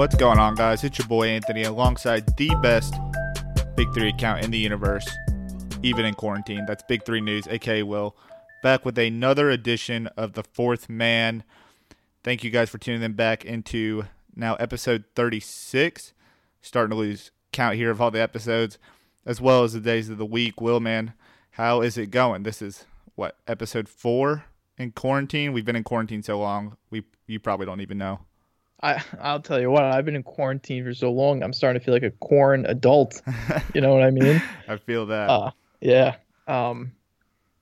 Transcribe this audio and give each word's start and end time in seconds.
What's 0.00 0.16
going 0.16 0.38
on, 0.38 0.54
guys? 0.54 0.82
It's 0.82 0.98
your 0.98 1.06
boy 1.06 1.28
Anthony 1.28 1.64
alongside 1.64 2.24
the 2.38 2.48
best 2.62 2.94
Big 3.76 3.92
Three 3.92 4.08
account 4.08 4.42
in 4.42 4.50
the 4.50 4.56
universe, 4.56 5.06
even 5.82 6.06
in 6.06 6.14
quarantine. 6.14 6.64
That's 6.64 6.82
Big 6.84 7.04
Three 7.04 7.20
News, 7.20 7.46
aka 7.46 7.82
Will, 7.82 8.16
back 8.62 8.86
with 8.86 8.96
another 8.96 9.50
edition 9.50 10.06
of 10.16 10.32
The 10.32 10.42
Fourth 10.42 10.88
Man. 10.88 11.44
Thank 12.24 12.42
you 12.42 12.48
guys 12.50 12.70
for 12.70 12.78
tuning 12.78 13.02
in 13.02 13.12
back 13.12 13.44
into 13.44 14.04
now 14.34 14.54
episode 14.54 15.04
36. 15.16 16.14
Starting 16.62 16.90
to 16.92 16.96
lose 16.96 17.30
count 17.52 17.76
here 17.76 17.90
of 17.90 18.00
all 18.00 18.10
the 18.10 18.22
episodes, 18.22 18.78
as 19.26 19.38
well 19.38 19.64
as 19.64 19.74
the 19.74 19.80
days 19.80 20.08
of 20.08 20.16
the 20.16 20.24
week. 20.24 20.62
Will, 20.62 20.80
man, 20.80 21.12
how 21.50 21.82
is 21.82 21.98
it 21.98 22.06
going? 22.06 22.44
This 22.44 22.62
is 22.62 22.86
what, 23.16 23.36
episode 23.46 23.86
four 23.86 24.46
in 24.78 24.92
quarantine? 24.92 25.52
We've 25.52 25.66
been 25.66 25.76
in 25.76 25.84
quarantine 25.84 26.22
so 26.22 26.38
long, 26.38 26.78
we 26.88 27.02
you 27.26 27.38
probably 27.38 27.66
don't 27.66 27.82
even 27.82 27.98
know. 27.98 28.20
I 28.82 29.02
I'll 29.20 29.40
tell 29.40 29.60
you 29.60 29.70
what, 29.70 29.84
I've 29.84 30.04
been 30.04 30.16
in 30.16 30.22
quarantine 30.22 30.84
for 30.84 30.94
so 30.94 31.12
long. 31.12 31.42
I'm 31.42 31.52
starting 31.52 31.80
to 31.80 31.84
feel 31.84 31.94
like 31.94 32.02
a 32.02 32.10
corn 32.10 32.66
adult. 32.66 33.20
You 33.74 33.80
know 33.80 33.92
what 33.94 34.02
I 34.02 34.10
mean? 34.10 34.42
I 34.68 34.76
feel 34.78 35.06
that. 35.06 35.28
Uh, 35.30 35.50
yeah. 35.80 36.16
Um, 36.48 36.92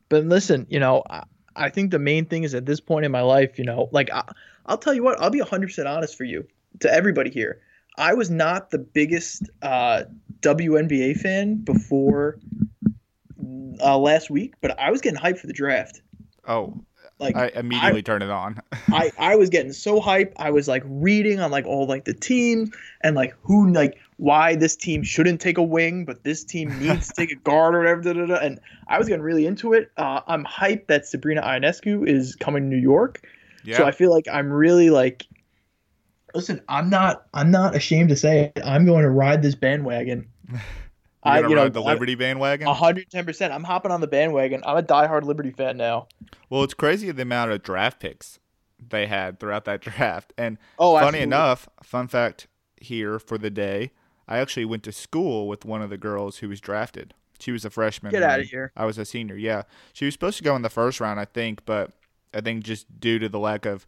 but 0.08 0.24
listen, 0.24 0.66
you 0.70 0.80
know, 0.80 1.02
I, 1.10 1.24
I 1.54 1.68
think 1.70 1.90
the 1.90 1.98
main 1.98 2.24
thing 2.24 2.44
is 2.44 2.54
at 2.54 2.64
this 2.64 2.80
point 2.80 3.04
in 3.04 3.12
my 3.12 3.20
life, 3.20 3.58
you 3.58 3.64
know, 3.64 3.88
like 3.92 4.10
I, 4.10 4.22
I'll 4.66 4.78
tell 4.78 4.94
you 4.94 5.02
what, 5.02 5.20
I'll 5.20 5.30
be 5.30 5.40
100% 5.40 5.86
honest 5.86 6.16
for 6.16 6.24
you 6.24 6.46
to 6.80 6.92
everybody 6.92 7.30
here. 7.30 7.60
I 7.98 8.14
was 8.14 8.30
not 8.30 8.70
the 8.70 8.78
biggest 8.78 9.42
uh, 9.60 10.04
WNBA 10.40 11.18
fan 11.18 11.56
before 11.56 12.38
uh, 13.80 13.98
last 13.98 14.30
week, 14.30 14.54
but 14.60 14.78
I 14.78 14.90
was 14.90 15.00
getting 15.00 15.18
hyped 15.18 15.38
for 15.38 15.46
the 15.46 15.52
draft. 15.52 16.00
oh, 16.46 16.80
Like 17.18 17.36
I 17.36 17.48
immediately 17.48 18.02
turn 18.02 18.22
it 18.22 18.30
on. 18.30 18.60
I, 18.92 19.10
I 19.18 19.36
was 19.36 19.50
getting 19.50 19.72
so 19.72 20.00
hyped. 20.00 20.34
I 20.36 20.50
was 20.50 20.68
like 20.68 20.82
reading 20.86 21.40
on 21.40 21.50
like 21.50 21.66
all 21.66 21.86
like 21.86 22.04
the 22.04 22.14
teams 22.14 22.70
and 23.00 23.16
like 23.16 23.34
who 23.42 23.72
like 23.72 23.98
why 24.18 24.54
this 24.54 24.76
team 24.76 25.02
shouldn't 25.02 25.40
take 25.40 25.58
a 25.58 25.62
wing, 25.62 26.04
but 26.04 26.22
this 26.24 26.44
team 26.44 26.76
needs 26.78 27.08
to 27.08 27.14
take 27.14 27.32
a 27.32 27.36
guard 27.36 27.74
or 27.74 27.80
whatever. 27.80 28.02
Da, 28.02 28.12
da, 28.12 28.26
da. 28.26 28.34
And 28.36 28.60
I 28.86 28.98
was 28.98 29.08
getting 29.08 29.22
really 29.22 29.46
into 29.46 29.72
it. 29.72 29.90
Uh, 29.96 30.20
I'm 30.26 30.44
hyped 30.44 30.86
that 30.86 31.06
Sabrina 31.06 31.42
Ionescu 31.42 32.06
is 32.06 32.36
coming 32.36 32.64
to 32.64 32.68
New 32.68 32.80
York. 32.80 33.26
yeah. 33.64 33.76
So 33.76 33.84
I 33.84 33.90
feel 33.90 34.10
like 34.10 34.26
I'm 34.30 34.52
really 34.52 34.90
like 34.90 35.26
listen, 36.34 36.62
I'm 36.68 36.88
not 36.90 37.26
I'm 37.34 37.50
not 37.50 37.74
ashamed 37.74 38.10
to 38.10 38.16
say 38.16 38.52
it. 38.54 38.62
I'm 38.64 38.86
going 38.86 39.02
to 39.02 39.10
ride 39.10 39.42
this 39.42 39.54
bandwagon. 39.54 40.28
You're 41.36 41.46
I 41.46 41.48
you 41.48 41.54
know 41.54 41.68
the 41.68 41.82
Liberty 41.82 42.14
bandwagon. 42.14 42.66
110%. 42.66 43.50
I'm 43.50 43.64
hopping 43.64 43.90
on 43.90 44.00
the 44.00 44.06
bandwagon. 44.06 44.62
I'm 44.66 44.76
a 44.76 44.82
diehard 44.82 45.22
Liberty 45.24 45.50
fan 45.50 45.76
now. 45.76 46.08
Well, 46.50 46.62
it's 46.64 46.74
crazy 46.74 47.10
the 47.10 47.22
amount 47.22 47.50
of 47.52 47.62
draft 47.62 48.00
picks 48.00 48.38
they 48.86 49.06
had 49.06 49.38
throughout 49.40 49.64
that 49.66 49.80
draft. 49.82 50.32
And 50.38 50.58
Oh, 50.78 50.94
funny 50.94 51.06
absolutely. 51.06 51.22
enough, 51.22 51.68
fun 51.82 52.08
fact 52.08 52.46
here 52.80 53.18
for 53.18 53.38
the 53.38 53.50
day, 53.50 53.92
I 54.26 54.38
actually 54.38 54.64
went 54.66 54.82
to 54.84 54.92
school 54.92 55.48
with 55.48 55.64
one 55.64 55.82
of 55.82 55.90
the 55.90 55.98
girls 55.98 56.38
who 56.38 56.48
was 56.48 56.60
drafted. 56.60 57.14
She 57.40 57.52
was 57.52 57.64
a 57.64 57.70
freshman. 57.70 58.10
Get 58.12 58.22
and 58.22 58.32
outta 58.32 58.42
here. 58.42 58.72
I 58.76 58.84
was 58.84 58.98
a 58.98 59.04
senior. 59.04 59.36
Yeah, 59.36 59.62
she 59.92 60.04
was 60.04 60.14
supposed 60.14 60.38
to 60.38 60.44
go 60.44 60.56
in 60.56 60.62
the 60.62 60.68
first 60.70 61.00
round, 61.00 61.20
I 61.20 61.24
think, 61.24 61.64
but 61.64 61.92
I 62.34 62.40
think 62.40 62.64
just 62.64 63.00
due 63.00 63.18
to 63.20 63.28
the 63.28 63.38
lack 63.38 63.64
of 63.64 63.86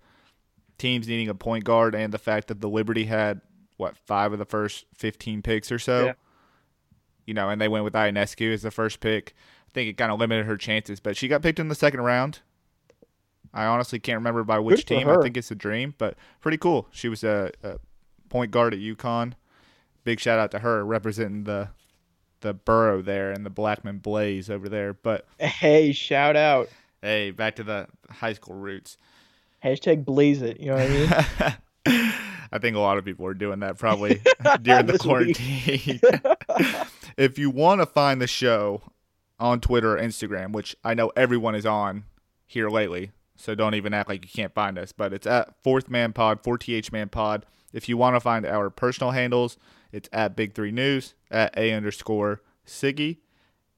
teams 0.78 1.06
needing 1.08 1.28
a 1.28 1.34
point 1.34 1.64
guard 1.64 1.94
and 1.94 2.12
the 2.12 2.18
fact 2.18 2.48
that 2.48 2.60
the 2.60 2.68
Liberty 2.68 3.04
had 3.04 3.40
what 3.76 3.96
five 3.96 4.32
of 4.32 4.38
the 4.38 4.44
first 4.44 4.86
fifteen 4.94 5.42
picks 5.42 5.70
or 5.72 5.78
so. 5.78 6.06
Yeah. 6.06 6.12
You 7.26 7.34
know, 7.34 7.48
and 7.48 7.60
they 7.60 7.68
went 7.68 7.84
with 7.84 7.94
Ionescu 7.94 8.52
as 8.52 8.62
the 8.62 8.70
first 8.70 9.00
pick. 9.00 9.34
I 9.68 9.70
think 9.72 9.88
it 9.88 9.96
kind 9.96 10.10
of 10.10 10.18
limited 10.18 10.46
her 10.46 10.56
chances, 10.56 10.98
but 11.00 11.16
she 11.16 11.28
got 11.28 11.42
picked 11.42 11.58
in 11.60 11.68
the 11.68 11.74
second 11.74 12.00
round. 12.00 12.40
I 13.52 13.64
honestly 13.66 13.98
can't 13.98 14.18
remember 14.18 14.44
by 14.44 14.58
which 14.58 14.84
team. 14.86 15.08
I 15.08 15.20
think 15.20 15.36
it's 15.36 15.50
a 15.50 15.54
dream, 15.56 15.94
but 15.98 16.16
pretty 16.40 16.58
cool. 16.58 16.86
She 16.92 17.08
was 17.08 17.24
a, 17.24 17.50
a 17.62 17.78
point 18.28 18.50
guard 18.52 18.74
at 18.74 18.80
UConn. 18.80 19.32
Big 20.04 20.20
shout 20.20 20.38
out 20.38 20.50
to 20.52 20.60
her 20.60 20.84
representing 20.84 21.44
the 21.44 21.68
the 22.40 22.54
borough 22.54 23.02
there 23.02 23.32
and 23.32 23.44
the 23.44 23.50
Blackman 23.50 23.98
Blaze 23.98 24.48
over 24.48 24.68
there. 24.68 24.94
But 24.94 25.26
Hey, 25.38 25.92
shout 25.92 26.36
out. 26.36 26.68
hey, 27.02 27.32
back 27.32 27.56
to 27.56 27.62
the 27.64 27.86
high 28.08 28.32
school 28.32 28.54
roots. 28.54 28.96
Hashtag 29.62 30.04
blaze 30.06 30.40
it. 30.40 30.58
You 30.58 30.70
know 30.70 30.76
what 30.76 30.90
I 31.86 31.98
mean? 31.98 32.12
I 32.52 32.58
think 32.58 32.76
a 32.76 32.80
lot 32.80 32.96
of 32.98 33.04
people 33.04 33.26
are 33.26 33.34
doing 33.34 33.60
that 33.60 33.78
probably 33.78 34.22
during 34.62 34.86
the 34.86 34.98
quarantine. 34.98 36.00
if 37.16 37.38
you 37.38 37.50
want 37.50 37.80
to 37.80 37.86
find 37.86 38.20
the 38.20 38.26
show 38.26 38.82
on 39.38 39.60
Twitter 39.60 39.96
or 39.96 40.00
Instagram, 40.00 40.52
which 40.52 40.76
I 40.84 40.94
know 40.94 41.12
everyone 41.16 41.54
is 41.54 41.66
on 41.66 42.04
here 42.46 42.68
lately, 42.68 43.12
so 43.36 43.54
don't 43.54 43.74
even 43.74 43.94
act 43.94 44.08
like 44.08 44.24
you 44.24 44.30
can't 44.30 44.54
find 44.54 44.78
us, 44.78 44.92
but 44.92 45.12
it's 45.12 45.26
at 45.26 45.54
Fourth 45.62 45.88
Man 45.88 46.12
Pod, 46.12 46.42
4TH 46.42 46.92
Man 46.92 47.08
Pod. 47.08 47.46
If 47.72 47.88
you 47.88 47.96
want 47.96 48.16
to 48.16 48.20
find 48.20 48.44
our 48.44 48.68
personal 48.68 49.12
handles, 49.12 49.56
it's 49.92 50.08
at 50.12 50.36
Big 50.36 50.54
Three 50.54 50.72
News, 50.72 51.14
at 51.30 51.56
A 51.56 51.72
underscore 51.72 52.42
Siggy. 52.66 53.18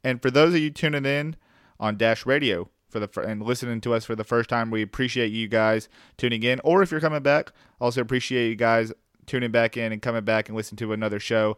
And 0.03 0.21
for 0.21 0.31
those 0.31 0.55
of 0.55 0.61
you 0.61 0.71
tuning 0.71 1.07
in 1.07 1.37
on 1.79 1.97
Dash 1.97 2.27
Radio 2.27 2.71
for 2.89 3.01
the 3.01 3.21
and 3.21 3.43
listening 3.43 3.81
to 3.83 3.95
us 3.95 4.05
for 4.05 4.17
the 4.17 4.25
first 4.25 4.51
time, 4.51 4.71
we 4.71 4.83
appreciate 4.83 5.31
you 5.31 5.49
guys 5.49 5.89
tuning 6.17 6.43
in. 6.43 6.61
Or 6.65 6.83
if 6.83 6.91
you're 6.91 7.01
coming 7.01 7.23
back, 7.23 7.53
also 7.81 8.01
appreciate 8.01 8.49
you 8.49 8.57
guys 8.57 8.93
tuning 9.27 9.51
back 9.51 9.77
in 9.77 9.93
and 9.93 10.03
coming 10.03 10.25
back 10.25 10.49
and 10.49 10.57
listen 10.57 10.77
to 10.79 10.93
another 10.93 11.21
show, 11.21 11.57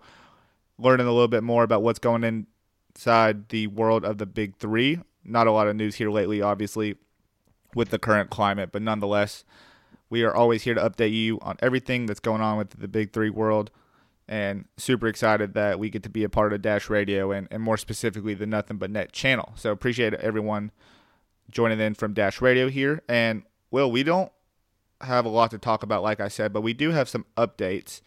learning 0.78 1.06
a 1.06 1.12
little 1.12 1.28
bit 1.28 1.42
more 1.42 1.62
about 1.62 1.82
what's 1.82 1.98
going 1.98 2.46
inside 2.96 3.48
the 3.48 3.66
world 3.68 4.04
of 4.04 4.18
the 4.18 4.26
Big 4.26 4.56
Three. 4.56 5.00
Not 5.24 5.46
a 5.46 5.52
lot 5.52 5.68
of 5.68 5.76
news 5.76 5.96
here 5.96 6.10
lately, 6.10 6.42
obviously, 6.42 6.96
with 7.74 7.90
the 7.90 7.98
current 7.98 8.30
climate, 8.30 8.70
but 8.72 8.82
nonetheless, 8.82 9.44
we 10.10 10.22
are 10.22 10.34
always 10.34 10.62
here 10.62 10.74
to 10.74 10.80
update 10.80 11.12
you 11.12 11.38
on 11.40 11.56
everything 11.60 12.06
that's 12.06 12.20
going 12.20 12.40
on 12.40 12.58
with 12.58 12.70
the 12.70 12.88
Big 12.88 13.12
Three 13.12 13.30
world 13.30 13.70
and 14.28 14.64
super 14.76 15.06
excited 15.06 15.54
that 15.54 15.78
we 15.78 15.90
get 15.90 16.02
to 16.02 16.08
be 16.08 16.24
a 16.24 16.28
part 16.28 16.52
of 16.52 16.62
Dash 16.62 16.88
Radio 16.88 17.30
and, 17.30 17.46
and 17.50 17.62
more 17.62 17.76
specifically 17.76 18.34
the 18.34 18.46
Nothing 18.46 18.78
But 18.78 18.90
Net 18.90 19.12
channel. 19.12 19.52
So 19.56 19.70
appreciate 19.70 20.14
everyone 20.14 20.70
joining 21.50 21.80
in 21.80 21.94
from 21.94 22.14
Dash 22.14 22.40
Radio 22.40 22.68
here. 22.68 23.02
And 23.08 23.42
Will, 23.70 23.90
we 23.90 24.02
don't 24.02 24.32
have 25.00 25.26
a 25.26 25.28
lot 25.28 25.50
to 25.50 25.58
talk 25.58 25.82
about, 25.82 26.02
like 26.02 26.20
I 26.20 26.28
said, 26.28 26.52
but 26.52 26.62
we 26.62 26.72
do 26.72 26.90
have 26.90 27.08
some 27.08 27.26
updates 27.36 28.00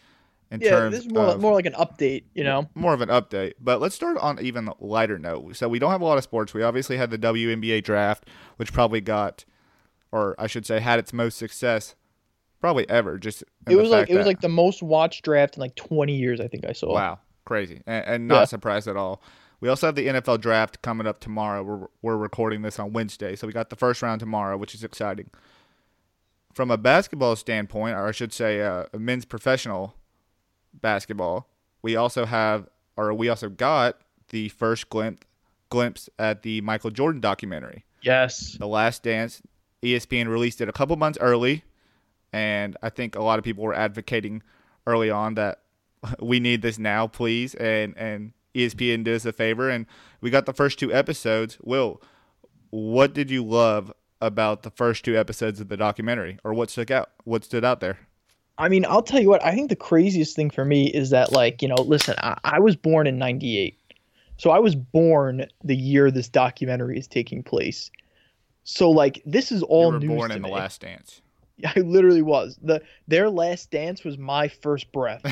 in 0.51 0.61
yeah, 0.61 0.69
terms 0.69 0.95
this 0.95 1.05
is 1.05 1.11
more 1.11 1.25
of 1.25 1.41
more 1.41 1.53
like 1.53 1.65
an 1.65 1.73
update. 1.73 2.23
You 2.33 2.43
know, 2.43 2.69
more 2.75 2.93
of 2.93 3.01
an 3.01 3.09
update. 3.09 3.53
But 3.59 3.81
let's 3.81 3.95
start 3.95 4.17
on 4.17 4.39
even 4.41 4.69
lighter 4.79 5.19
note. 5.19 5.55
So 5.55 5.67
we 5.67 5.79
don't 5.79 5.91
have 5.91 6.01
a 6.01 6.05
lot 6.05 6.17
of 6.17 6.23
sports. 6.23 6.53
We 6.53 6.63
obviously 6.63 6.97
had 6.97 7.09
the 7.11 7.17
WNBA 7.17 7.83
draft, 7.83 8.27
which 8.57 8.71
probably 8.73 9.01
got, 9.01 9.45
or 10.11 10.35
I 10.39 10.47
should 10.47 10.65
say, 10.65 10.79
had 10.79 10.99
its 10.99 11.11
most 11.13 11.37
success 11.37 11.95
probably 12.59 12.89
ever. 12.89 13.17
Just 13.17 13.41
in 13.65 13.73
it 13.73 13.75
the 13.75 13.81
was 13.81 13.89
like 13.89 14.09
it 14.09 14.15
was 14.15 14.25
like 14.25 14.41
the 14.41 14.49
most 14.49 14.81
watched 14.81 15.23
draft 15.23 15.57
in 15.57 15.61
like 15.61 15.75
20 15.75 16.13
years. 16.15 16.39
I 16.39 16.47
think 16.47 16.65
I 16.65 16.71
saw. 16.71 16.93
Wow, 16.93 17.19
crazy, 17.45 17.81
and, 17.85 18.05
and 18.05 18.27
not 18.27 18.39
Yeah. 18.41 18.45
surprised 18.45 18.87
at 18.87 18.95
all. 18.95 19.21
We 19.59 19.69
also 19.69 19.87
have 19.87 19.95
the 19.95 20.05
NFL 20.07 20.39
draft 20.39 20.83
coming 20.83 21.07
up 21.07 21.19
tomorrow. 21.19 21.63
We're 21.63 21.87
we're 22.01 22.15
recording 22.17 22.61
this 22.61 22.79
on 22.79 22.93
Wednesday, 22.93 23.35
so 23.35 23.47
we 23.47 23.53
got 23.53 23.69
the 23.69 23.75
first 23.75 24.01
round 24.01 24.19
tomorrow, 24.19 24.55
which 24.55 24.73
is 24.75 24.83
exciting. 24.83 25.29
From 26.53 26.71
a 26.71 26.77
basketball 26.77 27.35
standpoint, 27.35 27.95
or 27.95 28.07
I 28.07 28.11
should 28.11 28.33
say, 28.33 28.61
uh, 28.61 28.85
a 28.93 28.97
men's 28.99 29.25
professional 29.25 29.93
basketball, 30.81 31.49
we 31.81 31.95
also 31.95 32.25
have, 32.25 32.67
or 32.95 33.13
we 33.13 33.29
also 33.29 33.49
got 33.49 34.01
the 34.29 34.49
first 34.49 34.89
glimpse 34.89 35.25
glimpse 35.69 36.09
at 36.17 36.43
the 36.43 36.61
Michael 36.61 36.91
Jordan 36.91 37.21
documentary. 37.21 37.85
Yes. 38.01 38.57
The 38.57 38.67
Last 38.67 39.03
Dance. 39.03 39.41
ESPN 39.83 40.27
released 40.27 40.61
it 40.61 40.69
a 40.69 40.71
couple 40.71 40.95
months 40.95 41.17
early, 41.21 41.63
and 42.33 42.75
I 42.81 42.89
think 42.89 43.15
a 43.15 43.21
lot 43.21 43.37
of 43.37 43.45
people 43.45 43.63
were 43.63 43.75
advocating 43.75 44.41
early 44.87 45.09
on 45.09 45.35
that 45.35 45.61
we 46.19 46.39
need 46.39 46.61
this 46.61 46.79
now, 46.79 47.07
please. 47.07 47.53
And 47.55 47.95
and 47.97 48.33
ESPN 48.55 49.03
did 49.03 49.15
us 49.15 49.25
a 49.25 49.33
favor, 49.33 49.69
and 49.69 49.85
we 50.19 50.29
got 50.29 50.45
the 50.45 50.53
first 50.53 50.79
two 50.79 50.91
episodes. 50.91 51.57
Will, 51.61 52.01
what 52.69 53.13
did 53.13 53.29
you 53.29 53.43
love 53.43 53.93
about 54.19 54.63
the 54.63 54.71
first 54.71 55.05
two 55.05 55.17
episodes 55.17 55.59
of 55.59 55.69
the 55.69 55.77
documentary, 55.77 56.39
or 56.43 56.53
what 56.53 56.71
stuck 56.71 56.89
out? 56.89 57.11
What 57.23 57.43
stood 57.43 57.63
out 57.63 57.79
there? 57.79 57.99
I 58.57 58.69
mean, 58.69 58.85
I'll 58.85 59.03
tell 59.03 59.21
you 59.21 59.29
what. 59.29 59.43
I 59.45 59.53
think 59.53 59.69
the 59.69 59.75
craziest 59.75 60.35
thing 60.35 60.49
for 60.49 60.65
me 60.65 60.87
is 60.87 61.11
that, 61.11 61.31
like, 61.31 61.61
you 61.61 61.67
know, 61.67 61.75
listen, 61.75 62.15
I, 62.17 62.37
I 62.43 62.59
was 62.59 62.75
born 62.75 63.07
in 63.07 63.17
'98, 63.17 63.77
so 64.37 64.49
I 64.49 64.59
was 64.59 64.75
born 64.75 65.45
the 65.63 65.75
year 65.75 66.09
this 66.09 66.27
documentary 66.27 66.97
is 66.97 67.07
taking 67.07 67.43
place. 67.43 67.91
So, 68.63 68.89
like, 68.89 69.21
this 69.25 69.51
is 69.51 69.63
all 69.63 70.01
you 70.01 70.09
were 70.09 70.15
born 70.15 70.29
to 70.31 70.35
in 70.37 70.41
the 70.41 70.47
me. 70.47 70.53
Last 70.53 70.81
Dance. 70.81 71.21
I 71.65 71.79
literally 71.79 72.21
was. 72.21 72.57
the 72.61 72.81
Their 73.07 73.29
last 73.29 73.71
dance 73.71 74.03
was 74.03 74.17
my 74.17 74.47
first 74.47 74.91
breath. 74.91 75.23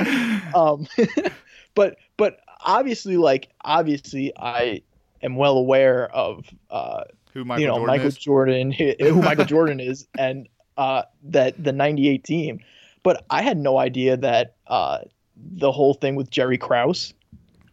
um, 0.54 0.86
but 1.74 1.96
but 2.16 2.40
obviously, 2.64 3.16
like 3.16 3.50
obviously, 3.64 4.32
I 4.36 4.82
am 5.22 5.36
well 5.36 5.56
aware 5.56 6.08
of 6.14 6.46
uh, 6.70 7.04
Who 7.32 7.44
Michael 7.44 7.60
you 7.60 7.66
know 7.68 7.74
Jordan 7.74 7.86
Michael 7.86 8.06
is? 8.06 8.16
Jordan, 8.16 8.72
who 8.72 9.22
Michael 9.22 9.44
Jordan 9.44 9.80
is, 9.80 10.06
and 10.18 10.48
uh, 10.80 11.02
that 11.24 11.62
the 11.62 11.72
'98 11.72 12.24
team. 12.24 12.60
But 13.02 13.24
I 13.30 13.42
had 13.42 13.58
no 13.58 13.78
idea 13.78 14.16
that 14.16 14.56
uh, 14.66 15.00
the 15.36 15.70
whole 15.70 15.94
thing 15.94 16.16
with 16.16 16.30
Jerry 16.30 16.58
Krause. 16.58 17.12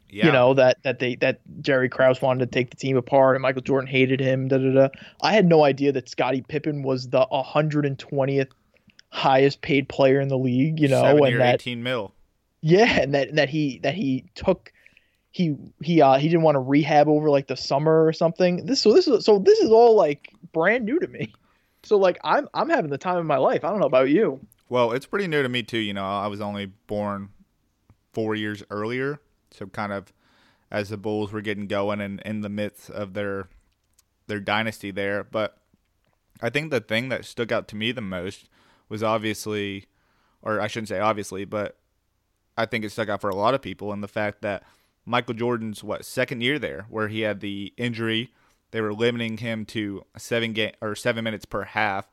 Yeah. 0.09 0.27
You 0.27 0.31
know 0.31 0.54
that 0.54 0.81
that 0.83 1.00
they 1.00 1.15
that 1.15 1.42
Jerry 1.62 1.89
Krause 1.89 2.21
wanted 2.21 2.39
to 2.39 2.51
take 2.51 2.69
the 2.69 2.77
team 2.77 2.95
apart, 2.98 3.36
and 3.36 3.42
Michael 3.42 3.62
Jordan 3.62 3.88
hated 3.88 4.19
him. 4.19 4.48
Da 4.48 4.57
da 4.57 4.71
da. 4.71 4.89
I 5.21 5.33
had 5.33 5.45
no 5.45 5.63
idea 5.63 5.92
that 5.94 6.07
Scottie 6.09 6.42
Pippen 6.42 6.83
was 6.83 7.09
the 7.09 7.25
120th 7.31 8.51
highest 9.09 9.62
paid 9.62 9.89
player 9.89 10.19
in 10.21 10.27
the 10.30 10.38
league. 10.38 10.80
You 10.80 10.88
know, 10.88 11.01
Seven 11.01 11.25
and 11.25 11.39
that 11.42 11.56
18 11.56 11.83
mil. 11.83 12.13
yeah, 12.62 13.01
and 13.01 13.13
that 13.15 13.36
that 13.36 13.50
he 13.50 13.80
that 13.80 13.95
he 13.95 14.25
took 14.36 14.71
he 15.31 15.56
he 15.83 16.01
uh 16.01 16.18
he 16.18 16.30
didn't 16.30 16.44
want 16.44 16.56
to 16.56 16.59
rehab 16.62 17.07
over 17.09 17.30
like 17.30 17.48
the 17.48 17.57
summer 17.57 18.06
or 18.06 18.13
something. 18.13 18.65
This 18.65 18.81
so 18.81 18.94
this 18.94 19.07
is 19.07 19.25
so 19.25 19.39
this 19.39 19.59
is 19.59 19.71
all 19.71 19.95
like 19.95 20.33
brand 20.54 20.86
new 20.86 21.00
to 21.00 21.07
me. 21.07 21.33
So 21.87 21.97
like 21.97 22.19
I'm 22.21 22.49
I'm 22.53 22.69
having 22.69 22.91
the 22.91 22.97
time 22.97 23.17
of 23.17 23.25
my 23.25 23.37
life. 23.37 23.63
I 23.63 23.69
don't 23.69 23.79
know 23.79 23.85
about 23.85 24.09
you. 24.09 24.45
Well, 24.67 24.91
it's 24.91 25.05
pretty 25.05 25.27
new 25.27 25.41
to 25.41 25.47
me 25.47 25.63
too. 25.63 25.77
You 25.77 25.93
know, 25.93 26.03
I 26.03 26.27
was 26.27 26.41
only 26.41 26.65
born 26.65 27.29
four 28.11 28.35
years 28.35 28.61
earlier, 28.69 29.21
so 29.51 29.67
kind 29.67 29.93
of 29.93 30.11
as 30.69 30.89
the 30.89 30.97
Bulls 30.97 31.31
were 31.31 31.39
getting 31.39 31.65
going 31.65 32.01
and 32.01 32.21
in 32.25 32.41
the 32.41 32.49
midst 32.49 32.89
of 32.89 33.13
their 33.13 33.47
their 34.27 34.41
dynasty 34.41 34.91
there. 34.91 35.23
But 35.23 35.57
I 36.41 36.49
think 36.49 36.71
the 36.71 36.81
thing 36.81 37.07
that 37.07 37.23
stuck 37.23 37.53
out 37.53 37.69
to 37.69 37.77
me 37.77 37.93
the 37.93 38.01
most 38.01 38.49
was 38.89 39.01
obviously, 39.01 39.85
or 40.41 40.59
I 40.59 40.67
shouldn't 40.67 40.89
say 40.89 40.99
obviously, 40.99 41.45
but 41.45 41.77
I 42.57 42.65
think 42.65 42.83
it 42.83 42.91
stuck 42.91 43.07
out 43.07 43.21
for 43.21 43.29
a 43.29 43.35
lot 43.35 43.53
of 43.53 43.61
people, 43.61 43.93
and 43.93 44.03
the 44.03 44.09
fact 44.09 44.41
that 44.41 44.63
Michael 45.05 45.35
Jordan's 45.35 45.85
what 45.85 46.03
second 46.03 46.41
year 46.41 46.59
there, 46.59 46.85
where 46.89 47.07
he 47.07 47.21
had 47.21 47.39
the 47.39 47.73
injury, 47.77 48.33
they 48.71 48.81
were 48.81 48.93
limiting 48.93 49.37
him 49.37 49.65
to 49.67 50.03
seven 50.17 50.53
game 50.53 50.71
or 50.81 50.95
seven 50.95 51.23
minutes 51.23 51.45
per 51.45 51.63
half. 51.63 52.09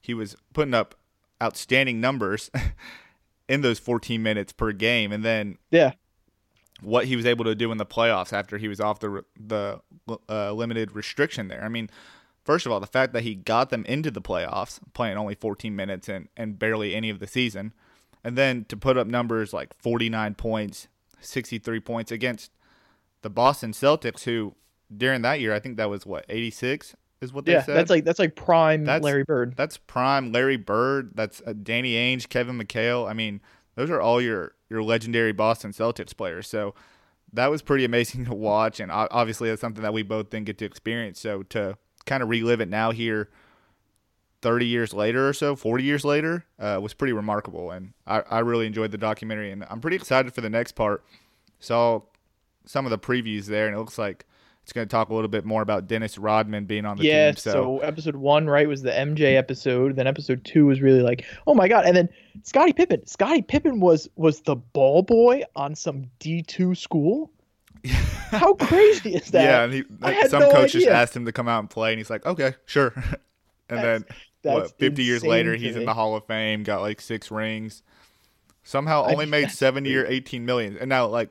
He 0.00 0.14
was 0.14 0.36
putting 0.52 0.74
up 0.74 0.94
outstanding 1.42 2.00
numbers 2.00 2.50
in 3.48 3.60
those 3.60 3.78
14 3.78 4.22
minutes 4.22 4.52
per 4.52 4.72
game, 4.72 5.12
and 5.12 5.24
then 5.24 5.58
Yeah. 5.70 5.92
what 6.80 7.06
he 7.06 7.16
was 7.16 7.26
able 7.26 7.44
to 7.44 7.54
do 7.54 7.72
in 7.72 7.78
the 7.78 7.86
playoffs 7.86 8.32
after 8.32 8.58
he 8.58 8.68
was 8.68 8.80
off 8.80 9.00
the 9.00 9.24
the 9.38 9.80
uh, 10.28 10.52
limited 10.52 10.92
restriction 10.92 11.48
there. 11.48 11.64
I 11.64 11.68
mean, 11.68 11.90
first 12.44 12.66
of 12.66 12.72
all, 12.72 12.80
the 12.80 12.86
fact 12.86 13.12
that 13.12 13.22
he 13.24 13.34
got 13.34 13.70
them 13.70 13.84
into 13.86 14.10
the 14.10 14.22
playoffs, 14.22 14.78
playing 14.94 15.16
only 15.16 15.34
14 15.34 15.74
minutes 15.74 16.08
and 16.08 16.28
and 16.36 16.58
barely 16.58 16.94
any 16.94 17.10
of 17.10 17.18
the 17.18 17.26
season, 17.26 17.72
and 18.22 18.36
then 18.38 18.64
to 18.68 18.76
put 18.76 18.96
up 18.96 19.06
numbers 19.06 19.52
like 19.52 19.74
49 19.80 20.34
points, 20.34 20.88
63 21.20 21.80
points 21.80 22.12
against 22.12 22.52
the 23.22 23.30
Boston 23.30 23.72
Celtics, 23.72 24.22
who 24.24 24.54
during 24.94 25.22
that 25.22 25.40
year 25.40 25.54
I 25.54 25.60
think 25.60 25.76
that 25.78 25.88
was 25.90 26.04
what 26.06 26.24
86 26.28 26.94
is 27.22 27.32
what 27.32 27.44
they 27.46 27.52
Yeah, 27.52 27.62
said. 27.62 27.76
that's 27.76 27.90
like 27.90 28.04
that's 28.04 28.18
like 28.18 28.36
prime 28.36 28.84
That's- 28.84 29.02
Larry 29.02 29.24
Bird. 29.24 29.54
That's 29.56 29.78
prime 29.78 30.32
Larry 30.32 30.56
Bird. 30.58 31.12
That's 31.14 31.40
uh, 31.46 31.54
Danny 31.62 31.94
Ainge, 31.94 32.28
Kevin 32.28 32.58
McHale. 32.58 33.08
I 33.08 33.14
mean, 33.14 33.40
those 33.74 33.90
are 33.90 34.00
all 34.00 34.20
your 34.20 34.52
your 34.68 34.82
legendary 34.82 35.32
Boston 35.32 35.70
Celtics 35.72 36.14
players. 36.16 36.46
So 36.48 36.74
that 37.32 37.46
was 37.50 37.62
pretty 37.62 37.84
amazing 37.84 38.24
to 38.26 38.34
watch, 38.34 38.80
and 38.80 38.92
obviously 38.92 39.48
that's 39.48 39.60
something 39.60 39.82
that 39.82 39.92
we 39.94 40.02
both 40.02 40.28
didn't 40.30 40.46
get 40.46 40.58
to 40.58 40.64
experience. 40.66 41.18
So 41.20 41.42
to 41.44 41.76
kind 42.04 42.22
of 42.22 42.28
relive 42.28 42.60
it 42.60 42.68
now 42.68 42.90
here, 42.90 43.30
thirty 44.42 44.66
years 44.66 44.92
later 44.92 45.28
or 45.28 45.32
so, 45.32 45.56
forty 45.56 45.84
years 45.84 46.04
later, 46.04 46.44
uh, 46.58 46.78
was 46.82 46.94
pretty 46.94 47.12
remarkable, 47.12 47.70
and 47.70 47.92
I, 48.06 48.20
I 48.30 48.38
really 48.40 48.66
enjoyed 48.66 48.90
the 48.90 48.98
documentary, 48.98 49.50
and 49.50 49.64
I'm 49.70 49.80
pretty 49.80 49.96
excited 49.96 50.34
for 50.34 50.42
the 50.42 50.50
next 50.50 50.72
part. 50.72 51.02
Saw 51.58 52.02
some 52.66 52.84
of 52.84 52.90
the 52.90 52.98
previews 52.98 53.46
there, 53.46 53.66
and 53.66 53.74
it 53.74 53.78
looks 53.78 53.98
like. 53.98 54.26
It's 54.66 54.72
going 54.72 54.88
to 54.88 54.90
talk 54.90 55.10
a 55.10 55.14
little 55.14 55.28
bit 55.28 55.44
more 55.44 55.62
about 55.62 55.86
Dennis 55.86 56.18
Rodman 56.18 56.64
being 56.64 56.84
on 56.84 56.96
the 56.96 57.04
yeah, 57.04 57.30
team. 57.30 57.36
so. 57.36 57.78
episode 57.78 58.16
one, 58.16 58.48
right, 58.48 58.66
was 58.66 58.82
the 58.82 58.90
MJ 58.90 59.36
episode. 59.36 59.94
Then 59.94 60.08
episode 60.08 60.44
two 60.44 60.66
was 60.66 60.80
really 60.80 61.02
like, 61.02 61.24
oh 61.46 61.54
my 61.54 61.68
god. 61.68 61.84
And 61.84 61.96
then 61.96 62.08
Scottie 62.42 62.72
Pippen. 62.72 63.06
Scottie 63.06 63.42
Pippen 63.42 63.78
was 63.78 64.08
was 64.16 64.40
the 64.40 64.56
ball 64.56 65.04
boy 65.04 65.44
on 65.54 65.76
some 65.76 66.10
D 66.18 66.42
two 66.42 66.74
school. 66.74 67.30
How 67.86 68.54
crazy 68.54 69.14
is 69.14 69.30
that? 69.30 69.44
Yeah, 69.44 69.62
and 69.62 69.72
he, 69.72 69.84
like, 70.00 70.26
some 70.26 70.40
no 70.40 70.50
coaches 70.50 70.82
idea. 70.82 70.94
asked 70.94 71.14
him 71.14 71.26
to 71.26 71.32
come 71.32 71.46
out 71.46 71.60
and 71.60 71.70
play, 71.70 71.92
and 71.92 72.00
he's 72.00 72.10
like, 72.10 72.26
"Okay, 72.26 72.54
sure." 72.64 72.92
and 72.96 73.78
That's- 73.78 73.84
then 73.84 74.04
That's 74.42 74.70
what? 74.72 74.78
Fifty 74.80 75.04
years 75.04 75.24
later, 75.24 75.54
he's 75.54 75.76
in 75.76 75.84
the 75.84 75.94
Hall 75.94 76.16
of 76.16 76.26
Fame, 76.26 76.64
got 76.64 76.80
like 76.80 77.00
six 77.00 77.30
rings. 77.30 77.84
Somehow, 78.64 79.04
I 79.04 79.12
only 79.12 79.26
mean, 79.26 79.30
made 79.30 79.52
seven 79.52 79.84
year, 79.84 80.04
eighteen 80.08 80.44
million. 80.44 80.76
And 80.76 80.88
now, 80.88 81.06
like, 81.06 81.30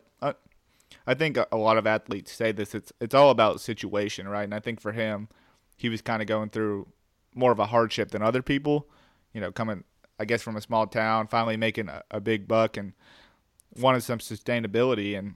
I 1.08 1.14
think 1.14 1.38
a, 1.38 1.58
lot 1.58 1.78
of 1.78 1.86
athletes 1.86 2.32
say 2.32 2.52
this. 2.52 2.74
It's 2.74 2.92
it's 3.00 3.14
all 3.14 3.30
about 3.30 3.62
situation, 3.62 4.28
right? 4.28 4.44
And 4.44 4.54
I 4.54 4.60
think 4.60 4.82
for 4.82 4.92
him, 4.92 5.30
he 5.78 5.90
was 5.90 6.02
kind 6.02 6.22
of 6.22 6.28
going 6.28 6.50
through 6.50 6.88
more 7.34 7.52
of 7.52 7.60
a 7.60 7.68
hardship 7.68 8.12
than 8.12 8.22
other 8.22 8.42
people. 8.42 8.88
You 9.34 9.42
know, 9.42 9.52
coming, 9.52 9.84
I 10.20 10.26
guess, 10.26 10.42
from 10.42 10.56
a 10.56 10.62
small 10.62 10.88
town, 10.88 11.28
finally 11.28 11.58
making 11.58 11.90
a, 11.90 12.04
a 12.10 12.20
big 12.20 12.48
buck, 12.48 12.78
and 12.78 12.94
wanted 13.78 14.04
some 14.04 14.20
sustainability 14.20 15.18
and. 15.18 15.36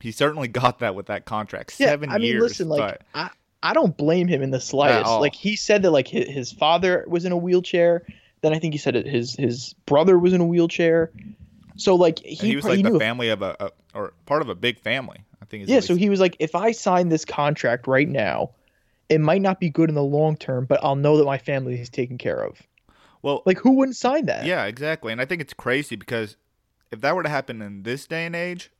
He 0.00 0.12
certainly 0.12 0.46
got 0.62 0.78
that 0.78 0.94
with 0.94 1.06
that 1.06 1.24
contract. 1.24 1.74
Yeah, 1.76 1.88
Seven 1.88 2.10
I 2.10 2.18
mean, 2.18 2.28
years. 2.28 2.42
listen, 2.42 2.68
like 2.68 3.00
I, 3.16 3.30
I 3.62 3.74
don't 3.74 3.96
blame 3.96 4.28
him 4.28 4.42
in 4.42 4.50
the 4.50 4.60
slightest. 4.60 5.10
Like 5.10 5.34
he 5.34 5.56
said 5.56 5.82
that 5.82 5.90
like 5.90 6.06
his, 6.06 6.28
his 6.28 6.52
father 6.52 7.04
was 7.08 7.24
in 7.24 7.32
a 7.32 7.36
wheelchair. 7.36 8.06
Then 8.40 8.54
I 8.54 8.60
think 8.60 8.74
he 8.74 8.78
said 8.78 8.94
it, 8.94 9.06
his 9.06 9.34
his 9.34 9.74
brother 9.86 10.18
was 10.18 10.32
in 10.32 10.40
a 10.40 10.46
wheelchair. 10.46 11.10
So 11.78 11.94
like 11.94 12.18
he, 12.20 12.34
he 12.34 12.56
was 12.56 12.64
like 12.64 12.76
he 12.76 12.82
the 12.82 12.98
family 12.98 13.28
of 13.30 13.40
a, 13.40 13.56
a 13.60 13.70
or 13.94 14.12
part 14.26 14.42
of 14.42 14.48
a 14.48 14.54
big 14.54 14.78
family. 14.78 15.24
I 15.40 15.44
think. 15.46 15.68
yeah. 15.68 15.80
So 15.80 15.94
he 15.94 16.10
was 16.10 16.20
like, 16.20 16.36
if 16.40 16.54
I 16.54 16.72
sign 16.72 17.08
this 17.08 17.24
contract 17.24 17.86
right 17.86 18.08
now, 18.08 18.50
it 19.08 19.20
might 19.20 19.40
not 19.40 19.60
be 19.60 19.70
good 19.70 19.88
in 19.88 19.94
the 19.94 20.02
long 20.02 20.36
term, 20.36 20.66
but 20.66 20.82
I'll 20.82 20.96
know 20.96 21.16
that 21.16 21.24
my 21.24 21.38
family 21.38 21.80
is 21.80 21.88
taken 21.88 22.18
care 22.18 22.44
of. 22.44 22.60
well, 23.22 23.42
Like 23.46 23.58
who 23.58 23.72
wouldn't 23.72 23.96
sign 23.96 24.26
that? 24.26 24.44
yeah, 24.44 24.64
exactly. 24.64 25.12
And 25.12 25.20
I 25.20 25.24
think 25.24 25.40
it's 25.40 25.54
crazy 25.54 25.96
because 25.96 26.36
if 26.90 27.00
that 27.00 27.14
were 27.14 27.22
to 27.22 27.28
happen 27.28 27.62
in 27.62 27.84
this 27.84 28.06
day 28.06 28.26
and 28.26 28.34
age, 28.34 28.70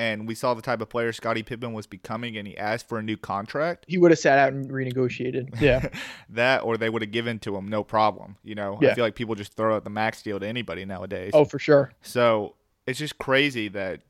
and 0.00 0.26
we 0.26 0.34
saw 0.34 0.54
the 0.54 0.62
type 0.62 0.80
of 0.80 0.88
player 0.88 1.12
Scottie 1.12 1.42
Pippen 1.42 1.74
was 1.74 1.86
becoming, 1.86 2.38
and 2.38 2.48
he 2.48 2.56
asked 2.56 2.88
for 2.88 2.98
a 2.98 3.02
new 3.02 3.18
contract, 3.18 3.84
He 3.86 3.98
would 3.98 4.10
have 4.10 4.18
sat 4.18 4.38
out 4.38 4.54
and 4.54 4.70
renegotiated. 4.70 5.60
Yeah. 5.60 5.90
that 6.30 6.62
or 6.62 6.78
they 6.78 6.88
would 6.88 7.02
have 7.02 7.10
given 7.10 7.38
to 7.40 7.54
him 7.54 7.68
no 7.68 7.84
problem. 7.84 8.38
You 8.42 8.54
know, 8.54 8.78
Yeah. 8.80 8.92
I 8.92 8.94
feel 8.94 9.04
like 9.04 9.14
people 9.14 9.34
just 9.34 9.52
throw 9.52 9.76
out 9.76 9.84
the 9.84 9.90
max 9.90 10.22
deal 10.22 10.40
to 10.40 10.46
anybody 10.46 10.86
nowadays. 10.86 11.32
oh, 11.34 11.44
for 11.44 11.58
sure. 11.58 11.92
So 12.00 12.54
it's 12.86 12.98
just 12.98 13.18
crazy 13.18 13.68
that 13.68 14.00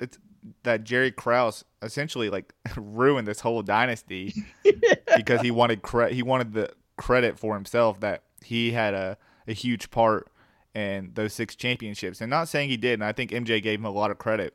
it's 0.00 0.18
that 0.64 0.82
Jerry 0.82 1.12
Krause 1.12 1.64
essentially 1.82 2.28
like 2.28 2.52
ruined 2.76 3.28
this 3.28 3.38
whole 3.38 3.62
dynasty 3.62 4.34
because 5.16 5.40
he 5.40 5.52
wanted 5.52 5.82
cre- 5.82 6.08
he 6.08 6.24
wanted 6.24 6.52
the 6.52 6.72
credit 6.96 7.38
for 7.38 7.54
himself 7.54 8.00
that 8.00 8.24
he 8.42 8.72
had 8.72 8.94
a, 8.94 9.16
a 9.46 9.52
huge 9.52 9.92
part 9.92 10.32
in 10.74 11.12
those 11.14 11.32
six 11.32 11.54
championships. 11.54 12.20
And 12.20 12.28
not 12.28 12.48
saying 12.48 12.70
he 12.70 12.76
did, 12.76 12.94
and 12.94 13.04
I 13.04 13.12
think 13.12 13.30
MJ 13.30 13.62
gave 13.62 13.78
him 13.78 13.84
a 13.84 13.90
lot 13.90 14.10
of 14.10 14.18
credit. 14.18 14.52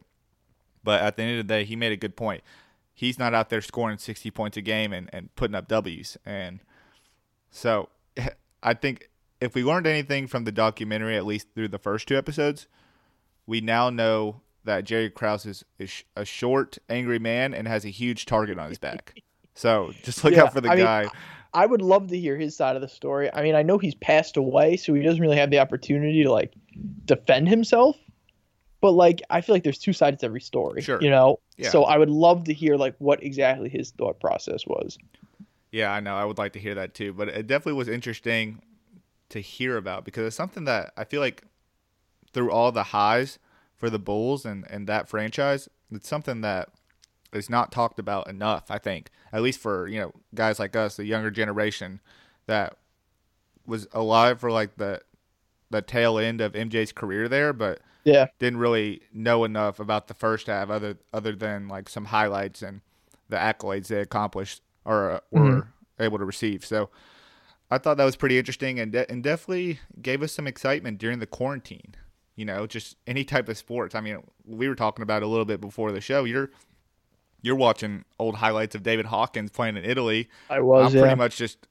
But 0.86 1.02
at 1.02 1.18
the 1.18 1.24
end 1.24 1.40
of 1.40 1.48
the 1.48 1.54
day, 1.54 1.66
he 1.66 1.76
made 1.76 1.92
a 1.92 1.98
good 1.98 2.16
point. 2.16 2.44
He's 2.94 3.20
not 3.20 3.34
out 3.34 3.50
there 3.50 3.62
scoring 3.62 3.98
60 3.98 4.32
points 4.32 4.56
a 4.56 4.62
game 4.62 4.94
and, 4.94 5.10
and 5.12 5.36
putting 5.36 5.56
up 5.56 5.68
W's. 5.68 6.18
And 6.26 6.62
so 7.52 7.90
I 8.64 8.74
think 8.74 9.10
if 9.42 9.54
we 9.54 9.64
learned 9.66 9.88
anything 9.88 10.28
from 10.28 10.46
the 10.46 10.54
documentary, 10.54 11.18
at 11.18 11.26
least 11.26 11.48
through 11.54 11.68
the 11.68 11.78
first 11.80 12.08
two 12.08 12.18
episodes, 12.18 12.68
we 13.46 13.60
now 13.60 13.90
know 13.90 14.42
that 14.64 14.86
Jerry 14.86 15.10
Krause 15.10 15.46
is, 15.46 15.66
is 15.78 16.04
a 16.16 16.26
short, 16.26 16.78
angry 16.90 17.20
man 17.20 17.54
and 17.54 17.68
has 17.68 17.86
a 17.86 17.90
huge 17.90 18.26
target 18.26 18.58
on 18.58 18.70
his 18.70 18.80
back. 18.80 19.14
So 19.58 19.94
just 20.04 20.22
look 20.26 20.34
Yeah, 20.34 20.44
out 20.44 20.54
for 20.54 20.60
the 20.60 20.70
I 20.70 20.76
mean, 20.76 20.84
guy. 20.84 21.10
I 21.54 21.66
would 21.66 21.82
love 21.82 22.08
to 22.10 22.20
hear 22.20 22.36
his 22.38 22.58
side 22.58 22.76
of 22.76 22.82
the 22.82 22.90
story. 22.90 23.34
I 23.34 23.42
mean, 23.42 23.56
I 23.56 23.64
know 23.64 23.78
he's 23.78 23.96
passed 23.96 24.36
away, 24.36 24.76
so 24.76 24.94
he 24.94 25.02
doesn't 25.02 25.22
really 25.22 25.38
have 25.38 25.50
the 25.50 25.60
opportunity 25.60 26.24
to 26.24 26.32
like 26.32 26.54
defend 27.06 27.48
himself. 27.48 27.96
But 28.86 28.92
like, 28.92 29.24
I 29.32 29.42
feel 29.42 29.56
like 29.56 29.64
there's 29.64 29.80
two 29.80 29.94
sides 29.94 30.20
to 30.20 30.28
every 30.28 30.42
story. 30.42 30.80
Sure. 30.84 31.02
You 31.02 31.10
know. 31.10 31.40
Yeah. 31.58 31.72
So 31.72 31.86
I 31.86 31.98
would 31.98 32.12
love 32.12 32.44
to 32.44 32.54
hear 32.54 32.76
like 32.76 32.94
what 33.00 33.24
exactly 33.24 33.68
his 33.68 33.90
thought 33.90 34.20
process 34.20 34.68
was. 34.68 35.00
Yeah, 35.72 35.92
I 35.92 36.02
know. 36.02 36.16
I 36.16 36.24
would 36.24 36.38
like 36.38 36.54
to 36.54 36.60
hear 36.60 36.76
that 36.76 36.94
too. 36.94 37.12
But 37.12 37.30
it 37.30 37.48
definitely 37.48 37.80
was 37.80 37.88
interesting 37.88 38.62
to 39.30 39.40
hear 39.40 39.76
about 39.76 40.06
because 40.06 40.28
it's 40.28 40.36
something 40.36 40.66
that 40.66 40.94
I 40.96 41.04
feel 41.04 41.20
like 41.20 41.46
through 42.32 42.52
all 42.52 42.72
the 42.72 42.84
highs 42.84 43.40
for 43.76 43.90
the 43.90 43.98
Bulls 43.98 44.46
and, 44.46 44.68
and 44.70 44.86
that 44.86 45.10
franchise, 45.10 45.68
it's 45.92 46.08
something 46.08 46.42
that 46.42 46.70
is 47.34 47.50
not 47.50 47.72
talked 47.72 47.98
about 47.98 48.28
enough, 48.30 48.70
I 48.70 48.78
think. 48.78 49.10
At 49.34 49.42
least 49.42 49.60
for, 49.60 49.88
you 49.88 50.00
know, 50.00 50.12
guys 50.36 50.60
like 50.60 50.76
us, 50.76 50.96
the 50.96 51.06
younger 51.06 51.32
generation 51.32 52.02
that 52.46 52.78
was 53.66 53.88
alive 53.94 54.40
for 54.40 54.52
like 54.52 54.76
the 54.76 55.02
the 55.72 55.82
tail 55.82 56.20
end 56.20 56.40
of 56.40 56.54
MJ's 56.54 56.92
career 56.92 57.28
there, 57.28 57.52
but 57.52 57.82
Yeah. 58.06 58.28
didn't 58.40 58.60
really 58.60 59.02
know 59.14 59.44
enough 59.44 59.80
about 59.80 60.08
the 60.08 60.14
first 60.14 60.48
half 60.48 60.70
other 60.70 60.98
other 61.12 61.36
than 61.36 61.68
like 61.68 61.90
some 61.90 62.06
highlights 62.06 62.62
and 62.62 62.82
the 63.30 63.38
accolades 63.38 63.88
they 63.88 64.00
accomplished 64.00 64.62
or 64.86 65.12
uh, 65.12 65.20
were 65.32 65.42
Mhm. 65.62 65.68
able 66.00 66.18
to 66.20 66.26
receive. 66.26 66.64
So 66.64 66.90
I 67.72 67.80
thought 67.80 67.98
that 67.98 68.06
was 68.06 68.16
pretty 68.16 68.38
interesting 68.38 68.80
and 68.80 68.92
de- 68.92 69.10
and 69.12 69.24
definitely 69.24 69.80
gave 70.02 70.22
us 70.22 70.32
some 70.32 70.46
excitement 70.48 71.00
during 71.00 71.20
the 71.20 71.26
quarantine. 71.28 71.96
You 72.36 72.46
know, 72.46 72.68
just 72.68 72.98
any 73.08 73.24
type 73.24 73.50
of 73.50 73.58
sports. 73.58 73.96
I 73.96 74.02
mean, 74.02 74.22
we 74.46 74.68
were 74.70 74.76
talking 74.76 75.02
about 75.04 75.24
it 75.24 75.26
a 75.26 75.28
little 75.30 75.46
bit 75.46 75.60
before 75.62 75.92
the 75.92 76.02
show. 76.02 76.24
You're 76.26 76.52
you're 77.42 77.56
watching 77.56 78.06
old 78.20 78.36
highlights 78.36 78.76
of 78.76 78.84
David 78.84 79.06
Hawkins 79.08 79.52
playing 79.52 79.78
in 79.78 79.86
Italy. 79.86 80.30
I 80.50 80.60
was. 80.62 80.88
I'm 80.92 80.96
yeah. 80.96 81.02
pretty 81.02 81.16
much 81.16 81.38
just 81.38 81.68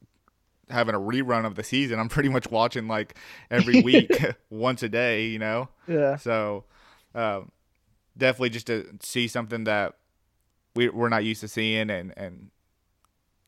having 0.71 0.95
a 0.95 0.99
rerun 0.99 1.45
of 1.45 1.55
the 1.55 1.65
season. 1.65 1.99
I'm 1.99 2.09
pretty 2.09 2.29
much 2.29 2.51
watching 2.51 2.89
like 2.89 3.17
every 3.51 3.83
week, 3.83 4.11
once 4.51 4.83
a 4.83 4.89
day. 4.89 5.27
You 5.27 5.39
know. 5.39 5.69
Yeah. 5.87 6.17
So, 6.17 6.65
um, 7.15 7.51
definitely 8.17 8.51
just 8.51 8.67
to 8.69 8.87
see 9.01 9.29
something 9.29 9.65
that 9.65 9.95
we 10.75 10.89
we're 10.89 11.09
not 11.09 11.25
used 11.25 11.41
to 11.43 11.49
seeing, 11.49 11.91
and 11.91 12.13
and 12.17 12.51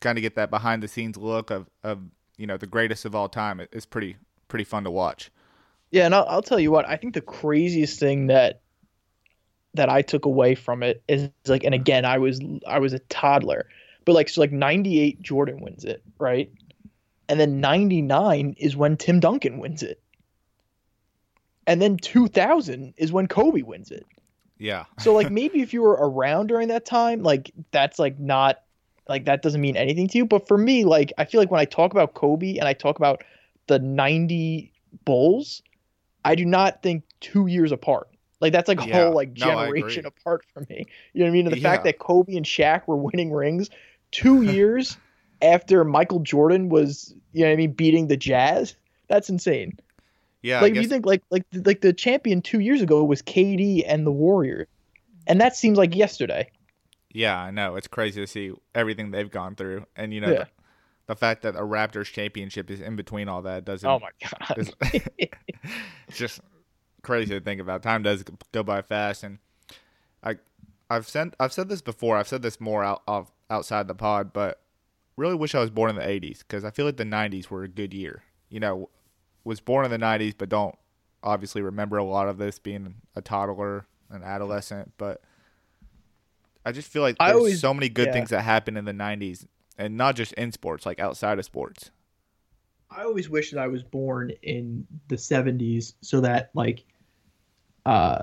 kind 0.01 0.19
of 0.19 0.23
get 0.23 0.37
that 0.37 0.51
behind 0.51 0.83
the 0.83 0.89
scenes 0.89 1.17
look 1.17 1.51
of 1.51 1.69
of 1.83 2.01
you 2.37 2.47
know 2.47 2.57
the 2.57 2.67
greatest 2.67 3.05
of 3.05 3.15
all 3.15 3.29
time. 3.29 3.61
It, 3.61 3.69
it's 3.73 3.87
pretty 3.87 4.17
pretty 4.49 4.65
fun 4.65 4.85
to 4.85 4.91
watch. 4.91 5.31
Yeah, 5.91 6.07
and 6.07 6.15
I'll, 6.15 6.27
I'll 6.29 6.43
tell 6.43 6.61
you 6.61 6.71
what. 6.71 6.87
I 6.89 6.97
think 6.97 7.15
the 7.15 7.21
craziest 7.21 7.99
thing 7.99 8.27
that 8.27 8.61
that 9.75 9.89
I 9.89 10.03
took 10.03 10.25
away 10.25 10.55
from 10.55 10.83
it 10.83 11.03
is 11.09 11.29
like, 11.47 11.65
and 11.65 11.75
again, 11.75 12.05
I 12.05 12.19
was 12.19 12.41
I 12.67 12.79
was 12.79 12.93
a 12.93 12.99
toddler, 13.01 13.69
but 14.05 14.13
like 14.13 14.29
so 14.29 14.41
like 14.41 14.53
'98 14.53 15.23
Jordan 15.23 15.61
wins 15.61 15.85
it, 15.85 16.03
right? 16.19 16.51
And 17.29 17.41
then 17.41 17.61
'99 17.61 18.55
is 18.59 18.77
when 18.77 18.97
Tim 18.97 19.21
Duncan 19.21 19.59
wins 19.59 19.83
it, 19.83 20.01
and 21.67 21.83
then 21.83 21.97
2000 21.97 22.95
is 22.97 23.13
when 23.13 23.27
Kobe 23.27 23.63
wins 23.63 23.91
it. 23.91 24.07
Yeah. 24.59 24.85
So 24.99 25.13
like 25.13 25.31
maybe 25.31 25.61
if 25.61 25.73
you 25.73 25.83
were 25.83 25.99
around 26.01 26.47
during 26.47 26.69
that 26.69 26.87
time, 26.87 27.23
like 27.23 27.53
that's 27.73 27.99
like 27.99 28.19
not 28.19 28.61
like 29.09 29.25
that 29.27 29.43
doesn't 29.43 29.61
mean 29.61 29.77
anything 29.77 30.09
to 30.09 30.19
you. 30.19 30.27
But 30.27 30.49
for 30.49 30.57
me, 30.57 30.85
like 30.85 31.13
I 31.19 31.25
feel 31.25 31.41
like 31.41 31.51
when 31.51 31.61
I 31.61 31.65
talk 31.65 31.93
about 31.93 32.15
Kobe 32.15 32.57
and 32.57 32.67
I 32.67 32.73
talk 32.73 32.97
about 32.97 33.23
the 33.67 33.79
90 33.79 34.73
Bulls, 35.05 35.63
I 36.25 36.35
do 36.35 36.45
not 36.45 36.83
think 36.83 37.05
two 37.21 37.47
years 37.47 37.73
apart. 37.73 38.09
Like 38.41 38.53
that's 38.53 38.69
like 38.69 38.81
a 38.81 38.85
Yeah. 38.87 39.05
whole 39.05 39.15
like 39.15 39.35
generation 39.35 40.07
agree. 40.07 40.13
apart 40.21 40.45
from 40.55 40.67
me. 40.71 40.87
You 41.13 41.21
know 41.21 41.27
what 41.27 41.31
I 41.31 41.33
mean? 41.33 41.47
And 41.47 41.57
the 41.57 41.61
fact 41.61 41.85
that 41.85 41.99
Kobe 41.99 42.37
and 42.37 42.47
Shaq 42.47 42.87
were 42.87 42.97
winning 42.97 43.33
rings 43.33 43.71
two 44.13 44.43
years 44.43 44.97
after 45.43 45.85
Michael 45.85 46.21
Jordan 46.21 46.69
was, 46.69 47.15
you 47.33 47.43
know 47.43 47.49
what 47.49 47.53
I 47.55 47.57
mean, 47.57 47.73
beating 47.73 48.09
the 48.09 48.17
Jazz. 48.17 48.77
That's 49.09 49.29
insane. 49.31 49.79
Yeah. 50.43 50.61
like 50.61 50.75
if 50.77 50.83
you 50.83 50.89
think 50.89 51.07
like 51.07 51.23
like 51.31 51.45
like 51.65 51.81
the 51.81 51.93
champion 51.93 52.41
two 52.43 52.61
years 52.61 52.81
ago 52.81 53.03
was 53.05 53.21
KD 53.23 53.83
and 53.87 54.07
the 54.07 54.13
Warriors, 54.13 54.69
and 55.27 55.41
that 55.41 55.57
seems 55.57 55.77
like 55.79 55.95
yesterday. 55.97 56.49
yeah, 57.13 57.37
I 57.39 57.51
know. 57.51 57.75
It's 57.77 57.89
crazy 57.89 58.21
to 58.21 58.27
see 58.27 58.53
everything 58.75 59.11
they've 59.11 59.31
gone 59.31 59.57
through, 59.57 59.87
and 59.97 60.13
you 60.15 60.21
know 60.21 60.31
Yeah. 60.31 60.39
the, 60.45 60.49
the 61.09 61.17
fact 61.17 61.43
that 61.43 61.57
a 61.57 61.61
Raptors 61.61 62.07
championship 62.07 62.71
is 62.71 62.81
in 62.81 62.95
between 62.97 63.29
all 63.29 63.43
that 63.43 63.65
doesn't. 63.65 63.89
Oh 63.89 63.99
my 63.99 64.11
god. 64.23 64.69
it's 64.93 65.17
just 66.17 66.41
crazy 67.03 67.35
to 67.35 67.41
think 67.41 67.61
about. 67.61 67.83
Time 67.83 68.03
does 68.03 68.25
go 68.53 68.63
by 68.63 68.83
fast, 68.83 69.25
and 69.25 69.39
I, 70.23 70.37
I've 70.91 71.09
said 71.09 71.35
I've 71.41 71.53
said 71.53 71.69
this 71.69 71.83
before. 71.83 72.17
I've 72.17 72.29
said 72.29 72.43
this 72.43 72.61
more 72.61 72.85
out 72.85 73.03
of, 73.09 73.33
outside 73.51 73.89
the 73.89 73.95
pod, 73.95 74.33
but 74.33 74.61
really 75.17 75.35
wish 75.35 75.55
I 75.55 75.61
was 75.61 75.71
born 75.71 75.91
in 75.91 75.97
the 75.97 76.03
'80s 76.03 76.41
because 76.41 76.65
I 76.65 76.71
feel 76.71 76.87
like 76.87 76.97
the 76.97 77.05
'90s 77.05 77.49
were 77.51 77.63
a 77.63 77.69
good 77.69 77.95
year. 77.95 78.23
You 78.49 78.61
know, 78.61 78.91
was 79.45 79.61
born 79.61 79.85
in 79.85 79.91
the 79.91 79.99
'90s, 79.99 80.35
but 80.37 80.49
don't 80.49 80.75
obviously 81.23 81.63
remember 81.63 81.97
a 81.97 82.05
lot 82.05 82.29
of 82.29 82.39
this 82.39 82.59
being 82.59 82.97
a 83.15 83.23
toddler, 83.23 83.87
an 84.11 84.23
adolescent, 84.23 84.93
but. 84.99 85.21
I 86.65 86.73
just 86.73 86.89
feel 86.89 87.03
like 87.03 87.17
there's 87.21 87.33
always- 87.33 87.61
so 87.61 87.73
many 87.73 87.89
good 87.89 88.09
yeah. 88.09 88.13
things 88.13 88.31
that 88.31 88.43
happened 88.43 88.77
in 88.77 88.85
the 88.85 88.93
'90s, 88.93 89.47
and 89.79 89.97
not 89.97 90.17
just 90.17 90.33
in 90.33 90.51
sports, 90.51 90.85
like 90.85 90.99
outside 90.99 91.39
of 91.39 91.45
sports. 91.45 91.93
I 92.91 93.05
always 93.05 93.29
wish 93.29 93.51
that 93.51 93.61
I 93.61 93.69
was 93.69 93.83
born 93.83 94.33
in 94.43 94.87
the 95.09 95.17
70s 95.17 95.95
so 96.01 96.21
that 96.21 96.51
like 96.55 96.85
uh 97.85 98.23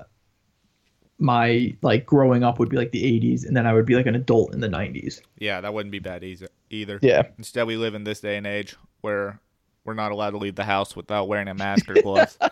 my 1.19 1.75
like 1.81 2.05
growing 2.05 2.43
up 2.43 2.59
would 2.59 2.69
be 2.69 2.77
like 2.77 2.91
the 2.91 3.03
80s 3.03 3.45
and 3.45 3.55
then 3.55 3.65
I 3.65 3.73
would 3.73 3.85
be 3.85 3.95
like 3.95 4.07
an 4.07 4.15
adult 4.15 4.53
in 4.53 4.59
the 4.59 4.67
90s. 4.67 5.21
Yeah, 5.37 5.61
that 5.61 5.73
wouldn't 5.73 5.91
be 5.91 5.99
bad 5.99 6.23
either. 6.23 6.47
Either. 6.73 6.99
Yeah. 7.01 7.23
Instead, 7.37 7.67
we 7.67 7.77
live 7.77 7.95
in 7.95 8.03
this 8.03 8.19
day 8.19 8.37
and 8.37 8.47
age 8.47 8.75
where 9.01 9.39
we're 9.85 9.93
not 9.93 10.11
allowed 10.11 10.31
to 10.31 10.37
leave 10.37 10.55
the 10.55 10.63
house 10.63 10.95
without 10.95 11.27
wearing 11.27 11.47
a 11.47 11.53
mask 11.53 11.89
or 11.89 12.01
gloves. 12.01 12.37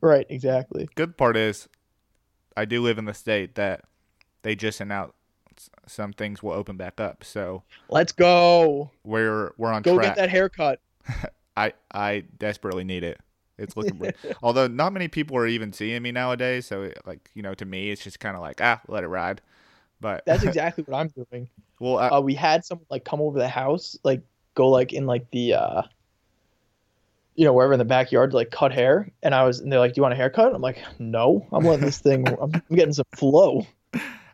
Right, 0.00 0.26
exactly. 0.28 0.88
Good 0.94 1.16
part 1.16 1.36
is, 1.36 1.68
I 2.56 2.64
do 2.64 2.80
live 2.82 2.98
in 2.98 3.06
the 3.06 3.14
state 3.14 3.56
that 3.56 3.82
they 4.42 4.54
just 4.54 4.80
announced 4.80 5.14
some 5.86 6.12
things 6.12 6.42
will 6.42 6.52
open 6.52 6.76
back 6.76 7.00
up. 7.00 7.24
So 7.24 7.64
Let's 7.88 8.12
go. 8.12 8.90
we're 9.02 9.52
we're 9.56 9.72
on 9.72 9.82
Go 9.82 9.96
track. 9.96 10.14
get 10.14 10.16
that 10.16 10.30
haircut. 10.30 10.80
I 11.56 11.72
I 11.92 12.24
desperately 12.38 12.84
need 12.84 13.02
it. 13.02 13.18
It's 13.58 13.76
looking. 13.76 14.00
although 14.42 14.68
not 14.68 14.92
many 14.92 15.08
people 15.08 15.36
are 15.36 15.46
even 15.46 15.72
seeing 15.72 16.02
me 16.02 16.12
nowadays, 16.12 16.66
so 16.66 16.92
like 17.04 17.30
you 17.34 17.42
know, 17.42 17.54
to 17.54 17.64
me, 17.64 17.90
it's 17.90 18.04
just 18.04 18.20
kind 18.20 18.36
of 18.36 18.42
like 18.42 18.60
ah, 18.62 18.80
let 18.86 19.02
it 19.02 19.08
ride. 19.08 19.40
But 20.00 20.24
That's 20.26 20.42
exactly 20.44 20.84
what 20.86 20.98
I'm 20.98 21.08
doing. 21.08 21.48
well, 21.80 21.98
I, 21.98 22.08
Uh, 22.08 22.20
we 22.20 22.34
had 22.34 22.64
someone 22.64 22.86
like 22.90 23.04
come 23.04 23.20
over 23.20 23.38
the 23.38 23.48
house, 23.48 23.98
like 24.04 24.22
go 24.54 24.68
like 24.68 24.92
in 24.92 25.06
like 25.06 25.30
the 25.30 25.54
uh 25.54 25.82
you 27.34 27.44
know, 27.44 27.52
wherever 27.52 27.72
in 27.72 27.78
the 27.78 27.84
backyard 27.84 28.30
to 28.32 28.36
like 28.36 28.50
cut 28.50 28.72
hair. 28.72 29.08
And 29.22 29.32
I 29.32 29.44
was 29.44 29.60
and 29.60 29.70
they're 29.72 29.78
like, 29.78 29.94
Do 29.94 30.00
you 30.00 30.02
want 30.02 30.12
a 30.12 30.16
haircut? 30.16 30.54
I'm 30.54 30.62
like, 30.62 30.82
No, 30.98 31.46
I'm 31.52 31.64
letting 31.64 31.84
this 31.84 32.00
thing 32.00 32.26
I'm, 32.40 32.50
getting 32.74 32.92
some 32.92 33.06
flow. 33.14 33.66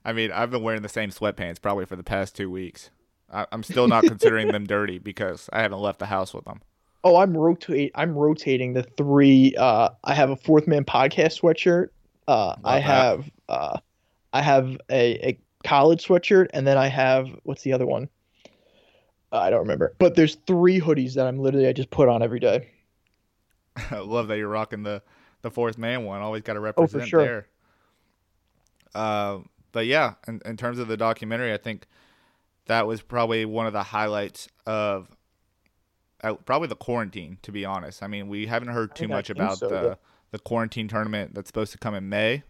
I 0.05 0.13
mean, 0.13 0.33
I've 0.33 0.51
been 0.51 0.63
wearing 0.63 0.83
the 0.83 0.89
same 0.89 1.11
sweatpants 1.11 1.61
probably 1.61 1.85
for 1.87 1.97
the 1.97 2.03
past 2.03 2.35
two 2.37 2.51
weeks. 2.51 2.91
I, 3.33 3.47
I'm 3.53 3.63
still 3.63 3.89
not 3.89 4.05
considering 4.05 4.49
them 4.53 4.67
dirty 4.67 4.99
because 4.99 5.49
I 5.53 5.63
haven't 5.63 5.81
left 5.81 5.99
the 5.99 6.07
house 6.07 6.33
with 6.35 6.45
them. 6.45 6.61
Oh, 7.03 7.17
I'm 7.17 7.37
rotate. 7.37 7.93
I'm 7.95 8.15
rotating 8.15 8.73
the 8.73 8.83
three. 8.83 9.55
Uh, 9.59 9.91
I 10.05 10.15
have 10.15 10.31
a 10.31 10.37
Fourth 10.37 10.67
Man 10.67 10.85
podcast 10.85 11.41
sweatshirt. 11.41 11.89
Uh, 12.27 12.55
I 12.65 12.77
that. 12.77 12.83
have 12.83 13.31
uh, 13.51 13.79
I 14.33 14.41
have 14.41 14.79
a, 14.91 15.29
a 15.29 15.39
college 15.65 16.07
sweatshirt, 16.07 16.49
and 16.53 16.67
then 16.67 16.79
I 16.79 16.89
have 16.89 17.29
what's 17.43 17.63
the 17.63 17.73
other 17.73 17.87
one? 17.87 18.09
Uh, 19.33 19.39
I 19.39 19.51
don't 19.51 19.61
remember. 19.61 19.95
But 19.99 20.15
there's 20.15 20.37
three 20.47 20.81
hoodies 20.81 21.15
that 21.15 21.27
I'm 21.27 21.39
literally 21.39 21.67
I 21.67 21.73
just 21.73 21.91
put 21.91 22.09
on 22.09 22.23
every 22.23 22.39
day. 22.39 22.69
I 23.91 23.99
love 23.99 24.29
that 24.29 24.39
you're 24.39 24.49
rocking 24.49 24.83
the 24.83 25.03
the 25.43 25.51
fourth 25.51 25.77
man 25.77 26.05
one. 26.05 26.21
Always 26.23 26.43
got 26.43 26.55
to 26.55 26.61
represent 26.61 26.95
Oh, 26.95 26.99
represent 26.99 27.09
sure. 27.09 27.25
there. 27.25 27.47
Uh, 28.95 29.39
but 29.73 29.87
yeah, 29.87 30.15
in, 30.29 30.41
in 30.45 30.57
terms 30.57 30.79
of 30.79 30.87
the 30.89 30.97
documentary, 30.97 31.53
I 31.53 31.57
think 31.57 31.87
that 32.67 32.87
was 32.87 33.03
probably 33.03 33.45
one 33.45 33.67
of 33.67 33.73
the 33.73 33.83
highlights 33.83 34.49
of 34.67 35.09
uh, 36.23 36.35
probably 36.35 36.69
the 36.69 36.77
quarantine. 36.77 37.39
To 37.43 37.53
be 37.53 37.65
honest, 37.65 38.03
I 38.03 38.07
mean, 38.07 38.29
we 38.29 38.47
haven't 38.47 38.69
heard 38.69 38.95
too 38.95 39.09
much 39.09 39.31
about 39.31 39.59
so, 39.59 39.69
the 39.69 39.83
yeah. 39.83 39.95
the 40.31 40.39
quarantine 40.39 40.89
tournament 40.89 41.35
that's 41.35 41.49
supposed 41.49 41.73
to 41.73 41.79
come 41.79 41.95
in 41.95 42.09
May. 42.09 42.45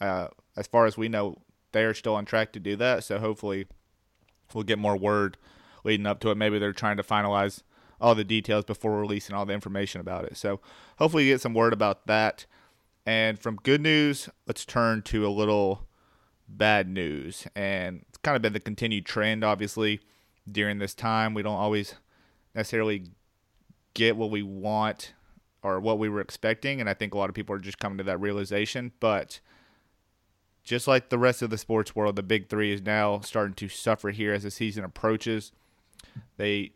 Uh, 0.00 0.28
as 0.56 0.66
far 0.66 0.86
as 0.86 0.96
we 0.98 1.08
know, 1.08 1.38
they 1.74 1.84
are 1.84 1.92
still 1.92 2.14
on 2.14 2.24
track 2.24 2.52
to 2.52 2.60
do 2.60 2.76
that. 2.76 3.04
So 3.04 3.18
hopefully, 3.18 3.66
we'll 4.54 4.64
get 4.64 4.78
more 4.78 4.96
word 4.96 5.36
leading 5.84 6.06
up 6.06 6.20
to 6.20 6.30
it. 6.30 6.36
Maybe 6.36 6.58
they're 6.58 6.72
trying 6.72 6.96
to 6.96 7.02
finalize 7.02 7.62
all 8.00 8.14
the 8.14 8.24
details 8.24 8.64
before 8.64 8.98
releasing 8.98 9.34
all 9.34 9.44
the 9.44 9.52
information 9.52 10.00
about 10.00 10.24
it. 10.24 10.38
So 10.38 10.60
hopefully, 10.98 11.24
you 11.24 11.34
get 11.34 11.42
some 11.42 11.52
word 11.52 11.74
about 11.74 12.06
that. 12.06 12.46
And 13.04 13.38
from 13.38 13.56
good 13.56 13.82
news, 13.82 14.30
let's 14.46 14.64
turn 14.64 15.02
to 15.02 15.26
a 15.26 15.28
little 15.28 15.86
bad 16.48 16.88
news. 16.88 17.46
And 17.54 18.04
it's 18.08 18.18
kind 18.18 18.36
of 18.36 18.40
been 18.40 18.54
the 18.54 18.60
continued 18.60 19.04
trend, 19.04 19.44
obviously, 19.44 20.00
during 20.50 20.78
this 20.78 20.94
time. 20.94 21.34
We 21.34 21.42
don't 21.42 21.56
always 21.56 21.96
necessarily 22.54 23.04
get 23.92 24.16
what 24.16 24.30
we 24.30 24.42
want 24.42 25.12
or 25.62 25.80
what 25.80 25.98
we 25.98 26.08
were 26.08 26.20
expecting. 26.20 26.80
And 26.80 26.88
I 26.88 26.94
think 26.94 27.14
a 27.14 27.18
lot 27.18 27.28
of 27.28 27.34
people 27.34 27.54
are 27.54 27.60
just 27.60 27.78
coming 27.78 27.98
to 27.98 28.04
that 28.04 28.20
realization. 28.20 28.92
But 29.00 29.40
just 30.64 30.88
like 30.88 31.10
the 31.10 31.18
rest 31.18 31.42
of 31.42 31.50
the 31.50 31.58
sports 31.58 31.94
world, 31.94 32.16
the 32.16 32.22
big 32.22 32.48
three 32.48 32.72
is 32.72 32.82
now 32.82 33.20
starting 33.20 33.54
to 33.54 33.68
suffer 33.68 34.10
here 34.10 34.32
as 34.32 34.42
the 34.42 34.50
season 34.50 34.84
approaches. 34.84 35.52
They, 36.36 36.72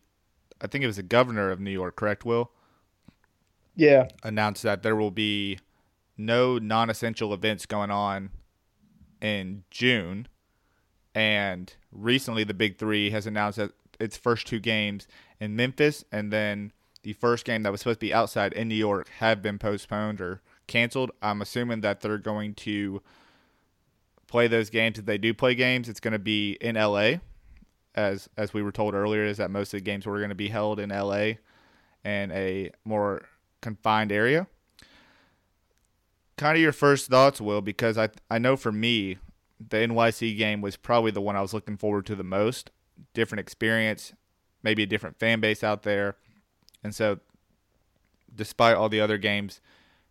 I 0.61 0.66
think 0.66 0.85
it 0.85 0.87
was 0.87 0.97
the 0.97 1.02
governor 1.02 1.50
of 1.50 1.61
New 1.61 1.71
York, 1.71 1.97
correct, 1.97 2.25
Will? 2.25 2.50
Yeah. 3.75 4.09
announced 4.25 4.62
that 4.64 4.83
there 4.83 4.97
will 4.97 5.12
be 5.12 5.59
no 6.16 6.59
non-essential 6.59 7.33
events 7.33 7.64
going 7.64 7.90
on 7.90 8.30
in 9.21 9.64
June. 9.71 10.26
And 11.14 11.73
recently, 11.92 12.45
the 12.45 12.54
Big 12.54 12.76
Three 12.76 13.11
has 13.11 13.26
announced 13.26 13.59
that 13.59 13.73
its 14.00 14.16
first 14.16 14.47
two 14.47 14.61
games 14.61 15.07
in 15.40 15.57
Memphis 15.57 16.04
and 16.12 16.33
then 16.33 16.73
the 17.02 17.12
first 17.14 17.45
game 17.45 17.62
that 17.62 17.73
was 17.73 17.80
supposed 17.80 18.00
to 18.00 18.07
be 18.07 18.14
outside 18.14 18.52
in 18.52 18.68
New 18.68 18.75
York 18.75 19.09
have 19.18 19.40
been 19.42 19.59
postponed 19.59 20.21
or 20.21 20.42
canceled. 20.66 21.11
I'm 21.23 21.40
assuming 21.40 21.80
that 21.80 22.00
they're 22.00 22.18
going 22.18 22.54
to 22.54 23.02
play 24.29 24.47
those 24.47 24.71
games. 24.71 24.99
If 24.99 25.07
they 25.07 25.19
do 25.19 25.35
play 25.35 25.55
games, 25.55 25.89
it's 25.89 26.01
going 26.01 26.13
to 26.13 26.19
be 26.19 26.53
in 26.61 26.77
LA. 26.77 27.15
As 27.95 28.29
as 28.37 28.55
we 28.55 28.63
were 28.63 28.71
told 28.71 28.95
earlier, 28.95 29.25
is 29.25 29.39
that 29.39 29.51
most 29.51 29.75
of 29.75 29.79
the 29.79 29.85
games 29.85 30.07
were 30.07 30.19
going 30.19 30.29
to 30.29 30.37
be 30.37 30.49
held 30.49 30.79
in 30.79 30.91
LA 30.91 31.33
and 32.05 32.31
a 32.31 32.71
more 32.85 33.23
confined 33.61 34.13
area. 34.13 34.47
Kind 36.37 36.57
of 36.57 36.63
your 36.63 36.73
first 36.73 37.09
thoughts, 37.09 37.41
Will, 37.41 37.61
because 37.61 37.99
I 37.99 38.11
I 38.31 38.39
know 38.39 38.57
for 38.57 38.71
me, 38.71 39.17
the 39.59 39.79
NYC 39.79 40.39
game 40.39 40.61
was 40.61 40.77
probably 40.77 41.11
the 41.11 41.21
one 41.21 41.35
I 41.35 41.41
was 41.41 41.53
looking 41.53 41.77
forward 41.77 42.07
to 42.07 42.15
the 42.15 42.23
most. 42.23 42.71
Different 43.15 43.41
experience, 43.41 44.13
maybe 44.63 44.85
a 44.85 44.87
different 44.87 45.19
fan 45.19 45.41
base 45.41 45.65
out 45.65 45.83
there, 45.83 46.17
and 46.85 46.95
so 46.95 47.19
despite 48.33 48.77
all 48.77 48.89
the 48.89 49.01
other 49.01 49.19
games 49.19 49.61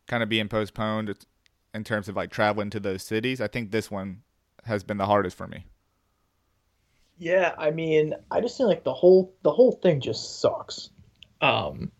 kind 0.07 0.23
of 0.23 0.29
being 0.29 0.47
postponed 0.47 1.25
in 1.73 1.83
terms 1.83 2.07
of 2.07 2.15
like 2.15 2.31
traveling 2.31 2.69
to 2.71 2.79
those 2.79 3.03
cities. 3.03 3.41
I 3.41 3.47
think 3.47 3.71
this 3.71 3.91
one 3.91 4.21
has 4.65 4.83
been 4.83 4.97
the 4.97 5.05
hardest 5.05 5.37
for 5.37 5.47
me. 5.47 5.65
Yeah, 7.17 7.55
I 7.57 7.71
mean, 7.71 8.13
I 8.29 8.41
just 8.41 8.57
feel 8.57 8.67
like 8.67 8.83
the 8.83 8.93
whole 8.93 9.33
the 9.41 9.51
whole 9.51 9.71
thing 9.71 10.01
just 10.01 10.39
sucks. 10.39 10.89
Um, 11.41 11.91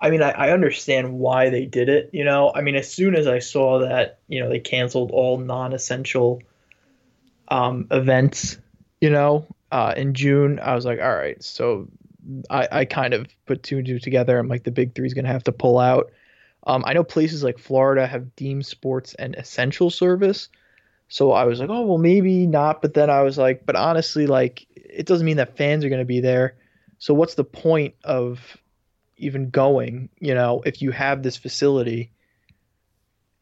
I 0.00 0.10
mean, 0.10 0.22
I, 0.22 0.30
I 0.30 0.50
understand 0.50 1.14
why 1.14 1.48
they 1.48 1.64
did 1.64 1.88
it. 1.88 2.10
You 2.12 2.24
know, 2.24 2.52
I 2.54 2.60
mean, 2.60 2.74
as 2.74 2.92
soon 2.92 3.14
as 3.14 3.26
I 3.26 3.38
saw 3.38 3.78
that, 3.78 4.18
you 4.28 4.40
know, 4.40 4.48
they 4.48 4.58
canceled 4.58 5.10
all 5.12 5.38
non-essential 5.38 6.42
um, 7.48 7.86
events, 7.90 8.58
you 9.00 9.10
know, 9.10 9.46
uh, 9.70 9.94
in 9.96 10.12
June, 10.12 10.58
I 10.60 10.74
was 10.74 10.84
like, 10.84 11.00
all 11.00 11.14
right, 11.14 11.42
so 11.42 11.88
I, 12.50 12.68
I 12.72 12.84
kind 12.84 13.14
of 13.14 13.26
put 13.46 13.62
two 13.62 13.78
and 13.78 13.86
two 13.86 13.98
together. 13.98 14.38
I'm 14.38 14.48
like, 14.48 14.64
the 14.64 14.70
big 14.70 14.94
three 14.94 15.06
is 15.06 15.14
going 15.14 15.24
to 15.24 15.32
have 15.32 15.44
to 15.44 15.52
pull 15.52 15.78
out. 15.78 16.10
Um, 16.64 16.84
I 16.86 16.92
know 16.92 17.04
places 17.04 17.42
like 17.42 17.58
Florida 17.58 18.06
have 18.06 18.36
deemed 18.36 18.66
sports 18.66 19.14
an 19.14 19.34
essential 19.36 19.90
service. 19.90 20.48
So 21.08 21.32
I 21.32 21.44
was 21.44 21.60
like, 21.60 21.68
oh, 21.68 21.82
well, 21.82 21.98
maybe 21.98 22.46
not. 22.46 22.80
But 22.80 22.94
then 22.94 23.10
I 23.10 23.22
was 23.22 23.36
like, 23.36 23.66
but 23.66 23.76
honestly, 23.76 24.26
like, 24.26 24.66
it 24.74 25.06
doesn't 25.06 25.26
mean 25.26 25.36
that 25.38 25.56
fans 25.56 25.84
are 25.84 25.88
going 25.88 26.00
to 26.00 26.06
be 26.06 26.20
there. 26.20 26.56
So 26.98 27.14
what's 27.14 27.34
the 27.34 27.44
point 27.44 27.94
of 28.04 28.56
even 29.16 29.50
going, 29.50 30.08
you 30.20 30.34
know, 30.34 30.62
if 30.64 30.82
you 30.82 30.90
have 30.92 31.22
this 31.22 31.36
facility 31.36 32.12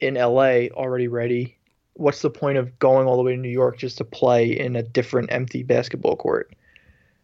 in 0.01 0.15
LA 0.15 0.69
already 0.73 1.09
ready? 1.09 1.59
What's 1.95 2.23
the 2.23 2.31
point 2.31 2.57
of 2.57 2.79
going 2.79 3.07
all 3.07 3.17
the 3.17 3.23
way 3.23 3.37
to 3.37 3.41
New 3.41 3.51
York 3.51 3.77
just 3.79 3.99
to 3.99 4.05
play 4.05 4.59
in 4.59 4.77
a 4.77 4.83
different 4.83 5.31
empty 5.31 5.63
basketball 5.63 6.17
court? 6.17 6.55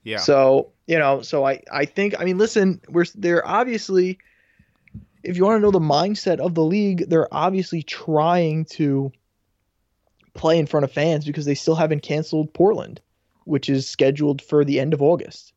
Yeah. 0.05 0.19
So, 0.19 0.73
you 0.87 0.99
know, 0.99 1.23
so 1.23 1.45
I, 1.45 1.63
I 1.73 1.87
think, 1.87 2.15
I 2.21 2.25
mean, 2.25 2.39
listen, 2.39 2.81
we're, 2.89 3.07
they're 3.15 3.47
obviously, 3.47 4.19
if 5.23 5.37
you 5.37 5.45
want 5.45 5.57
to 5.57 5.61
know 5.61 5.71
the 5.71 5.81
mindset 5.81 6.39
of 6.39 6.55
the 6.55 6.65
league, 6.65 7.09
they're 7.09 7.33
obviously 7.33 7.83
trying 7.83 8.65
to 8.67 9.13
play 10.35 10.59
in 10.59 10.67
front 10.67 10.85
of 10.85 10.93
fans 10.93 11.25
because 11.25 11.45
they 11.45 11.55
still 11.55 11.75
haven't 11.75 12.03
canceled 12.03 12.53
Portland, 12.55 13.01
which 13.45 13.69
is 13.69 13.89
scheduled 13.89 14.43
for 14.43 14.65
the 14.65 14.79
end 14.79 14.95
of 14.95 15.03
August. 15.03 15.53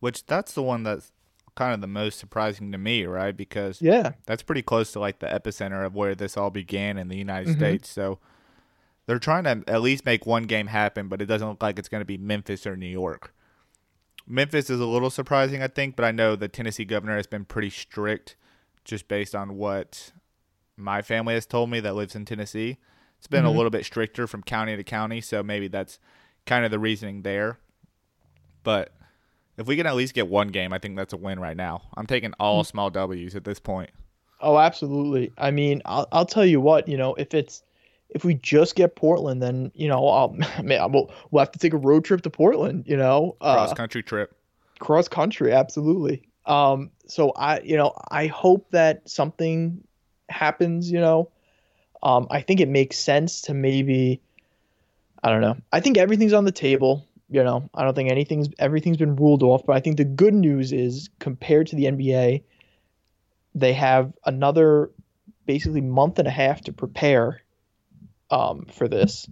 Which 0.00 0.26
that's 0.26 0.52
the 0.52 0.62
one 0.62 0.82
that's 0.82 1.12
kind 1.54 1.72
of 1.72 1.80
the 1.80 1.86
most 1.86 2.18
surprising 2.18 2.70
to 2.72 2.78
me, 2.78 3.06
right? 3.06 3.36
Because 3.36 3.80
yeah, 3.80 4.12
that's 4.26 4.42
pretty 4.42 4.62
close 4.62 4.92
to 4.92 5.00
like 5.00 5.20
the 5.20 5.26
epicenter 5.26 5.84
of 5.84 5.94
where 5.94 6.14
this 6.14 6.36
all 6.36 6.50
began 6.50 6.98
in 6.98 7.08
the 7.08 7.16
United 7.16 7.48
mm-hmm. 7.48 7.58
States. 7.58 7.88
So 7.88 8.18
they're 9.06 9.18
trying 9.18 9.44
to 9.44 9.62
at 9.66 9.82
least 9.82 10.04
make 10.04 10.26
one 10.26 10.44
game 10.44 10.66
happen, 10.66 11.08
but 11.08 11.22
it 11.22 11.26
doesn't 11.26 11.48
look 11.48 11.62
like 11.62 11.78
it's 11.78 11.88
going 11.88 12.02
to 12.02 12.06
be 12.06 12.18
Memphis 12.18 12.66
or 12.66 12.76
New 12.76 12.86
York. 12.86 13.32
Memphis 14.26 14.68
is 14.68 14.80
a 14.80 14.86
little 14.86 15.10
surprising, 15.10 15.62
I 15.62 15.68
think, 15.68 15.94
but 15.94 16.04
I 16.04 16.10
know 16.10 16.34
the 16.34 16.48
Tennessee 16.48 16.84
governor 16.84 17.16
has 17.16 17.28
been 17.28 17.44
pretty 17.44 17.70
strict 17.70 18.36
just 18.86 19.08
based 19.08 19.34
on 19.34 19.56
what 19.56 20.12
my 20.76 21.02
family 21.02 21.34
has 21.34 21.46
told 21.46 21.70
me 21.70 21.80
that 21.80 21.94
lives 21.94 22.14
in 22.14 22.24
Tennessee. 22.24 22.78
It's 23.18 23.26
been 23.26 23.40
mm-hmm. 23.40 23.48
a 23.48 23.56
little 23.56 23.70
bit 23.70 23.84
stricter 23.84 24.26
from 24.26 24.42
county 24.42 24.76
to 24.76 24.84
county, 24.84 25.20
so 25.20 25.42
maybe 25.42 25.68
that's 25.68 25.98
kind 26.46 26.64
of 26.64 26.70
the 26.70 26.78
reasoning 26.78 27.22
there. 27.22 27.58
But 28.62 28.92
if 29.56 29.66
we 29.66 29.76
can 29.76 29.86
at 29.86 29.96
least 29.96 30.14
get 30.14 30.28
one 30.28 30.48
game, 30.48 30.72
I 30.72 30.78
think 30.78 30.96
that's 30.96 31.12
a 31.12 31.16
win 31.16 31.40
right 31.40 31.56
now. 31.56 31.82
I'm 31.96 32.06
taking 32.06 32.32
all 32.38 32.62
mm-hmm. 32.62 32.68
small 32.68 32.90
W's 32.90 33.34
at 33.34 33.44
this 33.44 33.58
point. 33.58 33.90
Oh, 34.40 34.58
absolutely. 34.58 35.32
I 35.38 35.50
mean, 35.50 35.82
I'll, 35.86 36.06
I'll 36.12 36.26
tell 36.26 36.44
you 36.44 36.60
what, 36.60 36.88
you 36.88 36.96
know, 36.96 37.14
if 37.14 37.34
it's 37.34 37.62
if 38.10 38.24
we 38.24 38.34
just 38.34 38.76
get 38.76 38.94
Portland, 38.94 39.42
then 39.42 39.72
you 39.74 39.88
know, 39.88 40.06
I'll, 40.08 40.28
man, 40.62 40.92
we'll, 40.92 41.10
we'll 41.30 41.40
have 41.40 41.52
to 41.52 41.58
take 41.58 41.72
a 41.72 41.78
road 41.78 42.04
trip 42.04 42.22
to 42.22 42.30
Portland. 42.30 42.84
You 42.86 42.96
know, 42.96 43.36
cross 43.40 43.72
country 43.72 44.02
uh, 44.04 44.08
trip. 44.08 44.36
Cross 44.78 45.08
country, 45.08 45.52
absolutely. 45.52 46.22
Um, 46.46 46.90
so 47.06 47.30
I, 47.30 47.60
you 47.60 47.76
know, 47.76 47.92
I 48.10 48.28
hope 48.28 48.70
that 48.70 49.08
something 49.08 49.84
happens. 50.28 50.90
You 50.90 51.00
know, 51.00 51.30
um, 52.02 52.28
I 52.30 52.40
think 52.40 52.60
it 52.60 52.68
makes 52.68 52.98
sense 52.98 53.42
to 53.42 53.54
maybe, 53.54 54.20
I 55.22 55.30
don't 55.30 55.40
know. 55.40 55.56
I 55.72 55.80
think 55.80 55.98
everything's 55.98 56.32
on 56.32 56.44
the 56.44 56.52
table. 56.52 57.06
You 57.28 57.42
know, 57.42 57.68
I 57.74 57.82
don't 57.82 57.94
think 57.94 58.10
anything's 58.10 58.48
everything's 58.58 58.98
been 58.98 59.16
ruled 59.16 59.42
off. 59.42 59.66
But 59.66 59.76
I 59.76 59.80
think 59.80 59.96
the 59.96 60.04
good 60.04 60.34
news 60.34 60.72
is 60.72 61.10
compared 61.18 61.66
to 61.68 61.76
the 61.76 61.84
NBA, 61.86 62.42
they 63.54 63.72
have 63.72 64.12
another 64.24 64.90
basically 65.44 65.80
month 65.80 66.18
and 66.18 66.28
a 66.28 66.30
half 66.30 66.60
to 66.62 66.72
prepare 66.72 67.42
um, 68.30 68.66
for 68.72 68.86
this. 68.86 69.28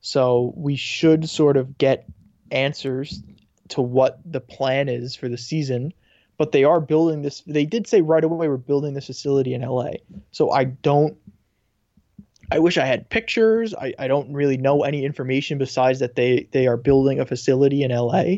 So 0.00 0.52
we 0.56 0.76
should 0.76 1.28
sort 1.28 1.56
of 1.56 1.76
get 1.76 2.06
answers 2.50 3.22
to 3.68 3.82
what 3.82 4.20
the 4.24 4.40
plan 4.40 4.88
is 4.88 5.14
for 5.14 5.28
the 5.28 5.36
season 5.36 5.92
but 6.38 6.52
they 6.52 6.64
are 6.64 6.80
building 6.80 7.22
this. 7.22 7.42
They 7.46 7.66
did 7.66 7.86
say 7.86 8.00
right 8.00 8.24
away 8.24 8.48
we're 8.48 8.56
building 8.56 8.94
this 8.94 9.06
facility 9.06 9.52
in 9.52 9.62
LA. 9.62 9.90
So 10.30 10.50
I 10.50 10.64
don't. 10.64 11.16
I 12.50 12.60
wish 12.60 12.78
I 12.78 12.86
had 12.86 13.10
pictures. 13.10 13.74
I, 13.74 13.92
I 13.98 14.08
don't 14.08 14.32
really 14.32 14.56
know 14.56 14.82
any 14.82 15.04
information 15.04 15.58
besides 15.58 15.98
that 15.98 16.14
they 16.14 16.48
they 16.52 16.66
are 16.66 16.78
building 16.78 17.20
a 17.20 17.26
facility 17.26 17.82
in 17.82 17.90
LA 17.90 18.36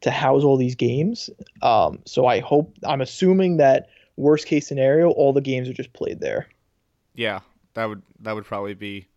to 0.00 0.10
house 0.10 0.44
all 0.44 0.56
these 0.56 0.76
games. 0.76 1.28
Um, 1.60 1.98
so 2.06 2.24
I 2.24 2.40
hope 2.40 2.74
I'm 2.86 3.02
assuming 3.02 3.58
that 3.58 3.90
worst 4.16 4.46
case 4.46 4.66
scenario, 4.66 5.10
all 5.10 5.32
the 5.32 5.42
games 5.42 5.68
are 5.68 5.74
just 5.74 5.92
played 5.92 6.20
there. 6.20 6.46
Yeah, 7.14 7.40
that 7.74 7.86
would 7.86 8.02
that 8.20 8.34
would 8.34 8.44
probably 8.44 8.74
be, 8.74 9.08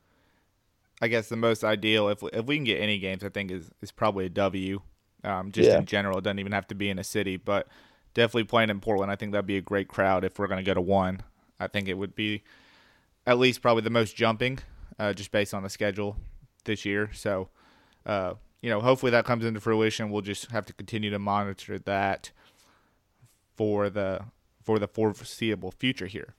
I 1.01 1.07
guess, 1.07 1.29
the 1.29 1.37
most 1.37 1.63
ideal. 1.63 2.09
If 2.09 2.23
if 2.33 2.45
we 2.45 2.57
can 2.57 2.63
get 2.63 2.81
any 2.81 2.97
games, 2.97 3.23
I 3.23 3.29
think 3.29 3.51
is 3.51 3.69
is 3.81 3.91
probably 3.91 4.25
a 4.25 4.29
W. 4.29 4.81
Um, 5.23 5.53
just 5.53 5.69
yeah. 5.69 5.77
in 5.77 5.85
general, 5.85 6.17
it 6.17 6.23
doesn't 6.23 6.39
even 6.39 6.51
have 6.51 6.67
to 6.67 6.75
be 6.75 6.89
in 6.89 6.99
a 6.99 7.03
city, 7.03 7.37
but 7.37 7.67
definitely 8.13 8.45
playing 8.45 8.69
in 8.69 8.79
Portland. 8.79 9.11
I 9.11 9.15
think 9.15 9.31
that'd 9.31 9.45
be 9.45 9.57
a 9.57 9.61
great 9.61 9.87
crowd 9.87 10.23
if 10.23 10.39
we're 10.39 10.47
going 10.47 10.63
to 10.63 10.69
go 10.69 10.73
to 10.73 10.81
one. 10.81 11.21
I 11.59 11.67
think 11.67 11.87
it 11.87 11.95
would 11.95 12.15
be 12.15 12.43
at 13.25 13.39
least 13.39 13.61
probably 13.61 13.83
the 13.83 13.89
most 13.89 14.15
jumping, 14.15 14.59
uh, 14.99 15.13
just 15.13 15.31
based 15.31 15.53
on 15.53 15.63
the 15.63 15.69
schedule 15.69 16.17
this 16.65 16.85
year. 16.85 17.09
So, 17.13 17.49
uh, 18.05 18.33
you 18.61 18.69
know, 18.69 18.81
hopefully 18.81 19.11
that 19.11 19.25
comes 19.25 19.45
into 19.45 19.59
fruition. 19.59 20.09
We'll 20.09 20.21
just 20.21 20.51
have 20.51 20.65
to 20.65 20.73
continue 20.73 21.09
to 21.09 21.19
monitor 21.19 21.79
that 21.79 22.31
for 23.55 23.89
the 23.89 24.21
for 24.63 24.79
the 24.79 24.87
foreseeable 24.87 25.71
future 25.71 26.07
here. 26.07 26.35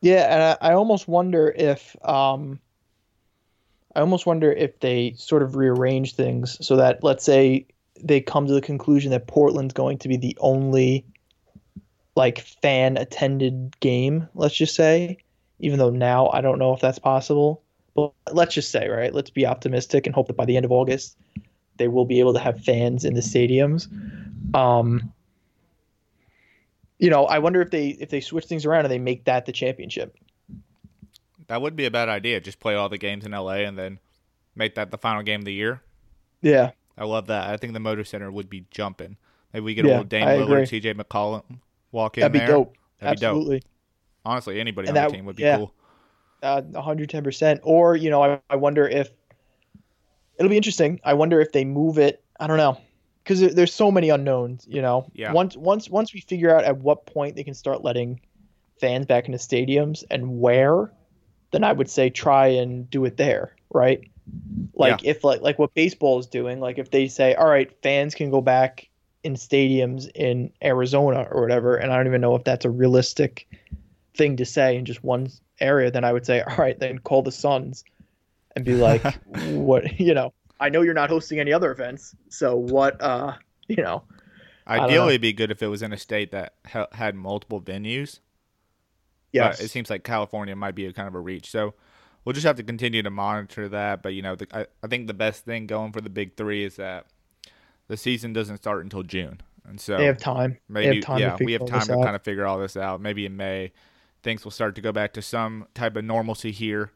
Yeah, 0.00 0.32
and 0.32 0.42
I, 0.42 0.70
I 0.70 0.74
almost 0.74 1.08
wonder 1.08 1.52
if 1.54 1.96
um, 2.06 2.60
I 3.94 4.00
almost 4.00 4.24
wonder 4.26 4.52
if 4.52 4.78
they 4.80 5.14
sort 5.16 5.42
of 5.42 5.56
rearrange 5.56 6.14
things 6.14 6.56
so 6.64 6.76
that 6.76 7.02
let's 7.02 7.24
say 7.24 7.66
they 8.02 8.20
come 8.20 8.46
to 8.46 8.52
the 8.52 8.60
conclusion 8.60 9.10
that 9.10 9.26
Portland's 9.26 9.74
going 9.74 9.98
to 9.98 10.08
be 10.08 10.16
the 10.16 10.36
only 10.40 11.04
like 12.16 12.40
fan 12.40 12.96
attended 12.96 13.78
game, 13.80 14.28
let's 14.34 14.54
just 14.54 14.74
say, 14.74 15.18
even 15.58 15.78
though 15.78 15.90
now 15.90 16.28
I 16.32 16.40
don't 16.40 16.58
know 16.58 16.74
if 16.74 16.80
that's 16.80 16.98
possible. 16.98 17.62
But 17.94 18.12
let's 18.32 18.54
just 18.54 18.70
say, 18.70 18.88
right? 18.88 19.14
Let's 19.14 19.30
be 19.30 19.46
optimistic 19.46 20.06
and 20.06 20.14
hope 20.14 20.28
that 20.28 20.36
by 20.36 20.44
the 20.44 20.56
end 20.56 20.64
of 20.64 20.72
August 20.72 21.16
they 21.80 21.88
will 21.88 22.04
be 22.04 22.20
able 22.20 22.34
to 22.34 22.38
have 22.38 22.62
fans 22.62 23.06
in 23.06 23.14
the 23.14 23.22
stadiums. 23.22 23.88
Um, 24.54 25.12
you 26.98 27.08
know, 27.08 27.24
I 27.24 27.38
wonder 27.38 27.62
if 27.62 27.70
they 27.70 27.88
if 27.88 28.10
they 28.10 28.20
switch 28.20 28.44
things 28.44 28.66
around 28.66 28.84
and 28.84 28.92
they 28.92 28.98
make 28.98 29.24
that 29.24 29.46
the 29.46 29.52
championship. 29.52 30.14
That 31.46 31.62
would 31.62 31.74
be 31.74 31.86
a 31.86 31.90
bad 31.90 32.10
idea. 32.10 32.38
Just 32.40 32.60
play 32.60 32.74
all 32.74 32.90
the 32.90 32.98
games 32.98 33.24
in 33.24 33.32
LA 33.32 33.64
and 33.64 33.78
then 33.78 33.98
make 34.54 34.74
that 34.74 34.90
the 34.90 34.98
final 34.98 35.22
game 35.22 35.40
of 35.40 35.46
the 35.46 35.54
year. 35.54 35.82
Yeah. 36.42 36.72
I 37.00 37.04
love 37.04 37.28
that. 37.28 37.48
I 37.48 37.56
think 37.56 37.72
the 37.72 37.78
Moda 37.78 38.06
Center 38.06 38.30
would 38.30 38.50
be 38.50 38.66
jumping. 38.70 39.16
Maybe 39.54 39.64
we 39.64 39.74
get 39.74 39.86
yeah, 39.86 39.92
a 39.92 39.92
little 39.92 40.04
Dame 40.04 40.26
Lillard, 40.26 40.68
T.J. 40.68 40.94
McCollum 40.94 41.42
walk 41.92 42.18
in 42.18 42.20
That'd 42.20 42.38
there. 42.38 42.46
Be 42.46 42.52
dope. 42.52 42.76
That'd 43.00 43.12
Absolutely. 43.14 43.56
be 43.56 43.60
dope. 43.60 43.62
Absolutely. 43.62 43.62
Honestly, 44.26 44.60
anybody 44.60 44.88
and 44.88 44.98
on 44.98 45.04
that, 45.04 45.10
the 45.10 45.16
team 45.16 45.24
would 45.24 45.36
be 45.36 45.42
yeah, 45.42 45.56
cool. 45.56 45.74
Uh, 46.42 46.60
110%. 46.60 47.60
Or, 47.62 47.96
you 47.96 48.10
know, 48.10 48.22
I, 48.22 48.40
I 48.50 48.56
wonder 48.56 48.86
if 48.86 49.10
it'll 50.38 50.50
be 50.50 50.58
interesting. 50.58 51.00
I 51.02 51.14
wonder 51.14 51.40
if 51.40 51.52
they 51.52 51.64
move 51.64 51.98
it. 51.98 52.22
I 52.38 52.46
don't 52.46 52.58
know. 52.58 52.78
Because 53.24 53.40
there, 53.40 53.54
there's 53.54 53.72
so 53.72 53.90
many 53.90 54.10
unknowns, 54.10 54.66
you 54.68 54.82
know. 54.82 55.10
Yeah. 55.14 55.32
Once 55.32 55.56
once 55.56 55.88
once 55.88 56.12
we 56.12 56.20
figure 56.20 56.54
out 56.54 56.64
at 56.64 56.78
what 56.78 57.06
point 57.06 57.34
they 57.34 57.44
can 57.44 57.54
start 57.54 57.82
letting 57.82 58.20
fans 58.78 59.06
back 59.06 59.26
into 59.26 59.38
stadiums 59.38 60.04
and 60.10 60.38
where, 60.38 60.92
then 61.50 61.64
I 61.64 61.72
would 61.72 61.88
say 61.88 62.10
try 62.10 62.48
and 62.48 62.88
do 62.90 63.04
it 63.06 63.16
there, 63.16 63.56
right? 63.72 64.00
Like 64.74 65.02
yeah. 65.02 65.10
if 65.10 65.24
like 65.24 65.42
like 65.42 65.58
what 65.58 65.74
baseball 65.74 66.18
is 66.18 66.26
doing, 66.26 66.60
like 66.60 66.78
if 66.78 66.90
they 66.90 67.08
say, 67.08 67.34
all 67.34 67.48
right, 67.48 67.70
fans 67.82 68.14
can 68.14 68.30
go 68.30 68.40
back 68.40 68.88
in 69.22 69.34
stadiums 69.34 70.10
in 70.14 70.52
Arizona 70.62 71.26
or 71.30 71.42
whatever, 71.42 71.76
and 71.76 71.92
I 71.92 71.96
don't 71.96 72.06
even 72.06 72.20
know 72.20 72.34
if 72.34 72.44
that's 72.44 72.64
a 72.64 72.70
realistic 72.70 73.46
thing 74.16 74.36
to 74.38 74.44
say 74.44 74.76
in 74.76 74.84
just 74.84 75.04
one 75.04 75.28
area, 75.60 75.90
then 75.90 76.04
I 76.04 76.12
would 76.12 76.24
say, 76.24 76.42
all 76.42 76.56
right, 76.56 76.78
then 76.78 76.98
call 76.98 77.22
the 77.22 77.32
Suns 77.32 77.84
and 78.56 78.64
be 78.64 78.74
like, 78.74 79.02
what 79.48 80.00
you 80.00 80.14
know, 80.14 80.32
I 80.58 80.68
know 80.68 80.82
you're 80.82 80.94
not 80.94 81.10
hosting 81.10 81.40
any 81.40 81.52
other 81.52 81.70
events, 81.72 82.14
so 82.28 82.56
what, 82.56 83.00
uh, 83.00 83.34
you 83.68 83.82
know. 83.82 84.02
Ideally, 84.66 85.10
it'd 85.10 85.22
be 85.22 85.32
good 85.32 85.50
if 85.50 85.62
it 85.62 85.66
was 85.66 85.82
in 85.82 85.92
a 85.92 85.98
state 85.98 86.30
that 86.30 86.54
ha- 86.66 86.86
had 86.92 87.16
multiple 87.16 87.60
venues. 87.60 88.20
Yeah, 89.32 89.50
it 89.50 89.68
seems 89.68 89.90
like 89.90 90.04
California 90.04 90.54
might 90.54 90.74
be 90.74 90.86
a 90.86 90.92
kind 90.92 91.08
of 91.08 91.14
a 91.14 91.20
reach. 91.20 91.50
So 91.50 91.74
we'll 92.24 92.32
just 92.32 92.46
have 92.46 92.56
to 92.56 92.62
continue 92.62 93.02
to 93.02 93.10
monitor 93.10 93.68
that. 93.68 94.02
But 94.02 94.14
you 94.14 94.22
know, 94.22 94.36
the, 94.36 94.46
I, 94.52 94.66
I 94.82 94.86
think 94.86 95.06
the 95.06 95.14
best 95.14 95.44
thing 95.44 95.66
going 95.66 95.92
for 95.92 96.00
the 96.00 96.10
big 96.10 96.36
three 96.36 96.64
is 96.64 96.76
that 96.76 97.06
the 97.88 97.96
season 97.96 98.32
doesn't 98.32 98.58
start 98.58 98.84
until 98.84 99.02
June, 99.02 99.40
and 99.66 99.80
so 99.80 99.96
they 99.96 100.06
have 100.06 100.18
time. 100.18 100.58
Maybe 100.68 100.96
have 100.96 101.04
time 101.04 101.18
yeah, 101.18 101.36
we 101.40 101.52
have 101.52 101.66
time 101.66 101.86
to 101.86 101.94
out. 101.94 102.04
kind 102.04 102.16
of 102.16 102.22
figure 102.22 102.46
all 102.46 102.58
this 102.58 102.76
out. 102.76 103.00
Maybe 103.00 103.26
in 103.26 103.36
May, 103.36 103.72
things 104.22 104.44
will 104.44 104.50
start 104.50 104.74
to 104.76 104.80
go 104.80 104.92
back 104.92 105.12
to 105.14 105.22
some 105.22 105.66
type 105.74 105.96
of 105.96 106.04
normalcy 106.04 106.52
here. 106.52 106.92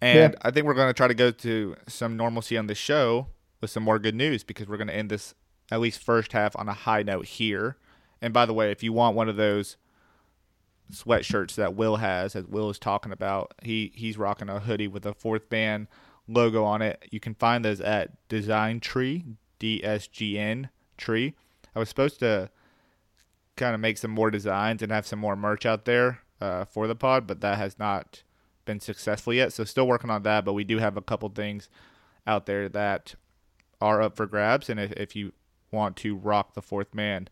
And 0.00 0.34
yeah. 0.34 0.38
I 0.42 0.50
think 0.50 0.66
we're 0.66 0.74
going 0.74 0.88
to 0.88 0.94
try 0.94 1.08
to 1.08 1.14
go 1.14 1.30
to 1.30 1.76
some 1.88 2.16
normalcy 2.16 2.56
on 2.56 2.68
the 2.68 2.74
show 2.74 3.26
with 3.60 3.70
some 3.70 3.82
more 3.82 3.98
good 3.98 4.14
news 4.14 4.44
because 4.44 4.68
we're 4.68 4.76
going 4.76 4.88
to 4.88 4.94
end 4.94 5.10
this 5.10 5.34
at 5.70 5.80
least 5.80 6.02
first 6.02 6.32
half 6.32 6.56
on 6.56 6.68
a 6.68 6.72
high 6.72 7.02
note 7.02 7.26
here. 7.26 7.76
And 8.22 8.32
by 8.32 8.46
the 8.46 8.54
way, 8.54 8.70
if 8.70 8.82
you 8.82 8.92
want 8.92 9.16
one 9.16 9.28
of 9.28 9.36
those 9.36 9.76
sweatshirts 10.92 11.54
that 11.56 11.74
Will 11.74 11.96
has, 11.96 12.34
as 12.34 12.46
Will 12.46 12.70
is 12.70 12.78
talking 12.78 13.12
about, 13.12 13.54
he 13.62 13.92
he's 13.94 14.18
rocking 14.18 14.48
a 14.48 14.60
hoodie 14.60 14.88
with 14.88 15.06
a 15.06 15.14
fourth 15.14 15.50
man 15.50 15.88
logo 16.26 16.64
on 16.64 16.82
it. 16.82 17.06
You 17.10 17.20
can 17.20 17.34
find 17.34 17.64
those 17.64 17.80
at 17.80 18.28
Design 18.28 18.80
Tree, 18.80 19.24
D 19.58 19.82
S 19.84 20.06
G 20.06 20.38
N 20.38 20.70
Tree. 20.96 21.34
I 21.74 21.78
was 21.78 21.88
supposed 21.88 22.18
to 22.20 22.50
kind 23.56 23.74
of 23.74 23.80
make 23.80 23.98
some 23.98 24.10
more 24.10 24.30
designs 24.30 24.82
and 24.82 24.92
have 24.92 25.06
some 25.06 25.18
more 25.18 25.36
merch 25.36 25.66
out 25.66 25.84
there 25.84 26.20
uh, 26.40 26.64
for 26.64 26.86
the 26.86 26.94
pod, 26.94 27.26
but 27.26 27.40
that 27.40 27.58
has 27.58 27.78
not 27.78 28.22
been 28.64 28.80
successful 28.80 29.32
yet. 29.32 29.52
So 29.52 29.64
still 29.64 29.86
working 29.86 30.10
on 30.10 30.22
that, 30.22 30.44
but 30.44 30.52
we 30.52 30.64
do 30.64 30.78
have 30.78 30.96
a 30.96 31.02
couple 31.02 31.28
things 31.28 31.68
out 32.26 32.46
there 32.46 32.68
that 32.68 33.14
are 33.80 34.02
up 34.02 34.16
for 34.16 34.26
grabs. 34.26 34.68
And 34.68 34.78
if, 34.78 34.92
if 34.92 35.16
you 35.16 35.32
want 35.70 35.96
to 35.96 36.14
rock 36.14 36.54
the 36.54 36.62
fourth 36.62 36.94
man, 36.94 37.28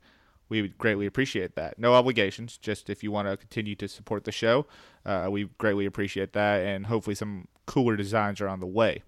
we 0.49 0.63
would 0.63 0.79
greatly 0.79 1.07
appreciate 1.07 1.55
that. 1.57 1.79
No 1.79 1.95
obligations, 1.95 2.57
just 2.57 2.89
if 2.89 3.03
you 3.03 3.11
want 3.11 3.29
to 3.29 3.37
continue 3.37 3.75
to 3.77 3.89
support 3.89 4.25
the 4.25 4.33
show, 4.33 4.67
uh, 5.05 5.29
we 5.31 5.49
greatly 5.59 5.87
appreciate 5.87 6.33
that. 6.35 6.65
And 6.65 6.87
hopefully 6.87 7.15
some 7.15 7.49
cooler 7.67 7.97
designs 7.97 8.41
are 8.41 8.49
on 8.49 8.61
the 8.61 8.67
way. 8.67 9.03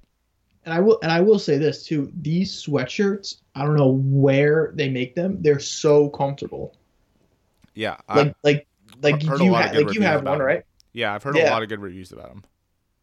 And 0.64 0.74
I 0.74 0.80
will 0.80 0.98
and 1.02 1.10
I 1.10 1.20
will 1.20 1.38
say 1.38 1.56
this 1.56 1.86
too: 1.86 2.12
these 2.20 2.52
sweatshirts, 2.52 3.36
I 3.54 3.64
don't 3.64 3.76
know 3.76 3.92
where 4.04 4.72
they 4.74 4.88
make 4.88 5.14
them. 5.14 5.40
They're 5.40 5.60
so 5.60 6.10
comfortable. 6.10 6.74
Yeah, 7.74 7.96
like 8.14 8.34
like 8.42 8.66
like 9.00 9.22
you 9.22 9.54
ha- 9.54 9.70
like 9.72 9.94
you 9.94 10.02
have 10.02 10.24
one, 10.24 10.38
them. 10.38 10.46
right? 10.46 10.64
Yeah, 10.92 11.14
I've 11.14 11.22
heard 11.22 11.36
yeah. 11.36 11.50
a 11.50 11.52
lot 11.52 11.62
of 11.62 11.68
good 11.68 11.80
reviews 11.80 12.12
about 12.12 12.28
them. 12.28 12.44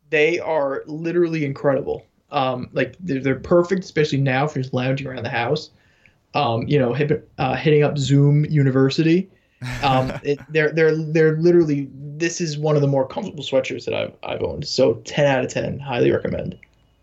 They 0.10 0.40
are 0.40 0.84
literally 0.86 1.46
incredible. 1.46 2.06
Um, 2.30 2.70
like 2.74 2.96
they're, 3.00 3.22
they're 3.22 3.40
perfect, 3.40 3.84
especially 3.84 4.20
now 4.20 4.46
if 4.46 4.56
you're 4.56 4.64
just 4.64 4.74
lounging 4.74 5.08
around 5.08 5.24
the 5.24 5.30
house. 5.30 5.72
Um, 6.36 6.68
you 6.68 6.78
know, 6.78 6.94
hit, 6.94 7.28
uh, 7.38 7.56
hitting 7.56 7.84
up 7.84 7.98
Zoom 7.98 8.46
University. 8.46 9.30
Um, 9.82 10.12
it, 10.24 10.40
they're 10.50 10.72
they're 10.72 10.96
they're 10.96 11.38
literally. 11.38 11.90
This 11.92 12.40
is 12.40 12.58
one 12.58 12.76
of 12.76 12.82
the 12.82 12.88
more 12.88 13.08
comfortable 13.08 13.44
sweatshirts 13.44 13.86
that 13.86 13.94
I've 13.94 14.14
I've 14.24 14.44
owned. 14.44 14.68
So 14.68 14.96
ten 15.06 15.26
out 15.26 15.44
of 15.44 15.52
ten, 15.52 15.80
highly 15.80 16.12
recommend. 16.12 16.58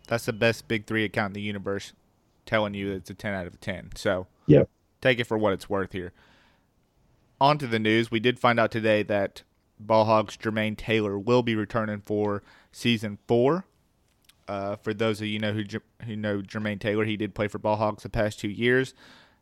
That's 0.07 0.25
the 0.25 0.33
best 0.33 0.67
big 0.67 0.85
three 0.85 1.03
account 1.03 1.31
in 1.31 1.33
the 1.33 1.41
universe, 1.41 1.93
telling 2.45 2.73
you 2.73 2.91
it's 2.91 3.09
a 3.09 3.13
ten 3.13 3.33
out 3.33 3.47
of 3.47 3.59
ten. 3.59 3.89
So 3.95 4.27
yeah, 4.47 4.63
take 5.01 5.19
it 5.19 5.25
for 5.25 5.37
what 5.37 5.53
it's 5.53 5.69
worth 5.69 5.91
here 5.91 6.13
on 7.43 7.57
to 7.57 7.67
the 7.67 7.79
news. 7.79 8.09
We 8.09 8.21
did 8.21 8.39
find 8.39 8.57
out 8.57 8.71
today 8.71 9.03
that 9.03 9.43
Ball 9.77 10.05
Hogs 10.05 10.37
Jermaine 10.37 10.77
Taylor 10.77 11.19
will 11.19 11.43
be 11.43 11.55
returning 11.55 12.01
for 12.05 12.41
season 12.71 13.17
four. 13.27 13.65
Uh, 14.47 14.77
for 14.77 14.93
those 14.93 15.19
of 15.19 15.27
you 15.27 15.39
know 15.39 15.51
who 15.51 15.63
who 16.05 16.15
know 16.15 16.41
Jermaine 16.41 16.79
Taylor, 16.79 17.03
he 17.03 17.17
did 17.17 17.35
play 17.35 17.49
for 17.49 17.59
Ball 17.59 17.75
Hogs 17.75 18.03
the 18.03 18.09
past 18.09 18.39
two 18.39 18.47
years. 18.47 18.93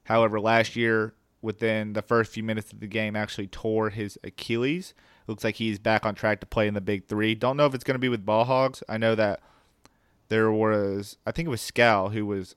However, 0.03 0.39
last 0.39 0.75
year, 0.75 1.13
within 1.41 1.93
the 1.93 2.01
first 2.01 2.31
few 2.31 2.43
minutes 2.43 2.71
of 2.71 2.79
the 2.79 2.87
game, 2.87 3.15
actually 3.15 3.47
tore 3.47 3.89
his 3.89 4.17
Achilles. 4.23 4.93
Looks 5.27 5.43
like 5.43 5.55
he's 5.55 5.79
back 5.79 6.05
on 6.05 6.15
track 6.15 6.39
to 6.41 6.45
play 6.45 6.67
in 6.67 6.73
the 6.73 6.81
Big 6.81 7.07
Three. 7.07 7.35
Don't 7.35 7.57
know 7.57 7.65
if 7.65 7.73
it's 7.73 7.83
going 7.83 7.95
to 7.95 7.99
be 7.99 8.09
with 8.09 8.25
Ball 8.25 8.45
Hogs. 8.45 8.83
I 8.89 8.97
know 8.97 9.15
that 9.15 9.41
there 10.29 10.51
was, 10.51 11.17
I 11.25 11.31
think 11.31 11.47
it 11.47 11.49
was 11.49 11.61
Scal 11.61 12.13
who 12.13 12.25
was 12.25 12.55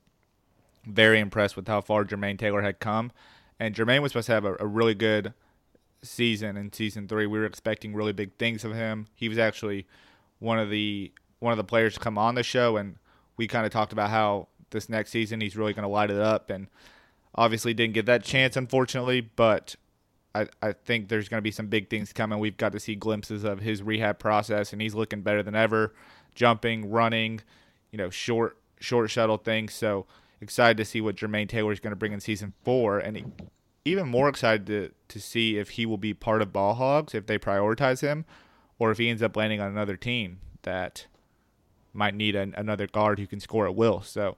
very 0.87 1.18
impressed 1.20 1.57
with 1.57 1.68
how 1.68 1.80
far 1.80 2.04
Jermaine 2.04 2.38
Taylor 2.38 2.62
had 2.62 2.80
come. 2.80 3.12
And 3.59 3.74
Jermaine 3.74 4.02
was 4.02 4.12
supposed 4.12 4.26
to 4.26 4.33
have 4.33 4.44
a, 4.44 4.57
a 4.61 4.66
really 4.66 4.94
good 4.94 5.33
season 6.02 6.57
in 6.57 6.72
season 6.72 7.09
three. 7.09 7.26
We 7.26 7.38
were 7.38 7.46
expecting 7.46 7.94
really 7.94 8.12
big 8.12 8.35
things 8.37 8.64
of 8.64 8.74
him. 8.74 9.07
He 9.14 9.28
was 9.28 9.38
actually 9.38 9.87
one 10.38 10.59
of 10.59 10.70
the 10.70 11.12
one 11.38 11.52
of 11.52 11.57
the 11.57 11.64
players 11.64 11.94
to 11.94 12.00
come 12.00 12.16
on 12.16 12.35
the 12.35 12.42
show, 12.42 12.76
and 12.76 12.96
we 13.37 13.46
kind 13.46 13.66
of 13.66 13.72
talked 13.72 13.92
about 13.92 14.11
how 14.11 14.48
this 14.70 14.88
next 14.88 15.11
season 15.11 15.40
he's 15.40 15.57
really 15.57 15.72
going 15.72 15.83
to 15.83 15.88
light 15.88 16.11
it 16.11 16.20
up. 16.20 16.50
And 16.50 16.68
obviously 17.35 17.75
didn't 17.75 17.94
get 17.94 18.07
that 18.07 18.23
chance, 18.23 18.57
unfortunately, 18.57 19.20
but 19.20 19.77
I, 20.35 20.49
I 20.62 20.73
think 20.73 21.09
there's 21.09 21.29
going 21.29 21.38
to 21.38 21.42
be 21.42 21.51
some 21.51 21.68
big 21.68 21.90
things 21.90 22.12
coming. 22.12 22.38
We've 22.38 22.57
got 22.57 22.73
to 22.73 22.81
see 22.81 22.94
glimpses 22.94 23.44
of 23.44 23.61
his 23.61 23.83
rehab 23.83 24.18
process, 24.18 24.73
and 24.73 24.83
he's 24.83 24.94
looking 24.94 25.23
better 25.23 25.42
than 25.42 25.55
ever, 25.55 25.94
jumping, 26.35 26.90
running, 26.90 27.40
you 27.90 27.99
know, 27.99 28.11
short 28.11 28.59
short 28.81 29.11
shuttle 29.11 29.38
things. 29.38 29.73
So 29.73 30.07
excited 30.40 30.77
to 30.77 30.85
see 30.85 31.01
what 31.01 31.16
Jermaine 31.16 31.49
Taylor 31.49 31.73
is 31.73 31.81
going 31.81 31.92
to 31.92 31.97
bring 31.97 32.12
in 32.12 32.20
season 32.20 32.53
four, 32.64 32.99
and 32.99 33.33
even 33.85 34.09
more 34.09 34.29
excited 34.29 34.66
to 34.66 34.90
to 35.09 35.20
see 35.20 35.57
if 35.59 35.70
he 35.70 35.87
will 35.87 35.99
be 35.99 36.14
part 36.14 36.42
of 36.42 36.53
Ball 36.53 36.75
Hogs 36.75 37.14
if 37.14 37.27
they 37.27 37.38
prioritize 37.38 38.01
him, 38.01 38.25
or 38.79 38.90
if 38.90 38.99
he 38.99 39.09
ends 39.09 39.23
up 39.23 39.37
landing 39.37 39.61
on 39.61 39.70
another 39.70 39.97
team 39.97 40.40
that 40.62 41.07
might 41.92 42.14
need 42.14 42.35
an, 42.35 42.55
another 42.57 42.88
guard 42.88 43.20
who 43.20 43.27
can 43.27 43.38
score 43.38 43.66
at 43.66 43.77
will. 43.77 44.03
So 44.03 44.37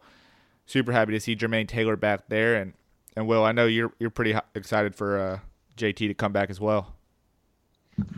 super 0.66 0.92
happy 0.92 1.12
to 1.12 1.20
see 1.20 1.34
Jermaine 1.34 1.68
Taylor 1.68 1.96
back 1.96 2.28
there, 2.28 2.54
and 2.54 2.74
and 3.16 3.26
Will, 3.26 3.44
I 3.44 3.52
know 3.52 3.66
you're 3.66 3.92
you're 3.98 4.10
pretty 4.10 4.34
excited 4.54 4.94
for 4.94 5.18
uh, 5.18 5.38
JT 5.76 5.96
to 5.96 6.14
come 6.14 6.32
back 6.32 6.50
as 6.50 6.60
well. 6.60 6.94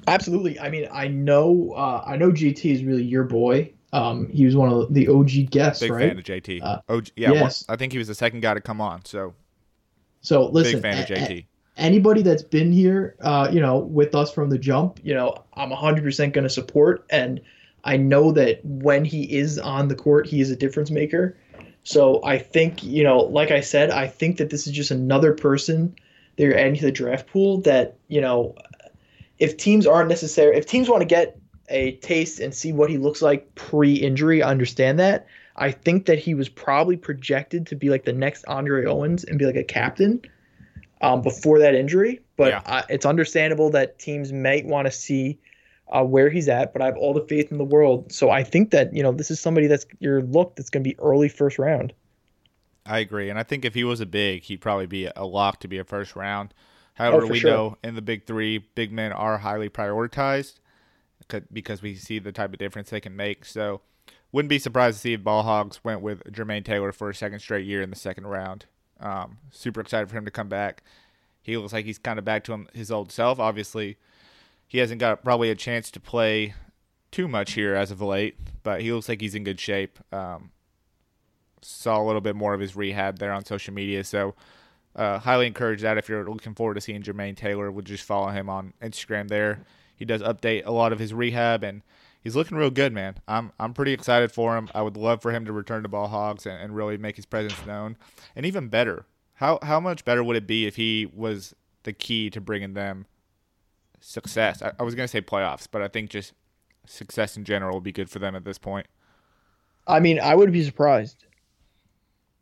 Absolutely. 0.07 0.59
I 0.59 0.71
mean, 0.71 0.89
I 0.93 1.09
know 1.09 1.73
uh, 1.77 2.03
I 2.05 2.17
know 2.17 2.31
JT 2.31 2.71
is 2.71 2.85
really 2.85 3.05
your 3.05 3.25
boy. 3.25 3.73
Um, 3.93 4.29
he 4.29 4.45
was 4.45 4.55
one 4.55 4.71
of 4.71 4.93
the 4.93 5.09
OG 5.09 5.51
guests, 5.51 5.81
Big 5.81 5.93
right? 5.93 6.09
fan 6.09 6.19
of 6.19 6.25
JT. 6.25 6.63
Uh, 6.63 6.81
OG, 6.89 7.09
yeah, 7.17 7.33
yes. 7.33 7.65
I 7.69 7.77
think 7.77 7.93
he 7.93 7.99
was 7.99 8.09
the 8.09 8.15
second 8.15 8.41
guy 8.41 8.53
to 8.55 8.61
come 8.61 8.81
on. 8.81 9.05
So, 9.05 9.35
so 10.21 10.47
listen, 10.47 10.81
big 10.81 10.83
fan 10.83 11.03
of 11.03 11.09
JT. 11.09 11.31
A- 11.31 11.47
anybody 11.79 12.21
that's 12.21 12.43
been 12.43 12.71
here, 12.71 13.17
uh, 13.21 13.49
you 13.51 13.61
know, 13.61 13.79
with 13.79 14.15
us 14.15 14.31
from 14.31 14.51
the 14.51 14.59
jump, 14.59 15.01
you 15.03 15.15
know, 15.15 15.35
I'm 15.55 15.71
100% 15.71 16.33
going 16.33 16.43
to 16.43 16.51
support, 16.51 17.07
and 17.09 17.41
I 17.85 17.97
know 17.97 18.31
that 18.33 18.63
when 18.65 19.07
he 19.07 19.23
is 19.35 19.59
on 19.59 19.89
the 19.89 19.95
court, 19.95 20.27
he 20.27 20.43
is 20.43 20.51
a 20.51 20.57
difference 20.57 20.91
maker. 20.91 21.39
So 21.89 22.23
I 22.23 22.37
think, 22.37 22.83
you 22.83 23.03
know, 23.03 23.21
like 23.21 23.51
I 23.51 23.63
said, 23.63 23.89
I 23.89 24.09
think 24.09 24.37
that 24.37 24.51
this 24.51 24.67
is 24.67 24.75
just 24.75 24.91
another 24.91 25.33
person 25.33 25.97
that 26.37 26.43
you're 26.43 26.55
adding 26.55 26.75
to 26.75 26.85
the 26.85 26.93
draft 26.93 27.29
pool 27.29 27.63
that, 27.63 27.97
you 28.09 28.21
know, 28.21 28.57
if 29.39 29.57
teams 29.57 29.87
aren't 29.87 30.11
necessary, 30.11 30.55
if 30.59 30.67
teams 30.67 30.91
want 30.91 31.01
to 31.01 31.07
get 31.07 31.41
a 31.71 31.93
taste 31.93 32.41
and 32.41 32.55
see 32.55 32.75
what 32.75 32.91
he 32.91 32.99
looks 32.99 33.23
like 33.23 33.55
pre-injury. 33.55 34.43
I 34.43 34.51
understand 34.51 34.99
that. 34.99 35.29
I 35.57 35.71
think 35.71 36.05
that 36.05 36.19
he 36.19 36.35
was 36.35 36.51
probably 36.51 36.99
projected 36.99 37.67
to 37.69 37.75
be 37.75 37.89
like 37.89 38.05
the 38.05 38.13
next 38.13 38.45
Andre 38.45 38.85
Owens 38.85 39.25
and 39.25 39.39
be 39.39 39.47
like 39.47 39.57
a 39.57 39.65
captain 39.65 40.21
um, 41.01 41.23
before 41.23 41.59
that 41.61 41.75
injury. 41.75 42.21
But 42.37 42.49
yeah. 42.49 42.63
I, 42.67 42.85
it's 42.91 43.07
understandable 43.07 43.71
that 43.71 43.99
teams 43.99 44.31
might 44.31 44.67
want 44.67 44.85
to 44.85 44.93
see 44.93 45.39
uh, 45.91 46.05
where 46.05 46.31
he's 46.31 46.49
at. 46.49 46.73
But 46.73 46.83
I 46.83 46.87
have 46.87 46.97
all 46.97 47.15
the 47.15 47.27
faith 47.27 47.51
in 47.51 47.59
the 47.59 47.65
world. 47.65 48.13
So 48.13 48.31
I 48.31 48.43
think 48.45 48.71
that 48.71 48.95
you 48.95 49.03
know 49.03 49.13
this 49.13 49.31
is 49.31 49.41
somebody 49.41 49.67
that's 49.67 49.87
your 50.01 50.23
look 50.23 50.57
that's 50.57 50.71
going 50.71 50.83
to 50.83 50.89
be 50.89 50.99
early 50.99 51.29
first 51.29 51.59
round. 51.59 51.93
I 52.87 53.01
agree, 53.01 53.29
and 53.29 53.39
I 53.39 53.43
think 53.43 53.65
if 53.65 53.75
he 53.75 53.85
was 53.85 54.01
a 54.01 54.07
big, 54.07 54.45
he'd 54.45 54.63
probably 54.63 54.87
be 54.87 55.11
a 55.15 55.27
lock 55.27 55.61
to 55.61 55.69
be 55.69 55.79
a 55.79 55.85
first 55.85 56.17
round. 56.17 56.55
However, 56.95 57.25
oh, 57.25 57.27
we 57.29 57.39
sure. 57.39 57.51
know 57.51 57.79
in 57.85 57.95
the 57.95 58.03
big 58.03 58.27
three, 58.27 58.59
big 58.59 58.91
men 58.91 59.13
are 59.13 59.39
highly 59.39 59.69
prioritized 59.69 60.55
because 61.53 61.83
we 61.83 61.95
see 61.95 62.19
the 62.19 62.33
type 62.33 62.53
of 62.53 62.59
difference 62.59 62.91
they 62.91 63.01
can 63.01 63.15
make. 63.15 63.45
So, 63.45 63.83
wouldn't 64.33 64.49
be 64.49 64.59
surprised 64.59 64.97
to 64.97 65.01
see 65.03 65.13
if 65.13 65.23
Ball 65.23 65.43
Hogs 65.43 65.85
went 65.85 66.01
with 66.01 66.25
Jermaine 66.25 66.65
Taylor 66.65 66.91
for 66.91 67.11
a 67.11 67.15
second 67.15 67.41
straight 67.41 67.67
year 67.67 67.83
in 67.83 67.91
the 67.91 67.97
second 67.97 68.27
round. 68.27 68.67
Um, 69.01 69.39
super 69.51 69.81
excited 69.81 70.09
for 70.09 70.17
him 70.17 70.25
to 70.25 70.31
come 70.31 70.49
back. 70.49 70.83
He 71.41 71.57
looks 71.57 71.73
like 71.73 71.85
he's 71.85 71.99
kind 71.99 72.19
of 72.19 72.25
back 72.25 72.45
to 72.45 72.53
him, 72.53 72.69
his 72.75 72.91
old 72.91 73.13
self. 73.13 73.39
Obviously, 73.39 73.97
he 74.69 74.79
hasn't 74.79 75.01
got 75.01 75.25
probably 75.25 75.51
a 75.51 75.55
chance 75.55 75.91
to 75.91 75.99
play 75.99 76.55
too 77.11 77.27
much 77.27 77.53
here 77.53 77.75
as 77.75 77.91
of 77.91 78.03
late, 78.03 78.37
but 78.63 78.83
he 78.83 78.93
looks 78.93 79.09
like 79.09 79.21
he's 79.21 79.35
in 79.35 79.43
good 79.43 79.59
shape. 79.59 79.99
Um, 80.13 80.51
saw 81.63 82.01
a 82.01 82.05
little 82.05 82.21
bit 82.21 82.37
more 82.37 82.55
of 82.55 82.61
his 82.61 82.77
rehab 82.77 83.19
there 83.19 83.33
on 83.33 83.45
social 83.45 83.73
media, 83.73 84.05
so 84.05 84.35
uh, 84.95 85.19
highly 85.19 85.47
encourage 85.47 85.81
that 85.81 85.97
if 85.97 86.09
you're 86.09 86.29
looking 86.29 86.55
forward 86.55 86.75
to 86.75 86.81
seeing 86.81 87.03
Jermaine 87.03 87.37
Taylor. 87.37 87.71
We'll 87.71 87.83
just 87.83 88.05
follow 88.05 88.29
him 88.29 88.51
on 88.51 88.75
Instagram 88.83 89.29
there. 89.29 89.65
He 89.97 90.05
does 90.05 90.23
update 90.23 90.67
a 90.67 90.71
lot 90.71 90.93
of 90.93 90.99
his 90.99 91.15
rehab, 91.15 91.65
and 91.65 91.83
he's 92.21 92.37
looking 92.37 92.59
real 92.59 92.71
good, 92.71 92.93
man. 92.93 93.17
I'm 93.27 93.53
I'm 93.59 93.73
pretty 93.73 93.93
excited 93.93 94.31
for 94.31 94.57
him. 94.57 94.69
I 94.75 94.83
would 94.83 94.97
love 94.97 95.23
for 95.23 95.33
him 95.33 95.45
to 95.47 95.53
return 95.53 95.83
to 95.83 95.89
Ball 95.89 96.09
Hogs 96.09 96.47
and, 96.47 96.61
and 96.61 96.77
really 96.77 96.99
make 96.99 97.17
his 97.17 97.27
presence 97.27 97.65
known. 97.67 97.97
And 98.37 98.45
even 98.45 98.69
better, 98.69 99.07
how 99.35 99.59
how 99.63 99.81
much 99.81 100.05
better 100.05 100.23
would 100.23 100.37
it 100.37 100.47
be 100.47 100.67
if 100.67 100.77
he 100.77 101.07
was 101.13 101.55
the 101.85 101.93
key 101.93 102.29
to 102.31 102.41
bringing 102.41 102.75
them 102.75 103.07
success? 104.01 104.63
I, 104.63 104.73
I 104.79 104.83
was 104.83 104.95
gonna 104.95 105.09
say 105.09 105.21
playoffs, 105.21 105.67
but 105.71 105.83
I 105.83 105.89
think 105.89 106.11
just 106.11 106.33
success 106.87 107.37
in 107.37 107.45
general 107.45 107.75
would 107.75 107.85
be 107.85 107.93
good 107.93 108.11
for 108.11 108.19
them 108.19 108.35
at 108.35 108.45
this 108.45 108.59
point. 108.59 108.87
I 109.87 110.01
mean, 110.01 110.21
I 110.21 110.35
would 110.35 110.53
be 110.53 110.65
surprised. 110.65 111.25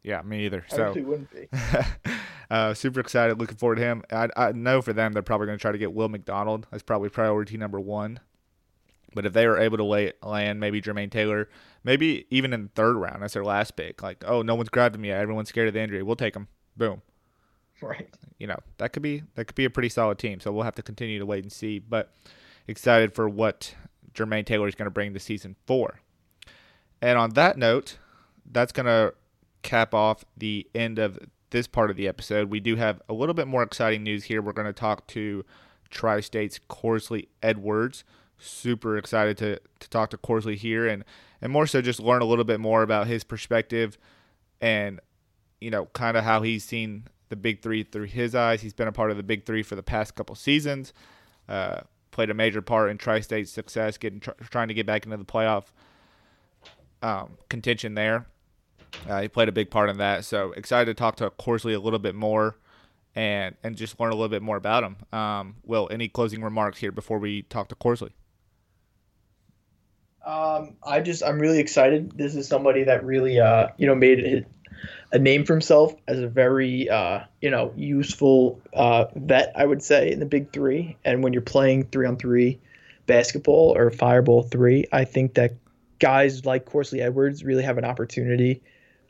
Yeah, 0.03 0.23
me 0.23 0.47
either. 0.47 0.64
I 0.71 0.77
so 0.77 0.95
wouldn't 0.97 1.31
be. 1.33 1.49
uh, 2.51 2.75
super 2.75 3.01
excited, 3.01 3.38
looking 3.40 3.57
forward 3.57 3.77
to 3.77 3.83
him. 3.83 4.03
I, 4.11 4.29
I 4.37 4.53
know 4.53 4.81
for 4.81 4.92
them, 4.92 5.12
they're 5.12 5.23
probably 5.23 5.47
going 5.47 5.59
to 5.59 5.62
try 5.62 5.73
to 5.73 5.79
get 5.79 5.92
Will 5.92 6.09
McDonald. 6.09 6.66
That's 6.71 6.83
probably 6.83 7.09
priority 7.09 7.57
number 7.57 7.81
one. 7.81 8.21
But 9.14 9.27
if 9.27 9.33
they 9.33 9.47
were 9.49 9.59
able 9.59 9.79
to 9.79 9.85
lay, 9.85 10.12
land 10.23 10.61
maybe 10.61 10.81
Jermaine 10.81 11.11
Taylor, 11.11 11.49
maybe 11.83 12.27
even 12.31 12.53
in 12.53 12.64
the 12.64 12.69
third 12.69 12.97
round, 12.97 13.23
that's 13.23 13.35
their 13.35 13.45
last 13.45 13.77
pick. 13.77 14.03
Like, 14.03 14.23
oh, 14.27 14.42
no 14.42 14.55
one's 14.55 14.69
grabbed 14.69 14.95
him 14.95 15.05
yet. 15.05 15.21
Everyone's 15.21 15.49
scared 15.49 15.69
of 15.69 15.75
the 15.75 15.81
injury. 15.81 16.03
We'll 16.03 16.16
take 16.16 16.37
him. 16.37 16.49
Boom. 16.77 17.03
Right. 17.82 18.08
You 18.38 18.46
know 18.46 18.58
that 18.78 18.92
could 18.92 19.02
be 19.02 19.22
that 19.34 19.46
could 19.46 19.54
be 19.54 19.66
a 19.66 19.70
pretty 19.70 19.90
solid 19.90 20.18
team. 20.18 20.40
So 20.40 20.50
we'll 20.50 20.64
have 20.64 20.74
to 20.76 20.82
continue 20.82 21.18
to 21.18 21.26
wait 21.26 21.44
and 21.44 21.52
see. 21.52 21.78
But 21.78 22.10
excited 22.66 23.14
for 23.14 23.28
what 23.28 23.74
Jermaine 24.14 24.46
Taylor 24.46 24.66
is 24.66 24.74
going 24.74 24.86
to 24.86 24.90
bring 24.90 25.12
to 25.14 25.20
season 25.20 25.56
four. 25.66 26.00
And 27.00 27.18
on 27.18 27.30
that 27.30 27.58
note, 27.58 27.98
that's 28.50 28.72
going 28.72 28.86
to 28.86 29.14
cap 29.62 29.94
off 29.94 30.24
the 30.36 30.66
end 30.74 30.98
of 30.98 31.18
this 31.50 31.66
part 31.66 31.90
of 31.90 31.96
the 31.96 32.08
episode. 32.08 32.50
We 32.50 32.60
do 32.60 32.76
have 32.76 33.02
a 33.08 33.12
little 33.12 33.34
bit 33.34 33.46
more 33.46 33.62
exciting 33.62 34.02
news 34.02 34.24
here. 34.24 34.40
We're 34.42 34.52
going 34.52 34.66
to 34.66 34.72
talk 34.72 35.06
to 35.08 35.44
Tri 35.90 36.20
State's 36.20 36.58
Corsley 36.68 37.28
Edwards. 37.42 38.04
Super 38.38 38.96
excited 38.96 39.36
to, 39.38 39.60
to 39.80 39.90
talk 39.90 40.10
to 40.10 40.16
Corsley 40.16 40.56
here 40.56 40.86
and, 40.86 41.04
and 41.40 41.52
more 41.52 41.66
so 41.66 41.80
just 41.80 42.00
learn 42.00 42.22
a 42.22 42.26
little 42.26 42.44
bit 42.44 42.60
more 42.60 42.82
about 42.82 43.06
his 43.06 43.24
perspective 43.24 43.96
and, 44.60 45.00
you 45.60 45.70
know, 45.70 45.86
kind 45.86 46.16
of 46.16 46.24
how 46.24 46.42
he's 46.42 46.64
seen 46.64 47.04
the 47.28 47.36
Big 47.36 47.62
Three 47.62 47.82
through 47.82 48.06
his 48.06 48.34
eyes. 48.34 48.60
He's 48.60 48.74
been 48.74 48.88
a 48.88 48.92
part 48.92 49.10
of 49.10 49.16
the 49.16 49.22
Big 49.22 49.46
Three 49.46 49.62
for 49.62 49.76
the 49.76 49.82
past 49.82 50.14
couple 50.14 50.34
seasons. 50.34 50.92
Uh, 51.48 51.80
played 52.10 52.30
a 52.30 52.34
major 52.34 52.62
part 52.62 52.90
in 52.90 52.98
Tri 52.98 53.20
State's 53.20 53.50
success, 53.50 53.98
getting 53.98 54.20
tr- 54.20 54.30
trying 54.50 54.68
to 54.68 54.74
get 54.74 54.86
back 54.86 55.04
into 55.04 55.16
the 55.16 55.24
playoff 55.24 55.64
um, 57.02 57.36
contention 57.48 57.94
there. 57.94 58.26
Uh, 59.08 59.22
he 59.22 59.28
played 59.28 59.48
a 59.48 59.52
big 59.52 59.70
part 59.70 59.90
in 59.90 59.98
that. 59.98 60.24
So 60.24 60.52
excited 60.52 60.86
to 60.86 60.94
talk 60.94 61.16
to 61.16 61.30
Corsley 61.30 61.74
a 61.74 61.80
little 61.80 61.98
bit 61.98 62.14
more 62.14 62.56
and 63.14 63.54
and 63.62 63.76
just 63.76 63.98
learn 63.98 64.12
a 64.12 64.14
little 64.14 64.28
bit 64.28 64.42
more 64.42 64.56
about 64.56 64.84
him. 64.84 64.96
Um, 65.18 65.56
Will, 65.64 65.88
any 65.90 66.08
closing 66.08 66.42
remarks 66.42 66.78
here 66.78 66.92
before 66.92 67.18
we 67.18 67.42
talk 67.42 67.68
to 67.68 67.74
Corsley? 67.74 68.12
Um, 70.24 70.76
I 70.82 71.00
just 71.00 71.22
I'm 71.22 71.38
really 71.38 71.58
excited. 71.58 72.12
This 72.16 72.34
is 72.34 72.48
somebody 72.48 72.84
that 72.84 73.04
really 73.04 73.40
uh 73.40 73.68
you 73.78 73.86
know 73.86 73.94
made 73.94 74.46
a 75.16 75.18
name 75.18 75.44
for 75.44 75.55
himself 75.55 75.94
as 76.07 76.20
a 76.20 76.29
very 76.29 76.88
uh 76.88 77.20
you 77.40 77.50
know 77.50 77.72
useful 77.74 78.61
uh 78.74 79.07
vet 79.16 79.50
I 79.57 79.64
would 79.64 79.83
say 79.83 80.12
in 80.12 80.20
the 80.20 80.26
big 80.26 80.52
three. 80.52 80.96
And 81.05 81.24
when 81.24 81.33
you're 81.33 81.42
playing 81.42 81.87
three 81.87 82.07
on 82.07 82.16
three 82.16 82.61
basketball 83.07 83.74
or 83.76 83.90
fireball 83.90 84.42
three, 84.42 84.85
I 84.92 85.05
think 85.05 85.35
that 85.35 85.55
guys 85.98 86.44
like 86.44 86.66
Corsley 86.66 87.00
Edwards 87.00 87.42
really 87.42 87.62
have 87.62 87.79
an 87.79 87.85
opportunity 87.85 88.62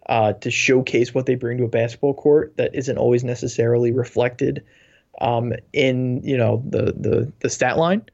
uh, 0.08 0.34
to 0.34 0.50
showcase 0.50 1.12
what 1.12 1.26
they 1.26 1.34
bring 1.34 1.58
to 1.58 1.64
a 1.64 1.68
basketball 1.68 2.14
court 2.14 2.56
that 2.56 2.74
isn't 2.74 2.96
always 2.96 3.24
necessarily 3.24 3.90
reflected 3.90 4.64
um, 5.20 5.52
in 5.72 6.22
you 6.22 6.36
know 6.36 6.62
the, 6.68 6.94
the 6.96 7.32
the 7.40 7.50
stat 7.50 7.76
line. 7.76 8.04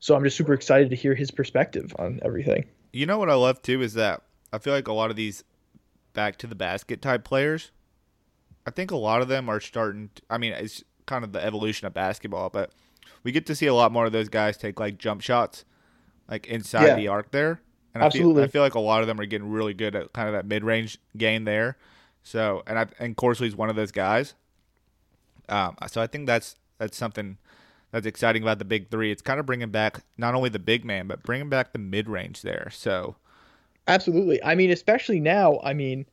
So 0.00 0.16
I'm 0.16 0.24
just 0.24 0.36
super 0.36 0.54
excited 0.54 0.90
to 0.90 0.96
hear 0.96 1.14
his 1.14 1.30
perspective 1.30 1.94
on 1.98 2.20
everything. 2.24 2.64
You 2.92 3.06
know 3.06 3.18
what 3.18 3.30
I 3.30 3.34
love 3.34 3.62
too 3.62 3.82
is 3.82 3.94
that 3.94 4.22
I 4.52 4.58
feel 4.58 4.72
like 4.72 4.88
a 4.88 4.92
lot 4.92 5.10
of 5.10 5.16
these 5.16 5.44
back 6.12 6.36
to 6.38 6.46
the 6.46 6.54
basket 6.54 7.00
type 7.02 7.24
players, 7.24 7.70
I 8.66 8.70
think 8.70 8.90
a 8.90 8.96
lot 8.96 9.22
of 9.22 9.28
them 9.28 9.48
are 9.48 9.60
starting. 9.60 10.10
To, 10.14 10.22
I 10.30 10.38
mean, 10.38 10.52
it's 10.52 10.84
kind 11.06 11.24
of 11.24 11.32
the 11.32 11.44
evolution 11.44 11.86
of 11.86 11.94
basketball, 11.94 12.50
but 12.50 12.70
we 13.22 13.32
get 13.32 13.46
to 13.46 13.54
see 13.54 13.66
a 13.66 13.74
lot 13.74 13.92
more 13.92 14.06
of 14.06 14.12
those 14.12 14.28
guys 14.28 14.56
take 14.56 14.78
like 14.80 14.98
jump 14.98 15.20
shots, 15.22 15.64
like 16.28 16.46
inside 16.46 16.86
Yeah. 16.86 16.96
the 16.96 17.08
arc 17.08 17.30
there. 17.30 17.60
And 17.92 18.02
Absolutely. 18.04 18.42
I 18.42 18.46
feel, 18.46 18.48
I 18.48 18.52
feel 18.52 18.62
like 18.62 18.74
a 18.74 18.80
lot 18.80 19.00
of 19.00 19.08
them 19.08 19.18
are 19.20 19.26
getting 19.26 19.50
really 19.50 19.74
good 19.74 19.96
at 19.96 20.12
kind 20.12 20.28
of 20.28 20.34
that 20.34 20.46
mid 20.46 20.62
range 20.62 20.98
game 21.16 21.44
there. 21.44 21.76
So, 22.22 22.62
and 22.66 22.78
I 22.78 22.86
and 22.98 23.16
Corsley's 23.16 23.56
one 23.56 23.68
of 23.70 23.76
those 23.76 23.90
guys. 23.90 24.34
Um, 25.48 25.76
so 25.88 26.00
I 26.00 26.06
think 26.06 26.26
that's 26.26 26.56
that's 26.78 26.96
something 26.96 27.38
that's 27.90 28.06
exciting 28.06 28.42
about 28.42 28.58
the 28.60 28.64
big 28.64 28.90
three. 28.90 29.10
It's 29.10 29.22
kind 29.22 29.40
of 29.40 29.46
bringing 29.46 29.70
back 29.70 30.04
not 30.16 30.34
only 30.34 30.48
the 30.48 30.60
big 30.60 30.84
man, 30.84 31.08
but 31.08 31.22
bringing 31.24 31.48
back 31.48 31.72
the 31.72 31.78
mid 31.80 32.08
range 32.08 32.42
there. 32.42 32.68
So 32.72 33.16
Absolutely. 33.90 34.42
I 34.42 34.54
mean, 34.54 34.70
especially 34.70 35.20
now. 35.20 35.60
I 35.62 35.74
mean, 35.74 36.06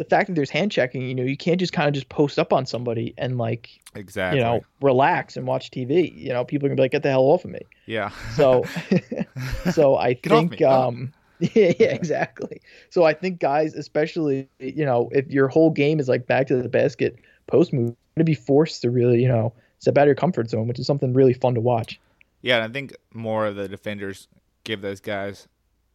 the 0.00 0.04
fact 0.04 0.28
that 0.28 0.34
there's 0.34 0.48
hand 0.48 0.72
checking. 0.72 1.02
You 1.02 1.14
know, 1.14 1.22
you 1.22 1.36
can't 1.36 1.60
just 1.60 1.74
kind 1.74 1.86
of 1.86 1.92
just 1.92 2.08
post 2.08 2.38
up 2.38 2.54
on 2.54 2.64
somebody 2.64 3.12
and 3.18 3.36
like 3.36 3.68
exactly, 3.94 4.38
you 4.38 4.44
know 4.44 4.62
relax 4.80 5.36
and 5.36 5.46
watch 5.46 5.70
TV. 5.70 6.16
You 6.16 6.30
know, 6.30 6.42
people 6.42 6.66
are 6.66 6.70
gonna 6.70 6.76
be 6.76 6.82
like, 6.84 6.92
"Get 6.92 7.02
the 7.02 7.10
hell 7.10 7.22
off 7.22 7.44
of 7.44 7.50
me." 7.50 7.60
yeah. 7.84 8.08
So, 8.34 8.64
so 9.72 9.96
I 9.96 10.14
Get 10.14 10.30
think. 10.30 10.62
Um, 10.62 11.12
yeah, 11.40 11.72
yeah, 11.78 11.88
exactly. 11.88 12.62
So 12.88 13.04
I 13.04 13.12
think 13.12 13.40
guys, 13.40 13.74
especially 13.74 14.48
you 14.58 14.86
know, 14.86 15.10
if 15.12 15.28
your 15.28 15.48
whole 15.48 15.70
game 15.70 16.00
is 16.00 16.08
like 16.08 16.26
back 16.26 16.46
to 16.46 16.56
the 16.56 16.68
basket 16.70 17.16
post 17.46 17.72
move, 17.74 17.94
gonna 18.16 18.24
be 18.24 18.34
forced 18.34 18.80
to 18.82 18.90
really, 18.90 19.20
you 19.20 19.28
know, 19.28 19.52
step 19.80 19.98
out 19.98 20.02
of 20.02 20.06
your 20.06 20.14
comfort 20.14 20.48
zone, 20.48 20.66
which 20.66 20.78
is 20.78 20.86
something 20.86 21.12
really 21.12 21.34
fun 21.34 21.54
to 21.54 21.60
watch. 21.60 22.00
Yeah, 22.40 22.56
and 22.56 22.64
I 22.64 22.72
think 22.72 22.96
more 23.12 23.44
of 23.44 23.56
the 23.56 23.68
defenders 23.68 24.28
give 24.64 24.80
those 24.80 25.00
guys 25.00 25.46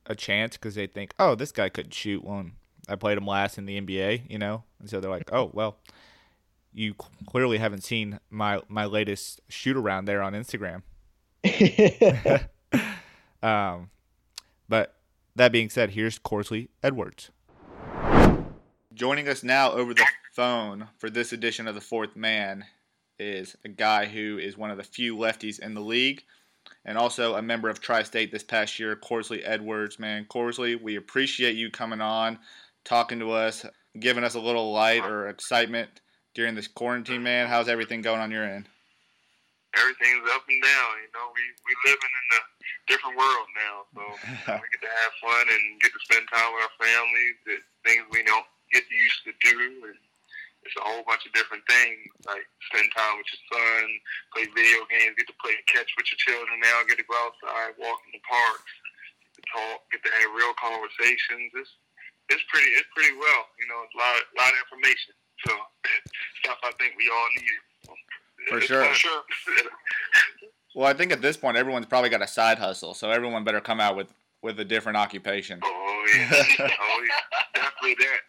a 0.05 0.15
chance 0.15 0.57
because 0.57 0.75
they 0.75 0.87
think, 0.87 1.13
oh, 1.19 1.35
this 1.35 1.51
guy 1.51 1.69
couldn't 1.69 1.93
shoot 1.93 2.23
one. 2.23 2.53
I 2.87 2.95
played 2.95 3.17
him 3.17 3.25
last 3.25 3.57
in 3.57 3.65
the 3.65 3.79
NBA, 3.81 4.29
you 4.29 4.37
know, 4.37 4.63
and 4.79 4.89
so 4.89 4.99
they're 4.99 5.09
like, 5.09 5.31
oh, 5.33 5.49
well, 5.53 5.77
you 6.73 6.93
clearly 7.27 7.57
haven't 7.57 7.83
seen 7.83 8.19
my 8.29 8.61
my 8.67 8.85
latest 8.85 9.41
shoot 9.47 9.77
around 9.77 10.05
there 10.05 10.21
on 10.21 10.33
Instagram. 10.33 10.83
Um, 13.45 13.91
but 14.67 14.95
that 15.35 15.51
being 15.51 15.69
said, 15.69 15.91
here's 15.91 16.17
Corsley 16.17 16.69
Edwards. 16.81 17.29
Joining 18.91 19.27
us 19.27 19.43
now 19.43 19.71
over 19.71 19.93
the 19.93 20.05
phone 20.33 20.87
for 20.97 21.11
this 21.11 21.31
edition 21.31 21.67
of 21.67 21.75
the 21.75 21.81
Fourth 21.81 22.15
Man 22.15 22.65
is 23.19 23.55
a 23.63 23.69
guy 23.69 24.05
who 24.05 24.39
is 24.39 24.57
one 24.57 24.71
of 24.71 24.77
the 24.77 24.83
few 24.83 25.15
lefties 25.15 25.59
in 25.59 25.75
the 25.75 25.81
league 25.81 26.23
and 26.85 26.97
also 26.97 27.35
a 27.35 27.41
member 27.41 27.69
of 27.69 27.81
Tri 27.81 28.03
State 28.03 28.31
this 28.31 28.43
past 28.43 28.79
year, 28.79 28.95
Corsley 28.95 29.43
Edwards. 29.43 29.99
Man, 29.99 30.25
Corsley, 30.25 30.75
we 30.75 30.95
appreciate 30.95 31.55
you 31.55 31.69
coming 31.69 32.01
on, 32.01 32.39
talking 32.83 33.19
to 33.19 33.31
us, 33.31 33.65
giving 33.99 34.23
us 34.23 34.35
a 34.35 34.39
little 34.39 34.71
light 34.71 35.05
or 35.05 35.27
excitement 35.29 35.89
during 36.33 36.55
this 36.55 36.67
quarantine, 36.67 37.23
man. 37.23 37.47
How's 37.47 37.69
everything 37.69 38.01
going 38.01 38.21
on 38.21 38.31
your 38.31 38.43
end? 38.43 38.67
everything's 39.75 40.25
up 40.31 40.43
and 40.47 40.61
down. 40.63 40.91
You 41.03 41.11
know, 41.13 41.27
we 41.35 41.43
we 41.67 41.73
living 41.85 42.13
in 42.15 42.27
a 42.39 42.41
different 42.87 43.15
world 43.19 43.47
now, 43.55 43.75
so 43.93 44.01
you 44.01 44.39
know, 44.47 44.59
we 44.59 44.67
get 44.71 44.83
to 44.83 44.91
have 44.91 45.13
fun 45.19 45.45
and 45.51 45.63
get 45.83 45.91
to 45.91 46.01
spend 46.07 46.25
time 46.31 46.49
with 46.55 46.63
our 46.65 46.75
families. 46.79 47.37
It's 47.45 47.67
things 47.83 48.03
we 48.11 48.23
don't 48.23 48.47
get 48.71 48.83
used 48.87 49.21
to 49.27 49.33
do, 49.43 49.55
and 49.91 49.99
it's 50.65 50.75
a 50.81 50.83
whole 50.85 51.05
bunch 51.05 51.23
of 51.29 51.31
different 51.37 51.61
things 51.69 52.01
like 52.25 52.41
spend 52.73 52.89
time 52.97 53.15
with 53.21 53.29
your 53.29 53.41
son, 53.53 53.85
play 54.33 54.45
video 54.57 54.81
games, 54.89 55.13
get 55.15 55.29
to 55.29 55.37
play 55.37 55.53
catch 55.69 55.89
with 55.95 56.09
your 56.09 56.19
children 56.19 56.57
now, 56.59 56.81
get 56.89 56.97
to 56.97 57.05
go 57.05 57.13
outside, 57.21 57.77
walk 57.77 58.01
in 58.09 58.17
the 58.17 58.23
parks, 58.25 58.73
get 59.21 59.33
to 59.37 59.43
talk, 59.53 59.77
get 59.93 60.01
to 60.01 60.11
have 60.11 60.33
real 60.33 60.53
conversations. 60.57 61.53
It's 61.55 61.71
it's 62.33 62.45
pretty 62.49 62.69
it's 62.75 62.89
pretty 62.97 63.13
well. 63.13 63.43
You 63.61 63.69
know, 63.69 63.79
it's 63.85 63.93
a 63.93 63.99
lot 64.01 64.13
a 64.17 64.35
lot 64.41 64.51
of 64.53 64.59
information. 64.65 65.13
So 65.45 65.51
stuff 66.41 66.59
I 66.65 66.73
think 66.81 66.97
we 66.97 67.07
all 67.13 67.29
need. 67.37 67.61
For 68.49 68.57
It's 68.57 68.67
sure. 68.67 68.83
fun. 68.83 68.93
sure. 68.93 69.21
Well, 70.75 70.87
I 70.87 70.93
think 70.93 71.13
at 71.13 71.21
this 71.21 71.37
point, 71.37 71.55
everyone's 71.55 71.85
probably 71.85 72.09
got 72.09 72.21
a 72.21 72.27
side 72.27 72.59
hustle, 72.59 72.93
so 72.93 73.09
everyone 73.09 73.45
better 73.45 73.61
come 73.61 73.79
out 73.79 73.95
with, 73.95 74.13
with 74.43 74.59
a 74.59 74.65
different 74.65 74.97
occupation. 74.97 75.61
Oh 75.63 76.05
yeah, 76.13 76.27
oh 76.29 76.43
yeah, 76.51 76.67
oh, 76.81 77.05
definitely 77.53 77.95
that. 78.05 78.19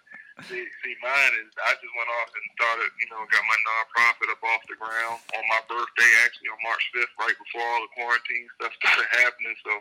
See, 0.44 0.68
see, 0.84 0.94
mine 1.00 1.34
is 1.40 1.48
I 1.64 1.72
just 1.80 1.94
went 1.96 2.12
off 2.20 2.28
and 2.28 2.44
started, 2.60 2.92
you 3.00 3.08
know, 3.08 3.24
got 3.32 3.40
my 3.48 3.56
nonprofit 3.56 4.28
up 4.28 4.42
off 4.44 4.68
the 4.68 4.76
ground 4.76 5.16
on 5.32 5.44
my 5.48 5.62
birthday, 5.64 6.12
actually 6.28 6.52
on 6.52 6.60
March 6.60 6.84
fifth, 6.92 7.08
right 7.16 7.32
before 7.32 7.64
all 7.64 7.80
the 7.80 7.92
quarantine 7.96 8.44
stuff 8.60 8.76
started 8.84 9.08
happening. 9.16 9.56
So 9.64 9.72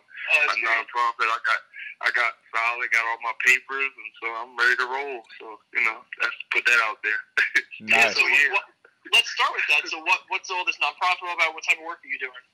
my 0.48 0.56
nonprofit, 0.64 1.28
I 1.28 1.40
got, 1.44 1.62
I 2.08 2.10
got 2.16 2.32
solid, 2.56 2.88
got 2.88 3.04
all 3.04 3.20
my 3.20 3.36
papers, 3.44 3.92
and 3.92 4.12
so 4.24 4.26
I'm 4.32 4.56
ready 4.56 4.80
to 4.80 4.88
roll. 4.88 5.20
So 5.44 5.60
you 5.76 5.84
know, 5.84 6.00
let's 6.24 6.40
put 6.56 6.64
that 6.64 6.80
out 6.88 7.04
there. 7.04 7.22
Nice. 7.84 8.16
so 8.16 8.24
yeah. 8.24 8.56
What, 8.56 8.64
let's 9.12 9.28
start 9.36 9.52
with 9.52 9.68
that. 9.68 9.84
So, 9.92 10.00
what 10.08 10.24
what's 10.32 10.48
all 10.48 10.64
this 10.64 10.80
nonprofit 10.80 11.28
about? 11.28 11.52
What 11.52 11.68
type 11.68 11.76
of 11.76 11.84
work 11.84 12.00
are 12.00 12.08
you 12.08 12.18
doing? 12.24 12.46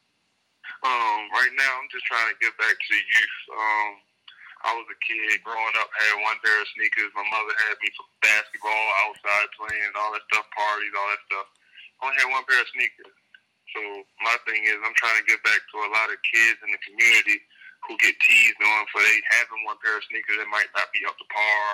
Um, 0.82 1.30
right 1.38 1.54
now, 1.54 1.72
I'm 1.78 1.90
just 1.94 2.10
trying 2.10 2.26
to 2.34 2.38
get 2.42 2.58
back 2.58 2.74
to 2.74 2.94
youth. 2.98 3.38
Um, 3.54 3.92
I 4.65 4.71
was 4.78 4.88
a 4.89 5.00
kid 5.02 5.41
growing 5.41 5.76
up, 5.82 5.89
had 5.93 6.21
one 6.21 6.38
pair 6.45 6.58
of 6.62 6.69
sneakers. 6.78 7.12
My 7.17 7.26
mother 7.28 7.54
had 7.67 7.78
me 7.82 7.89
for 7.97 8.06
basketball, 8.21 8.88
outside 9.08 9.50
playing, 9.58 9.91
all 9.97 10.13
that 10.13 10.26
stuff, 10.30 10.45
parties, 10.54 10.93
all 10.93 11.10
that 11.10 11.24
stuff. 11.30 11.47
I 12.00 12.00
only 12.06 12.17
had 12.21 12.30
one 12.30 12.45
pair 12.45 12.62
of 12.62 12.69
sneakers. 12.74 13.15
So 13.74 13.82
my 14.21 14.36
thing 14.45 14.67
is, 14.67 14.78
I'm 14.84 14.95
trying 15.00 15.17
to 15.17 15.26
get 15.30 15.41
back 15.47 15.62
to 15.62 15.78
a 15.88 15.93
lot 15.95 16.12
of 16.12 16.19
kids 16.28 16.60
in 16.62 16.69
the 16.69 16.82
community 16.84 17.39
who 17.88 17.97
get 17.97 18.13
teased 18.21 18.62
on 18.62 18.84
for 18.93 19.02
they 19.02 19.17
having 19.34 19.65
one 19.65 19.80
pair 19.82 19.97
of 19.97 20.06
sneakers 20.06 20.38
that 20.38 20.50
might 20.52 20.69
not 20.78 20.91
be 20.93 21.02
up 21.08 21.17
to 21.17 21.28
par, 21.34 21.65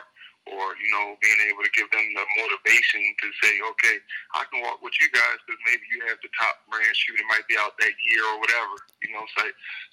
or 0.53 0.77
you 0.79 0.89
know, 0.95 1.19
being 1.19 1.41
able 1.51 1.63
to 1.63 1.73
give 1.75 1.89
them 1.91 2.05
the 2.15 2.25
motivation 2.39 3.03
to 3.03 3.27
say, 3.43 3.53
okay, 3.75 3.97
I 4.35 4.47
can 4.47 4.63
walk 4.63 4.79
with 4.79 4.95
you 4.99 5.11
guys 5.11 5.37
because 5.43 5.59
maybe 5.67 5.83
you 5.91 5.99
have 6.07 6.19
the 6.23 6.31
top 6.37 6.63
brand 6.71 6.93
shoe 6.95 7.15
that 7.15 7.27
might 7.27 7.47
be 7.51 7.59
out 7.59 7.75
that 7.79 7.95
year 8.07 8.23
or 8.35 8.37
whatever. 8.39 8.75
You 9.03 9.11
know, 9.15 9.25
so 9.35 9.43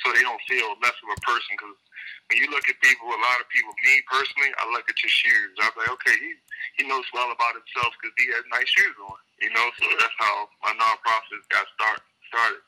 so 0.04 0.06
they 0.14 0.22
don't 0.22 0.40
feel 0.46 0.76
less 0.78 0.96
of 1.02 1.08
a 1.10 1.18
person. 1.26 1.54
Because 1.58 1.78
when 2.30 2.38
you 2.40 2.48
look 2.50 2.66
at 2.70 2.78
people, 2.80 3.10
a 3.10 3.20
lot 3.20 3.42
of 3.42 3.46
people, 3.50 3.74
me 3.84 4.00
personally, 4.06 4.52
I 4.56 4.64
look 4.70 4.86
at 4.86 4.98
your 5.02 5.12
shoes. 5.12 5.54
I'm 5.60 5.74
like, 5.74 5.90
okay, 6.00 6.16
he 6.16 6.30
he 6.80 6.82
knows 6.86 7.06
well 7.12 7.30
about 7.30 7.58
himself 7.58 7.94
because 7.98 8.14
he 8.18 8.26
has 8.34 8.44
nice 8.50 8.70
shoes 8.70 8.96
on. 9.10 9.20
You 9.42 9.50
know, 9.52 9.66
so 9.80 9.84
that's 9.98 10.18
how 10.18 10.48
my 10.62 10.72
nonprofit 10.78 11.42
got 11.50 11.66
start 11.74 12.00
started. 12.30 12.62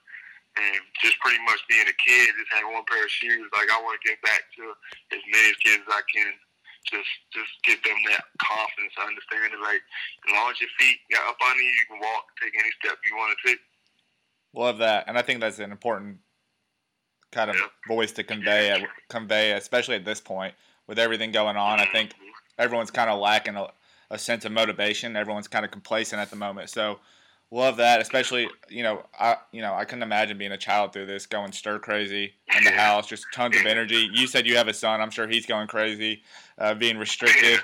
And 0.57 0.81
just 1.05 1.21
pretty 1.21 1.37
much 1.45 1.61
being 1.69 1.85
a 1.85 1.97
kid, 2.01 2.33
just 2.33 2.49
having 2.49 2.73
one 2.73 2.89
pair 2.89 3.05
of 3.05 3.13
shoes. 3.13 3.45
Like 3.53 3.69
I 3.69 3.77
want 3.85 4.01
to 4.01 4.09
get 4.09 4.17
back 4.25 4.49
to 4.57 4.73
as 5.13 5.21
many 5.29 5.53
kids 5.61 5.85
as 5.85 5.93
I 5.93 6.01
can 6.09 6.33
just 6.91 7.13
just 7.33 7.53
give 7.65 7.83
them 7.83 7.99
that 8.11 8.25
confidence, 8.39 8.95
understanding 8.99 9.61
like 9.63 9.83
as 10.27 10.33
long 10.33 10.51
as 10.51 10.61
your 10.61 10.71
feet 10.79 10.99
got 11.11 11.29
up 11.29 11.37
under 11.43 11.63
you, 11.63 11.71
you 11.71 11.87
can 11.91 12.01
walk, 12.01 12.25
take 12.43 12.55
any 12.59 12.71
step 12.83 12.99
you 13.05 13.17
want 13.17 13.37
to 13.37 13.49
take. 13.49 13.61
Love 14.55 14.79
that, 14.79 15.05
and 15.07 15.19
I 15.19 15.23
think 15.23 15.41
that's 15.41 15.59
an 15.59 15.73
important 15.73 16.19
kind 17.33 17.51
of 17.51 17.57
Yeah. 17.57 17.67
voice 17.89 18.13
to 18.13 18.25
convey, 18.25 18.87
convey, 19.09 19.53
especially 19.53 19.97
at 19.97 20.05
this 20.05 20.21
point 20.21 20.55
with 20.87 20.99
everything 20.99 21.33
going 21.33 21.57
on. 21.57 21.81
I 21.81 21.87
think 21.87 22.13
mm-hmm. 22.13 22.31
everyone's 22.59 22.91
kind 22.91 23.11
of 23.11 23.19
lacking 23.19 23.57
a, 23.57 23.69
a 24.11 24.19
sense 24.19 24.45
of 24.45 24.53
motivation. 24.53 25.17
Everyone's 25.17 25.49
kind 25.49 25.65
of 25.65 25.71
complacent 25.71 26.21
at 26.21 26.31
the 26.31 26.37
moment. 26.37 26.71
So 26.71 27.01
love 27.51 27.77
that, 27.77 28.01
especially 28.01 28.49
you 28.69 28.83
know 28.83 29.05
I 29.19 29.37
you 29.53 29.63
know 29.63 29.75
I 29.75 29.85
couldn't 29.85 30.03
imagine 30.03 30.39
being 30.39 30.53
a 30.53 30.59
child 30.59 30.93
through 30.93 31.07
this, 31.07 31.27
going 31.27 31.53
stir 31.53 31.79
crazy 31.79 32.35
in 32.57 32.65
the 32.65 32.71
house, 32.71 33.07
just 33.07 33.27
tons 33.33 33.57
of 33.57 33.67
energy. 33.67 34.09
You 34.13 34.27
said 34.27 34.47
you 34.47 34.57
have 34.57 34.69
a 34.69 34.75
son. 34.75 35.01
I'm 35.01 35.11
sure 35.11 35.27
he's 35.27 35.47
going 35.47 35.69
crazy, 35.69 36.23
uh, 36.59 36.75
being 36.75 36.99
restricted. 36.99 37.61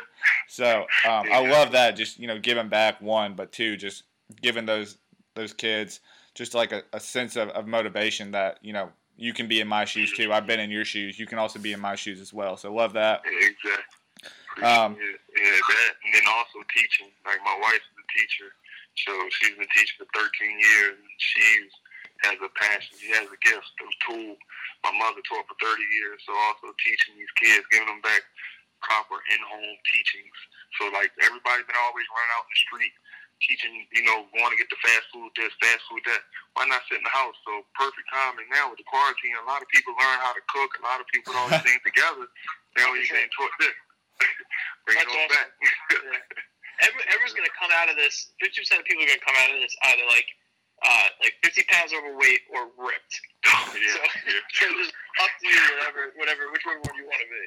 So 0.48 0.80
um, 1.08 1.26
I 1.32 1.48
love 1.48 1.72
that. 1.72 1.96
Just 1.96 2.18
you 2.18 2.26
know 2.26 2.38
giving 2.38 2.68
back 2.68 3.00
one, 3.00 3.34
but 3.34 3.52
two, 3.52 3.76
just 3.76 4.04
giving 4.40 4.66
those 4.66 4.98
those 5.34 5.52
kids 5.52 6.00
just 6.34 6.54
like 6.54 6.72
a, 6.72 6.82
a 6.92 7.00
sense 7.00 7.36
of, 7.36 7.48
of 7.50 7.66
motivation 7.66 8.30
that 8.32 8.58
you 8.62 8.72
know 8.72 8.90
you 9.16 9.32
can 9.32 9.48
be 9.48 9.60
in 9.60 9.68
my 9.68 9.84
shoes 9.84 10.12
too. 10.12 10.32
I've 10.32 10.46
been 10.46 10.60
in 10.60 10.70
your 10.70 10.84
shoes. 10.84 11.18
You 11.18 11.26
can 11.26 11.38
also 11.38 11.58
be 11.58 11.72
in 11.72 11.80
my 11.80 11.94
shoes 11.94 12.20
as 12.20 12.32
well. 12.32 12.56
So 12.56 12.72
love 12.72 12.92
that. 12.94 13.22
Exactly. 13.24 14.64
Um, 14.64 14.96
yeah, 15.00 15.42
yeah, 15.42 15.56
that, 15.56 15.92
and 16.04 16.14
then 16.14 16.22
also 16.28 16.58
teaching. 16.74 17.08
Like 17.24 17.38
my 17.44 17.58
wife 17.60 17.74
is 17.74 17.96
a 17.96 18.06
teacher, 18.18 18.52
so 18.96 19.12
she's 19.40 19.56
been 19.56 19.70
teaching 19.72 19.98
for 20.02 20.08
13 20.14 20.28
years, 20.52 20.96
and 21.00 21.16
she 21.18 21.46
has 22.28 22.38
a 22.38 22.50
passion. 22.54 22.94
She 23.00 23.10
has 23.16 23.26
a 23.26 23.40
gift, 23.40 23.66
a 23.80 23.86
tool. 24.06 24.36
My 24.84 24.92
mother 24.94 25.22
taught 25.26 25.48
for 25.48 25.58
30 25.58 25.80
years, 25.80 26.20
so 26.26 26.32
also 26.50 26.74
teaching 26.82 27.16
these 27.16 27.34
kids, 27.38 27.66
giving 27.70 27.88
them 27.88 28.02
back 28.02 28.22
proper 28.82 29.22
in-home 29.30 29.78
teachings. 29.94 30.36
So 30.78 30.90
like 30.90 31.14
everybody's 31.22 31.66
been 31.66 31.82
always 31.86 32.06
running 32.10 32.34
out 32.34 32.46
in 32.46 32.52
the 32.52 32.62
street 32.66 32.94
teaching, 33.42 33.74
you 33.90 34.06
know, 34.06 34.26
want 34.38 34.54
to 34.54 34.58
get 34.58 34.70
the 34.70 34.78
fast 34.80 35.06
food 35.10 35.30
this, 35.34 35.50
fast 35.58 35.82
food 35.90 36.02
that. 36.06 36.22
Why 36.54 36.68
not 36.68 36.84
sit 36.86 37.00
in 37.00 37.06
the 37.06 37.14
house? 37.14 37.34
So 37.42 37.66
perfect 37.74 38.06
timing 38.12 38.46
now 38.54 38.70
with 38.70 38.78
the 38.78 38.86
quarantine. 38.86 39.34
A 39.40 39.48
lot 39.48 39.64
of 39.64 39.68
people 39.72 39.96
learn 39.98 40.18
how 40.22 40.36
to 40.36 40.42
cook. 40.46 40.70
A 40.78 40.84
lot 40.86 41.02
of 41.02 41.06
people 41.10 41.34
all 41.34 41.50
these 41.50 41.64
things 41.66 41.82
together. 41.82 42.26
Now 42.78 42.92
you 42.94 43.04
can 43.08 43.24
enjoy 43.24 43.50
this. 43.58 43.76
Bring 44.86 45.00
it 45.00 45.08
on 45.08 45.16
awesome. 45.16 45.32
back. 45.32 45.48
Every, 45.96 46.22
everyone's 46.80 47.36
going 47.36 47.48
to 47.48 47.56
come 47.58 47.70
out 47.74 47.90
of 47.90 47.96
this. 47.96 48.32
Fifty 48.40 48.62
percent 48.62 48.80
of 48.80 48.86
people 48.86 49.04
are 49.04 49.10
going 49.10 49.20
to 49.20 49.26
come 49.26 49.36
out 49.38 49.50
of 49.52 49.58
this 49.60 49.74
either 49.92 50.06
like 50.08 50.28
uh, 50.82 51.08
like 51.22 51.34
fifty 51.44 51.62
pounds 51.68 51.92
overweight 51.92 52.42
or 52.52 52.72
ripped. 52.80 53.14
yeah, 53.76 53.92
So, 53.92 54.00
yeah, 54.26 54.42
so 54.58 54.66
just 54.80 54.94
up 55.20 55.32
to 55.40 55.46
you, 55.46 55.62
whatever, 55.78 56.02
whatever, 56.16 56.42
whichever 56.50 56.80
one 56.82 56.94
you 56.96 57.06
want 57.06 57.20
to 57.22 57.28
be. 57.28 57.44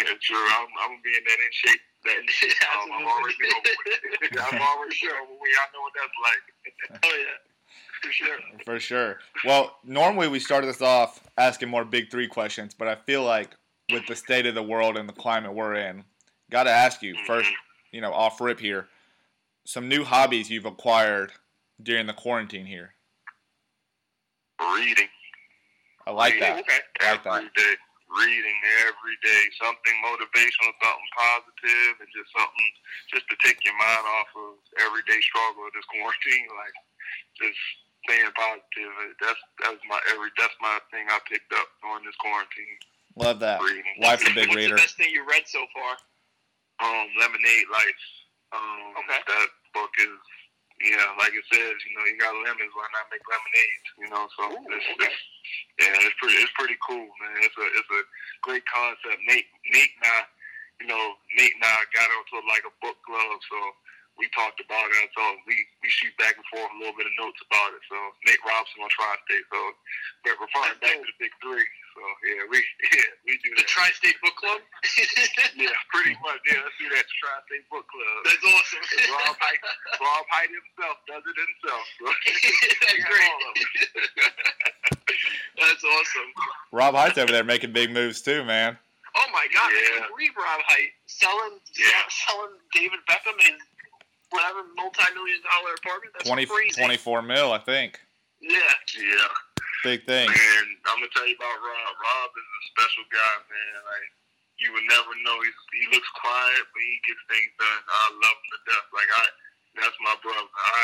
yeah, 0.00 0.16
sure. 0.20 0.40
I'm, 0.56 0.66
I'm 0.80 0.96
gonna 0.96 1.04
be 1.04 1.12
in 1.12 1.24
that 1.26 1.40
in 1.40 1.52
shape. 1.52 1.82
That 2.08 2.16
in 2.22 2.28
shape. 2.28 2.56
Um, 2.80 2.88
I'm 2.96 3.06
already 3.06 3.36
overweight. 3.44 4.32
I'm 4.40 4.60
already 4.62 4.94
sure 4.96 5.12
overweight. 5.20 5.56
I 5.58 5.66
know 5.74 5.82
what 5.84 5.94
that's 5.94 6.18
like. 6.24 6.44
Oh 7.04 7.16
yeah, 7.18 7.38
for 8.02 8.12
sure. 8.12 8.38
For 8.64 8.80
sure. 8.80 9.18
Well, 9.44 9.76
normally 9.84 10.28
we 10.28 10.40
started 10.40 10.66
this 10.66 10.82
off 10.82 11.20
asking 11.36 11.68
more 11.68 11.84
big 11.84 12.10
three 12.10 12.26
questions, 12.26 12.74
but 12.74 12.88
I 12.88 12.94
feel 12.94 13.22
like 13.22 13.50
with 13.92 14.06
the 14.06 14.16
state 14.16 14.46
of 14.46 14.54
the 14.54 14.62
world 14.62 14.96
and 14.96 15.08
the 15.08 15.12
climate 15.12 15.54
we're 15.54 15.74
in, 15.74 16.04
got 16.50 16.64
to 16.64 16.70
ask 16.70 17.02
you 17.02 17.14
first, 17.26 17.50
you 17.94 18.02
know, 18.02 18.10
off 18.10 18.42
rip 18.42 18.58
here, 18.58 18.90
some 19.62 19.86
new 19.86 20.02
hobbies 20.02 20.50
you've 20.50 20.66
acquired 20.66 21.30
during 21.78 22.10
the 22.10 22.12
quarantine 22.12 22.66
here. 22.66 22.98
Reading. 24.58 25.06
I 26.02 26.10
like 26.10 26.34
that. 26.42 26.58
Okay. 26.58 26.82
I 27.06 27.12
like 27.14 27.22
that. 27.22 27.38
every 27.38 27.54
day. 27.54 27.74
Reading 28.14 28.58
every 28.86 29.16
day, 29.26 29.42
something 29.58 29.94
motivational, 30.06 30.70
something 30.78 31.10
positive, 31.18 31.98
and 31.98 32.10
just 32.14 32.30
something 32.30 32.68
just 33.10 33.26
to 33.26 33.34
take 33.42 33.58
your 33.66 33.74
mind 33.74 34.06
off 34.06 34.30
of 34.38 34.58
everyday 34.78 35.18
struggle 35.22 35.66
of 35.66 35.74
this 35.74 35.86
quarantine. 35.90 36.46
Like 36.50 36.74
just 37.38 37.58
staying 38.06 38.30
positive. 38.38 38.90
That's 39.18 39.42
that's 39.62 39.82
my 39.90 39.98
every 40.14 40.30
that's 40.38 40.54
my 40.62 40.78
thing 40.94 41.10
I 41.10 41.18
picked 41.26 41.50
up 41.58 41.66
during 41.82 42.06
this 42.06 42.14
quarantine. 42.22 42.78
Love 43.18 43.42
that. 43.42 43.62
Reading. 43.62 43.98
Wife's 43.98 44.26
a 44.26 44.34
big 44.34 44.50
What's 44.50 44.62
reader. 44.62 44.78
the 44.78 44.82
best 44.82 44.94
thing 44.94 45.10
you 45.10 45.26
read 45.26 45.46
so 45.46 45.66
far? 45.74 45.98
Um, 46.82 47.06
Lemonade 47.20 47.68
Life. 47.70 48.04
Um, 48.54 48.94
Okay. 49.02 49.20
that 49.26 49.48
book 49.74 49.90
is 49.98 50.14
yeah, 50.82 51.06
like 51.22 51.30
it 51.32 51.46
says, 51.48 51.76
you 51.86 51.92
know, 51.94 52.04
you 52.04 52.18
got 52.18 52.34
lemons, 52.34 52.74
why 52.74 52.86
not 52.90 53.06
make 53.14 53.22
lemonade? 53.30 53.84
You 54.02 54.08
know, 54.10 54.24
so 54.34 54.42
Ooh, 54.50 54.74
it's, 54.74 54.88
okay. 54.90 55.06
it's 55.06 55.20
yeah, 55.78 55.94
it's 56.02 56.16
pretty 56.18 56.36
it's 56.42 56.54
pretty 56.58 56.76
cool, 56.82 57.06
man. 57.22 57.36
It's 57.46 57.54
a 57.56 57.66
it's 57.78 57.92
a 57.94 58.02
great 58.42 58.66
concept. 58.66 59.22
Nate 59.30 59.46
Nate 59.70 59.94
and 60.02 60.06
I, 60.10 60.20
you 60.82 60.86
know, 60.90 61.02
Nate 61.38 61.54
and 61.54 61.64
I 61.64 61.78
got 61.94 62.10
onto 62.10 62.42
like 62.50 62.66
a 62.66 62.74
book 62.82 62.98
club, 63.06 63.38
so 63.48 63.58
we 64.18 64.30
talked 64.34 64.60
about 64.62 64.86
it. 65.02 65.10
So 65.14 65.22
we 65.46 65.56
we 65.82 65.88
shoot 65.90 66.14
back 66.18 66.34
and 66.38 66.46
forth 66.52 66.70
a 66.70 66.78
little 66.78 66.94
bit 66.96 67.06
of 67.10 67.14
notes 67.18 67.40
about 67.44 67.74
it. 67.74 67.82
So 67.90 67.96
Nate 68.26 68.42
Robinson 68.46 68.82
on 68.84 68.90
Tri-State. 68.94 69.46
So 69.50 69.60
we're 70.24 70.38
referring 70.38 70.78
back 70.80 70.96
to 70.98 71.06
the 71.06 71.16
big 71.18 71.34
three. 71.42 71.66
So 71.94 72.02
yeah, 72.26 72.42
we 72.50 72.58
yeah 72.94 73.10
we 73.26 73.34
do 73.42 73.50
The 73.58 73.62
that. 73.66 73.70
Tri-State 73.70 74.18
Book 74.22 74.36
Club. 74.38 74.60
yeah, 75.58 75.74
pretty 75.90 76.14
much. 76.22 76.40
Yeah, 76.46 76.62
let's 76.62 76.76
do 76.78 76.86
that. 76.94 77.06
Tri-State 77.06 77.66
Book 77.70 77.86
Club. 77.90 78.14
That's 78.26 78.44
awesome. 78.46 78.82
Rob 79.14 79.34
Hite, 79.38 79.62
Rob 80.02 80.24
Hite 80.30 80.52
himself 80.54 80.96
does 81.10 81.22
it 81.26 81.36
himself. 81.38 81.84
So. 81.98 82.06
That's 82.86 83.02
great. 83.06 83.30
all 83.30 83.42
of 83.50 83.54
it. 83.58 83.88
That's 85.58 85.82
awesome. 85.84 86.30
Rob 86.72 86.94
Hite's 86.94 87.18
over 87.18 87.30
there 87.32 87.44
making 87.44 87.72
big 87.72 87.90
moves 87.92 88.22
too, 88.22 88.44
man. 88.44 88.78
Oh 89.16 89.26
my 89.32 89.46
God! 89.54 89.70
I 89.70 89.78
Yeah. 89.78 89.98
can't 90.02 90.10
believe 90.10 90.34
Rob 90.36 90.60
Hite 90.66 90.90
selling 91.06 91.60
Yeah. 91.78 92.02
selling 92.26 92.58
David 92.74 92.98
Beckham 93.08 93.38
his 93.40 93.60
whatever 94.34 94.66
multi-million 94.74 95.38
dollar 95.46 95.78
apartment. 95.78 96.10
That's 96.18 96.26
20, 96.26 96.46
crazy. 96.50 96.82
24 96.82 97.22
mil, 97.22 97.54
I 97.54 97.62
think. 97.62 98.02
Yeah. 98.42 98.58
Yeah. 98.98 99.30
Big 99.86 100.02
thing. 100.08 100.26
Man, 100.26 100.66
I'm 100.88 100.96
gonna 100.98 101.12
tell 101.12 101.28
you 101.28 101.36
about 101.36 101.60
Rob. 101.60 101.92
Rob 102.00 102.30
is 102.34 102.48
a 102.48 102.62
special 102.72 103.04
guy, 103.12 103.36
man. 103.52 103.76
Like 103.84 104.08
you 104.58 104.72
would 104.72 104.88
never 104.88 105.12
know. 105.22 105.36
He's, 105.44 105.60
he 105.76 105.84
looks 105.92 106.08
quiet, 106.16 106.64
but 106.72 106.80
he 106.80 106.96
gets 107.04 107.20
things 107.28 107.52
done. 107.60 107.82
I 107.84 108.04
love 108.16 108.36
him 108.40 108.48
to 108.48 108.60
death. 108.64 108.88
Like 108.96 109.10
I, 109.12 109.24
that's 109.84 109.98
my 110.00 110.16
brother. 110.24 110.40
I, 110.40 110.82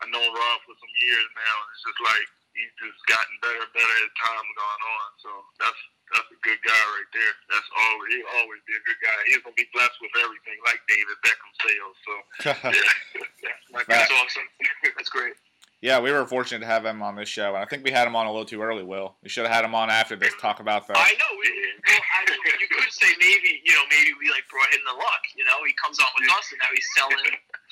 I 0.00 0.04
know 0.08 0.24
Rob 0.24 0.58
for 0.64 0.72
some 0.80 0.94
years 0.96 1.28
now. 1.36 1.56
It's 1.76 1.84
just 1.84 2.00
like 2.08 2.26
he's 2.56 2.72
just 2.80 3.00
gotten 3.04 3.36
better 3.44 3.60
and 3.68 3.74
better 3.76 3.96
as 4.00 4.12
time 4.16 4.48
gone 4.56 4.82
on. 4.96 5.08
So 5.20 5.30
that's 5.60 5.82
that's 6.14 6.30
a 6.32 6.40
good 6.44 6.60
guy 6.64 6.82
right 6.96 7.10
there. 7.12 7.32
That's 7.50 7.68
all. 7.72 7.96
He'll 8.12 8.30
always 8.44 8.60
be 8.68 8.74
a 8.76 8.82
good 8.84 9.00
guy. 9.02 9.16
He's 9.28 9.40
gonna 9.42 9.56
be 9.56 9.68
blessed 9.72 9.98
with 10.00 10.14
everything, 10.20 10.58
like 10.68 10.80
David 10.88 11.16
Beckham 11.24 11.52
sales. 11.64 11.96
So 12.04 12.12
yeah, 12.72 12.80
that's 13.44 13.66
my 13.72 13.82
guy. 13.88 14.04
That's 14.04 14.12
awesome. 14.20 14.48
That's 14.96 15.08
great. 15.10 15.34
yeah, 15.80 15.98
we 15.98 16.12
were 16.12 16.24
fortunate 16.26 16.60
to 16.60 16.66
have 16.70 16.84
him 16.86 17.02
on 17.02 17.16
this 17.16 17.28
show, 17.28 17.54
and 17.54 17.62
I 17.62 17.66
think 17.66 17.82
we 17.82 17.90
had 17.90 18.06
him 18.06 18.14
on 18.14 18.26
a 18.26 18.30
little 18.30 18.46
too 18.46 18.62
early. 18.62 18.84
Will 18.84 19.14
we 19.22 19.28
should 19.28 19.44
have 19.46 19.54
had 19.54 19.64
him 19.64 19.74
on 19.74 19.90
after 19.90 20.14
this? 20.14 20.32
Talk 20.40 20.60
about 20.60 20.86
that. 20.88 20.96
I 20.96 21.12
know. 21.18 21.32
We, 21.40 21.48
well, 21.88 21.98
I 21.98 22.30
mean, 22.30 22.38
you 22.60 22.68
could 22.70 22.92
say 22.92 23.10
maybe 23.18 23.60
you 23.64 23.74
know 23.74 23.82
maybe 23.90 24.10
we 24.20 24.30
like 24.30 24.46
brought 24.50 24.70
him 24.72 24.80
the 24.86 24.94
luck. 24.94 25.22
You 25.34 25.44
know, 25.44 25.58
he 25.66 25.72
comes 25.82 25.98
on 25.98 26.06
with 26.20 26.30
us 26.30 26.46
and 26.52 26.58
now 26.62 26.70
he's 26.74 26.86
selling 26.96 27.18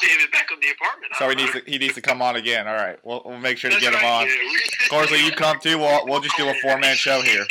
David 0.01 0.31
Beckham 0.33 0.59
the 0.61 0.71
apartment. 0.75 1.13
So 1.19 1.29
he 1.29 1.35
needs 1.37 1.53
to, 1.53 1.63
he 1.71 1.79
needs 1.79 1.95
to 1.95 2.01
come 2.01 2.21
on 2.23 2.35
again. 2.37 2.67
All 2.67 2.75
right, 2.75 2.99
we'll, 3.05 3.23
we'll 3.25 3.39
make 3.39 3.59
sure 3.59 3.71
to 3.71 3.77
That's 3.77 3.85
get 3.91 3.95
him 3.95 4.05
on. 4.05 4.27
Yeah, 4.27 4.33
we- 4.41 4.57
Of 4.85 4.91
course, 4.91 5.11
when 5.11 5.25
you 5.25 5.31
come 5.31 5.61
too, 5.61 5.79
we'll, 5.79 6.07
we'll 6.07 6.21
just 6.21 6.37
do 6.37 6.49
a 6.49 6.55
four 6.63 6.79
man 6.79 6.97
show 6.97 7.21
here. 7.23 7.45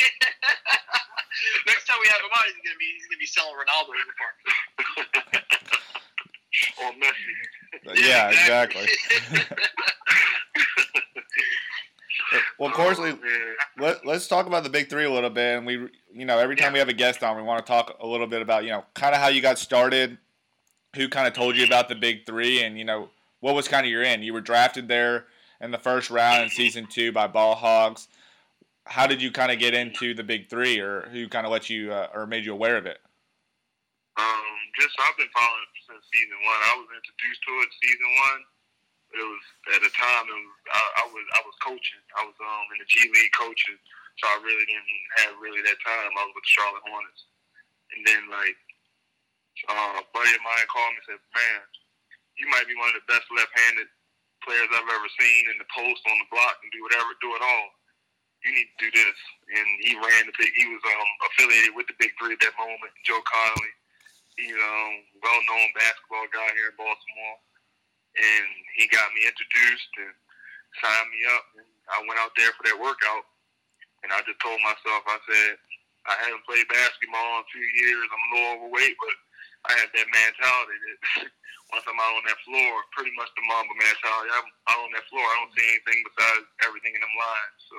Next 2.00 2.08
time 2.08 2.08
we 2.08 2.08
have 2.08 2.20
him 2.20 2.30
on, 2.32 2.42
he's 2.46 2.60
gonna 2.64 2.78
be 2.78 2.88
he's 2.96 3.06
gonna 3.06 3.18
be 3.18 3.26
selling 3.26 3.56
Ronaldo's 3.56 4.08
apartment. 4.14 5.60
or 6.82 6.92
Messi. 7.00 7.34
Uh, 7.86 7.94
yeah, 7.96 8.28
exactly. 8.34 8.86
well, 12.58 12.68
of 12.68 12.74
course, 12.74 12.98
we, 12.98 13.10
Oh, 13.10 13.12
man. 13.12 13.54
let, 13.78 14.06
let's 14.06 14.26
talk 14.28 14.46
about 14.46 14.62
the 14.64 14.70
big 14.70 14.88
three 14.88 15.04
a 15.04 15.10
little 15.10 15.30
bit. 15.30 15.58
And 15.58 15.66
we, 15.66 15.88
you 16.12 16.24
know, 16.24 16.38
every 16.38 16.56
time 16.56 16.72
we 16.72 16.78
have 16.78 16.88
a 16.88 16.92
guest 16.94 17.22
on, 17.22 17.36
we 17.36 17.42
want 17.42 17.64
to 17.64 17.70
talk 17.70 17.96
a 18.00 18.06
little 18.06 18.26
bit 18.26 18.42
about, 18.42 18.64
you 18.64 18.70
know, 18.70 18.84
kind 18.94 19.14
of 19.14 19.20
how 19.20 19.28
you 19.28 19.40
got 19.40 19.58
started, 19.58 20.18
who 20.96 21.08
kind 21.08 21.26
of 21.28 21.34
told 21.34 21.56
you 21.56 21.64
about 21.64 21.88
the 21.88 21.94
big 21.94 22.26
three, 22.26 22.62
and 22.62 22.78
you 22.78 22.84
know, 22.84 23.10
what 23.40 23.54
was 23.54 23.68
kind 23.68 23.86
of 23.86 23.90
your 23.92 24.02
end. 24.02 24.24
You 24.24 24.32
were 24.32 24.40
drafted 24.40 24.88
there 24.88 25.26
in 25.60 25.70
the 25.70 25.78
first 25.78 26.10
round 26.10 26.42
in 26.44 26.48
season 26.50 26.86
two 26.86 27.12
by 27.12 27.26
Ball 27.26 27.54
Hogs. 27.54 28.08
How 28.86 29.06
did 29.06 29.22
you 29.22 29.30
kind 29.30 29.52
of 29.52 29.58
get 29.58 29.74
into 29.74 30.14
the 30.14 30.24
big 30.24 30.48
three, 30.48 30.80
or 30.80 31.08
who 31.12 31.28
kind 31.28 31.46
of 31.46 31.52
let 31.52 31.70
you 31.70 31.92
uh, 31.92 32.08
or 32.14 32.26
made 32.26 32.44
you 32.44 32.52
aware 32.52 32.76
of 32.76 32.86
it? 32.86 32.98
Um, 34.18 34.46
just 34.74 34.96
I've 34.98 35.16
been 35.16 35.30
following 35.30 35.70
since 35.86 36.02
season 36.10 36.38
one. 36.42 36.60
I 36.66 36.74
was 36.80 36.90
introduced 36.90 37.40
to 37.44 37.52
it 37.62 37.70
season 37.80 38.10
one. 38.28 38.40
It 39.10 39.26
was 39.26 39.44
at 39.74 39.82
the 39.82 39.92
time 39.94 40.24
it 40.30 40.38
was 40.38 40.54
I, 40.70 40.82
I 41.02 41.04
was 41.10 41.26
I 41.34 41.40
was 41.42 41.56
coaching. 41.62 42.02
I 42.18 42.22
was 42.24 42.36
um 42.38 42.66
in 42.74 42.78
the 42.82 42.88
G 42.88 43.04
League 43.10 43.34
coaching, 43.34 43.78
so 44.18 44.24
I 44.26 44.36
really 44.42 44.66
didn't 44.66 45.06
have 45.22 45.34
really 45.42 45.62
that 45.66 45.78
time. 45.82 46.10
I 46.14 46.24
was 46.26 46.34
with 46.34 46.46
the 46.46 46.54
Charlotte 46.54 46.86
Hornets, 46.86 47.22
and 47.94 48.00
then 48.06 48.22
like 48.30 48.58
uh, 49.66 50.00
a 50.00 50.04
buddy 50.14 50.32
of 50.34 50.42
mine 50.46 50.66
called 50.70 50.94
me 50.94 51.02
and 51.02 51.08
said, 51.14 51.22
"Man, 51.34 51.60
you 52.38 52.46
might 52.48 52.70
be 52.70 52.78
one 52.78 52.94
of 52.94 52.96
the 53.02 53.06
best 53.10 53.26
left-handed 53.34 53.90
players 54.46 54.70
I've 54.72 54.88
ever 54.88 55.10
seen 55.20 55.52
in 55.52 55.60
the 55.60 55.68
post 55.68 56.00
on 56.08 56.16
the 56.16 56.28
block 56.32 56.56
and 56.64 56.72
do 56.72 56.80
whatever, 56.80 57.12
do 57.20 57.36
it 57.36 57.44
all. 57.44 57.68
You 58.44 58.50
need 58.54 58.68
to 58.72 58.78
do 58.86 58.90
this." 58.94 59.18
And 59.56 59.68
he 59.84 59.92
ran 59.96 60.26
the 60.26 60.34
big. 60.38 60.52
He 60.56 60.66
was 60.68 60.82
um 60.84 61.10
affiliated 61.30 61.76
with 61.76 61.86
the 61.88 61.96
Big 61.98 62.12
Three 62.18 62.34
at 62.34 62.42
that 62.44 62.56
moment, 62.58 62.92
Joe 63.04 63.20
Conley 63.26 63.72
a 64.40 64.56
um, 64.56 64.92
well-known 65.20 65.68
basketball 65.76 66.24
guy 66.32 66.48
here 66.56 66.72
in 66.72 66.76
Baltimore, 66.80 67.38
and 68.16 68.46
he 68.78 68.88
got 68.88 69.12
me 69.12 69.28
introduced 69.28 69.92
and 70.00 70.12
signed 70.80 71.10
me 71.12 71.20
up. 71.28 71.44
And 71.60 71.68
I 71.92 71.98
went 72.08 72.20
out 72.22 72.32
there 72.38 72.52
for 72.56 72.64
that 72.70 72.80
workout, 72.80 73.24
and 74.06 74.14
I 74.14 74.24
just 74.24 74.40
told 74.40 74.60
myself, 74.64 75.04
I 75.04 75.18
said, 75.28 75.52
I 76.08 76.16
haven't 76.24 76.46
played 76.48 76.64
basketball 76.72 77.42
in 77.42 77.44
a 77.44 77.52
few 77.52 77.66
years. 77.84 78.06
I'm 78.08 78.24
a 78.24 78.30
little 78.32 78.52
overweight, 78.56 78.96
but 78.96 79.16
I 79.68 79.72
have 79.84 79.92
that 79.92 80.08
mentality 80.08 80.76
that 80.80 80.98
once 81.76 81.84
I'm 81.84 82.00
out 82.00 82.16
on 82.16 82.24
that 82.24 82.40
floor, 82.48 82.72
pretty 82.96 83.12
much 83.20 83.28
the 83.36 83.44
Mamba 83.44 83.76
mentality. 83.76 84.30
I'm 84.32 84.48
out 84.72 84.84
on 84.88 84.92
that 84.96 85.06
floor. 85.12 85.22
I 85.28 85.36
don't 85.44 85.52
see 85.52 85.68
anything 85.68 86.00
besides 86.08 86.48
everything 86.64 86.96
in 86.96 87.04
them 87.04 87.16
lines. 87.20 87.60
So 87.68 87.78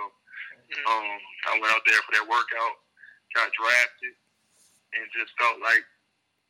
um, 0.87 1.09
I 1.51 1.59
went 1.59 1.73
out 1.73 1.83
there 1.83 2.01
for 2.07 2.13
that 2.15 2.27
workout, 2.27 2.75
got 3.35 3.51
drafted, 3.55 4.15
and 4.95 5.03
just 5.15 5.31
felt 5.39 5.59
like 5.59 5.83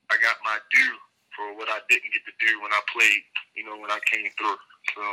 I 0.09 0.17
got 0.22 0.38
my 0.45 0.57
due 0.69 0.95
for 1.36 1.55
what 1.55 1.69
I 1.69 1.80
didn't 1.88 2.11
get 2.11 2.24
to 2.28 2.36
do 2.41 2.61
when 2.61 2.74
I 2.74 2.82
played. 2.91 3.24
You 3.55 3.65
know, 3.65 3.78
when 3.78 3.91
I 3.91 3.99
came 4.07 4.28
through. 4.38 4.59
So 4.95 5.03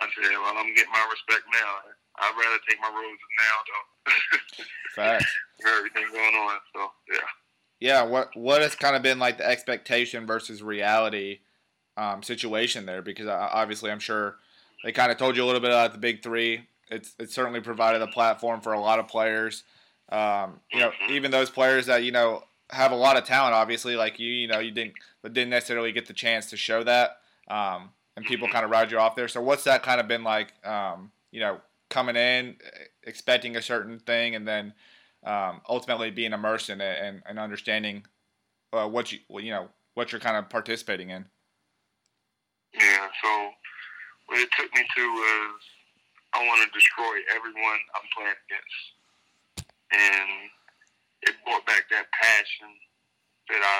I 0.00 0.08
said, 0.12 0.32
well, 0.32 0.56
I'm 0.56 0.74
getting 0.74 0.92
my 0.92 1.06
respect 1.10 1.44
now. 1.52 1.92
I'd 2.18 2.36
rather 2.36 2.60
take 2.68 2.80
my 2.80 2.92
roses 2.92 3.32
now, 3.40 3.56
though. 3.66 4.64
Facts. 4.94 5.32
Everything 5.66 6.04
going 6.12 6.34
on. 6.34 6.58
So 6.74 6.80
yeah. 7.10 7.28
Yeah, 7.80 8.02
what 8.02 8.36
what 8.36 8.62
has 8.62 8.74
kind 8.74 8.94
of 8.94 9.02
been 9.02 9.18
like 9.18 9.38
the 9.38 9.46
expectation 9.46 10.26
versus 10.26 10.62
reality 10.62 11.40
um, 11.96 12.22
situation 12.22 12.86
there? 12.86 13.02
Because 13.02 13.26
uh, 13.26 13.48
obviously, 13.52 13.90
I'm 13.90 13.98
sure 13.98 14.36
they 14.84 14.92
kind 14.92 15.10
of 15.10 15.18
told 15.18 15.36
you 15.36 15.44
a 15.44 15.46
little 15.46 15.60
bit 15.60 15.70
about 15.70 15.92
the 15.92 15.98
big 15.98 16.22
three. 16.22 16.68
It's 16.92 17.14
it 17.18 17.30
certainly 17.30 17.60
provided 17.60 18.02
a 18.02 18.06
platform 18.06 18.60
for 18.60 18.72
a 18.72 18.80
lot 18.80 18.98
of 18.98 19.08
players. 19.08 19.64
Um, 20.10 20.60
you 20.70 20.80
know, 20.80 20.92
even 21.08 21.30
those 21.30 21.50
players 21.50 21.86
that 21.86 22.04
you 22.04 22.12
know 22.12 22.44
have 22.70 22.92
a 22.92 22.96
lot 22.96 23.16
of 23.16 23.24
talent, 23.24 23.54
obviously, 23.54 23.96
like 23.96 24.18
you, 24.18 24.30
you 24.30 24.48
know, 24.48 24.58
you 24.58 24.70
didn't 24.70 24.94
but 25.22 25.32
didn't 25.32 25.50
necessarily 25.50 25.92
get 25.92 26.06
the 26.06 26.12
chance 26.12 26.50
to 26.50 26.56
show 26.56 26.82
that, 26.84 27.18
um, 27.48 27.90
and 28.16 28.26
people 28.26 28.48
kind 28.48 28.64
of 28.64 28.70
ride 28.70 28.90
you 28.90 28.98
off 28.98 29.16
there. 29.16 29.28
So, 29.28 29.40
what's 29.40 29.64
that 29.64 29.82
kind 29.82 30.00
of 30.00 30.08
been 30.08 30.24
like? 30.24 30.52
Um, 30.66 31.12
you 31.30 31.40
know, 31.40 31.60
coming 31.88 32.16
in 32.16 32.56
expecting 33.04 33.56
a 33.56 33.62
certain 33.62 33.98
thing, 33.98 34.34
and 34.34 34.46
then 34.46 34.74
um, 35.24 35.60
ultimately 35.68 36.10
being 36.10 36.32
immersed 36.32 36.70
in 36.70 36.80
it 36.80 36.98
and, 37.00 37.22
and 37.26 37.38
understanding 37.38 38.04
uh, 38.72 38.88
what 38.88 39.12
you 39.12 39.18
well, 39.28 39.42
you 39.42 39.50
know 39.50 39.68
what 39.94 40.12
you're 40.12 40.20
kind 40.20 40.36
of 40.36 40.48
participating 40.48 41.10
in. 41.10 41.24
Yeah. 42.74 43.06
So 43.22 43.50
what 44.26 44.40
it 44.40 44.48
took 44.58 44.74
me 44.74 44.82
to 44.96 45.02
was 45.02 45.60
I 46.32 46.44
want 46.48 46.64
to 46.64 46.68
destroy 46.72 47.14
everyone 47.32 47.80
I'm 47.96 48.08
playing 48.16 48.40
against, 48.48 48.80
and 49.92 50.30
it 51.28 51.34
brought 51.44 51.64
back 51.68 51.86
that 51.92 52.08
passion 52.16 52.72
that 53.52 53.62
I 53.62 53.78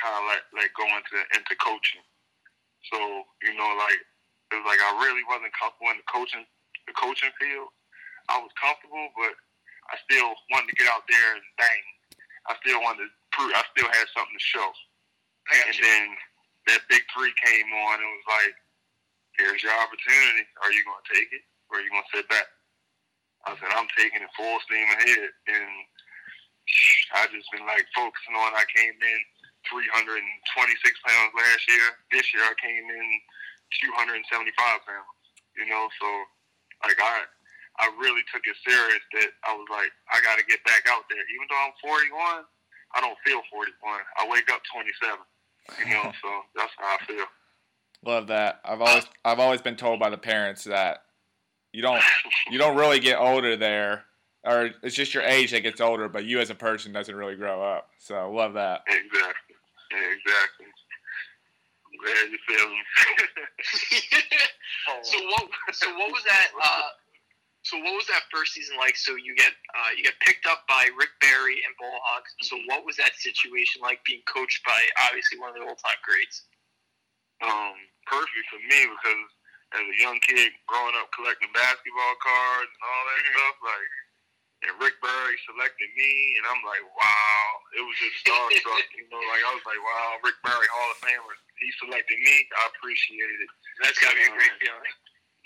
kind 0.00 0.16
of 0.16 0.22
let 0.28 0.42
let 0.56 0.70
go 0.78 0.86
into 0.88 1.16
into 1.36 1.54
coaching. 1.60 2.04
So 2.88 2.98
you 3.44 3.52
know, 3.54 3.70
like 3.76 4.00
it 4.50 4.56
was 4.56 4.66
like 4.66 4.80
I 4.80 4.90
really 5.04 5.24
wasn't 5.28 5.52
comfortable 5.52 5.92
in 5.92 6.00
the 6.00 6.08
coaching 6.08 6.46
the 6.88 6.94
coaching 6.96 7.32
field. 7.38 7.68
I 8.30 8.38
was 8.40 8.50
comfortable, 8.56 9.10
but 9.18 9.34
I 9.90 9.98
still 10.06 10.30
wanted 10.54 10.70
to 10.70 10.78
get 10.78 10.90
out 10.90 11.04
there 11.10 11.34
and 11.34 11.44
bang. 11.58 11.84
I 12.46 12.54
still 12.62 12.80
wanted 12.80 13.10
to 13.10 13.12
prove. 13.34 13.52
I 13.52 13.62
still 13.74 13.90
had 13.90 14.06
something 14.14 14.38
to 14.38 14.42
show. 14.42 14.68
And 15.50 15.74
then 15.82 16.04
that 16.70 16.86
big 16.86 17.02
three 17.10 17.34
came 17.42 17.68
on. 17.74 17.98
It 17.98 18.06
was 18.06 18.28
like, 18.30 18.54
here's 19.34 19.62
your 19.62 19.74
opportunity. 19.74 20.46
Are 20.62 20.70
you 20.70 20.82
going 20.86 21.02
to 21.02 21.10
take 21.10 21.30
it, 21.34 21.42
or 21.70 21.78
are 21.78 21.84
you 21.84 21.90
going 21.90 22.02
to 22.02 22.16
sit 22.16 22.26
back? 22.28 22.46
I 23.48 23.56
said, 23.56 23.72
I'm 23.72 23.88
taking 23.96 24.20
it 24.20 24.32
full 24.36 24.60
steam 24.68 24.84
ahead, 24.84 25.32
and 25.48 25.72
I 27.16 27.24
just 27.32 27.48
been 27.50 27.64
like 27.64 27.88
focusing 27.96 28.36
on. 28.36 28.52
I 28.52 28.68
came 28.68 28.92
in 28.92 29.20
326 29.64 30.20
pounds 31.08 31.32
last 31.32 31.64
year. 31.70 31.86
This 32.12 32.28
year 32.36 32.44
I 32.44 32.54
came 32.60 32.84
in 32.84 33.06
275 33.96 34.20
pounds. 34.84 35.16
You 35.56 35.66
know, 35.66 35.88
so 35.98 36.08
like 36.84 37.00
I 37.00 37.24
I 37.80 37.88
really 37.96 38.22
took 38.28 38.44
it 38.44 38.56
serious 38.60 39.02
that 39.18 39.30
I 39.48 39.56
was 39.56 39.66
like, 39.72 39.90
I 40.12 40.20
got 40.20 40.36
to 40.36 40.44
get 40.44 40.62
back 40.68 40.84
out 40.88 41.08
there. 41.08 41.24
Even 41.32 41.46
though 41.48 41.62
I'm 41.64 41.76
41, 41.80 42.44
I 42.94 42.98
don't 43.00 43.16
feel 43.24 43.40
41. 43.48 43.72
I 44.20 44.28
wake 44.28 44.52
up 44.52 44.60
27. 44.68 45.16
You 45.80 45.96
know, 45.96 46.12
so 46.22 46.30
that's 46.54 46.72
how 46.76 46.96
I 46.96 47.00
feel. 47.06 47.28
Love 48.04 48.28
that. 48.28 48.60
I've 48.64 48.80
always 48.80 49.06
I've 49.24 49.40
always 49.40 49.62
been 49.62 49.76
told 49.76 50.00
by 50.00 50.10
the 50.10 50.18
parents 50.18 50.64
that 50.64 51.04
you 51.72 51.82
don't 51.82 52.02
you 52.50 52.58
don't 52.58 52.76
really 52.76 53.00
get 53.00 53.18
older 53.18 53.56
there, 53.56 54.04
or 54.44 54.70
it's 54.82 54.94
just 54.94 55.14
your 55.14 55.22
age 55.22 55.52
that 55.52 55.60
gets 55.60 55.80
older, 55.80 56.08
but 56.08 56.24
you 56.24 56.40
as 56.40 56.50
a 56.50 56.54
person 56.54 56.92
doesn't 56.92 57.14
really 57.14 57.36
grow 57.36 57.62
up. 57.62 57.88
So 57.98 58.30
love 58.32 58.54
that. 58.54 58.82
Exactly. 58.86 59.56
Exactly. 59.90 60.66
glad 62.02 62.30
you 62.30 62.38
feel 62.46 62.68
me. 62.70 62.82
so 65.02 65.18
what? 65.18 65.48
So 65.72 65.86
what 65.98 66.12
was 66.12 66.22
that? 66.24 66.48
Uh, 66.62 66.88
so 67.62 67.76
what 67.78 67.94
was 67.94 68.06
that 68.06 68.22
first 68.32 68.54
season 68.54 68.76
like? 68.78 68.96
So 68.96 69.16
you 69.16 69.34
get 69.36 69.52
uh, 69.74 69.92
you 69.96 70.02
get 70.02 70.18
picked 70.20 70.46
up 70.46 70.64
by 70.68 70.88
Rick 70.98 71.10
Barry 71.20 71.60
and 71.66 71.74
Ball 71.78 71.98
Hogs. 72.02 72.34
So 72.42 72.56
what 72.66 72.86
was 72.86 72.96
that 72.96 73.14
situation 73.14 73.82
like 73.82 74.00
being 74.04 74.22
coached 74.26 74.64
by 74.64 74.78
obviously 75.06 75.38
one 75.38 75.50
of 75.50 75.56
the 75.56 75.62
old 75.62 75.78
time 75.78 76.00
greats? 76.02 76.46
Um, 77.42 77.76
perfect 78.06 78.46
for 78.48 78.60
me 78.68 78.88
because 78.88 79.28
as 79.76 79.84
a 79.86 79.96
young 80.02 80.18
kid 80.26 80.50
growing 80.66 80.96
up 80.98 81.10
collecting 81.14 81.50
basketball 81.54 82.16
cards 82.18 82.70
and 82.70 82.82
all 82.84 83.04
that 83.06 83.22
stuff, 83.22 83.56
like 83.62 83.92
and 84.60 84.76
Rick 84.76 85.00
Barry 85.00 85.36
selected 85.48 85.88
me, 85.96 86.12
and 86.36 86.44
I'm 86.44 86.60
like, 86.68 86.84
wow, 86.92 87.44
it 87.80 87.82
was 87.84 87.96
just 87.96 88.20
starstruck. 88.20 88.84
you 88.92 89.08
know, 89.08 89.22
like 89.32 89.40
I 89.40 89.52
was 89.56 89.64
like, 89.64 89.80
wow, 89.80 90.20
Rick 90.20 90.36
Barry 90.44 90.68
Hall 90.68 90.90
of 90.92 91.00
Famer, 91.00 91.32
he 91.56 91.68
selected 91.80 92.20
me. 92.20 92.44
I 92.60 92.68
appreciate 92.76 93.40
it. 93.40 93.50
That's 93.80 93.96
gotta 93.96 94.20
be 94.20 94.28
a 94.28 94.32
great 94.36 94.52
feeling. 94.60 94.96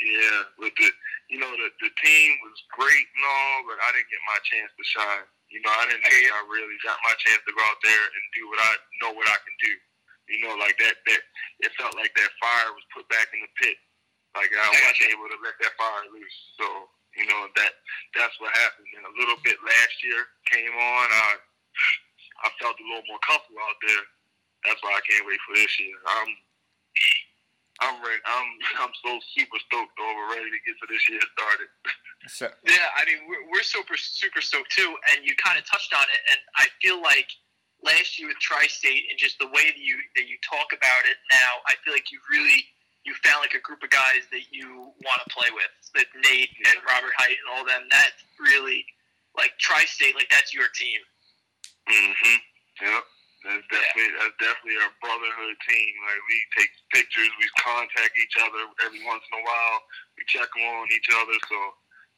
Yeah, 0.03 0.39
with 0.59 0.75
the 0.75 0.91
you 1.31 1.39
know 1.39 1.55
the 1.55 1.71
the 1.79 1.91
team 2.03 2.31
was 2.43 2.59
great 2.75 3.07
and 3.15 3.23
all, 3.23 3.71
but 3.71 3.79
I 3.79 3.95
didn't 3.95 4.11
get 4.11 4.23
my 4.27 4.41
chance 4.43 4.71
to 4.75 4.83
shine. 4.83 5.27
You 5.55 5.63
know, 5.63 5.71
I 5.71 5.87
didn't 5.87 6.03
think 6.03 6.35
I 6.35 6.43
really 6.51 6.75
got 6.83 6.99
my 7.07 7.15
chance 7.23 7.39
to 7.47 7.55
go 7.55 7.63
out 7.63 7.79
there 7.87 8.05
and 8.11 8.23
do 8.35 8.51
what 8.51 8.59
I 8.59 8.73
know 8.99 9.15
what 9.15 9.31
I 9.31 9.39
can 9.47 9.55
do. 9.63 9.75
You 10.35 10.39
know, 10.43 10.59
like 10.59 10.75
that 10.83 10.99
that 11.07 11.23
it 11.63 11.71
felt 11.79 11.95
like 11.95 12.11
that 12.19 12.35
fire 12.43 12.75
was 12.75 12.83
put 12.91 13.07
back 13.07 13.31
in 13.31 13.39
the 13.39 13.53
pit. 13.63 13.79
Like 14.35 14.51
I 14.51 14.67
wasn't 14.67 15.15
able 15.15 15.31
to 15.31 15.39
let 15.47 15.55
that 15.63 15.75
fire 15.79 16.11
loose. 16.11 16.39
So 16.59 16.67
you 17.15 17.25
know 17.31 17.47
that 17.55 17.73
that's 18.19 18.35
what 18.43 18.51
happened. 18.51 18.91
And 18.99 19.07
a 19.07 19.15
little 19.15 19.39
bit 19.47 19.59
last 19.63 19.97
year 20.03 20.27
came 20.51 20.75
on. 20.75 21.07
I 21.11 21.31
I 22.43 22.49
felt 22.59 22.75
a 22.77 22.85
little 22.85 23.07
more 23.07 23.23
comfortable 23.23 23.63
out 23.63 23.79
there. 23.87 24.05
That's 24.67 24.81
why 24.83 24.99
I 24.99 25.03
can't 25.07 25.23
wait 25.23 25.39
for 25.47 25.55
this 25.55 25.73
year. 25.79 25.95
I'm 26.03 26.31
I'm 27.83 27.97
ready. 28.03 28.23
I'm 28.27 28.49
I'm 28.83 28.95
so 29.07 29.23
super 29.39 29.59
stoked 29.71 29.99
over, 30.03 30.23
ready 30.35 30.51
to 30.51 30.61
get 30.67 30.75
to 30.83 30.87
this 30.91 31.05
year 31.07 31.23
started. 31.39 31.71
So, 32.27 32.49
yeah, 32.67 32.89
I 32.99 33.07
mean 33.07 33.23
we're, 33.31 33.45
we're 33.55 33.67
super 33.67 33.95
super 33.95 34.43
stoked 34.43 34.75
too, 34.75 34.91
and 35.15 35.23
you 35.23 35.39
kind 35.39 35.59
of 35.59 35.65
touched 35.69 35.95
on 35.95 36.07
it, 36.11 36.21
and 36.35 36.41
I 36.59 36.67
feel 36.83 36.99
like 36.99 37.31
last 37.85 38.19
year 38.19 38.33
with 38.33 38.41
Tri-State 38.41 39.13
and 39.13 39.21
just 39.21 39.39
the 39.39 39.47
way 39.53 39.69
that 39.69 39.79
you 39.79 40.01
that 40.17 40.27
you 40.27 40.41
talk 40.43 40.73
about 40.73 41.03
it 41.07 41.21
now, 41.31 41.63
I 41.69 41.77
feel 41.85 41.93
like 41.93 42.11
you 42.11 42.19
really 42.33 42.65
you 43.05 43.13
found 43.21 43.45
like 43.45 43.53
a 43.53 43.61
group 43.61 43.85
of 43.85 43.93
guys 43.93 44.25
that 44.33 44.49
you 44.51 44.91
want 45.05 45.21
to 45.21 45.29
play 45.29 45.49
with, 45.53 45.71
that 45.95 46.09
Nate 46.25 46.53
and 46.73 46.81
Robert 46.89 47.13
Hite 47.21 47.37
and 47.37 47.49
all 47.53 47.65
them. 47.65 47.85
That 47.93 48.17
really 48.41 48.85
like 49.37 49.53
Tri-State, 49.61 50.17
like 50.17 50.29
that's 50.33 50.57
your 50.57 50.73
team. 50.73 51.01
Mm-hmm. 51.85 52.39
Yep. 52.81 53.05
That's 53.45 53.61
definitely 53.69 54.09
yeah. 54.09 54.25
that's 54.25 54.39
definitely 54.41 54.81
our 54.81 54.93
brotherhood 55.05 55.57
team. 55.69 55.93
Like 56.09 56.23
we 56.33 56.37
take 56.57 56.73
pictures, 56.97 57.29
we 57.37 57.45
contact 57.61 58.17
each 58.17 58.41
other 58.41 58.73
every 58.81 59.05
once 59.05 59.21
in 59.29 59.37
a 59.37 59.45
while. 59.45 59.79
We 60.17 60.25
check 60.25 60.49
on 60.49 60.89
each 60.89 61.13
other. 61.13 61.37
So 61.53 61.59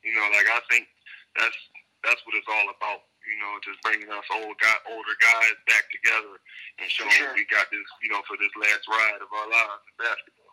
you 0.06 0.14
know, 0.14 0.22
like 0.30 0.46
I 0.46 0.62
think 0.70 0.86
that's 1.34 1.58
that's 2.06 2.22
what 2.22 2.38
it's 2.38 2.46
all 2.46 2.70
about. 2.70 3.10
You 3.26 3.42
know, 3.42 3.58
just 3.66 3.82
bringing 3.82 4.06
us 4.06 4.22
old 4.38 4.54
guy, 4.62 4.78
older 4.86 5.18
guys 5.18 5.58
back 5.66 5.90
together 5.90 6.38
and 6.78 6.86
showing 6.86 7.10
sure. 7.10 7.34
we 7.34 7.42
got 7.50 7.66
this. 7.74 7.82
You 8.06 8.14
know, 8.14 8.22
for 8.22 8.38
this 8.38 8.54
last 8.54 8.86
ride 8.86 9.18
of 9.18 9.26
our 9.26 9.50
lives 9.50 9.82
in 9.82 9.94
basketball. 9.98 10.45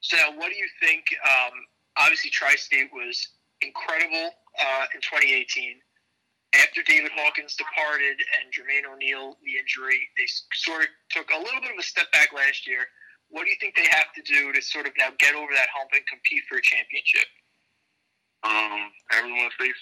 So, 0.00 0.16
now, 0.16 0.36
what 0.36 0.50
do 0.50 0.56
you 0.56 0.68
think? 0.80 1.04
Um, 1.24 1.54
obviously, 1.98 2.30
Tri-State 2.30 2.90
was 2.92 3.16
incredible 3.62 4.30
uh, 4.60 4.86
in 4.94 5.00
2018 5.00 5.80
after 6.56 6.80
David 6.82 7.12
Hawkins 7.12 7.52
departed 7.60 8.16
and 8.40 8.48
Jermaine 8.48 8.88
O'Neal, 8.88 9.36
the 9.44 9.60
injury, 9.60 10.00
they 10.16 10.24
sort 10.56 10.88
of 10.88 10.90
took 11.12 11.28
a 11.28 11.36
little 11.36 11.60
bit 11.60 11.76
of 11.76 11.78
a 11.78 11.84
step 11.84 12.08
back 12.12 12.32
last 12.32 12.64
year. 12.64 12.88
What 13.28 13.44
do 13.44 13.52
you 13.52 13.60
think 13.60 13.76
they 13.76 13.88
have 13.92 14.08
to 14.16 14.22
do 14.24 14.56
to 14.56 14.60
sort 14.64 14.88
of 14.88 14.96
now 14.96 15.12
get 15.20 15.36
over 15.36 15.52
that 15.52 15.68
hump 15.68 15.92
and 15.92 16.00
compete 16.08 16.48
for 16.48 16.56
a 16.56 16.64
championship? 16.64 17.28
Um, 18.40 18.88
everyone 19.12 19.52
stays, 19.60 19.76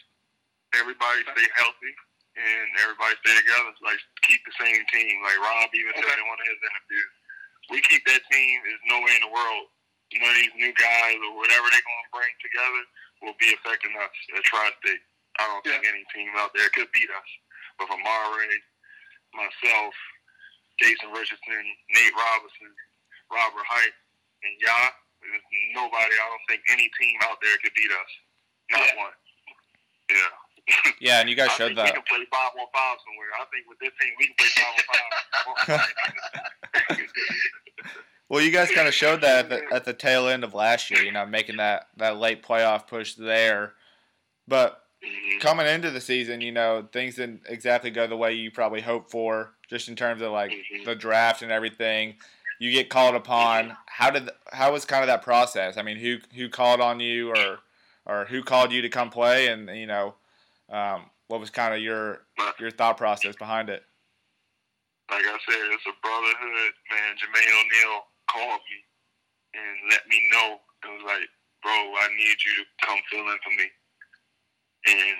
everybody 0.74 1.22
stay 1.22 1.46
healthy, 1.54 1.94
and 2.34 2.66
everybody 2.82 3.14
stay 3.22 3.38
together. 3.38 3.70
Like 3.86 4.02
keep 4.26 4.42
the 4.42 4.56
same 4.58 4.82
team. 4.90 5.22
Like 5.22 5.38
Rob 5.38 5.70
even 5.70 5.94
okay. 5.94 6.02
said 6.02 6.18
in 6.18 6.26
one 6.26 6.40
of 6.42 6.48
his 6.50 6.58
interviews, 6.58 7.12
we 7.70 7.78
keep 7.86 8.02
that 8.10 8.26
team. 8.26 8.58
There's 8.66 8.86
no 8.90 8.98
way 9.06 9.14
in 9.14 9.22
the 9.22 9.30
world 9.30 9.70
none 10.14 10.30
of 10.30 10.38
these 10.38 10.54
new 10.54 10.72
guys 10.78 11.18
or 11.18 11.32
whatever 11.34 11.66
they're 11.66 11.82
going 11.82 12.04
to 12.06 12.14
bring 12.14 12.34
together 12.38 12.82
will 13.22 13.38
be 13.42 13.50
affecting 13.58 13.94
us 13.98 14.14
at 14.36 14.42
Tri-State. 14.46 15.02
I 15.40 15.42
don't 15.50 15.64
yeah. 15.66 15.80
think 15.80 15.90
any 15.90 16.04
team 16.14 16.30
out 16.38 16.54
there 16.54 16.70
could 16.72 16.88
beat 16.94 17.10
us. 17.10 17.30
With 17.76 17.92
Amare, 17.92 18.48
myself, 19.36 19.92
Jason 20.80 21.12
Richardson, 21.12 21.64
Nate 21.92 22.16
Robinson, 22.16 22.72
Robert 23.28 23.66
Hite, 23.68 23.96
and 24.44 24.54
y'all. 24.60 24.96
Nobody. 25.74 26.14
I 26.14 26.26
don't 26.30 26.46
think 26.48 26.62
any 26.70 26.88
team 27.00 27.18
out 27.26 27.36
there 27.42 27.58
could 27.60 27.74
beat 27.74 27.90
us. 27.90 28.12
Not 28.70 28.80
Yeah. 28.80 28.96
one. 28.96 29.16
Yeah. 30.08 30.32
Yeah, 31.00 31.20
and 31.20 31.28
you 31.30 31.36
guys 31.36 31.50
I 31.50 31.56
showed 31.56 31.74
think 31.76 31.86
we 31.86 31.92
can 31.92 32.02
play 32.08 32.24
five 32.30 32.52
on 32.58 32.66
five 32.72 32.98
somewhere. 33.04 33.30
I 33.38 33.44
think 33.52 33.68
with 33.68 33.78
this 33.78 33.92
team 34.00 34.14
we 34.18 34.26
can 34.26 34.36
play 34.38 34.50
five 34.56 34.74
on 35.46 35.54
five. 35.66 35.92
Well, 38.28 38.40
you 38.40 38.50
guys 38.50 38.70
kind 38.72 38.88
of 38.88 38.94
showed 38.94 39.20
that 39.20 39.44
at 39.44 39.48
the, 39.50 39.74
at 39.74 39.84
the 39.84 39.92
tail 39.92 40.26
end 40.28 40.42
of 40.42 40.52
last 40.54 40.90
year. 40.90 41.02
You 41.02 41.12
know, 41.12 41.24
making 41.26 41.56
that 41.58 41.88
that 41.96 42.16
late 42.16 42.42
playoff 42.42 42.86
push 42.86 43.14
there, 43.14 43.74
but 44.48 44.82
Mhm. 45.04 45.40
coming 45.40 45.66
into 45.66 45.90
the 45.90 46.00
season, 46.00 46.40
you 46.40 46.50
know, 46.50 46.88
things 46.92 47.16
didn't 47.16 47.42
exactly 47.46 47.90
go 47.90 48.06
the 48.06 48.16
way 48.16 48.32
you 48.32 48.50
probably 48.50 48.80
hoped 48.80 49.10
for, 49.10 49.54
just 49.68 49.88
in 49.88 49.94
terms 49.94 50.22
of 50.22 50.32
like 50.32 50.52
the 50.84 50.94
draft 50.96 51.42
and 51.42 51.52
everything. 51.52 52.16
You 52.58 52.72
get 52.72 52.88
called 52.88 53.14
upon. 53.14 53.76
How 53.86 54.10
did 54.10 54.30
how 54.50 54.72
was 54.72 54.84
kind 54.84 55.02
of 55.02 55.08
that 55.08 55.22
process? 55.22 55.76
I 55.76 55.82
mean, 55.82 55.98
who 55.98 56.18
who 56.34 56.48
called 56.48 56.80
on 56.80 56.98
you, 57.00 57.30
or 57.30 57.60
or 58.06 58.24
who 58.24 58.42
called 58.42 58.72
you 58.72 58.82
to 58.82 58.88
come 58.88 59.10
play, 59.10 59.48
and 59.48 59.68
you 59.78 59.86
know, 59.86 60.14
um, 60.70 61.10
what 61.28 61.38
was 61.38 61.50
kind 61.50 61.74
of 61.74 61.80
your 61.80 62.26
your 62.58 62.70
thought 62.70 62.96
process 62.96 63.36
behind 63.36 63.68
it? 63.68 63.84
like 65.08 65.22
I 65.24 65.38
said, 65.48 65.70
it's 65.70 65.86
a 65.86 65.92
brotherhood, 66.02 66.72
man. 66.90 67.14
Jermaine 67.14 67.46
O'Neal 67.46 68.06
called 68.30 68.62
me 68.66 68.78
and 69.54 69.74
let 69.90 70.04
me 70.08 70.18
know. 70.32 70.60
It 70.84 70.90
was 70.90 71.04
like, 71.06 71.26
bro, 71.62 71.74
I 71.74 72.06
need 72.14 72.38
you 72.40 72.52
to 72.62 72.64
come 72.84 73.00
fill 73.10 73.26
in 73.26 73.38
for 73.42 73.54
me. 73.54 73.68
And 74.86 75.18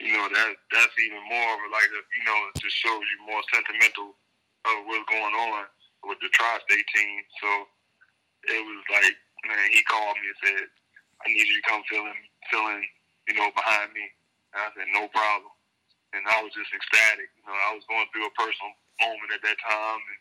you 0.00 0.16
know 0.16 0.26
that 0.32 0.50
that's 0.72 0.96
even 0.96 1.22
more 1.28 1.50
of 1.60 1.70
like 1.70 1.92
a, 1.92 2.02
you 2.02 2.24
know 2.24 2.38
it 2.50 2.58
just 2.58 2.74
shows 2.80 3.04
you 3.04 3.28
more 3.28 3.44
sentimental 3.52 4.16
of 4.64 4.76
what's 4.88 5.06
going 5.12 5.36
on 5.36 5.68
with 6.08 6.18
the 6.24 6.32
tri-state 6.32 6.88
team. 6.96 7.20
So 7.38 7.50
it 8.48 8.60
was 8.64 8.82
like, 8.90 9.14
man, 9.44 9.70
he 9.70 9.84
called 9.84 10.16
me 10.18 10.32
and 10.32 10.40
said, 10.40 10.66
I 11.20 11.24
need 11.28 11.46
you 11.46 11.60
to 11.60 11.68
come 11.68 11.84
fill 11.86 12.08
in, 12.08 12.20
fill 12.48 12.66
in, 12.74 12.82
you 13.28 13.34
know, 13.36 13.52
behind 13.52 13.92
me. 13.92 14.08
And 14.56 14.64
I 14.64 14.68
said, 14.74 14.88
no 14.96 15.06
problem 15.12 15.52
and 16.14 16.26
I 16.26 16.42
was 16.42 16.54
just 16.54 16.70
ecstatic. 16.74 17.30
You 17.38 17.44
know, 17.46 17.54
I 17.54 17.74
was 17.74 17.86
going 17.86 18.06
through 18.10 18.26
a 18.26 18.34
personal 18.38 18.72
moment 18.98 19.30
at 19.34 19.42
that 19.46 19.58
time, 19.62 20.00
and 20.02 20.20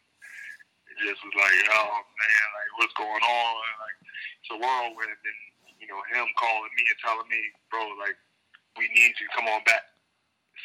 just 1.01 1.23
was 1.23 1.35
like, 1.35 1.55
oh 1.71 1.95
man, 2.03 2.45
like 2.55 2.71
what's 2.79 2.95
going 2.99 3.23
on? 3.23 3.53
Like 3.79 3.97
it's 4.43 4.51
a 4.51 4.57
whirlwind, 4.59 5.19
and 5.19 5.39
you 5.79 5.87
know, 5.87 5.99
him 6.11 6.27
calling 6.35 6.71
me 6.75 6.83
and 6.87 6.99
telling 6.99 7.27
me, 7.31 7.41
bro, 7.71 7.83
like 7.99 8.19
we 8.77 8.87
need 8.93 9.15
you, 9.19 9.27
come 9.35 9.47
on 9.47 9.63
back. 9.63 9.83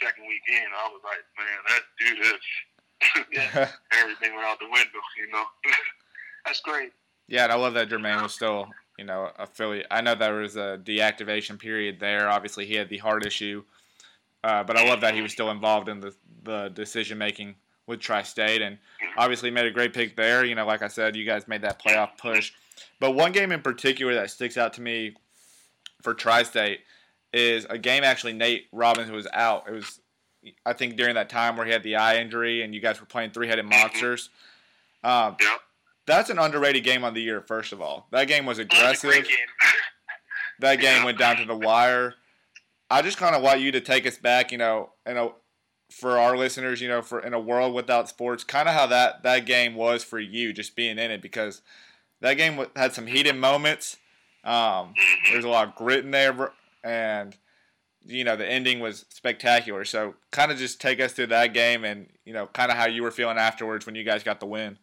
Second 0.03 0.27
weekend, 0.27 0.75
I 0.75 0.91
was 0.91 1.03
like, 1.07 1.23
man, 1.39 1.59
let's 1.71 1.91
do 1.99 2.11
this. 2.23 2.45
Yeah. 3.31 3.69
Everything 4.01 4.35
went 4.35 4.47
out 4.47 4.59
the 4.59 4.71
window, 4.71 5.01
you 5.19 5.31
know. 5.31 5.45
That's 6.47 6.61
great. 6.61 6.93
Yeah, 7.29 7.45
and 7.45 7.53
I 7.53 7.57
love 7.57 7.75
that 7.75 7.89
Jermaine 7.89 8.23
was 8.23 8.33
still, 8.33 8.67
you 8.99 9.05
know, 9.05 9.31
affiliate. 9.39 9.87
I 9.91 10.01
know 10.01 10.15
there 10.15 10.35
was 10.35 10.57
a 10.57 10.81
deactivation 10.83 11.59
period 11.59 12.01
there. 12.01 12.29
Obviously, 12.31 12.67
he 12.67 12.75
had 12.75 12.89
the 12.89 12.99
heart 12.99 13.27
issue, 13.27 13.63
uh, 14.43 14.65
but 14.65 14.77
I 14.77 14.89
love 14.89 15.01
that 15.03 15.15
he 15.15 15.23
was 15.23 15.33
still 15.33 15.51
involved 15.51 15.89
in 15.89 16.01
the 16.01 16.15
the 16.45 16.69
decision 16.69 17.19
making 17.19 17.55
with 17.87 18.01
Tri-State, 18.01 18.63
and 18.63 18.79
obviously 19.17 19.51
made 19.51 19.67
a 19.67 19.71
great 19.71 19.93
pick 19.93 20.17
there. 20.17 20.45
You 20.45 20.55
know, 20.55 20.67
like 20.67 20.83
I 20.83 20.89
said, 20.89 21.17
you 21.17 21.25
guys 21.25 21.47
made 21.49 21.63
that 21.63 21.81
playoff 21.83 22.17
push. 22.19 22.53
But 23.01 23.13
one 23.13 23.33
game 23.33 23.53
in 23.53 23.61
particular 23.61 24.15
that 24.15 24.31
sticks 24.31 24.57
out 24.57 24.73
to 24.75 24.81
me 24.81 25.15
for 26.03 26.15
Tri-State 26.15 26.81
is 27.33 27.67
a 27.69 27.77
game 27.79 28.05
actually 28.05 28.33
Nate 28.33 28.67
Robinson 28.73 29.15
was 29.15 29.27
out. 29.33 29.65
It 29.69 29.73
was, 29.73 30.01
I 30.65 30.73
think, 30.73 30.97
during 30.97 31.15
that 31.17 31.29
time 31.29 31.57
where 31.57 31.67
he 31.67 31.73
had 31.73 31.83
the 31.83 31.97
eye 31.97 32.17
injury, 32.19 32.63
and 32.63 32.75
you 32.75 32.81
guys 32.81 33.01
were 33.01 33.07
playing 33.07 33.31
three-headed 33.33 33.65
monsters. 33.65 34.29
Um, 35.03 35.37
Yep. 35.41 35.61
that's 36.07 36.31
an 36.31 36.39
underrated 36.39 36.85
game 36.85 37.05
of 37.05 37.15
the 37.15 37.21
year. 37.23 37.41
First 37.43 37.73
of 37.73 37.81
all, 37.83 38.07
that 38.13 38.27
game 38.29 38.47
was 38.47 38.59
That 38.59 38.71
was 38.73 38.79
aggressive. 38.79 39.13
game. 39.29 39.37
That 40.61 40.77
game 40.81 41.05
went 41.05 41.19
down 41.19 41.37
to 41.37 41.45
the 41.45 41.57
wire. 41.57 42.15
I 42.91 43.03
just 43.03 43.17
kind 43.19 43.35
of 43.35 43.43
want 43.43 43.61
you 43.61 43.73
to 43.73 43.81
take 43.81 44.07
us 44.07 44.17
back, 44.19 44.53
you 44.53 44.59
know, 44.59 44.93
in 45.07 45.17
a 45.17 45.31
for 45.95 46.19
our 46.19 46.37
listeners, 46.37 46.81
you 46.81 46.89
know, 46.89 47.03
for 47.03 47.21
in 47.21 47.33
a 47.33 47.39
world 47.39 47.73
without 47.73 48.09
sports, 48.09 48.43
kind 48.43 48.69
of 48.69 48.75
how 48.75 48.87
that 48.89 49.23
that 49.23 49.47
game 49.47 49.75
was 49.77 50.03
for 50.03 50.19
you, 50.19 50.53
just 50.53 50.75
being 50.75 50.99
in 50.99 51.11
it, 51.11 51.23
because 51.23 51.63
that 52.21 52.35
game 52.35 52.67
had 52.75 52.93
some 52.93 53.07
heated 53.07 53.37
moments. 53.37 53.97
Um, 54.43 54.95
there's 55.31 55.45
a 55.45 55.49
lot 55.49 55.69
of 55.69 55.75
grit 55.77 56.05
in 56.05 56.11
there, 56.11 56.53
and 56.83 57.37
you 58.05 58.25
know 58.25 58.35
the 58.37 58.47
ending 58.47 58.81
was 58.81 59.07
spectacular. 59.09 59.85
So, 59.85 60.15
kind 60.33 60.51
of 60.51 60.59
just 60.59 60.81
take 60.81 61.01
us 61.01 61.13
through 61.13 61.29
that 61.29 61.55
game, 61.55 61.85
and 61.85 62.09
you 62.25 62.33
know, 62.33 62.49
kind 62.49 62.73
of 62.73 62.77
how 62.77 62.87
you 62.87 63.03
were 63.03 63.13
feeling 63.13 63.39
afterwards 63.39 63.87
when 63.87 63.95
you 63.95 64.03
guys 64.03 64.25
got 64.25 64.41
the 64.41 64.47
win. 64.47 64.79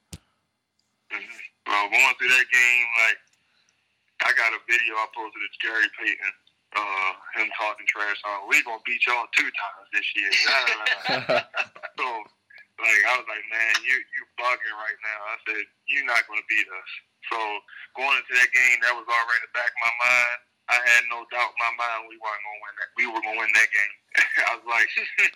Well, 1.67 1.89
going 1.89 2.15
through 2.17 2.29
that 2.29 2.45
game, 2.51 2.85
like 3.05 3.17
I 4.25 4.37
got 4.37 4.53
a 4.53 4.59
video 4.65 4.95
I 4.95 5.07
posted 5.13 5.41
to 5.41 5.67
Gary 5.67 5.85
Payton, 5.99 6.33
uh, 6.75 7.11
him 7.35 7.49
talking 7.59 7.87
trash 7.87 8.19
on. 8.23 8.47
We 8.47 8.63
gonna 8.63 8.83
beat 8.87 9.03
y'all 9.07 9.27
two 9.35 9.49
times 9.51 9.87
this 9.91 10.07
year. 10.15 10.31
so, 11.99 12.07
like, 12.79 13.03
I 13.07 13.13
was 13.19 13.27
like, 13.27 13.45
man, 13.51 13.73
you 13.83 13.95
you 13.95 14.21
bugging 14.39 14.75
right 14.79 14.99
now. 15.03 15.19
I 15.31 15.35
said 15.47 15.63
you're 15.87 16.07
not 16.07 16.23
gonna 16.27 16.45
beat 16.47 16.67
us. 16.67 16.91
So 17.29 17.37
going 17.95 18.17
into 18.17 18.33
that 18.39 18.51
game, 18.55 18.77
that 18.87 18.95
was 18.95 19.05
already 19.05 19.39
in 19.43 19.47
the 19.51 19.53
back 19.55 19.71
of 19.71 19.81
my 19.83 19.95
mind. 19.99 20.39
I 20.71 20.77
had 20.87 21.03
no 21.11 21.27
doubt 21.27 21.51
in 21.51 21.59
my 21.59 21.73
mind 21.75 22.07
we 22.07 22.15
weren't 22.23 22.43
gonna 22.47 22.63
win 22.63 22.75
that. 22.79 22.89
We 22.95 23.05
were 23.11 23.23
gonna 23.23 23.39
win 23.43 23.51
that 23.51 23.69
game. 23.69 23.95
I 24.49 24.51
was 24.55 24.67
like, 24.67 24.87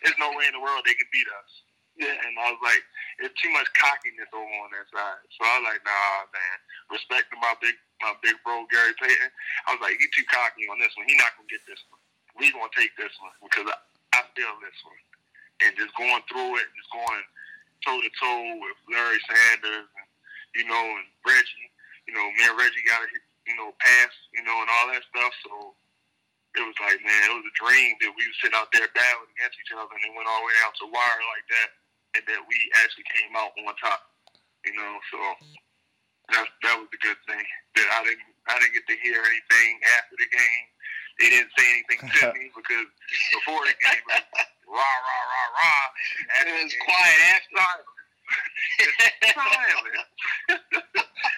there's 0.02 0.20
no 0.22 0.32
way 0.32 0.48
in 0.48 0.56
the 0.56 0.64
world 0.64 0.88
they 0.88 0.96
can 0.96 1.10
beat 1.12 1.28
us. 1.28 1.52
Yeah, 1.96 2.12
and 2.12 2.36
I 2.36 2.52
was 2.52 2.60
like, 2.60 2.84
it's 3.24 3.36
too 3.40 3.48
much 3.56 3.72
cockiness 3.72 4.28
over 4.36 4.44
on 4.44 4.72
that 4.76 4.88
side. 4.92 5.24
So 5.32 5.48
I 5.48 5.64
was 5.64 5.66
like, 5.72 5.82
nah, 5.88 6.28
man. 6.28 6.58
Respecting 6.92 7.40
my 7.40 7.56
big 7.64 7.76
my 8.02 8.14
big 8.24 8.36
bro 8.44 8.68
Gary 8.72 8.96
Payton. 9.00 9.32
I 9.68 9.76
was 9.76 9.82
like, 9.84 9.96
he 10.00 10.08
too 10.12 10.28
cocky 10.28 10.68
on 10.68 10.80
this 10.80 10.92
one. 10.96 11.08
He 11.08 11.16
not 11.16 11.36
gonna 11.36 11.52
get 11.52 11.64
this 11.68 11.80
one. 11.92 12.02
We 12.36 12.52
gonna 12.52 12.72
take 12.76 12.92
this 13.00 13.14
one 13.24 13.36
because 13.44 13.68
I, 13.72 13.78
I 14.20 14.22
feel 14.36 14.56
this 14.60 14.80
one. 14.84 15.02
And 15.64 15.72
just 15.80 15.96
going 15.96 16.24
through 16.28 16.60
it, 16.60 16.68
just 16.76 16.92
going 16.92 17.24
toe 17.84 18.02
to 18.02 18.12
toe 18.20 18.44
with 18.60 18.78
Larry 18.92 19.22
Sanders 19.30 19.88
and 19.88 20.10
you 20.56 20.66
know 20.68 20.84
and 20.84 21.08
Reggie. 21.24 21.72
You 22.06 22.14
know, 22.14 22.26
me 22.38 22.44
and 22.46 22.60
Reggie 22.60 22.86
got 22.86 23.02
a 23.02 23.10
you 23.48 23.56
know 23.56 23.72
pass, 23.80 24.12
you 24.36 24.44
know, 24.44 24.58
and 24.60 24.70
all 24.70 24.88
that 24.92 25.04
stuff. 25.10 25.34
So 25.48 25.54
it 26.56 26.64
was 26.64 26.78
like, 26.80 27.00
man, 27.04 27.24
it 27.32 27.36
was 27.36 27.48
a 27.48 27.56
dream 27.60 27.96
that 28.00 28.12
we 28.16 28.24
was 28.24 28.38
sitting 28.40 28.56
out 28.56 28.72
there 28.72 28.88
battling 28.96 29.32
against 29.36 29.60
each 29.60 29.76
other, 29.76 29.92
and 29.92 30.04
it 30.04 30.16
went 30.16 30.28
all 30.28 30.40
the 30.44 30.48
way 30.48 30.58
out 30.64 30.76
to 30.80 30.88
wire 30.88 31.24
like 31.36 31.48
that, 31.52 31.70
and 32.20 32.24
that 32.28 32.42
we 32.48 32.58
actually 32.80 33.08
came 33.12 33.32
out 33.36 33.56
on 33.56 33.76
top. 33.80 34.12
You 34.64 34.74
know, 34.74 34.94
so 35.14 35.20
that 36.34 36.46
that 36.64 36.76
was 36.80 36.90
the 36.92 37.02
good 37.04 37.20
thing 37.28 37.46
that 37.78 37.88
I 37.94 38.00
didn't 38.08 38.26
I 38.50 38.60
didn't 38.62 38.74
get 38.78 38.86
to 38.90 38.98
hear 39.02 39.20
anything 39.22 39.72
after 39.98 40.16
the 40.18 40.30
game. 40.30 40.66
They 41.20 41.30
didn't 41.32 41.52
say 41.58 41.66
anything 41.80 42.00
to 42.12 42.22
me 42.38 42.52
because 42.56 42.88
before 43.40 43.64
the 43.66 43.76
game, 43.80 44.04
it 44.10 44.26
was 44.34 44.48
rah 44.68 44.98
rah 45.06 45.24
rah 45.32 45.50
rah. 45.56 45.86
After 46.42 46.50
It 46.52 46.64
was 46.66 46.74
game, 46.74 46.86
quiet 46.86 47.20
after. 47.34 47.56
silent. 47.56 47.88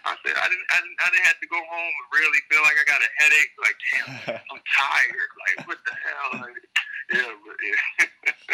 I 0.07 0.11
said 0.23 0.35
I 0.39 0.47
didn't, 0.47 0.67
I 0.71 0.77
didn't 0.79 0.97
I 1.03 1.07
didn't 1.11 1.27
have 1.27 1.39
to 1.43 1.47
go 1.51 1.59
home 1.59 1.93
and 1.99 2.07
really 2.15 2.39
feel 2.47 2.63
like 2.63 2.79
I 2.79 2.85
got 2.87 2.99
a 3.03 3.09
headache. 3.19 3.53
Like 3.59 3.77
damn, 3.91 4.39
I'm 4.51 4.61
tired. 4.63 5.31
Like 5.47 5.67
what 5.67 5.79
the 5.83 5.93
hell? 5.95 6.47
Like, 6.47 6.55
yeah, 7.13 7.21
but 7.45 7.55
yeah. 7.63 8.05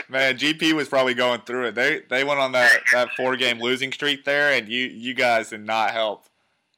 Man, 0.10 0.38
GP 0.38 0.74
was 0.74 0.90
probably 0.90 1.14
going 1.14 1.42
through 1.42 1.68
it. 1.68 1.76
They 1.76 2.02
they 2.10 2.24
went 2.24 2.40
on 2.40 2.52
that, 2.54 2.72
that 2.92 3.10
four 3.16 3.36
game 3.36 3.60
losing 3.60 3.92
streak 3.92 4.26
there, 4.26 4.52
and 4.52 4.68
you 4.68 4.86
you 4.88 5.14
guys 5.14 5.50
did 5.50 5.66
not 5.66 5.92
help 5.92 6.26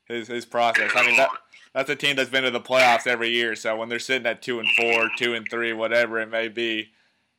his 0.05 0.27
his 0.27 0.45
process. 0.45 0.91
I 0.95 1.05
mean 1.05 1.17
that 1.17 1.29
that's 1.73 1.89
a 1.89 1.95
team 1.95 2.15
that's 2.15 2.29
been 2.29 2.43
to 2.43 2.51
the 2.51 2.61
playoffs 2.61 3.07
every 3.07 3.29
year. 3.29 3.55
So 3.55 3.75
when 3.75 3.89
they're 3.89 3.99
sitting 3.99 4.25
at 4.25 4.41
two 4.41 4.59
and 4.59 4.69
four, 4.77 5.09
two 5.17 5.33
and 5.33 5.45
three, 5.49 5.73
whatever 5.73 6.19
it 6.19 6.29
may 6.29 6.47
be, 6.47 6.91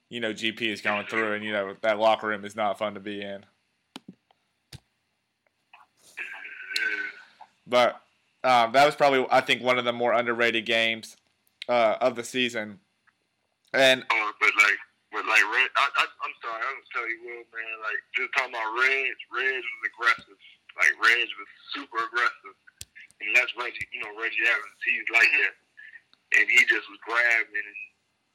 you 0.09 0.21
know 0.21 0.33
GP 0.33 0.61
is 0.63 0.81
going 0.81 1.07
through, 1.07 1.35
and 1.35 1.45
you 1.45 1.53
know 1.53 1.75
that 1.81 1.99
locker 1.99 2.29
room 2.29 2.45
is 2.45 2.57
not 2.57 2.79
fun 2.79 2.95
to 2.95 3.01
be 3.01 3.23
in. 3.23 3.45
But 7.67 8.01
um, 8.45 8.73
that 8.73 8.87
was 8.87 8.95
probably 8.95 9.27
I 9.31 9.41
think 9.41 9.63
one 9.63 9.79
of 9.79 9.85
the 9.85 9.93
more 9.93 10.13
underrated 10.13 10.67
games 10.67 11.17
uh, 11.69 11.97
of 12.01 12.17
the 12.17 12.25
season. 12.25 12.81
And 13.75 14.03
Uh, 14.07 14.31
but 14.39 14.53
like, 14.57 14.81
but 15.13 15.25
like, 15.27 15.45
Red, 15.51 15.71
I, 15.75 15.85
I, 15.87 16.05
I'm 16.07 16.35
sorry, 16.43 16.61
I'm 16.63 16.77
gonna 16.79 16.93
tell 16.95 17.07
you, 17.09 17.19
Will, 17.25 17.45
man. 17.51 17.77
Like, 17.83 18.01
just 18.15 18.31
talking 18.37 18.55
about 18.55 18.69
Reg, 18.79 19.17
Reg 19.33 19.63
was 19.63 19.83
aggressive. 19.91 20.39
Like, 20.79 20.95
Reg 21.03 21.27
was 21.41 21.51
super 21.75 22.01
aggressive, 22.05 22.57
and 23.23 23.31
that's 23.35 23.53
Reggie. 23.57 23.89
You 23.91 24.05
know, 24.05 24.13
Reggie 24.21 24.45
Evans. 24.47 24.81
He's 24.85 25.09
like 25.11 25.31
that, 25.31 25.55
and 26.41 26.47
he 26.51 26.61
just 26.69 26.87
was 26.91 27.01
grabbing 27.07 27.67
and 27.67 27.81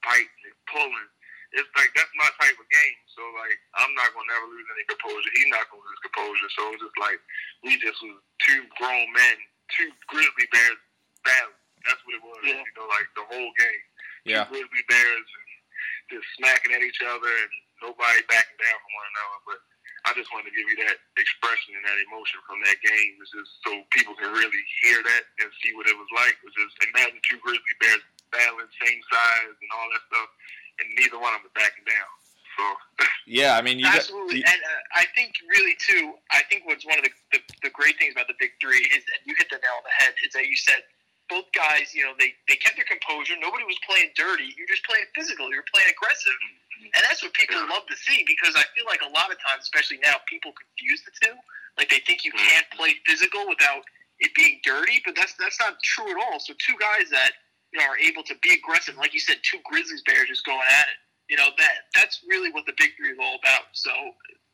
biting 0.03 0.43
and 0.47 0.57
pulling. 0.71 1.09
It's 1.51 1.67
like 1.75 1.91
that's 1.99 2.11
my 2.15 2.31
type 2.39 2.55
of 2.55 2.67
game. 2.71 2.99
So 3.11 3.21
like, 3.35 3.59
I'm 3.75 3.91
not 3.93 4.15
gonna 4.15 4.31
never 4.31 4.47
lose 4.47 4.67
any 4.71 4.87
composure. 4.87 5.31
He's 5.35 5.51
not 5.51 5.67
gonna 5.67 5.83
lose 5.83 6.01
composure. 6.07 6.49
So 6.55 6.61
it's 6.71 6.83
just 6.83 6.97
like 6.99 7.19
we 7.67 7.75
just 7.83 7.99
was 7.99 8.23
two 8.47 8.63
grown 8.79 9.07
men, 9.11 9.35
two 9.75 9.91
grizzly 10.07 10.47
bears 10.55 10.79
battling. 11.27 11.59
That's 11.83 11.99
what 12.07 12.15
it 12.15 12.23
was. 12.23 12.39
Yeah. 12.45 12.63
You 12.63 12.73
know, 12.79 12.87
like 12.87 13.09
the 13.19 13.25
whole 13.27 13.51
game 13.59 13.83
yeah, 14.25 14.45
grizzly 14.49 14.83
bears 14.89 15.27
and 15.27 15.49
just 16.11 16.27
smacking 16.37 16.75
at 16.75 16.81
each 16.83 16.99
other 17.05 17.29
and 17.31 17.51
nobody 17.81 18.21
backing 18.27 18.59
down 18.59 18.77
from 18.81 18.91
one 18.93 19.07
another. 19.15 19.39
But 19.47 19.59
I 20.05 20.11
I 20.11 20.17
just 20.17 20.33
wanted 20.33 20.49
to 20.49 20.55
give 20.57 20.65
you 20.65 20.77
that 20.81 20.97
expression 21.15 21.77
and 21.77 21.85
that 21.85 21.97
emotion 22.09 22.41
from 22.49 22.57
that 22.65 22.81
game, 22.81 23.21
was 23.21 23.29
just 23.31 23.53
so 23.61 23.69
people 23.93 24.17
can 24.17 24.33
really 24.33 24.61
hear 24.81 24.97
that 24.97 25.23
and 25.39 25.47
see 25.61 25.71
what 25.77 25.85
it 25.85 25.93
was 25.95 26.09
like. 26.17 26.33
It 26.41 26.45
was 26.49 26.57
just 26.57 26.73
imagine 26.89 27.21
two 27.21 27.37
grizzly 27.39 27.75
bears 27.79 28.01
battling, 28.33 28.65
same 28.81 28.97
size 29.13 29.53
and 29.55 29.69
all 29.77 29.87
that 29.93 30.03
stuff, 30.09 30.29
and 30.81 30.87
neither 30.97 31.21
one 31.21 31.37
of 31.37 31.45
them 31.45 31.53
backing 31.53 31.85
down. 31.85 32.09
So 32.57 32.63
Yeah, 33.29 33.55
I 33.55 33.61
mean, 33.61 33.77
you 33.79 33.85
got- 33.85 34.01
Absolutely, 34.01 34.41
you- 34.41 34.49
and 34.49 34.59
uh, 34.59 34.99
I 34.99 35.05
think 35.13 35.37
really 35.47 35.77
too. 35.77 36.17
I 36.33 36.41
think 36.49 36.65
what's 36.65 36.83
one 36.83 36.97
of 36.97 37.05
the, 37.05 37.13
the 37.37 37.39
the 37.63 37.71
great 37.71 37.95
things 38.01 38.17
about 38.17 38.25
the 38.27 38.35
big 38.41 38.57
three 38.59 38.81
is, 38.91 39.05
and 39.05 39.21
you 39.29 39.37
hit 39.37 39.47
the 39.53 39.61
nail 39.61 39.77
on 39.77 39.85
the 39.85 39.93
head, 40.01 40.17
is 40.25 40.33
that 40.33 40.49
you 40.49 40.57
said 40.57 40.81
both 41.31 41.47
guys, 41.55 41.95
you 41.95 42.03
know, 42.03 42.11
they 42.19 42.35
they 42.51 42.59
kept 42.59 42.75
their 42.75 42.85
composure. 42.85 43.39
Nobody 43.39 43.63
was 43.63 43.79
playing 43.87 44.11
dirty. 44.19 44.51
You're 44.59 44.67
just 44.67 44.83
playing 44.83 45.07
physical. 45.15 45.47
You're 45.47 45.65
playing 45.71 45.87
aggressive, 45.87 46.35
mm-hmm. 46.35 46.91
and 46.91 47.01
that's 47.07 47.23
what 47.23 47.31
people 47.31 47.55
love 47.71 47.87
to 47.87 47.95
see 47.95 48.27
because 48.27 48.51
I 48.59 48.67
feel 48.75 48.83
like 48.85 48.99
a 49.01 49.11
lot 49.15 49.31
of 49.31 49.39
times, 49.39 49.63
especially 49.63 50.03
now, 50.03 50.19
people 50.27 50.51
confuse 50.51 50.99
the 51.07 51.15
two. 51.23 51.35
Like 51.79 51.87
they 51.87 52.03
think 52.03 52.27
you 52.27 52.35
can't 52.35 52.67
mm-hmm. 52.67 52.77
play 52.83 52.99
physical 53.07 53.47
without 53.47 53.87
it 54.19 54.35
being 54.35 54.59
dirty, 54.67 54.99
but 55.07 55.15
that's 55.15 55.33
that's 55.39 55.57
not 55.63 55.79
true 55.81 56.11
at 56.11 56.19
all. 56.19 56.43
So 56.43 56.51
two 56.59 56.75
guys 56.75 57.07
that 57.15 57.31
you 57.71 57.79
know 57.79 57.87
are 57.87 57.97
able 57.97 58.27
to 58.27 58.35
be 58.43 58.51
aggressive, 58.51 58.99
like 58.99 59.15
you 59.15 59.23
said, 59.23 59.39
two 59.47 59.63
Grizzlies 59.63 60.03
bears 60.03 60.27
just 60.27 60.43
going 60.43 60.67
at 60.67 60.87
it. 60.91 60.99
You 61.31 61.39
know 61.39 61.47
that 61.55 61.87
that's 61.95 62.19
really 62.27 62.51
what 62.51 62.67
the 62.67 62.75
big 62.75 62.91
three 62.99 63.15
is 63.15 63.19
all 63.23 63.39
about. 63.39 63.71
So 63.71 63.91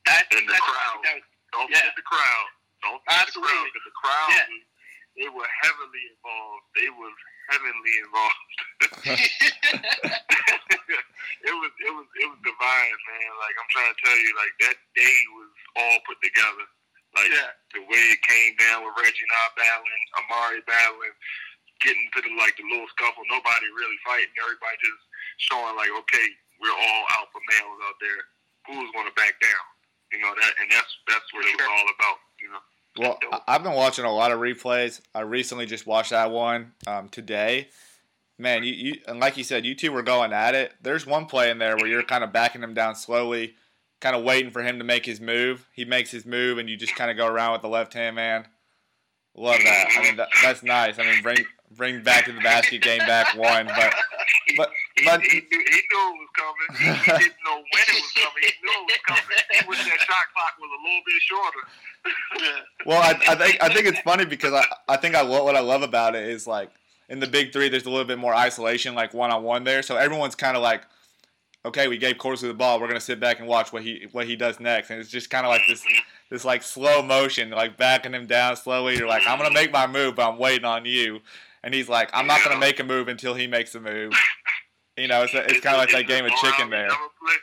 that 0.05 0.29
And 0.29 0.45
the 0.45 0.53
that's 0.53 0.61
crowd. 0.61 1.01
was- 1.01 1.25
don't 1.51 1.71
Yeah. 1.73 1.79
forget 1.81 1.95
the 1.97 2.05
crowd. 2.05 2.47
Don't 2.83 3.01
forget 3.03 3.21
Absolutely. 3.25 3.49
the 3.49 3.57
crowd. 3.57 3.73
'cause 3.73 3.85
the 3.85 3.97
crowd, 3.97 4.29
Yeah. 4.29 4.45
They 5.17 5.29
were 5.29 5.49
heavily 5.65 6.03
involved. 6.13 6.65
They 6.77 6.89
was 6.93 7.15
heavenly 7.51 7.95
involved. 8.05 8.49
it 11.45 11.55
was 11.57 11.71
it 11.81 11.93
was 11.93 12.07
it 12.21 12.27
was 12.29 12.39
divine, 12.45 12.99
man. 13.09 13.31
Like 13.41 13.55
I'm 13.57 13.69
trying 13.73 13.91
to 13.93 13.99
tell 14.05 14.17
you, 14.17 14.31
like 14.37 14.53
that 14.69 14.77
day 14.95 15.17
was 15.37 15.49
all 15.77 15.99
put 16.07 16.21
together. 16.23 16.65
Like 17.17 17.29
Yeah. 17.33 17.49
the 17.73 17.81
way 17.89 18.03
it 18.13 18.21
came 18.25 18.55
down 18.61 18.85
with 18.85 18.93
Reggie 18.97 19.25
I 19.25 19.45
battling, 19.57 20.03
Amare 20.21 20.61
battling, 20.69 21.15
getting 21.81 22.07
to 22.17 22.19
the 22.23 22.31
like 22.37 22.57
the 22.57 22.65
little 22.69 22.89
scuffle, 22.93 23.25
nobody 23.29 23.67
really 23.73 23.99
fighting, 24.05 24.33
everybody 24.37 24.77
just 24.85 25.03
showing 25.41 25.75
like, 25.77 25.91
okay, 26.05 26.27
we're 26.61 26.73
all 26.77 27.03
alpha 27.17 27.41
males 27.53 27.81
out 27.89 27.97
there. 28.01 28.21
Who's 28.69 28.89
gonna 28.93 29.13
back 29.17 29.37
down? 29.41 29.65
You 30.13 30.21
know 30.21 30.33
that, 30.37 30.53
and 30.61 30.69
that's 30.71 30.91
that's 31.09 31.27
what 31.33 31.45
it 31.45 31.57
was 31.57 31.69
all 31.69 31.89
about. 31.97 32.19
You 32.41 32.49
know. 32.53 32.63
Well, 32.97 33.19
I've 33.47 33.63
been 33.63 33.73
watching 33.73 34.05
a 34.05 34.13
lot 34.13 34.31
of 34.31 34.39
replays. 34.39 35.01
I 35.13 35.21
recently 35.21 35.65
just 35.65 35.85
watched 35.85 36.09
that 36.11 36.31
one 36.31 36.73
um, 36.87 37.09
today. 37.09 37.69
Man, 38.39 38.63
you, 38.63 38.73
you 38.73 38.95
and 39.07 39.19
like 39.19 39.37
you 39.37 39.43
said, 39.43 39.65
you 39.65 39.75
two 39.75 39.91
were 39.91 40.03
going 40.03 40.33
at 40.33 40.55
it. 40.55 40.73
There's 40.81 41.05
one 41.05 41.25
play 41.25 41.49
in 41.49 41.57
there 41.57 41.75
where 41.75 41.87
you're 41.87 42.03
kind 42.03 42.23
of 42.23 42.31
backing 42.31 42.61
him 42.61 42.73
down 42.73 42.95
slowly, 42.95 43.55
kind 43.99 44.15
of 44.15 44.23
waiting 44.23 44.51
for 44.51 44.63
him 44.63 44.77
to 44.77 44.83
make 44.83 45.05
his 45.05 45.19
move. 45.19 45.67
He 45.73 45.85
makes 45.85 46.11
his 46.11 46.25
move, 46.25 46.57
and 46.57 46.69
you 46.69 46.77
just 46.77 46.95
kind 46.95 47.09
of 47.09 47.17
go 47.17 47.27
around 47.27 47.53
with 47.53 47.61
the 47.61 47.69
left 47.69 47.93
hand 47.93 48.15
man. 48.15 48.47
Love 49.35 49.59
that. 49.63 49.87
I 49.97 50.01
mean, 50.03 50.15
that, 50.17 50.29
that's 50.43 50.63
nice. 50.63 50.97
I 50.99 51.03
mean, 51.03 51.21
bring 51.21 51.37
bring 51.75 52.01
back 52.03 52.25
to 52.25 52.31
the 52.31 52.41
basket 52.41 52.81
game 52.81 52.99
back 52.99 53.35
one, 53.35 53.67
but 53.67 53.93
but 54.55 54.71
He, 54.97 55.03
he, 55.03 55.07
knew, 55.07 55.63
he 55.63 55.81
knew 55.87 56.03
it 56.09 56.17
was 56.17 56.31
coming. 56.33 56.69
He, 56.77 56.85
he 56.85 57.17
didn't 57.23 57.41
know 57.45 57.57
when 57.57 57.85
it 57.87 58.01
was 58.01 58.11
coming. 58.17 58.41
He 58.41 58.51
knew 58.63 58.77
it 58.77 58.85
was 58.87 59.03
coming. 59.05 59.37
He 59.51 59.67
wish 59.67 59.77
that 59.79 59.99
shot 60.01 60.25
clock 60.33 60.53
was 60.59 60.71
a 60.73 60.81
little 60.83 61.03
bit 61.05 61.21
shorter. 61.21 61.63
Well, 62.85 63.01
I, 63.01 63.19
I 63.27 63.35
think 63.35 63.61
I 63.61 63.73
think 63.73 63.85
it's 63.85 63.99
funny 63.99 64.23
because 64.23 64.53
I, 64.53 64.63
I 64.87 64.95
think 64.95 65.13
I 65.13 65.21
lo- 65.21 65.43
what 65.43 65.57
I 65.57 65.59
love 65.59 65.81
about 65.81 66.15
it 66.15 66.29
is 66.29 66.47
like 66.47 66.71
in 67.09 67.19
the 67.19 67.27
big 67.27 67.51
three, 67.51 67.67
there's 67.67 67.85
a 67.85 67.89
little 67.89 68.05
bit 68.05 68.17
more 68.17 68.33
isolation, 68.33 68.95
like 68.95 69.13
one 69.13 69.31
on 69.31 69.43
one 69.43 69.63
there. 69.65 69.81
So 69.81 69.97
everyone's 69.97 70.35
kind 70.35 70.55
of 70.55 70.63
like, 70.63 70.83
okay, 71.65 71.87
we 71.87 71.97
gave 71.97 72.17
Corsley 72.17 72.47
the 72.47 72.53
ball, 72.53 72.79
we're 72.79 72.87
gonna 72.87 73.01
sit 73.01 73.19
back 73.19 73.39
and 73.39 73.47
watch 73.47 73.73
what 73.73 73.83
he 73.83 74.07
what 74.13 74.25
he 74.25 74.35
does 74.37 74.59
next, 74.59 74.89
and 74.89 74.99
it's 75.01 75.09
just 75.09 75.29
kind 75.29 75.45
of 75.45 75.49
like 75.49 75.61
this 75.67 75.83
this 76.29 76.45
like 76.45 76.63
slow 76.63 77.01
motion, 77.01 77.49
like 77.49 77.75
backing 77.77 78.13
him 78.13 78.25
down 78.25 78.55
slowly. 78.55 78.97
You're 78.97 79.07
like, 79.07 79.23
I'm 79.27 79.37
gonna 79.37 79.53
make 79.53 79.71
my 79.71 79.87
move, 79.87 80.15
but 80.15 80.29
I'm 80.29 80.37
waiting 80.37 80.65
on 80.65 80.85
you, 80.85 81.19
and 81.63 81.73
he's 81.73 81.89
like, 81.89 82.09
I'm 82.13 82.27
not 82.27 82.41
gonna 82.43 82.59
make 82.59 82.79
a 82.79 82.83
move 82.83 83.07
until 83.09 83.33
he 83.33 83.47
makes 83.47 83.75
a 83.75 83.79
move. 83.81 84.13
You 84.97 85.05
know, 85.05 85.21
it's 85.21 85.33
it's 85.37 85.61
kind 85.61 85.77
of 85.77 85.85
like 85.85 85.93
that 85.93 86.09
game 86.09 86.25
of 86.25 86.33
chicken 86.41 86.73
there. 86.73 86.89
Each 86.89 86.97
other 86.97 87.13
play. 87.21 87.37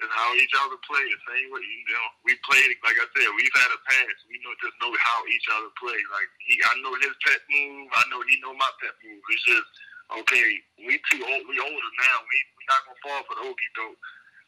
It's 0.00 0.14
how 0.16 0.32
each 0.32 0.56
other 0.56 0.80
play. 0.88 1.04
The 1.12 1.20
same 1.28 1.52
way, 1.52 1.60
you 1.60 1.92
know, 1.92 2.08
we 2.24 2.32
played. 2.48 2.72
Like 2.80 2.96
I 2.96 3.04
said, 3.12 3.28
we've 3.36 3.52
had 3.52 3.68
a 3.68 3.80
pass. 3.84 4.16
We 4.32 4.40
know 4.40 4.56
just 4.64 4.72
know 4.80 4.88
how 4.96 5.18
each 5.28 5.44
other 5.52 5.68
play. 5.76 6.00
Like 6.08 6.30
he, 6.40 6.56
I 6.56 6.72
know 6.80 6.96
his 7.04 7.12
pet 7.20 7.44
move. 7.52 7.92
I 7.92 8.02
know 8.08 8.24
he 8.24 8.40
know 8.40 8.56
my 8.56 8.72
pet 8.80 8.96
move. 9.04 9.20
It's 9.28 9.44
just 9.44 9.70
okay. 10.24 10.48
We 10.80 10.96
too 11.12 11.20
old. 11.20 11.44
We 11.52 11.60
older 11.60 11.92
now. 12.00 12.16
We 12.24 12.36
we 12.56 12.62
not 12.64 12.80
gonna 12.88 13.04
fall 13.04 13.20
for 13.28 13.36
the 13.36 13.44
okey 13.44 13.70
doke. 13.76 14.00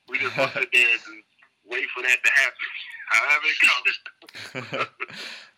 We 0.09 0.17
just 0.17 0.33
gonna 0.33 0.57
sit 0.57 0.73
there 0.73 0.89
and 0.89 1.21
wait 1.69 1.85
for 1.93 2.01
that 2.01 2.17
to 2.17 2.31
happen. 2.33 2.69
However 3.13 3.45
it 3.45 3.61
comes. 3.61 3.97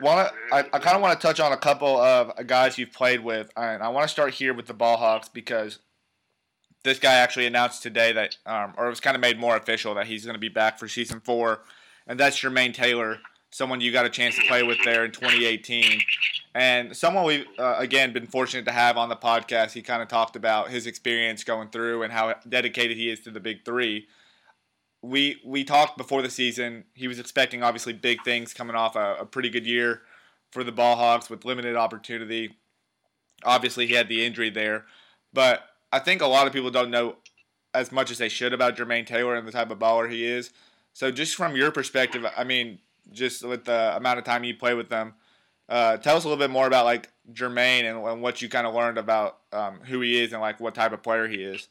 want 0.00 0.32
I, 0.52 0.58
I 0.60 0.78
kind 0.78 0.96
of 0.96 1.02
want 1.02 1.18
to 1.18 1.26
touch 1.26 1.40
on 1.40 1.52
a 1.52 1.56
couple 1.56 1.98
of 2.00 2.46
guys 2.46 2.78
you've 2.78 2.92
played 2.92 3.20
with, 3.20 3.50
and 3.56 3.82
I 3.82 3.88
want 3.88 4.04
to 4.04 4.08
start 4.08 4.34
here 4.34 4.54
with 4.54 4.66
the 4.66 4.74
Ball 4.74 4.96
Hogs 4.96 5.28
because 5.28 5.78
this 6.84 6.98
guy 6.98 7.14
actually 7.14 7.46
announced 7.46 7.82
today 7.82 8.12
that, 8.12 8.36
um, 8.46 8.74
or 8.76 8.86
it 8.86 8.90
was 8.90 9.00
kind 9.00 9.16
of 9.16 9.20
made 9.20 9.38
more 9.38 9.56
official 9.56 9.94
that 9.94 10.06
he's 10.06 10.24
going 10.24 10.34
to 10.34 10.40
be 10.40 10.48
back 10.48 10.78
for 10.78 10.88
season 10.88 11.20
four, 11.20 11.62
and 12.06 12.18
that's 12.18 12.40
Jermaine 12.40 12.74
Taylor, 12.74 13.18
someone 13.50 13.80
you 13.80 13.92
got 13.92 14.06
a 14.06 14.10
chance 14.10 14.36
to 14.36 14.42
play 14.46 14.62
with 14.62 14.78
there 14.84 15.04
in 15.04 15.12
2018, 15.12 16.00
and 16.54 16.96
someone 16.96 17.24
we've 17.24 17.46
uh, 17.58 17.76
again 17.78 18.12
been 18.12 18.26
fortunate 18.26 18.64
to 18.66 18.72
have 18.72 18.96
on 18.96 19.08
the 19.08 19.16
podcast. 19.16 19.72
He 19.72 19.82
kind 19.82 20.02
of 20.02 20.08
talked 20.08 20.36
about 20.36 20.70
his 20.70 20.86
experience 20.86 21.44
going 21.44 21.68
through 21.68 22.02
and 22.02 22.12
how 22.12 22.34
dedicated 22.48 22.96
he 22.96 23.10
is 23.10 23.20
to 23.20 23.30
the 23.30 23.40
Big 23.40 23.64
Three 23.64 24.08
we 25.06 25.40
we 25.44 25.64
talked 25.64 25.96
before 25.96 26.22
the 26.22 26.30
season. 26.30 26.84
He 26.94 27.08
was 27.08 27.18
expecting 27.18 27.62
obviously 27.62 27.92
big 27.92 28.22
things 28.24 28.52
coming 28.52 28.76
off 28.76 28.96
a, 28.96 29.16
a 29.20 29.26
pretty 29.26 29.50
good 29.50 29.66
year 29.66 30.02
for 30.50 30.64
the 30.64 30.72
Ball 30.72 30.96
Hogs 30.96 31.30
with 31.30 31.44
limited 31.44 31.76
opportunity. 31.76 32.56
Obviously, 33.44 33.86
he 33.86 33.94
had 33.94 34.08
the 34.08 34.24
injury 34.24 34.50
there, 34.50 34.84
but 35.32 35.62
I 35.92 35.98
think 35.98 36.22
a 36.22 36.26
lot 36.26 36.46
of 36.46 36.52
people 36.52 36.70
don't 36.70 36.90
know 36.90 37.16
as 37.74 37.92
much 37.92 38.10
as 38.10 38.18
they 38.18 38.28
should 38.28 38.52
about 38.52 38.76
Jermaine 38.76 39.06
Taylor 39.06 39.34
and 39.34 39.46
the 39.46 39.52
type 39.52 39.70
of 39.70 39.78
baller 39.78 40.10
he 40.10 40.24
is. 40.24 40.50
So, 40.92 41.10
just 41.10 41.34
from 41.34 41.54
your 41.54 41.70
perspective, 41.70 42.24
I 42.36 42.44
mean, 42.44 42.78
just 43.12 43.46
with 43.46 43.64
the 43.64 43.96
amount 43.96 44.18
of 44.18 44.24
time 44.24 44.44
you 44.44 44.56
play 44.56 44.74
with 44.74 44.88
them, 44.88 45.14
uh, 45.68 45.98
tell 45.98 46.16
us 46.16 46.24
a 46.24 46.28
little 46.28 46.42
bit 46.42 46.50
more 46.50 46.66
about 46.66 46.84
like 46.84 47.10
Jermaine 47.32 47.84
and, 47.84 47.98
and 48.04 48.22
what 48.22 48.40
you 48.40 48.48
kind 48.48 48.66
of 48.66 48.74
learned 48.74 48.98
about 48.98 49.38
um, 49.52 49.80
who 49.84 50.00
he 50.00 50.20
is 50.22 50.32
and 50.32 50.40
like 50.40 50.58
what 50.58 50.74
type 50.74 50.92
of 50.92 51.02
player 51.02 51.28
he 51.28 51.42
is. 51.42 51.68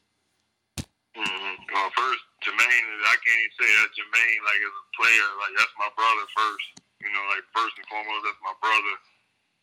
Mm-hmm. 0.78 1.74
Well, 1.74 1.90
first, 1.96 2.20
Jermaine, 2.46 2.86
I 3.10 3.16
can't 3.18 3.42
even 3.42 3.58
say 3.58 3.66
that 3.66 3.90
Jermaine, 3.98 4.40
like, 4.46 4.62
as 4.62 4.70
a 4.70 4.86
player, 4.94 5.28
like, 5.42 5.54
that's 5.58 5.74
my 5.82 5.90
brother 5.98 6.26
first. 6.30 6.66
You 7.02 7.10
know, 7.10 7.24
like, 7.34 7.42
first 7.50 7.74
and 7.74 7.90
foremost, 7.90 8.22
that's 8.22 8.46
my 8.46 8.54
brother. 8.62 8.94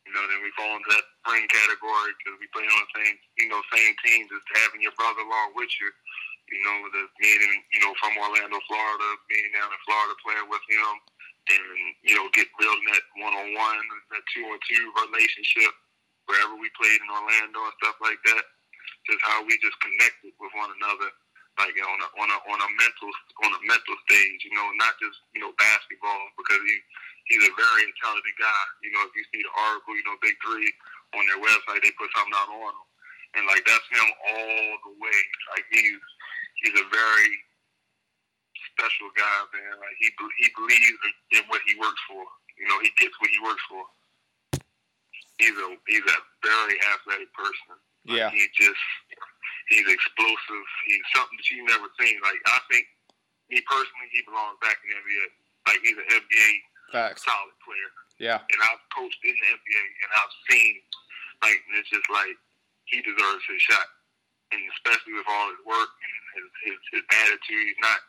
You 0.04 0.12
know, 0.12 0.24
then 0.28 0.44
we 0.44 0.52
fall 0.60 0.76
into 0.76 0.92
that 0.92 1.08
friend 1.24 1.48
category 1.48 2.12
because 2.20 2.36
we 2.44 2.52
play 2.52 2.68
on 2.68 2.76
the 2.84 2.92
same, 2.92 3.16
you 3.40 3.48
know, 3.48 3.64
same 3.72 3.96
team, 4.04 4.28
just 4.28 4.44
having 4.60 4.84
your 4.84 4.92
brother 5.00 5.24
along 5.24 5.56
with 5.56 5.72
you. 5.80 5.88
You 6.52 6.60
know, 6.60 6.78
the 6.92 7.08
being, 7.24 7.56
you 7.72 7.80
know, 7.80 7.96
from 8.04 8.20
Orlando, 8.20 8.60
Florida, 8.68 9.10
being 9.32 9.48
down 9.56 9.72
in 9.72 9.82
Florida 9.88 10.14
playing 10.20 10.52
with 10.52 10.66
him, 10.68 10.92
and, 11.56 11.64
you 12.04 12.20
know, 12.20 12.28
get 12.36 12.52
building 12.60 12.88
that 12.92 13.08
one-on-one, 13.16 13.84
that 14.12 14.24
two-on-two 14.36 14.86
relationship 15.08 15.72
wherever 16.28 16.60
we 16.60 16.68
played 16.76 17.00
in 17.00 17.08
Orlando 17.08 17.64
and 17.64 17.76
stuff 17.80 17.96
like 18.04 18.20
that. 18.28 18.44
Just 19.08 19.24
how 19.24 19.40
we 19.48 19.56
just 19.64 19.80
connected 19.80 20.36
with 20.36 20.52
one 20.52 20.72
another 20.84 21.12
like 21.62 21.76
on 21.78 22.00
a 22.02 22.08
on 22.18 22.28
a 22.34 22.38
on 22.50 22.60
a 22.66 22.70
mental 22.82 23.12
on 23.46 23.52
a 23.54 23.62
mental 23.66 23.96
stage, 24.10 24.42
you 24.46 24.54
know, 24.58 24.66
not 24.82 24.98
just 24.98 25.22
you 25.38 25.42
know 25.42 25.54
basketball 25.62 26.22
because 26.38 26.62
he 26.66 26.76
he's 27.30 27.46
a 27.46 27.54
very 27.54 27.82
intelligent 27.86 28.38
guy. 28.42 28.64
You 28.82 28.92
know, 28.94 29.04
if 29.06 29.14
you 29.14 29.24
see 29.30 29.42
the 29.46 29.54
article, 29.70 29.94
you 29.94 30.06
know, 30.10 30.18
Big 30.24 30.36
Three 30.42 30.70
on 31.14 31.24
their 31.30 31.42
website, 31.42 31.86
they 31.86 31.94
put 31.94 32.10
something 32.18 32.34
out 32.36 32.50
on 32.50 32.74
him, 32.74 32.88
and 33.38 33.44
like 33.46 33.62
that's 33.70 33.86
him 33.94 34.08
all 34.34 34.70
the 34.90 34.94
way. 34.98 35.20
Like 35.54 35.66
he's 35.70 36.02
he's 36.66 36.78
a 36.82 36.88
very 36.90 37.32
special 38.74 39.14
guy, 39.14 39.38
man. 39.54 39.78
Like 39.78 39.98
he 40.02 40.10
he 40.42 40.48
believes 40.58 40.98
in, 41.38 41.46
what 41.54 41.62
he 41.70 41.78
works 41.78 42.02
for. 42.10 42.24
You 42.58 42.66
know, 42.70 42.82
he 42.82 42.90
gets 42.98 43.14
what 43.22 43.30
he 43.30 43.40
works 43.46 43.66
for. 43.70 43.84
He's 45.38 45.54
a 45.58 45.68
he's 45.86 46.06
a 46.06 46.20
very 46.42 46.78
athletic 46.98 47.30
person. 47.38 47.78
Like, 48.06 48.18
Yeah. 48.18 48.30
he 48.30 48.46
just 48.58 48.84
he's 49.70 49.88
explosive. 49.88 50.68
He's 50.88 51.06
something 51.16 51.38
that 51.38 51.48
you've 51.52 51.70
never 51.70 51.88
seen. 52.00 52.18
Like 52.24 52.40
I 52.48 52.60
think 52.72 52.86
me 53.52 53.60
personally, 53.68 54.10
he 54.12 54.24
belongs 54.26 54.60
back 54.60 54.80
in 54.84 54.92
the 54.92 54.98
NBA. 55.00 55.26
Like 55.68 55.80
he's 55.84 56.00
an 56.00 56.10
NBA 56.10 56.52
Facts. 56.92 57.24
solid 57.24 57.58
player. 57.64 57.90
Yeah. 58.22 58.40
And 58.40 58.60
I've 58.62 58.84
coached 58.94 59.22
in 59.26 59.34
the 59.34 59.48
NBA 59.54 59.84
and 59.84 60.10
I've 60.20 60.36
seen 60.50 60.74
like 61.42 61.60
and 61.70 61.76
it's 61.80 61.90
just 61.90 62.08
like 62.12 62.36
he 62.88 63.02
deserves 63.02 63.44
his 63.48 63.62
shot. 63.62 63.88
And 64.54 64.62
especially 64.78 65.18
with 65.18 65.26
all 65.26 65.50
his 65.50 65.62
work 65.66 65.90
and 65.90 66.14
his 66.38 66.48
his, 66.70 66.80
his 66.94 67.04
attitude, 67.26 67.74
he's 67.74 67.82
not 67.82 68.00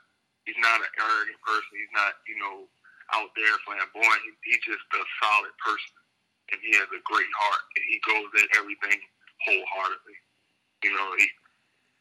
he's 0.45 0.61
not 0.61 0.81
an 0.81 0.93
arrogant 1.01 1.41
person. 1.41 1.73
He's 1.73 1.95
not, 1.97 2.21
you 2.29 2.37
know, 2.37 2.69
out 3.17 3.33
there 3.37 3.57
flamboyant. 3.65 4.23
He, 4.25 4.53
he's 4.53 4.65
just 4.65 4.85
a 4.93 5.03
solid 5.21 5.55
person. 5.61 5.97
And 6.53 6.61
he 6.61 6.77
has 6.77 6.89
a 6.93 7.01
great 7.09 7.33
heart 7.33 7.65
and 7.73 7.85
he 7.89 7.97
goes 8.05 8.29
at 8.37 8.49
everything 8.61 9.01
wholeheartedly. 9.49 10.19
You 10.85 10.93
know, 10.93 11.09
he 11.17 11.25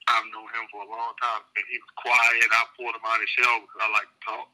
I've 0.08 0.28
known 0.34 0.47
him 0.51 0.66
for 0.72 0.84
a 0.84 0.89
long 0.89 1.14
time. 1.22 1.43
And 1.56 1.66
he 1.72 1.78
was 1.80 1.91
quiet. 1.95 2.47
I 2.51 2.64
pulled 2.76 2.95
him 2.95 3.04
out 3.08 3.18
of 3.20 3.24
his 3.24 3.34
shell 3.36 3.58
because 3.64 3.80
I 3.82 3.88
like 3.93 4.10
to 4.12 4.20
talk. 4.24 4.47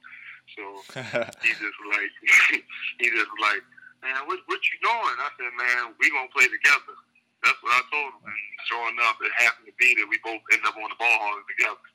So 0.55 0.63
he 1.45 1.51
just 1.57 1.79
like 1.93 2.13
he 3.01 3.07
just 3.09 3.33
like, 3.41 3.61
man, 4.01 4.25
what 4.25 4.39
what 4.49 4.61
you 4.69 4.77
doing? 4.81 5.15
I 5.21 5.29
said, 5.37 5.51
man, 5.57 5.93
we 5.99 6.09
gonna 6.09 6.29
play 6.33 6.45
together. 6.49 6.95
That's 7.43 7.57
what 7.63 7.71
I 7.71 7.81
told 7.93 8.13
him. 8.19 8.23
And 8.27 8.35
sure 8.67 8.85
enough, 8.91 9.17
it 9.21 9.31
happened 9.37 9.67
to 9.67 9.73
be 9.79 9.95
that 9.95 10.07
we 10.09 10.17
both 10.23 10.41
ended 10.51 10.67
up 10.67 10.75
on 10.75 10.89
the 10.89 10.99
ball 10.99 11.17
hauling 11.21 11.43
together. 11.57 11.85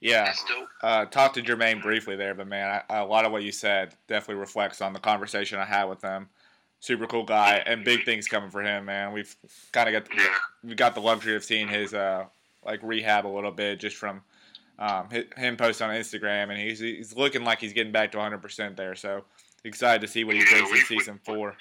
yeah. 0.00 0.24
That's. 0.24 0.44
Uh, 0.82 1.04
talked 1.06 1.34
to 1.36 1.42
Jermaine 1.42 1.80
briefly 1.82 2.16
there, 2.16 2.34
but 2.34 2.46
man, 2.46 2.82
I, 2.90 2.98
a 2.98 3.04
lot 3.04 3.24
of 3.24 3.32
what 3.32 3.42
you 3.42 3.52
said 3.52 3.94
definitely 4.08 4.40
reflects 4.40 4.80
on 4.80 4.92
the 4.92 4.98
conversation 5.00 5.58
I 5.58 5.64
had 5.64 5.84
with 5.84 6.02
him. 6.02 6.28
Super 6.80 7.06
cool 7.06 7.24
guy, 7.24 7.62
and 7.66 7.84
big 7.84 8.04
things 8.06 8.26
coming 8.26 8.48
for 8.50 8.62
him, 8.62 8.86
man. 8.86 9.12
We've 9.12 9.34
kind 9.72 9.94
of 9.94 10.02
got 10.04 10.14
Yeah. 10.16 10.34
we 10.64 10.74
got 10.74 10.94
the 10.94 11.00
luxury 11.00 11.36
of 11.36 11.44
seeing 11.44 11.68
his 11.68 11.92
uh, 11.94 12.24
like 12.64 12.80
rehab 12.82 13.26
a 13.26 13.28
little 13.32 13.50
bit 13.50 13.80
just 13.80 13.96
from 13.96 14.22
um, 14.78 15.08
him 15.36 15.56
post 15.56 15.82
on 15.82 15.90
Instagram, 15.90 16.50
and 16.50 16.58
he's 16.58 16.78
he's 16.80 17.16
looking 17.16 17.44
like 17.44 17.60
he's 17.60 17.72
getting 17.72 17.92
back 17.92 18.12
to 18.12 18.18
100 18.18 18.40
percent 18.40 18.76
there. 18.76 18.94
So 18.94 19.24
excited 19.64 20.00
to 20.00 20.08
see 20.08 20.24
what 20.24 20.36
he 20.36 20.42
Yeah, 20.42 20.50
brings 20.64 20.70
we- 20.72 20.78
in 20.80 20.86
season 20.86 21.20
four. 21.24 21.56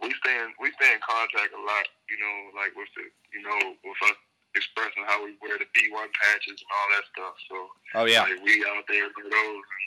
we 0.00 0.12
stay 0.24 0.36
in 0.36 0.48
we 0.60 0.72
stay 0.80 0.92
in 0.92 1.00
contact 1.04 1.52
a 1.52 1.60
lot, 1.60 1.84
you 2.08 2.16
know, 2.20 2.36
like 2.60 2.72
with 2.76 2.88
the 2.96 3.04
you 3.36 3.42
know, 3.44 3.58
with 3.84 4.00
us 4.10 4.16
expressing 4.54 5.02
how 5.08 5.18
we 5.24 5.34
wear 5.42 5.58
the 5.58 5.66
B 5.74 5.90
one 5.92 6.08
patches 6.22 6.56
and 6.62 6.70
all 6.72 6.88
that 6.96 7.04
stuff. 7.12 7.34
So 7.50 7.56
Oh 8.00 8.04
yeah, 8.08 8.22
like 8.24 8.40
we 8.44 8.64
out 8.64 8.84
there 8.88 9.08
with 9.12 9.28
those 9.28 9.64
and 9.64 9.84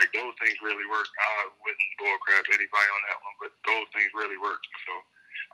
like 0.00 0.12
those 0.12 0.32
things 0.40 0.56
really 0.64 0.84
work. 0.92 1.08
I 1.08 1.48
wouldn't 1.64 1.92
bull 2.00 2.16
crap 2.24 2.44
anybody 2.48 2.88
on 2.96 3.02
that 3.12 3.18
one, 3.20 3.36
but 3.44 3.50
those 3.64 3.88
things 3.96 4.08
really 4.16 4.36
work. 4.40 4.60
So 4.88 4.92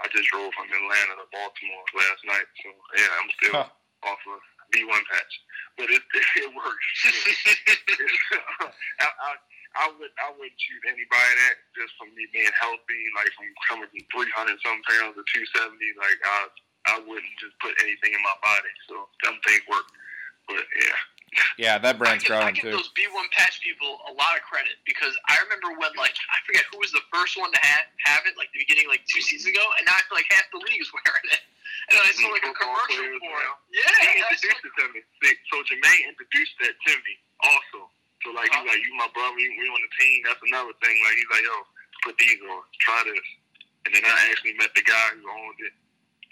I 0.01 0.09
just 0.13 0.29
drove 0.33 0.53
from 0.57 0.71
Atlanta 0.73 1.15
to 1.21 1.27
Baltimore 1.35 1.85
last 1.97 2.23
night. 2.25 2.49
So 2.65 2.69
yeah, 2.97 3.11
I'm 3.21 3.31
still 3.41 3.57
Huh. 3.61 3.69
off 4.09 4.23
of 4.33 4.41
B 4.73 4.85
one 4.89 5.05
patch. 5.13 5.35
But 5.77 5.91
it 5.93 6.03
it 6.43 6.51
works. 6.55 6.89
I, 9.05 9.09
I, 9.09 9.31
I 9.77 9.87
would 10.01 10.13
I 10.23 10.29
wouldn't 10.37 10.61
shoot 10.61 10.83
anybody 10.89 11.33
that 11.45 11.57
just 11.77 11.93
from 12.01 12.13
me 12.17 12.25
being 12.33 12.53
healthy, 12.61 13.03
like 13.17 13.33
from 13.37 13.49
coming 13.69 13.89
from 13.91 14.05
three 14.13 14.33
hundred 14.33 14.59
some 14.65 14.81
pounds 14.89 15.17
to 15.19 15.25
two 15.33 15.45
seventy. 15.57 15.91
Like 16.01 16.19
I 16.25 16.39
I 16.93 16.97
wouldn't 17.05 17.37
just 17.41 17.57
put 17.61 17.77
anything 17.85 18.13
in 18.17 18.23
my 18.25 18.37
body. 18.43 18.73
So 18.89 19.09
them 19.25 19.37
things 19.45 19.65
work. 19.69 19.87
But 20.49 20.65
yeah, 20.77 20.99
yeah, 21.57 21.79
that 21.81 21.97
I 21.97 21.99
brand's 21.99 22.25
give, 22.25 22.33
I 22.37 22.53
growing 22.53 22.55
give 22.55 22.69
too. 22.69 22.77
those 22.77 22.91
B1 22.93 23.29
patch 23.33 23.61
people 23.65 24.01
a 24.09 24.13
lot 24.13 24.37
of 24.37 24.43
credit 24.45 24.77
because 24.85 25.13
I 25.29 25.37
remember 25.49 25.73
when, 25.81 25.93
like, 25.97 26.13
I 26.33 26.37
forget 26.45 26.65
who 26.73 26.79
was 26.81 26.93
the 26.93 27.01
first 27.13 27.37
one 27.41 27.49
to 27.53 27.61
have, 27.61 27.89
have 28.05 28.23
it, 28.29 28.37
like, 28.37 28.53
the 28.53 28.61
beginning, 28.65 28.89
like, 28.89 29.05
two 29.09 29.21
seasons 29.25 29.49
ago, 29.49 29.65
and 29.81 29.89
now 29.89 29.97
I 29.97 30.03
feel 30.09 30.17
like 30.21 30.29
half 30.33 30.45
the 30.53 30.61
league 30.61 30.81
is 30.81 30.91
wearing 30.97 31.29
it. 31.33 31.43
And 31.91 31.99
I 31.99 32.11
saw, 32.15 32.29
like, 32.31 32.45
a 32.47 32.53
commercial 32.53 33.05
for 33.19 33.37
it. 33.41 33.49
now. 33.49 33.57
Yeah, 33.73 33.85
he 34.13 34.21
I 34.23 34.37
saw- 34.39 34.53
introduced 34.53 34.65
it 34.69 34.75
to 34.77 34.85
me. 34.93 35.01
So 35.51 35.55
Jermaine 35.67 36.05
introduced 36.13 36.55
that 36.63 36.75
to 36.77 36.93
me 37.03 37.13
also. 37.43 37.89
So 38.23 38.31
like 38.37 38.47
Uh-huh. 38.55 38.63
he's 38.63 38.71
like, 38.71 38.83
you 38.87 38.93
my 38.95 39.11
brother, 39.11 39.35
we, 39.35 39.51
we 39.59 39.67
on 39.67 39.83
the 39.83 39.93
team. 39.99 40.23
That's 40.23 40.39
another 40.47 40.71
thing. 40.79 40.95
Like 41.03 41.17
he's 41.19 41.31
like, 41.35 41.43
yo, 41.43 41.57
put 42.07 42.15
these 42.23 42.39
on, 42.47 42.63
try 42.87 43.03
this. 43.03 43.27
And 43.83 43.91
then 43.99 44.05
I 44.07 44.31
actually 44.31 44.55
met 44.63 44.71
the 44.79 44.87
guy 44.87 45.07
who 45.19 45.27
owned 45.27 45.59
it, 45.59 45.75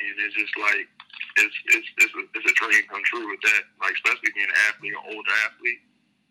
and 0.01 0.17
it's 0.25 0.37
just 0.37 0.57
like 0.57 0.89
it's 1.37 1.57
it's 1.77 1.89
it's 2.01 2.15
a, 2.17 2.23
it's 2.35 2.49
a 2.49 2.55
dream 2.57 2.83
come 2.89 3.05
true 3.07 3.29
with 3.29 3.43
that. 3.45 3.63
Like 3.79 3.95
especially 4.01 4.33
being 4.33 4.49
an 4.49 4.61
athlete, 4.73 4.97
an 4.97 5.05
older 5.13 5.35
athlete, 5.47 5.83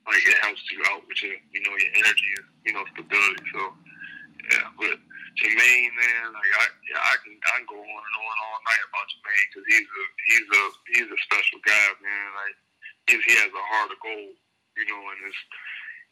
like 0.10 0.24
it 0.26 0.40
helps 0.42 0.64
you 0.74 0.82
out 0.90 1.06
with 1.06 1.20
your 1.22 1.38
you 1.54 1.62
know 1.64 1.76
your 1.78 1.94
energy 2.02 2.30
you 2.66 2.74
know 2.74 2.84
stability. 2.98 3.46
So 3.54 3.62
yeah, 4.50 4.68
but 4.76 4.98
Jermaine, 5.38 5.94
man, 5.94 6.26
like 6.34 6.52
I 6.58 6.66
yeah, 6.90 7.00
I 7.00 7.16
can 7.22 7.34
I 7.38 7.54
can 7.62 7.68
go 7.70 7.80
on 7.80 8.02
and 8.04 8.18
on 8.18 8.38
all 8.44 8.60
night 8.66 8.84
about 8.90 9.08
Jermaine 9.14 9.48
because 9.54 9.66
he's 9.70 9.88
a 9.88 10.04
he's 10.26 10.48
a 10.50 10.64
he's 10.96 11.10
a 11.14 11.20
special 11.30 11.60
guy, 11.64 11.88
man. 12.02 12.28
Like 12.34 12.56
he's, 13.08 13.24
he 13.24 13.34
has 13.40 13.52
a 13.54 13.66
heart 13.72 13.94
of 13.94 14.00
gold, 14.02 14.36
you 14.76 14.86
know, 14.90 15.00
and 15.00 15.20
it's 15.30 15.42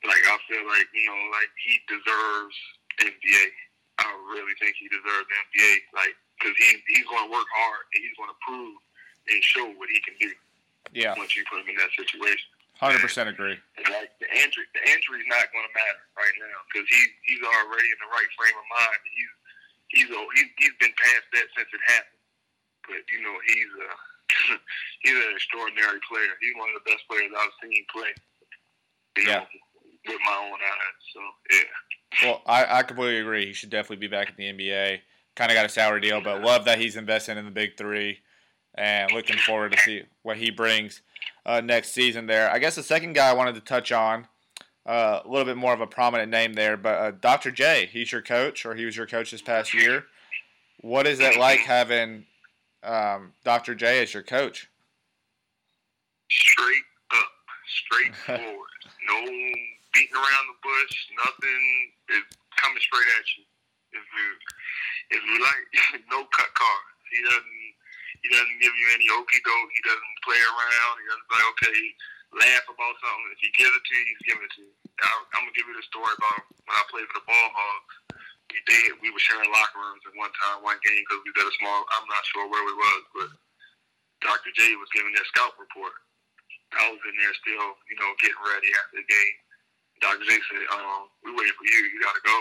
like 0.06 0.24
I 0.30 0.36
feel 0.46 0.64
like 0.70 0.88
you 0.94 1.06
know 1.10 1.22
like 1.34 1.52
he 1.66 1.82
deserves 1.90 2.58
NBA. 3.02 3.46
I 3.98 4.06
really 4.30 4.54
think 4.62 4.78
he 4.78 4.86
deserves 4.94 5.26
NBA, 5.26 5.74
like 5.98 6.14
because 6.38 6.56
he 6.58 6.78
he's 6.94 7.08
going 7.10 7.26
to 7.26 7.32
work 7.34 7.50
hard 7.50 7.84
and 7.94 8.00
he's 8.06 8.16
going 8.16 8.30
to 8.30 8.40
prove 8.46 8.78
and 9.28 9.40
show 9.44 9.66
what 9.76 9.90
he 9.90 10.00
can 10.06 10.16
do 10.22 10.32
Yeah, 10.94 11.18
once 11.18 11.36
you 11.36 11.44
put 11.50 11.60
him 11.62 11.70
in 11.74 11.78
that 11.82 11.92
situation. 11.98 12.48
100 12.78 13.02
percent 13.02 13.26
agree. 13.26 13.58
And 13.78 13.86
like 13.90 14.14
the 14.22 14.30
injury, 14.38 14.70
the 14.78 14.84
injury's 14.86 15.26
not 15.26 15.50
going 15.50 15.66
to 15.66 15.74
matter 15.74 16.04
right 16.14 16.36
now 16.38 16.58
because 16.70 16.86
he 16.86 17.02
he's 17.26 17.42
already 17.42 17.90
in 17.90 18.00
the 18.00 18.12
right 18.14 18.30
frame 18.38 18.54
of 18.54 18.68
mind. 18.70 19.02
He's 19.10 19.34
he's 19.90 20.10
a, 20.14 20.20
he's 20.38 20.50
he's 20.62 20.78
been 20.78 20.94
past 20.94 21.26
that 21.34 21.48
since 21.58 21.70
it 21.74 21.84
happened. 21.90 22.22
But 22.86 23.02
you 23.10 23.20
know 23.26 23.34
he's 23.50 23.72
a 23.82 23.90
he's 25.04 25.18
an 25.18 25.34
extraordinary 25.34 25.98
player. 26.06 26.38
He's 26.38 26.54
one 26.54 26.70
of 26.70 26.78
the 26.78 26.86
best 26.86 27.02
players 27.10 27.34
I've 27.34 27.56
seen 27.66 27.82
play. 27.90 28.14
You 29.18 29.26
know, 29.26 29.46
with 30.06 30.22
my 30.22 30.38
own 30.38 30.62
eyes. 30.62 31.00
So 31.10 31.22
yeah. 31.50 31.74
Well, 32.24 32.42
I, 32.46 32.80
I 32.80 32.84
completely 32.84 33.20
agree. 33.20 33.46
He 33.48 33.54
should 33.54 33.70
definitely 33.70 34.06
be 34.06 34.08
back 34.08 34.30
in 34.30 34.36
the 34.38 34.54
NBA. 34.54 35.02
Kind 35.38 35.52
of 35.52 35.56
got 35.56 35.66
a 35.66 35.70
sour 35.70 36.00
deal, 36.00 36.20
but 36.20 36.42
love 36.42 36.66
that 36.66 36.80
he's 36.80 36.96
investing 36.96 37.38
in 37.38 37.46
the 37.46 37.52
big 37.52 37.78
three, 37.78 38.20
and 38.76 39.12
looking 39.12 39.38
forward 39.38 39.72
to 39.72 39.78
see 39.78 40.02
what 40.24 40.38
he 40.38 40.50
brings 40.50 41.02
uh, 41.46 41.62
next 41.62 41.94
season. 41.94 42.26
There, 42.26 42.50
I 42.52 42.58
guess 42.60 42.76
the 42.76 42.84
second 42.84 43.14
guy 43.14 43.30
I 43.30 43.34
wanted 43.34 43.56
to 43.56 43.62
touch 43.62 43.92
on, 43.92 44.28
uh, 44.86 45.22
a 45.24 45.30
little 45.30 45.46
bit 45.46 45.56
more 45.56 45.74
of 45.74 45.82
a 45.82 45.88
prominent 45.88 46.32
name 46.32 46.54
there, 46.54 46.76
but 46.76 47.00
uh, 47.00 47.12
Dr. 47.12 47.52
J. 47.52 47.88
He's 47.92 48.12
your 48.12 48.24
coach, 48.24 48.66
or 48.66 48.76
he 48.76 48.84
was 48.84 48.98
your 48.98 49.06
coach 49.06 49.32
this 49.32 49.42
past 49.42 49.74
year. 49.74 50.06
What 50.82 51.06
is 51.08 51.20
it 51.20 51.38
like 51.38 51.60
having 51.60 52.26
um, 52.84 53.34
Dr. 53.46 53.76
J 53.76 54.02
as 54.02 54.14
your 54.14 54.24
coach? 54.24 54.68
straight 56.30 56.88
up, 57.14 57.32
straight 57.68 58.16
forward. 58.16 58.44
No 59.08 59.24
beating 59.24 60.16
around 60.20 60.46
the 60.52 60.60
bush. 60.60 60.96
Nothing 61.16 61.64
is 62.12 62.28
coming 62.60 62.82
straight 62.84 63.08
at 63.16 63.24
you. 63.40 63.44
If 63.96 64.04
you 64.04 64.28
if 65.12 65.22
you 65.24 65.38
like, 65.40 65.66
no 66.14 66.28
cut 66.36 66.52
cards. 66.56 66.98
He 67.12 67.20
doesn't 67.24 67.62
he 68.26 68.28
doesn't 68.34 68.60
give 68.60 68.74
you 68.74 68.88
any 68.98 69.08
okey 69.14 69.40
doke. 69.46 69.72
He 69.72 69.84
doesn't 69.86 70.16
play 70.26 70.42
around. 70.42 70.94
He 71.00 71.06
doesn't 71.08 71.30
say 71.32 71.42
okay, 71.54 71.80
laugh 72.36 72.66
about 72.68 72.96
something. 73.00 73.32
If 73.32 73.40
he 73.40 73.50
gives 73.56 73.72
it 73.72 73.84
to 73.86 73.94
you, 73.94 74.04
he's 74.10 74.24
giving 74.28 74.44
it 74.44 74.54
to 74.58 74.62
you. 74.68 74.74
I, 75.00 75.08
I'm 75.38 75.48
gonna 75.48 75.56
give 75.56 75.70
you 75.70 75.78
the 75.78 75.86
story 75.88 76.12
about 76.18 76.44
when 76.66 76.76
I 76.76 76.84
played 76.92 77.08
for 77.08 77.22
the 77.22 77.28
Ball 77.30 77.50
Hogs. 77.54 77.96
We 78.52 78.60
did. 78.64 79.00
We 79.04 79.12
were 79.12 79.22
sharing 79.22 79.52
locker 79.52 79.80
rooms 79.80 80.04
at 80.08 80.16
one 80.18 80.34
time, 80.44 80.64
one 80.64 80.80
game 80.82 81.04
because 81.04 81.22
we 81.24 81.32
did 81.36 81.46
a 81.46 81.56
small. 81.62 81.84
I'm 82.00 82.08
not 82.08 82.24
sure 82.32 82.48
where 82.48 82.64
we 82.64 82.76
was, 82.76 83.04
but 83.16 83.30
Dr. 84.24 84.52
J 84.56 84.74
was 84.80 84.90
giving 84.96 85.14
that 85.14 85.28
scout 85.30 85.54
report. 85.62 85.94
I 86.76 86.92
was 86.92 87.00
in 87.08 87.16
there 87.16 87.36
still, 87.38 87.68
you 87.88 87.96
know, 88.02 88.12
getting 88.20 88.40
ready 88.44 88.70
after 88.76 89.00
the 89.00 89.08
game. 89.08 89.36
Dr. 90.04 90.26
J 90.28 90.32
said, 90.52 90.64
um, 90.74 91.10
we 91.24 91.32
waiting 91.32 91.56
for 91.56 91.66
you. 91.66 91.80
You 91.90 92.00
got 92.04 92.18
to 92.18 92.24
go. 92.28 92.38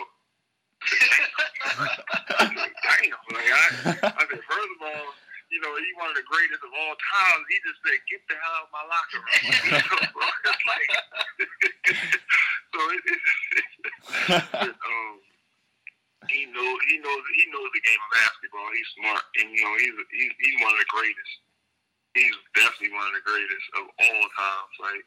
Damn. 2.86 3.20
Like, 3.32 3.50
I, 3.50 3.64
I 4.06 4.22
said, 4.28 4.42
first 4.44 4.70
of 4.76 4.80
all, 4.82 5.06
you 5.50 5.60
know, 5.62 5.72
he's 5.78 5.96
one 5.98 6.10
of 6.10 6.18
the 6.18 6.26
greatest 6.26 6.62
of 6.62 6.72
all 6.74 6.94
times. 6.98 7.44
He 7.48 7.56
just 7.62 7.78
said, 7.86 7.98
get 8.10 8.22
the 8.26 8.36
hell 8.36 8.54
out 8.60 8.66
of 8.66 8.72
my 8.74 8.84
locker 8.86 9.20
room. 9.22 9.40
it's 10.50 10.64
like, 10.66 10.90
so 12.74 12.78
it, 12.92 13.02
it, 13.06 13.18
it, 14.66 14.74
um, 14.74 15.14
he 16.30 16.42
knows 16.50 16.78
he 16.90 16.98
knows 16.98 17.22
he 17.38 17.44
knows 17.54 17.70
the 17.70 17.82
game 17.86 18.02
of 18.02 18.10
basketball. 18.18 18.68
He's 18.74 18.90
smart, 18.98 19.24
and 19.38 19.46
you 19.54 19.62
know 19.62 19.74
he's 19.78 19.94
he's, 20.10 20.34
he's 20.42 20.58
one 20.58 20.74
of 20.74 20.80
the 20.82 20.90
greatest. 20.90 21.34
He's 22.18 22.36
definitely 22.58 22.96
one 22.96 23.06
of 23.06 23.14
the 23.14 23.26
greatest 23.26 23.66
of 23.78 23.84
all 23.86 24.24
times. 24.34 24.74
Like 24.82 25.04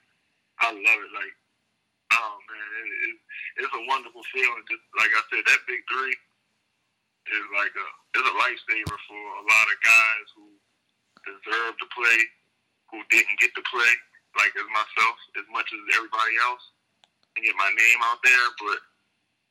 I 0.63 0.67
love 0.72 0.99
it. 1.03 1.11
Like 1.11 1.34
oh 2.14 2.36
man, 2.49 2.70
it, 2.82 2.89
it, 3.10 3.16
it's 3.66 3.76
a 3.76 3.84
wonderful 3.86 4.24
feeling. 4.34 4.64
Just 4.70 4.86
like 4.97 5.12
I 5.14 5.22
said, 5.30 5.43
that 5.45 5.62
big 5.70 5.82
three 5.89 6.16
is 7.30 7.45
like 7.53 7.74
a 7.76 7.88
it's 8.18 8.26
a 8.26 8.36
lifesaver 8.41 8.97
for 9.05 9.22
a 9.39 9.43
lot 9.45 9.68
of 9.70 9.78
guys 9.86 10.26
who 10.34 10.47
deserve 11.28 11.78
to 11.78 11.88
play, 11.93 12.20
who 12.89 12.99
didn't 13.14 13.38
get 13.38 13.53
to 13.53 13.64
play, 13.70 13.93
like 14.39 14.53
as 14.57 14.68
myself, 14.74 15.16
as 15.38 15.47
much 15.53 15.70
as 15.70 15.82
everybody 15.97 16.36
else, 16.49 16.64
and 17.36 17.45
get 17.45 17.53
my 17.57 17.70
name 17.70 17.99
out 18.10 18.22
there. 18.26 18.45
But 18.57 18.80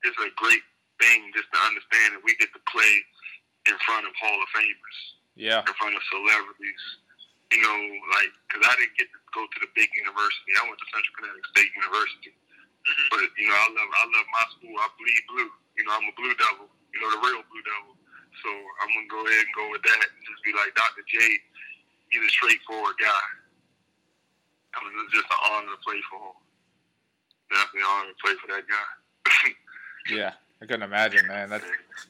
it's 0.07 0.19
a 0.19 0.31
great 0.39 0.65
thing 0.99 1.31
just 1.35 1.51
to 1.55 1.59
understand 1.63 2.19
that 2.19 2.23
we 2.27 2.35
get 2.43 2.51
to 2.55 2.63
play 2.67 2.93
in 3.71 3.77
front 3.87 4.07
of 4.07 4.13
Hall 4.19 4.39
of 4.39 4.51
Famers, 4.51 4.99
Yeah, 5.39 5.63
in 5.63 5.75
front 5.79 5.95
of 5.95 6.03
celebrities. 6.11 6.85
You 7.49 7.65
know, 7.65 7.79
like 8.13 8.33
because 8.45 8.67
I 8.69 8.77
didn't 8.77 8.97
get 9.01 9.09
to 9.09 9.21
go 9.33 9.41
to 9.41 9.59
the 9.65 9.71
big 9.73 9.89
university. 9.97 10.53
I 10.59 10.69
went 10.69 10.77
to 10.77 10.89
Central 10.93 11.15
Connecticut 11.17 11.49
State 11.49 11.73
University, 11.73 12.33
Mm-hmm. 12.87 13.09
but 13.11 13.29
you 13.37 13.47
know, 13.49 13.59
I 13.59 13.69
love 13.75 13.91
I 13.91 14.05
love 14.09 14.27
my 14.31 14.45
school. 14.55 14.75
I 14.79 14.87
bleed 14.97 15.25
blue. 15.29 15.51
You 15.77 15.83
know, 15.87 15.93
I'm 15.95 16.09
a 16.09 16.15
Blue 16.15 16.35
Devil. 16.35 16.67
You 16.95 16.99
know, 17.03 17.11
the 17.15 17.21
real 17.23 17.43
Blue 17.47 17.65
Devil. 17.65 17.95
So 18.43 18.49
I'm 18.83 18.91
gonna 18.95 19.11
go 19.11 19.21
ahead 19.27 19.45
and 19.45 19.55
go 19.55 19.67
with 19.71 19.85
that 19.85 20.05
and 20.09 20.21
just 20.25 20.41
be 20.47 20.55
like 20.55 20.73
Dr. 20.75 21.05
J. 21.07 21.19
He's 22.09 22.25
a 22.25 22.33
straightforward 22.33 22.97
guy. 22.97 23.27
I 24.73 24.85
mean, 24.85 24.95
it's 25.05 25.13
just 25.13 25.29
an 25.29 25.41
honor 25.53 25.75
to 25.75 25.81
play 25.85 26.01
for 26.09 26.21
him. 26.33 26.39
Definitely 27.51 27.85
an 27.85 27.93
honor 27.93 28.13
to 28.15 28.19
play 28.23 28.35
for 28.41 28.49
that 28.55 28.65
guy. 28.65 28.89
yeah. 30.17 30.33
I 30.61 30.67
couldn't 30.67 30.83
imagine, 30.83 31.27
man. 31.27 31.51
That's 31.51 31.65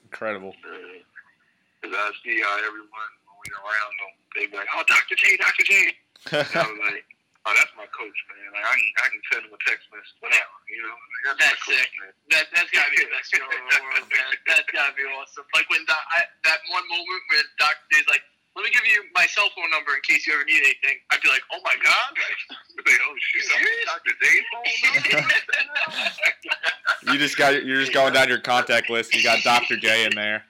incredible. 0.04 0.54
Because 0.62 1.96
I 1.96 2.10
see 2.24 2.40
how 2.40 2.56
everyone, 2.64 3.10
when 3.28 3.36
we 3.44 3.48
around 3.52 3.92
them, 4.00 4.12
they'd 4.34 4.50
be 4.50 4.56
like, 4.56 4.68
"Oh, 4.74 4.82
Dr. 4.88 5.16
J, 5.16 5.36
Dr. 5.36 5.64
J." 5.64 5.92
I 6.32 6.64
was 6.64 6.78
like, 6.90 7.04
"Oh, 7.48 7.52
that's 7.56 7.72
my 7.80 7.88
coach, 7.96 8.18
man. 8.28 8.52
Like, 8.52 8.66
I 8.68 8.74
can 8.76 8.88
I 9.00 9.06
can 9.08 9.22
send 9.32 9.40
him 9.48 9.52
a 9.56 9.60
text 9.64 9.88
message 9.88 10.12
whenever, 10.20 10.52
you 10.68 10.84
know. 10.84 10.92
Like, 10.92 11.22
that's, 11.24 11.40
That's 11.40 11.60
my 11.64 11.72
coach, 11.72 11.80
sick. 11.80 11.90
man." 11.96 12.12
That 12.36 12.44
that's 12.52 12.70
gotta 12.76 12.90
be 12.92 13.00
the 13.08 13.12
best 13.16 13.28
feeling 13.32 13.48
in 13.56 13.64
the 13.64 13.80
world, 13.88 14.04
man. 14.12 14.28
That's 14.44 14.68
gotta 14.68 14.92
be 14.92 15.04
awesome. 15.16 15.48
Like 15.56 15.64
when 15.72 15.88
doc, 15.88 15.96
I, 16.12 16.28
that 16.44 16.60
one 16.68 16.84
moment 16.92 17.22
when 17.32 17.44
Doctor 17.56 17.80
J's 17.96 18.04
like, 18.12 18.20
"Let 18.52 18.68
me 18.68 18.70
give 18.76 18.84
you 18.84 19.00
my 19.16 19.24
cell 19.32 19.48
phone 19.56 19.72
number 19.72 19.96
in 19.96 20.04
case 20.04 20.28
you 20.28 20.36
ever 20.36 20.44
need 20.44 20.60
anything," 20.60 21.00
I'd 21.08 21.24
be 21.24 21.32
like, 21.32 21.42
"Oh 21.48 21.60
my 21.64 21.76
god!" 21.80 22.10
Like, 22.12 22.40
Like, 22.84 23.00
oh 23.00 23.14
shoot, 23.16 23.48
I'm 23.56 23.96
Dr. 23.96 24.14
J's 24.20 24.44
phone 24.52 24.68
number. 25.24 27.12
you 27.12 27.18
just 27.18 27.36
got 27.36 27.64
you're 27.64 27.80
just 27.80 27.92
going 27.92 28.12
down 28.12 28.28
your 28.28 28.40
contact 28.40 28.88
list. 28.90 29.14
You 29.14 29.22
got 29.22 29.42
Dr. 29.42 29.76
J 29.76 30.04
in 30.06 30.14
there. 30.14 30.44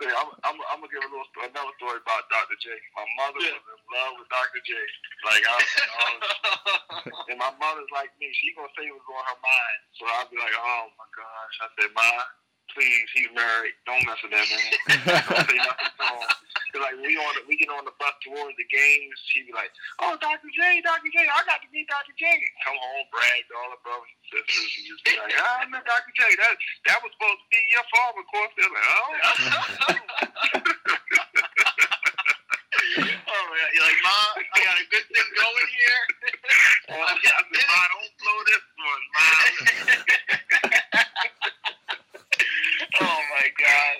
Hey, 0.00 0.08
I'm, 0.16 0.32
I'm, 0.48 0.56
I'm 0.72 0.80
gonna 0.80 0.88
give 0.92 1.04
a 1.04 1.12
little 1.12 1.28
another 1.44 1.74
story 1.76 2.00
about 2.00 2.24
Dr. 2.32 2.56
J. 2.60 2.72
My 2.96 3.04
mother 3.20 3.40
Yeah. 3.44 3.52
was 3.60 3.68
in 3.76 3.80
love 3.92 4.14
with 4.16 4.28
Dr. 4.32 4.60
J. 4.64 4.72
Like 5.28 5.44
I, 5.44 5.56
I 5.60 6.08
and 7.32 7.38
my 7.40 7.52
mother's 7.60 7.90
like 7.92 8.08
me. 8.16 8.32
She 8.40 8.56
gonna 8.56 8.72
say 8.76 8.88
what's 8.88 9.04
on 9.06 9.24
her 9.28 9.40
mind. 9.44 9.80
So 10.00 10.08
I'll 10.08 10.28
be 10.32 10.40
like, 10.40 10.56
oh 10.56 10.88
my 10.96 11.08
gosh. 11.12 11.54
I 11.60 11.68
said, 11.76 11.90
Ma, 11.92 12.08
please, 12.74 13.06
he's 13.14 13.32
married. 13.34 13.74
Don't 13.86 14.02
mess 14.06 14.20
with 14.22 14.32
that 14.32 14.46
man. 14.46 14.70
Don't 15.28 15.46
say 15.48 15.58
nothing 15.58 15.92
to 15.98 16.06
him. 16.06 16.30
Cause 16.70 16.86
like 16.86 17.02
we 17.02 17.18
on 17.18 17.34
the, 17.34 17.42
we 17.50 17.58
get 17.58 17.66
on 17.66 17.82
the 17.82 17.90
bus 17.98 18.14
towards 18.22 18.54
the 18.54 18.66
games. 18.70 19.18
She'd 19.26 19.50
be 19.50 19.54
like, 19.54 19.74
oh 19.98 20.14
Dr. 20.22 20.46
J, 20.54 20.78
Dr. 20.86 21.10
J, 21.10 21.26
I 21.26 21.42
got 21.42 21.58
to 21.66 21.68
meet 21.74 21.90
Dr. 21.90 22.14
J. 22.14 22.30
Come 22.62 22.78
home, 22.78 23.06
brag 23.10 23.42
to 23.50 23.54
all 23.58 23.74
the 23.74 23.80
brothers 23.82 24.06
and 24.06 24.22
sisters, 24.30 24.70
and 24.78 24.86
just 24.86 25.02
be 25.02 25.18
like, 25.18 25.34
ah, 25.34 25.66
I 25.66 25.70
met 25.70 25.82
Dr. 25.82 26.14
J. 26.14 26.22
That 26.38 26.54
that 26.86 27.02
was 27.02 27.10
supposed 27.18 27.42
to 27.42 27.48
be 27.50 27.58
your 27.74 27.82
father, 27.90 28.22
of 28.22 28.28
course. 28.30 28.52
They're 28.54 28.70
like, 28.70 28.86
oh. 28.86 29.10
oh 33.34 33.46
you're 33.74 33.86
like, 33.86 34.02
"Mom, 34.06 34.30
I 34.38 34.58
got 34.62 34.78
a 34.78 34.86
good 34.94 35.06
thing 35.10 35.28
going 35.34 35.70
here." 35.74 36.02
Oh, 36.90 36.98
I 36.98 37.14
said, 37.22 37.46
Ma, 37.70 37.86
don't 37.86 38.10
blow 38.18 38.38
this 38.50 38.66
one, 38.82 39.04
Ma. 39.14 40.49
Oh 43.10 43.22
my 43.34 43.46
god, 43.58 43.94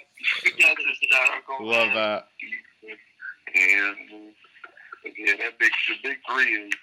that's 0.47 0.83
hysterical. 1.03 1.67
Love 1.67 1.91
that. 1.95 2.31
And 3.51 4.31
yeah, 5.19 5.35
that 5.43 5.59
big 5.59 5.75
the 5.89 5.97
big 6.03 6.19
three 6.23 6.55
is 6.55 6.75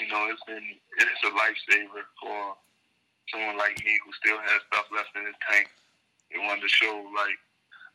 you 0.00 0.08
know, 0.12 0.28
it's 0.28 0.44
been 0.44 0.60
it's 1.00 1.24
a 1.24 1.32
lifesaver 1.32 2.04
for 2.20 2.60
someone 3.32 3.56
like 3.56 3.80
me 3.80 3.96
who 4.04 4.12
still 4.20 4.36
has 4.36 4.60
stuff 4.68 4.86
left 4.92 5.16
in 5.16 5.24
his 5.24 5.38
tank. 5.48 5.72
It 6.30 6.38
wanted 6.44 6.62
to 6.62 6.68
show 6.68 6.92
like 7.16 7.40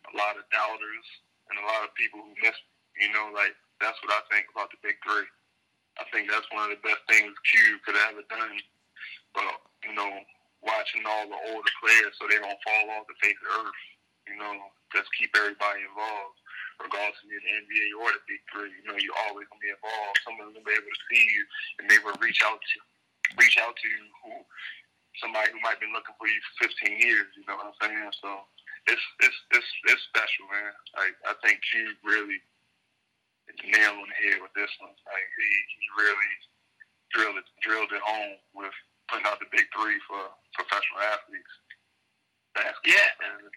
a 0.09 0.17
lot 0.17 0.33
of 0.33 0.49
doubters 0.49 1.07
and 1.53 1.61
a 1.61 1.65
lot 1.69 1.85
of 1.85 1.93
people 1.93 2.25
who 2.25 2.33
miss 2.41 2.57
you 2.99 3.09
know, 3.13 3.31
like 3.33 3.55
that's 3.79 3.97
what 4.03 4.11
I 4.11 4.21
think 4.29 4.45
about 4.51 4.69
the 4.69 4.81
big 4.83 4.99
three. 5.01 5.25
I 5.99 6.05
think 6.13 6.29
that's 6.29 6.47
one 6.51 6.71
of 6.71 6.77
the 6.77 6.83
best 6.85 7.03
things 7.09 7.33
Q 7.49 7.81
could 7.83 7.95
have 7.95 8.15
ever 8.15 8.25
done. 8.29 8.55
But, 9.33 9.57
you 9.83 9.93
know, 9.95 10.11
watching 10.61 11.03
all 11.05 11.25
the 11.25 11.39
older 11.53 11.73
players 11.81 12.13
so 12.17 12.29
they 12.29 12.37
don't 12.37 12.61
fall 12.61 12.85
off 12.97 13.09
the 13.09 13.17
face 13.21 13.37
of 13.41 13.45
the 13.49 13.53
earth, 13.65 13.81
you 14.29 14.37
know, 14.37 14.53
just 14.93 15.09
keep 15.17 15.33
everybody 15.33 15.81
involved, 15.81 16.37
regardless 16.77 17.17
of 17.21 17.29
you're 17.29 17.41
the 17.41 17.55
NBA 17.65 17.85
or 17.97 18.09
the 18.13 18.21
big 18.29 18.41
three. 18.53 18.69
You 18.69 18.85
know, 18.85 18.97
you're 19.01 19.21
always 19.29 19.49
gonna 19.49 19.63
be 19.63 19.73
involved. 19.73 20.21
Someone's 20.21 20.53
gonna 20.53 20.67
be 20.67 20.77
able 20.77 20.91
to 20.91 21.03
see 21.09 21.23
you 21.25 21.43
and 21.81 21.85
they 21.89 21.99
will 22.05 22.17
reach 22.21 22.41
out 22.45 22.61
to 22.61 22.77
reach 23.39 23.57
out 23.57 23.73
to 23.73 23.87
you 23.87 24.03
who 24.23 24.31
somebody 25.19 25.51
who 25.51 25.59
might 25.63 25.79
have 25.79 25.83
been 25.83 25.95
looking 25.95 26.15
for 26.15 26.27
you 26.27 26.39
for 26.43 26.67
fifteen 26.67 26.99
years, 26.99 27.31
you 27.35 27.43
know 27.47 27.57
what 27.57 27.71
I'm 27.71 27.79
saying? 27.81 28.11
So 28.21 28.29
it's 28.87 29.05
it's 29.23 29.39
it's 29.55 29.71
it's 29.89 30.03
special, 30.11 30.45
man. 30.51 30.73
Like 30.97 31.15
I 31.27 31.33
think 31.41 31.61
Q 31.65 31.95
really 32.05 32.39
hit 33.47 33.57
the 33.61 33.67
nail 33.73 33.97
on 33.97 34.07
the 34.07 34.17
head 34.17 34.39
with 34.41 34.53
this 34.53 34.71
one. 34.81 34.93
Like 35.07 35.27
he, 35.37 35.49
he 35.77 35.85
really 35.97 36.31
drilled 37.13 37.37
it 37.39 37.47
drilled 37.61 37.91
it 37.91 38.03
home 38.03 38.39
with 38.55 38.75
putting 39.11 39.27
out 39.27 39.43
the 39.43 39.51
big 39.51 39.67
three 39.75 39.99
for 40.07 40.31
professional 40.55 41.03
athletes. 41.03 41.51
Basketball 42.55 42.95
Yeah. 42.95 43.51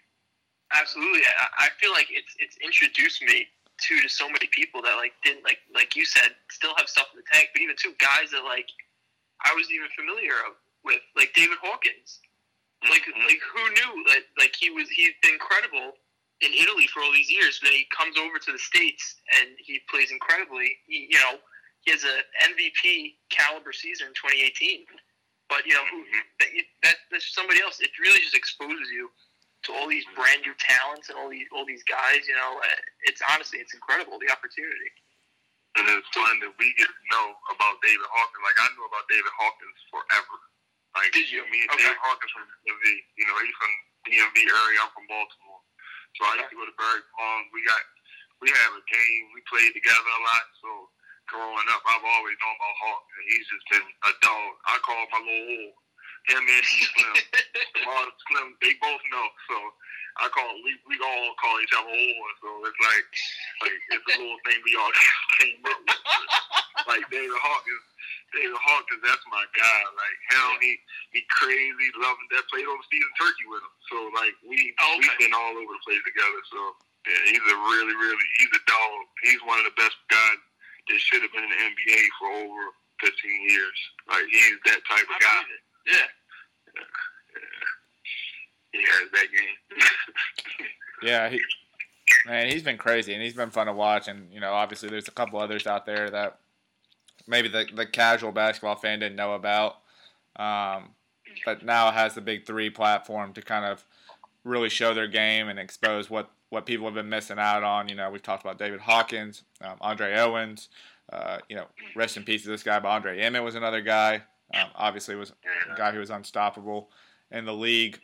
Absolutely, 0.73 1.21
I, 1.23 1.67
I 1.67 1.77
feel 1.79 1.91
like 1.95 2.07
it's 2.11 2.35
it's 2.39 2.57
introduced 2.59 3.21
me 3.23 3.47
to 3.47 4.01
to 4.01 4.09
so 4.09 4.27
many 4.27 4.47
people 4.51 4.81
that 4.81 4.97
like 4.97 5.13
didn't 5.23 5.43
like 5.45 5.59
like 5.73 5.95
you 5.95 6.03
said 6.05 6.35
still 6.51 6.73
have 6.77 6.89
stuff 6.89 7.07
in 7.13 7.21
the 7.21 7.27
tank, 7.31 7.49
but 7.53 7.61
even 7.61 7.75
two 7.77 7.93
guys 8.01 8.31
that 8.33 8.43
like 8.43 8.67
I 9.45 9.53
wasn't 9.53 9.75
even 9.75 9.91
familiar 9.95 10.33
of, 10.47 10.57
with, 10.83 11.01
like 11.15 11.33
David 11.35 11.59
Hawkins. 11.61 12.19
Like 12.89 13.03
Mhm. 13.05 13.25
like 13.25 13.41
who 13.41 13.63
knew 13.71 14.03
that 14.09 14.23
like 14.37 14.55
he 14.57 14.69
was 14.69 14.89
he's 14.89 15.13
been 15.21 15.33
incredible 15.33 15.97
in 16.41 16.51
Italy 16.53 16.87
for 16.87 17.01
all 17.01 17.13
these 17.13 17.29
years. 17.31 17.59
Then 17.61 17.71
he 17.71 17.85
comes 17.95 18.17
over 18.17 18.37
to 18.39 18.51
the 18.51 18.59
states 18.59 19.21
and 19.39 19.55
he 19.59 19.79
plays 19.89 20.11
incredibly. 20.11 20.77
He, 20.87 21.07
you 21.09 21.19
know 21.19 21.39
he 21.85 21.91
has 21.91 22.03
a 22.03 22.25
MVP 22.43 23.15
caliber 23.29 23.71
season 23.71 24.07
in 24.07 24.13
2018. 24.13 24.85
But 25.49 25.65
you 25.65 25.73
know 25.75 25.85
Mhm. 25.85 26.23
that, 26.39 26.49
that 26.83 26.97
that's 27.11 27.33
somebody 27.33 27.61
else. 27.61 27.79
It 27.79 27.91
really 27.99 28.19
just 28.21 28.33
exposes 28.35 28.89
you 28.91 29.11
to 29.63 29.73
all 29.73 29.87
these 29.87 30.05
brand 30.15 30.41
new 30.41 30.53
talents 30.55 31.09
and 31.09 31.17
all 31.17 31.29
these 31.29 31.47
all 31.51 31.65
these 31.65 31.83
guys. 31.83 32.27
You 32.27 32.35
know, 32.35 32.61
it's 33.03 33.21
honestly 33.29 33.59
it's 33.59 33.73
incredible 33.73 34.19
the 34.19 34.31
opportunity. 34.31 34.91
And 35.75 35.87
it's 35.91 36.07
fun 36.15 36.39
that 36.39 36.55
we 36.57 36.71
get 36.79 36.87
to 36.87 37.03
know 37.11 37.35
about 37.51 37.81
David 37.83 38.07
Hawkins. 38.07 38.43
Like 38.47 38.59
I 38.63 38.67
knew 38.73 38.85
about 38.87 39.05
David 39.11 39.31
Hawkins 39.37 39.79
forever. 39.91 40.37
Like 40.95 41.11
Did 41.11 41.27
you? 41.29 41.43
Me 41.51 41.61
and 41.67 41.71
Okay. 41.75 41.83
David 41.83 41.99
Hawkins 41.99 42.31
from 42.31 42.47
DMV. 42.63 42.85
You 43.19 43.25
know, 43.27 43.35
he's 43.43 43.55
from 43.59 43.73
DMV 44.07 44.37
area. 44.47 44.79
I'm 44.81 44.91
from 44.95 45.07
Baltimore. 45.11 45.61
So 46.15 46.25
I 46.31 46.39
used 46.39 46.49
to 46.49 46.55
go 46.55 46.65
to 46.65 46.75
Barry 46.79 47.03
Farm. 47.19 47.43
We 47.51 47.61
got 47.67 47.81
we 48.39 48.49
have 48.51 48.71
a 48.79 48.83
game. 48.87 49.23
We 49.35 49.41
played 49.51 49.73
together 49.75 49.99
a 49.99 50.21
lot. 50.23 50.45
So 50.63 50.69
growing 51.27 51.67
up, 51.73 51.81
I've 51.85 52.05
always 52.05 52.37
known 52.41 52.55
about 52.55 52.77
Hawk. 52.81 53.03
And 53.17 53.25
he's 53.29 53.47
just 53.49 53.65
been 53.71 53.85
a 53.85 54.13
dog. 54.21 54.51
I 54.69 54.75
call 54.85 54.99
him 55.01 55.11
my 55.11 55.21
little 55.21 55.49
old. 55.57 55.75
Him 56.25 56.41
and 56.41 56.65
Slim. 56.65 57.15
Slim, 58.29 58.47
they 58.57 58.73
both 58.81 59.03
know. 59.13 59.27
So 59.45 59.55
I 60.17 60.25
call 60.33 60.47
we 60.65 60.73
we 60.89 60.97
all 60.97 61.37
call 61.37 61.55
each 61.61 61.75
other 61.77 61.91
old. 61.91 62.29
So 62.41 62.49
it's 62.65 62.81
like 62.81 63.07
like 63.61 63.77
it's 63.93 64.07
a 64.09 64.17
little 64.17 64.41
thing 64.41 64.57
we 64.65 64.73
all 64.73 64.89
came 65.37 65.61
up 65.69 65.79
with. 65.85 66.01
Like 66.89 67.05
David 67.13 67.37
Hawkins, 67.37 67.87
David 68.33 68.57
Hawkins, 68.57 69.05
that's 69.05 69.25
my 69.29 69.45
guy. 69.53 69.81
Like 69.93 70.17
hell, 70.33 70.53
he 70.65 70.81
he 71.13 71.21
crazy, 71.29 71.87
loving 72.01 72.29
that. 72.33 72.49
Played 72.49 72.65
on 72.65 72.81
season 72.89 73.13
turkey 73.21 73.45
with 73.45 73.61
him. 73.61 73.75
So 73.93 73.97
like 74.17 74.33
we 74.49 74.57
okay. 74.57 74.97
we've 74.97 75.19
been 75.21 75.35
all 75.37 75.53
over 75.53 75.73
the 75.77 75.83
place 75.85 76.01
together. 76.01 76.41
So 76.49 76.59
yeah, 77.05 77.21
he's 77.29 77.45
a 77.45 77.57
really 77.69 77.93
really 77.93 78.27
he's 78.41 78.53
a 78.55 78.63
dog. 78.65 78.97
He's 79.21 79.41
one 79.45 79.61
of 79.61 79.69
the 79.69 79.77
best 79.77 79.93
guys 80.09 80.41
that 80.87 80.99
should 80.99 81.21
have 81.21 81.31
been 81.31 81.43
in 81.43 81.49
the 81.49 81.55
NBA 81.55 82.01
for 82.19 82.27
over 82.45 82.61
15 83.01 83.49
years. 83.49 83.77
Like 84.09 84.25
he's 84.31 84.57
that 84.65 84.81
type 84.89 85.03
of 85.09 85.15
I 85.15 85.19
guy. 85.19 85.41
believe 85.41 85.55
it. 85.55 85.63
Yeah. 85.93 86.07
He 88.71 88.81
has 88.81 89.11
that 89.11 89.27
game. 89.31 89.79
Yeah, 91.03 91.27
he, 91.29 91.41
man, 92.25 92.49
he's 92.49 92.63
been 92.63 92.77
crazy 92.77 93.13
and 93.13 93.21
he's 93.21 93.33
been 93.33 93.49
fun 93.49 93.67
to 93.67 93.73
watch. 93.73 94.07
And 94.07 94.31
you 94.31 94.39
know, 94.39 94.53
obviously, 94.53 94.89
there's 94.89 95.09
a 95.09 95.11
couple 95.11 95.39
others 95.39 95.67
out 95.67 95.85
there 95.85 96.09
that 96.09 96.39
maybe 97.27 97.49
the 97.49 97.65
the 97.75 97.85
casual 97.85 98.31
basketball 98.31 98.77
fan 98.77 98.99
didn't 98.99 99.17
know 99.17 99.33
about, 99.33 99.75
um, 100.37 100.91
but 101.45 101.63
now 101.65 101.91
has 101.91 102.15
the 102.15 102.21
Big 102.21 102.45
Three 102.47 102.69
platform 102.69 103.33
to 103.33 103.41
kind 103.41 103.65
of 103.65 103.83
really 104.45 104.69
show 104.69 104.93
their 104.93 105.07
game 105.07 105.49
and 105.49 105.59
expose 105.59 106.09
what 106.09 106.31
what 106.49 106.65
people 106.65 106.85
have 106.85 106.93
been 106.95 107.09
missing 107.09 107.39
out 107.39 107.63
on. 107.63 107.89
You 107.89 107.95
know, 107.95 108.09
we've 108.09 108.21
talked 108.23 108.43
about 108.43 108.57
David 108.59 108.79
Hawkins, 108.81 109.43
um, 109.61 109.77
Andre 109.81 110.15
Owens. 110.17 110.69
Uh, 111.11 111.37
you 111.49 111.55
know, 111.55 111.65
rest 111.95 112.17
in 112.17 112.23
peace 112.23 112.43
to 112.43 112.49
this 112.49 112.63
guy, 112.63 112.79
but 112.79 112.89
Andre 112.89 113.19
Emmett 113.19 113.43
was 113.43 113.53
another 113.55 113.81
guy. 113.81 114.23
Um, 114.53 114.69
obviously, 114.75 115.15
was 115.15 115.31
a 115.73 115.77
guy 115.77 115.91
who 115.91 115.99
was 115.99 116.09
unstoppable 116.09 116.89
in 117.31 117.45
the 117.45 117.53
league. 117.53 117.99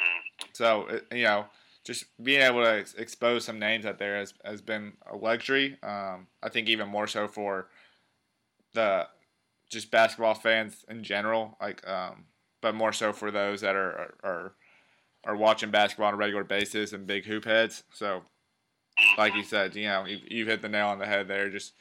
So 0.54 0.86
it- 0.88 1.08
you 1.12 1.24
know, 1.24 1.46
just 1.84 2.06
being 2.22 2.42
able 2.42 2.64
to 2.64 2.70
ex- 2.80 2.94
expose 2.94 3.44
some 3.44 3.58
names 3.58 3.88
out 3.88 3.98
there 3.98 4.18
has, 4.18 4.36
has 4.46 4.62
been 4.62 4.94
a 5.12 5.16
luxury. 5.16 5.78
Um, 5.82 6.28
I 6.44 6.50
think 6.50 6.68
even 6.70 6.88
more 6.90 7.08
so 7.08 7.28
for 7.28 7.70
the 8.74 9.08
just 9.70 9.90
basketball 9.92 10.36
fans 10.36 10.86
in 10.90 11.04
general, 11.04 11.58
like, 11.62 11.88
um, 11.88 12.26
but 12.62 12.76
more 12.76 12.94
so 12.94 13.14
for 13.14 13.32
those 13.32 13.62
that 13.62 13.76
are 13.76 14.14
are 14.24 14.54
are 15.24 15.36
watching 15.36 15.70
basketball 15.72 16.08
on 16.08 16.14
a 16.14 16.18
regular 16.18 16.44
basis 16.44 16.94
and 16.94 17.06
big 17.08 17.26
hoop 17.26 17.46
heads. 17.46 17.84
So, 17.94 18.24
like 19.18 19.36
you 19.36 19.44
said, 19.44 19.76
you 19.76 19.88
know, 19.88 20.06
you've, 20.06 20.32
you've 20.32 20.48
hit 20.48 20.62
the 20.62 20.70
nail 20.70 20.88
on 20.88 21.00
the 21.00 21.06
head 21.06 21.28
there. 21.28 21.50
Just 21.50 21.74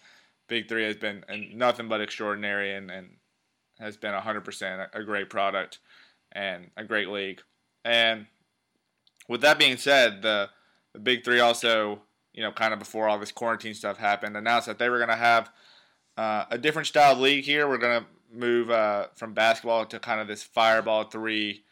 Big 0.48 0.68
Three 0.68 0.84
has 0.84 0.96
been 0.96 1.24
nothing 1.54 1.88
but 1.88 2.00
extraordinary 2.00 2.74
and, 2.74 2.90
and 2.90 3.16
has 3.78 3.96
been 3.96 4.14
100% 4.14 4.88
a 4.92 5.04
great 5.04 5.30
product 5.30 5.78
and 6.32 6.70
a 6.76 6.84
great 6.84 7.08
league. 7.08 7.40
And 7.84 8.26
with 9.28 9.40
that 9.42 9.58
being 9.58 9.76
said, 9.76 10.22
the 10.22 10.50
the 10.92 10.98
Big 10.98 11.24
Three 11.24 11.40
also, 11.40 12.02
you 12.32 12.42
know, 12.42 12.52
kind 12.52 12.72
of 12.72 12.78
before 12.78 13.08
all 13.08 13.18
this 13.18 13.32
quarantine 13.32 13.74
stuff 13.74 13.98
happened, 13.98 14.36
announced 14.36 14.66
that 14.66 14.78
they 14.78 14.88
were 14.88 14.98
going 14.98 15.10
to 15.10 15.16
have 15.16 15.50
uh, 16.16 16.44
a 16.50 16.58
different 16.58 16.88
style 16.88 17.16
league 17.16 17.44
here. 17.44 17.68
We're 17.68 17.78
going 17.78 18.02
to 18.02 18.06
move 18.36 18.70
uh, 18.70 19.06
from 19.14 19.32
basketball 19.32 19.86
to 19.86 19.98
kind 19.98 20.20
of 20.20 20.26
this 20.26 20.42
fireball 20.42 21.04
three 21.04 21.62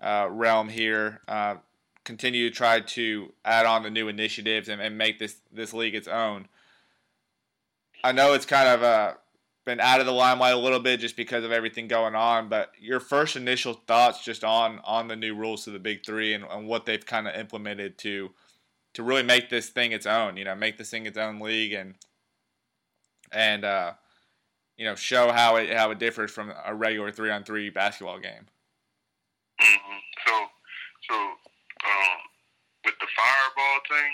uh, 0.00 0.28
realm 0.30 0.68
here. 0.68 1.20
Continue 2.04 2.48
to 2.48 2.54
try 2.54 2.80
to 2.80 3.32
add 3.44 3.66
on 3.66 3.82
the 3.82 3.90
new 3.90 4.08
initiatives 4.08 4.68
and, 4.68 4.80
and 4.80 4.98
make 4.98 5.18
this 5.18 5.36
this 5.52 5.72
league 5.72 5.94
its 5.94 6.08
own. 6.08 6.48
I 8.04 8.12
know 8.12 8.32
it's 8.34 8.46
kind 8.46 8.68
of 8.68 8.82
uh, 8.82 9.14
been 9.64 9.80
out 9.80 10.00
of 10.00 10.06
the 10.06 10.12
limelight 10.12 10.54
a 10.54 10.58
little 10.58 10.80
bit 10.80 11.00
just 11.00 11.16
because 11.16 11.44
of 11.44 11.52
everything 11.52 11.86
going 11.86 12.14
on. 12.14 12.48
But 12.48 12.72
your 12.80 12.98
first 13.00 13.36
initial 13.36 13.74
thoughts 13.74 14.24
just 14.24 14.42
on 14.42 14.80
on 14.84 15.08
the 15.08 15.16
new 15.16 15.34
rules 15.34 15.64
to 15.64 15.70
the 15.70 15.78
Big 15.78 16.04
Three 16.04 16.34
and, 16.34 16.44
and 16.50 16.66
what 16.66 16.86
they've 16.86 17.04
kind 17.04 17.28
of 17.28 17.34
implemented 17.34 17.98
to 17.98 18.30
to 18.94 19.02
really 19.02 19.22
make 19.22 19.48
this 19.48 19.68
thing 19.68 19.92
its 19.92 20.06
own. 20.06 20.36
You 20.36 20.44
know, 20.44 20.54
make 20.54 20.78
this 20.78 20.90
thing 20.90 21.06
its 21.06 21.18
own 21.18 21.38
league 21.38 21.72
and 21.72 21.94
and 23.30 23.64
uh, 23.64 23.92
you 24.76 24.84
know 24.84 24.94
show 24.94 25.30
how 25.32 25.56
it 25.56 25.72
how 25.72 25.90
it 25.90 25.98
differs 25.98 26.30
from 26.30 26.52
a 26.64 26.74
regular 26.74 27.12
three 27.12 27.30
on 27.30 27.44
three 27.44 27.70
basketball 27.70 28.18
game. 28.18 28.46
hmm 29.60 29.98
So, 30.26 30.46
so 31.08 31.32
um, 31.86 32.18
with 32.86 32.96
the 32.98 33.08
fireball 33.14 33.78
thing, 33.90 34.12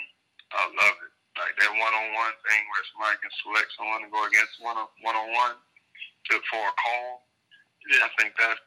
I 0.53 0.63
love 0.69 0.97
it. 1.05 1.13
Like 1.37 1.55
that 1.61 1.71
one-on-one 1.71 2.35
thing 2.43 2.61
where 2.67 2.83
somebody 2.91 3.15
can 3.23 3.31
select 3.45 3.69
someone 3.77 4.03
to 4.03 4.09
go 4.11 4.21
against 4.27 4.59
one 4.59 4.75
one-on-one 5.05 5.55
to 5.55 6.33
for 6.51 6.63
a 6.67 6.75
call. 6.75 7.29
Yeah, 7.87 8.03
I 8.03 8.11
think 8.19 8.35
that 8.41 8.57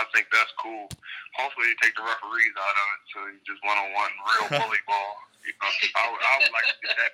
I 0.00 0.04
think 0.10 0.26
that's 0.34 0.50
cool. 0.58 0.90
Hopefully, 1.38 1.70
they 1.70 1.78
take 1.86 1.94
the 1.94 2.02
referees 2.02 2.56
out 2.58 2.76
of 2.76 2.86
it, 2.96 3.02
so 3.14 3.18
you 3.30 3.38
just 3.46 3.62
one-on-one 3.62 4.12
real 4.26 4.48
bully 4.58 4.82
ball. 4.90 5.12
You 5.46 5.54
know, 5.60 5.70
I, 5.70 6.02
would- 6.10 6.24
I 6.24 6.32
would 6.42 6.52
like 6.56 6.68
to 6.72 6.78
get 6.82 6.94
that 6.98 7.12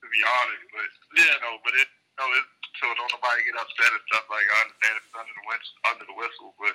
to 0.00 0.06
be 0.08 0.22
honest, 0.22 0.64
but 0.72 0.88
yeah, 1.18 1.34
no, 1.42 1.58
but 1.66 1.74
it 1.74 1.88
no, 2.16 2.24
it, 2.30 2.46
so 2.78 2.86
don't 2.94 3.10
nobody 3.10 3.42
get 3.46 3.58
upset 3.58 3.90
and 3.90 4.04
stuff. 4.10 4.26
Like 4.30 4.46
I 4.48 4.56
understand 4.64 4.94
if 4.96 5.04
it's 5.10 5.18
under 5.18 5.34
the 5.34 5.44
whistle, 5.50 5.76
under 5.92 6.06
the 6.06 6.16
whistle, 6.16 6.50
but 6.56 6.74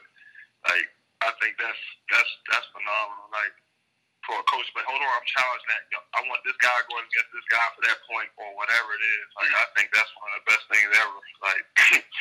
like 0.70 0.88
I 1.26 1.32
think 1.40 1.56
that's 1.58 1.84
that's 2.12 2.32
that's 2.52 2.68
phenomenal. 2.76 3.32
Like 3.32 3.56
coach, 4.54 4.70
but 4.78 4.86
hold 4.86 5.02
on, 5.02 5.10
I'm 5.10 5.26
challenging 5.26 5.70
that. 5.74 5.84
I 6.14 6.22
want 6.30 6.42
this 6.46 6.58
guy 6.62 6.78
going 6.86 7.06
against 7.10 7.32
this 7.34 7.48
guy 7.50 7.66
for 7.74 7.82
that 7.90 7.98
point 8.06 8.30
or 8.38 8.54
whatever 8.54 8.94
it 8.94 9.02
is. 9.02 9.26
Like 9.34 9.50
I 9.50 9.66
think 9.74 9.90
that's 9.90 10.14
one 10.22 10.30
of 10.30 10.38
the 10.38 10.48
best 10.54 10.66
things 10.70 10.90
ever. 10.94 11.20
Like 11.42 11.66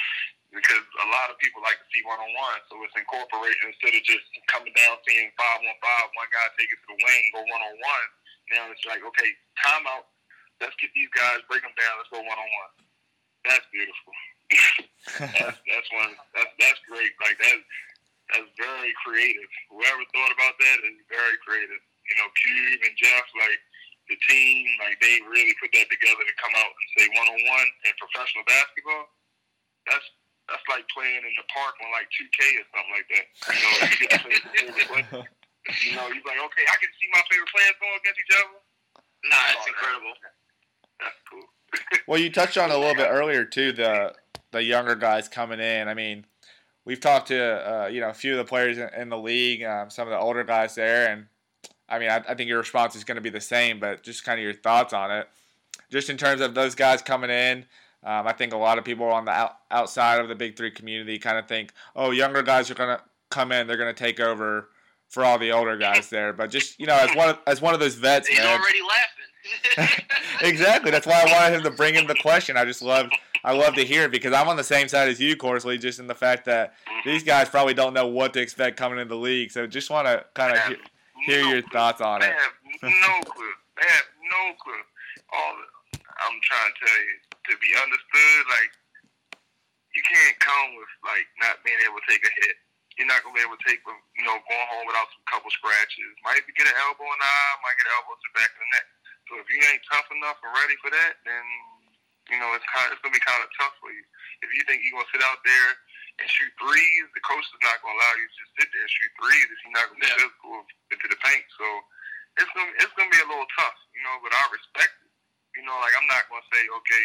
because 0.56 0.84
a 1.04 1.08
lot 1.12 1.28
of 1.28 1.36
people 1.44 1.60
like 1.60 1.76
to 1.76 1.88
see 1.92 2.00
one 2.08 2.16
on 2.16 2.32
one, 2.32 2.60
so 2.72 2.80
it's 2.80 2.96
incorporation 2.96 3.68
instead 3.68 3.92
of 3.92 4.02
just 4.08 4.24
coming 4.48 4.72
down 4.72 4.96
seeing 5.04 5.28
five 5.36 5.60
on 5.60 5.76
five, 5.84 6.08
one 6.16 6.30
guy 6.32 6.48
take 6.56 6.72
it 6.72 6.80
to 6.80 6.96
the 6.96 6.98
wing, 7.04 7.22
go 7.36 7.44
one 7.44 7.64
on 7.68 7.76
one. 7.76 8.06
Now 8.56 8.72
it's 8.72 8.84
like 8.88 9.04
okay, 9.04 9.28
timeout. 9.60 10.08
Let's 10.60 10.76
get 10.80 10.94
these 10.96 11.10
guys, 11.12 11.44
break 11.50 11.60
them 11.60 11.74
down. 11.76 12.00
Let's 12.00 12.12
go 12.12 12.24
one 12.24 12.40
on 12.40 12.48
one. 12.48 12.72
That's 13.44 13.66
beautiful. 13.74 14.12
that's, 15.36 15.58
that's 15.58 15.90
one. 15.92 16.12
That's 16.32 16.52
that's 16.56 16.80
great. 16.88 17.12
Like 17.20 17.36
that. 17.44 17.60
That's 18.32 18.48
very 18.56 18.94
creative. 19.04 19.50
Whoever 19.68 20.00
thought 20.08 20.32
about 20.32 20.56
that 20.56 20.78
is 20.88 20.96
very 21.12 21.36
creative. 21.44 21.84
You 22.12 22.20
know, 22.20 22.28
Cube 22.36 22.84
and 22.84 22.94
Jeff, 23.00 23.24
like 23.32 23.60
the 24.12 24.20
team, 24.28 24.68
like 24.84 25.00
they 25.00 25.16
really 25.24 25.56
put 25.56 25.72
that 25.72 25.88
together 25.88 26.20
to 26.20 26.34
come 26.36 26.52
out 26.60 26.68
and 26.68 26.88
say 27.00 27.04
one 27.16 27.28
on 27.32 27.40
one 27.40 27.68
in 27.88 27.92
professional 27.96 28.44
basketball. 28.44 29.08
That's 29.88 30.04
that's 30.52 30.66
like 30.68 30.84
playing 30.92 31.24
in 31.24 31.32
the 31.32 31.46
park 31.48 31.72
on 31.80 31.88
like 31.96 32.12
2K 32.12 32.40
or 32.60 32.66
something 32.68 32.92
like 32.92 33.08
that. 33.16 33.24
You 33.48 33.60
know, 33.64 33.72
you 33.80 33.96
get 33.96 34.10
to 34.12 34.20
play 34.20 34.36
your 34.36 34.52
favorite 34.52 35.08
player. 35.08 35.24
You 35.80 35.94
know, 35.96 36.06
you're 36.12 36.26
like, 36.28 36.42
okay, 36.52 36.66
I 36.68 36.76
can 36.76 36.90
see 37.00 37.08
my 37.14 37.22
favorite 37.30 37.48
players 37.48 37.76
going 37.80 37.96
against 37.96 38.20
each 38.20 38.34
other. 38.36 38.60
Nah, 39.30 39.56
it's 39.56 39.66
incredible. 39.70 40.14
That's 41.00 41.20
cool. 41.30 41.46
Well, 42.06 42.20
you 42.20 42.28
touched 42.28 42.58
on 42.58 42.70
it 42.70 42.74
a 42.74 42.78
little 42.78 42.98
bit 42.98 43.08
earlier 43.10 43.44
too. 43.44 43.72
The 43.72 44.12
the 44.50 44.62
younger 44.62 44.94
guys 44.94 45.28
coming 45.28 45.60
in. 45.60 45.88
I 45.88 45.94
mean, 45.94 46.26
we've 46.84 47.00
talked 47.00 47.28
to 47.28 47.38
uh, 47.38 47.86
you 47.86 48.00
know 48.00 48.10
a 48.10 48.14
few 48.14 48.32
of 48.32 48.38
the 48.38 48.44
players 48.44 48.78
in, 48.78 48.90
in 48.98 49.08
the 49.08 49.18
league, 49.18 49.62
um, 49.62 49.90
some 49.90 50.08
of 50.08 50.12
the 50.12 50.18
older 50.18 50.44
guys 50.44 50.74
there, 50.74 51.12
and 51.12 51.26
I 51.92 51.98
mean, 51.98 52.10
I, 52.10 52.16
I 52.28 52.34
think 52.34 52.48
your 52.48 52.58
response 52.58 52.96
is 52.96 53.04
going 53.04 53.16
to 53.16 53.22
be 53.22 53.30
the 53.30 53.40
same, 53.40 53.78
but 53.78 54.02
just 54.02 54.24
kind 54.24 54.40
of 54.40 54.42
your 54.42 54.54
thoughts 54.54 54.94
on 54.94 55.10
it, 55.10 55.28
just 55.90 56.08
in 56.08 56.16
terms 56.16 56.40
of 56.40 56.54
those 56.54 56.74
guys 56.74 57.02
coming 57.02 57.30
in. 57.30 57.66
Um, 58.04 58.26
I 58.26 58.32
think 58.32 58.52
a 58.52 58.56
lot 58.56 58.78
of 58.78 58.84
people 58.84 59.06
on 59.06 59.26
the 59.26 59.30
out, 59.30 59.58
outside 59.70 60.20
of 60.20 60.28
the 60.28 60.34
Big 60.34 60.56
Three 60.56 60.70
community 60.70 61.18
kind 61.18 61.38
of 61.38 61.46
think, 61.46 61.72
oh, 61.94 62.10
younger 62.10 62.42
guys 62.42 62.70
are 62.70 62.74
going 62.74 62.96
to 62.96 63.02
come 63.30 63.52
in, 63.52 63.66
they're 63.66 63.76
going 63.76 63.94
to 63.94 64.04
take 64.04 64.18
over 64.18 64.70
for 65.08 65.24
all 65.24 65.38
the 65.38 65.52
older 65.52 65.76
guys 65.76 66.08
there. 66.08 66.32
But 66.32 66.50
just 66.50 66.80
you 66.80 66.86
know, 66.86 66.96
as 66.96 67.14
one 67.14 67.28
of, 67.28 67.38
as 67.46 67.60
one 67.60 67.74
of 67.74 67.80
those 67.80 67.94
vets, 67.94 68.26
He's 68.26 68.38
man, 68.38 68.58
already 68.58 68.78
laughing. 69.76 70.04
exactly. 70.40 70.90
That's 70.90 71.06
why 71.06 71.22
I 71.26 71.30
wanted 71.30 71.56
him 71.56 71.62
to 71.64 71.70
bring 71.70 71.94
in 71.94 72.06
the 72.06 72.14
question. 72.14 72.56
I 72.56 72.64
just 72.64 72.80
love 72.80 73.10
I 73.44 73.52
love 73.52 73.74
to 73.74 73.84
hear 73.84 74.04
it 74.04 74.12
because 74.12 74.32
I'm 74.32 74.48
on 74.48 74.56
the 74.56 74.64
same 74.64 74.88
side 74.88 75.08
as 75.08 75.20
you, 75.20 75.36
Corsley, 75.36 75.76
just 75.78 75.98
in 75.98 76.06
the 76.06 76.14
fact 76.14 76.44
that 76.46 76.74
these 77.04 77.22
guys 77.22 77.48
probably 77.48 77.74
don't 77.74 77.92
know 77.92 78.06
what 78.06 78.32
to 78.34 78.40
expect 78.40 78.76
coming 78.76 78.98
into 78.98 79.14
the 79.14 79.20
league. 79.20 79.50
So 79.50 79.66
just 79.66 79.90
want 79.90 80.06
to 80.06 80.24
kind 80.34 80.56
of 80.56 80.76
he- 81.26 81.32
hear 81.32 81.44
your 81.60 81.62
thoughts 81.70 82.00
on 82.00 82.20
They 82.20 82.28
it. 82.30 82.36
have 82.36 82.54
no 82.82 83.14
clue. 83.26 83.54
They 83.78 83.88
have 83.88 84.08
no 84.22 84.42
clue. 84.62 84.84
All 85.32 85.54
I'm 85.96 86.38
trying 86.44 86.70
to 86.72 86.76
tell 86.86 87.00
you 87.02 87.16
to 87.50 87.52
be 87.58 87.70
understood. 87.78 88.42
Like 88.50 88.72
you 89.96 90.02
can't 90.04 90.36
come 90.40 90.76
with 90.76 90.92
like 91.04 91.26
not 91.40 91.60
being 91.64 91.78
able 91.84 92.00
to 92.00 92.06
take 92.08 92.22
a 92.24 92.32
hit. 92.44 92.56
You're 93.00 93.08
not 93.08 93.24
gonna 93.24 93.36
be 93.36 93.44
able 93.44 93.56
to 93.56 93.64
take, 93.66 93.80
you 93.84 94.24
know, 94.28 94.36
going 94.36 94.68
home 94.68 94.84
without 94.86 95.08
some 95.16 95.24
couple 95.28 95.48
scratches. 95.52 96.12
Might 96.24 96.44
get 96.44 96.68
an 96.68 96.76
elbow 96.84 97.08
in 97.08 97.18
the 97.20 97.28
eye, 97.28 97.54
might 97.64 97.76
get 97.80 97.88
an 97.88 97.96
elbow 98.00 98.14
to 98.16 98.26
the 98.28 98.36
back 98.36 98.50
of 98.52 98.60
the 98.60 98.68
neck. 98.76 98.86
So 99.30 99.32
if 99.40 99.46
you 99.48 99.58
ain't 99.64 99.84
tough 99.88 100.08
enough 100.12 100.38
and 100.44 100.52
ready 100.60 100.76
for 100.84 100.92
that, 100.92 101.16
then 101.24 101.44
you 102.28 102.38
know 102.40 102.52
it's 102.52 102.66
kind, 102.68 102.92
it's 102.92 103.00
gonna 103.00 103.16
be 103.16 103.24
kind 103.24 103.40
of 103.40 103.48
tough 103.56 103.72
for 103.80 103.88
you. 103.92 104.04
If 104.44 104.52
you 104.52 104.60
think 104.68 104.84
you're 104.84 104.96
gonna 105.00 105.08
sit 105.12 105.24
out 105.24 105.40
there 105.44 105.70
and 106.22 106.30
shoot 106.30 106.54
threes, 106.54 107.06
the 107.18 107.24
coach 107.26 107.42
is 107.42 107.62
not 107.66 107.82
gonna 107.82 107.98
allow 107.98 108.14
you 108.14 108.26
to 108.30 108.36
just 108.38 108.54
sit 108.54 108.68
there 108.70 108.86
and 108.86 108.94
shoot 108.94 109.12
threes 109.18 109.46
if 109.50 109.58
you're 109.66 109.74
not 109.74 109.86
gonna 109.90 110.02
be 110.06 110.14
physical 110.14 110.54
into 110.94 111.06
the 111.10 111.18
paint. 111.18 111.46
So 111.58 111.66
it's 112.38 112.52
gonna 112.54 112.72
it's 112.78 112.94
gonna 112.94 113.10
be 113.10 113.18
a 113.18 113.28
little 113.28 113.50
tough, 113.58 113.78
you 113.90 114.02
know. 114.06 114.14
But 114.22 114.30
I 114.30 114.42
respect 114.54 114.94
it. 115.02 115.10
You 115.58 115.66
know, 115.66 115.74
like 115.82 115.94
I'm 115.98 116.06
not 116.06 116.30
gonna 116.30 116.46
say, 116.54 116.62
okay, 116.62 117.04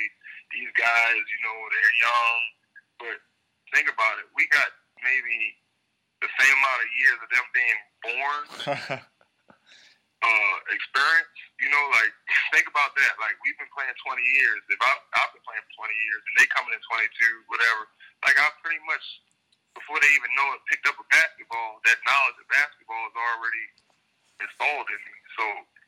these 0.54 0.72
guys, 0.78 1.18
you 1.18 1.40
know, 1.42 1.58
they're 1.74 1.96
young, 1.98 2.40
but 3.02 3.18
think 3.74 3.90
about 3.90 4.22
it. 4.22 4.30
We 4.38 4.46
got 4.54 4.70
maybe 5.02 5.58
the 6.22 6.30
same 6.38 6.56
amount 6.62 6.80
of 6.86 6.90
years 6.94 7.20
of 7.20 7.30
them 7.34 7.48
being 7.54 7.80
born 8.06 8.42
uh, 10.30 10.58
experience. 10.70 11.38
You 11.58 11.74
know, 11.74 11.84
like 11.98 12.14
think 12.52 12.68
about 12.70 12.96
that. 12.98 13.14
Like 13.20 13.36
we've 13.44 13.58
been 13.58 13.72
playing 13.72 13.94
20 13.94 14.22
years. 14.38 14.62
If 14.72 14.80
I, 14.80 14.92
I've 15.20 15.32
been 15.34 15.44
playing 15.44 15.64
for 15.72 15.88
20 15.88 15.94
years, 15.94 16.22
and 16.24 16.34
they 16.40 16.48
coming 16.52 16.74
in 16.76 16.82
22, 16.82 17.52
whatever. 17.52 17.88
Like 18.26 18.38
I 18.40 18.48
pretty 18.62 18.82
much 18.88 19.06
before 19.78 20.02
they 20.02 20.10
even 20.18 20.34
know 20.34 20.58
it, 20.58 20.66
picked 20.74 20.90
up 20.90 20.98
a 20.98 21.06
basketball. 21.14 21.78
That 21.86 22.02
knowledge 22.02 22.38
of 22.42 22.48
basketball 22.50 23.04
is 23.14 23.16
already 23.16 23.66
installed 24.42 24.90
in 24.90 25.02
me. 25.06 25.16
So 25.38 25.44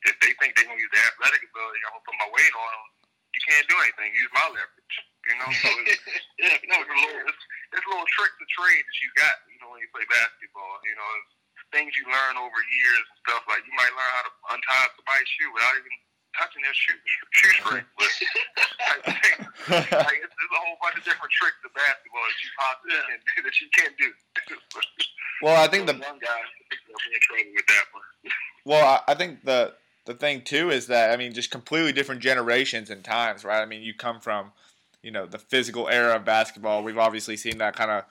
if 0.06 0.16
they 0.22 0.38
think 0.38 0.54
they're 0.54 0.70
gonna 0.70 0.78
use 0.78 0.94
the 0.94 1.02
athletic 1.10 1.42
ability, 1.42 1.82
I'm 1.90 1.98
gonna 1.98 2.06
put 2.06 2.18
my 2.22 2.30
weight 2.30 2.54
on 2.54 2.70
them. 2.70 2.90
You 3.34 3.42
can't 3.46 3.66
do 3.66 3.78
anything. 3.82 4.14
Use 4.14 4.32
my 4.34 4.46
leverage. 4.54 4.96
You 5.30 5.36
know, 5.38 5.50
so 5.54 5.70
it's, 5.86 6.02
yeah, 6.42 6.58
no, 6.70 6.76
it's 6.82 6.94
a 6.94 7.00
little, 7.02 7.22
it's, 7.30 7.44
it's 7.78 7.86
little 7.86 8.10
tricks 8.14 8.38
of 8.38 8.50
trade 8.50 8.82
that 8.86 8.98
you 9.02 9.10
got. 9.18 9.36
You 9.50 9.58
know, 9.62 9.70
when 9.74 9.82
you 9.82 9.90
play 9.94 10.06
basketball. 10.10 10.82
You 10.86 10.96
know, 10.98 11.10
it's 11.22 11.34
things 11.74 11.94
you 11.98 12.06
learn 12.10 12.38
over 12.38 12.58
years 12.58 13.06
and 13.06 13.20
stuff. 13.26 13.44
Like 13.50 13.66
you 13.66 13.74
might 13.74 13.94
learn 13.94 14.12
how 14.22 14.24
to 14.30 14.34
untie 14.58 14.90
somebody's 14.98 15.30
shoe 15.38 15.50
without 15.54 15.78
even 15.78 15.94
touching 16.40 16.64
their 16.64 16.74
shoe 16.74 16.96
shoe 17.36 17.54
string. 17.60 17.86
But 18.00 18.08
type 18.80 19.04
of 19.04 20.08
like 20.08 20.24
it's, 20.24 20.34
there's 20.34 20.56
a 20.56 20.62
whole 20.64 20.80
bunch 20.80 20.96
of 20.98 21.04
different 21.04 21.32
tricks 21.36 21.60
of 21.68 21.72
basketball 21.76 22.24
that 22.24 22.40
you 22.40 22.50
possibly 22.56 22.96
can 22.96 23.20
do 23.20 23.40
that 23.44 23.56
you 23.60 23.68
can't 23.76 23.96
do. 24.00 24.10
well, 25.44 25.60
I 25.60 25.68
think 25.68 25.86
the 25.86 25.94
young 25.94 26.20
guys 26.24 26.48
will 26.56 27.02
be 27.04 27.12
in 27.12 27.22
trouble 27.22 27.52
with 27.54 27.68
that 27.68 27.86
one. 27.92 28.08
Well, 28.66 28.86
I 28.86 29.12
I 29.12 29.16
think 29.16 29.46
the 29.46 29.74
the 30.06 30.14
thing 30.14 30.42
too 30.42 30.70
is 30.70 30.88
that 30.88 31.12
I 31.12 31.18
mean, 31.18 31.34
just 31.34 31.52
completely 31.52 31.94
different 31.94 32.22
generations 32.22 32.90
and 32.90 33.04
times, 33.04 33.44
right? 33.44 33.62
I 33.62 33.66
mean, 33.66 33.82
you 33.82 33.94
come 33.94 34.20
from, 34.20 34.52
you 35.02 35.12
know, 35.12 35.26
the 35.26 35.40
physical 35.40 35.88
era 35.88 36.16
of 36.16 36.26
basketball. 36.26 36.84
We've 36.84 36.98
obviously 36.98 37.38
seen 37.38 37.60
that 37.60 37.76
kind 37.76 37.92
of 37.92 38.04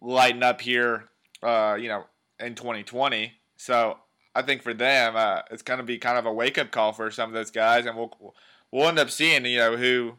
lighten 0.00 0.42
up 0.42 0.60
here, 0.60 1.08
uh, 1.42 1.76
you 1.80 1.88
know, 1.88 2.04
in 2.38 2.54
2020. 2.54 3.32
So 3.56 3.98
I 4.34 4.42
think 4.42 4.62
for 4.62 4.74
them, 4.74 5.14
uh, 5.16 5.42
it's 5.50 5.62
going 5.62 5.78
to 5.78 5.84
be 5.84 5.98
kind 5.98 6.18
of 6.18 6.26
a 6.26 6.32
wake 6.32 6.58
up 6.58 6.70
call 6.70 6.92
for 6.92 7.10
some 7.10 7.30
of 7.30 7.34
those 7.34 7.50
guys, 7.50 7.86
and 7.86 7.96
we'll 7.96 8.34
we'll 8.70 8.88
end 8.88 8.98
up 8.98 9.10
seeing, 9.10 9.44
you 9.44 9.58
know, 9.58 9.76
who 9.76 10.14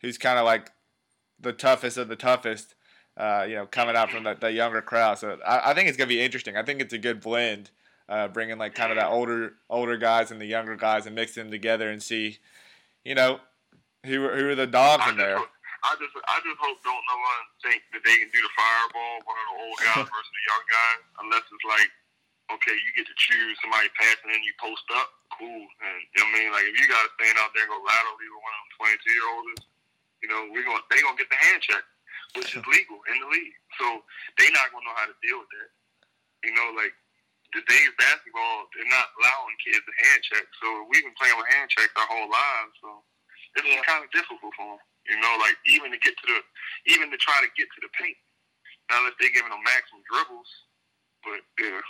who's 0.00 0.18
kind 0.18 0.38
of 0.38 0.44
like 0.44 0.70
the 1.40 1.52
toughest 1.52 1.96
of 1.96 2.08
the 2.08 2.16
toughest. 2.16 2.74
Uh, 3.14 3.44
you 3.46 3.54
know, 3.54 3.66
coming 3.66 3.94
out 3.94 4.10
from 4.10 4.24
the, 4.24 4.34
the 4.40 4.50
younger 4.50 4.80
crowd, 4.80 5.18
so 5.18 5.38
I, 5.46 5.72
I 5.72 5.74
think 5.74 5.86
it's 5.86 5.98
gonna 5.98 6.08
be 6.08 6.22
interesting. 6.22 6.56
I 6.56 6.62
think 6.62 6.80
it's 6.80 6.94
a 6.94 6.98
good 6.98 7.20
blend 7.20 7.70
uh, 8.08 8.28
bringing 8.28 8.58
like 8.58 8.74
kind 8.74 8.90
of 8.90 8.96
that 8.96 9.08
older 9.08 9.54
older 9.68 9.96
guys 9.96 10.30
and 10.30 10.40
the 10.40 10.46
younger 10.46 10.76
guys 10.76 11.06
and 11.06 11.14
mix 11.14 11.34
them 11.34 11.50
together 11.50 11.90
and 11.90 12.02
see, 12.02 12.38
you 13.04 13.14
know, 13.14 13.40
who 14.04 14.28
who 14.28 14.48
are 14.48 14.54
the 14.54 14.66
dogs 14.66 15.04
I 15.06 15.10
in 15.10 15.16
there. 15.16 15.38
I 15.82 15.98
just, 15.98 16.14
I 16.14 16.38
just 16.46 16.58
hope 16.62 16.78
don't 16.86 16.94
no 16.94 17.16
one 17.18 17.42
think 17.58 17.82
that 17.90 18.06
they 18.06 18.14
can 18.14 18.30
do 18.30 18.38
the 18.38 18.54
fireball, 18.54 19.18
one 19.26 19.34
of 19.34 19.46
the 19.50 19.56
old 19.66 19.78
guys 19.82 20.06
versus 20.14 20.30
the 20.30 20.44
young 20.46 20.64
guys, 20.70 21.00
unless 21.26 21.44
it's 21.50 21.66
like, 21.66 21.90
okay, 22.56 22.74
you 22.76 22.90
get 22.96 23.08
to 23.08 23.16
choose 23.18 23.56
somebody 23.62 23.88
passing 23.96 24.32
and 24.32 24.44
you 24.44 24.52
post 24.60 24.84
up, 24.96 25.08
cool. 25.36 25.64
And 25.84 25.96
you 26.14 26.18
know 26.22 26.28
what 26.28 26.36
I 26.36 26.38
mean, 26.40 26.50
like 26.52 26.66
if 26.68 26.74
you 26.78 26.86
got 26.88 27.02
to 27.04 27.12
stand 27.20 27.36
out 27.40 27.50
there 27.56 27.64
and 27.66 27.72
go 27.72 27.80
laterally 27.80 28.28
with 28.28 28.44
one 28.44 28.54
of 28.56 28.62
them 28.62 28.98
22 29.04 29.16
year 29.16 29.28
olds, 29.28 29.62
you 30.22 30.28
know, 30.30 30.40
we're 30.52 30.66
gonna 30.66 30.84
they 30.92 31.00
gonna 31.02 31.18
get 31.18 31.30
the 31.32 31.40
hand 31.40 31.60
check, 31.64 31.84
which 32.38 32.54
is 32.54 32.64
legal 32.70 33.00
in 33.10 33.16
the 33.20 33.28
league. 33.32 33.56
So 33.80 33.86
they 34.38 34.48
not 34.54 34.70
gonna 34.70 34.86
know 34.86 34.96
how 34.98 35.08
to 35.10 35.16
deal 35.24 35.40
with 35.40 35.50
that. 35.56 35.70
You 36.46 36.52
know, 36.54 36.68
like 36.78 36.94
today's 37.54 37.92
basketball, 37.98 38.68
they're 38.74 38.88
not 38.92 39.12
allowing 39.20 39.56
kids 39.62 39.82
to 39.84 39.94
hand 40.08 40.20
check. 40.24 40.44
So 40.62 40.66
we've 40.88 41.04
been 41.04 41.16
playing 41.20 41.36
with 41.38 41.50
hand 41.52 41.68
checks 41.72 41.92
our 41.96 42.08
whole 42.08 42.28
lives. 42.30 42.74
So 42.80 42.90
it's 43.56 43.66
Yeah. 43.68 43.82
kind 43.84 44.04
of 44.04 44.10
difficult 44.12 44.54
for 44.56 44.78
them. 44.78 44.82
You 45.08 45.18
know, 45.20 45.36
like 45.42 45.58
even 45.66 45.90
to 45.92 45.98
get 45.98 46.16
to 46.16 46.26
the, 46.26 46.38
even 46.94 47.10
to 47.10 47.18
try 47.18 47.40
to 47.42 47.50
get 47.56 47.68
to 47.74 47.80
the 47.82 47.90
paint. 47.98 48.16
Not 48.90 49.02
that 49.04 49.14
they're 49.20 49.30
giving 49.34 49.50
them 49.50 49.62
maximum 49.64 50.02
dribbles, 50.10 50.50
but 51.24 51.40
yeah, 51.58 51.80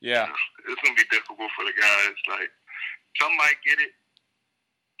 Yeah. 0.00 0.28
it's 0.68 0.80
gonna 0.84 0.98
be 0.98 1.08
difficult 1.08 1.50
for 1.56 1.64
the 1.64 1.74
guys. 1.74 2.16
Like 2.28 2.52
some 3.20 3.32
might 3.40 3.56
get 3.64 3.80
it, 3.80 3.96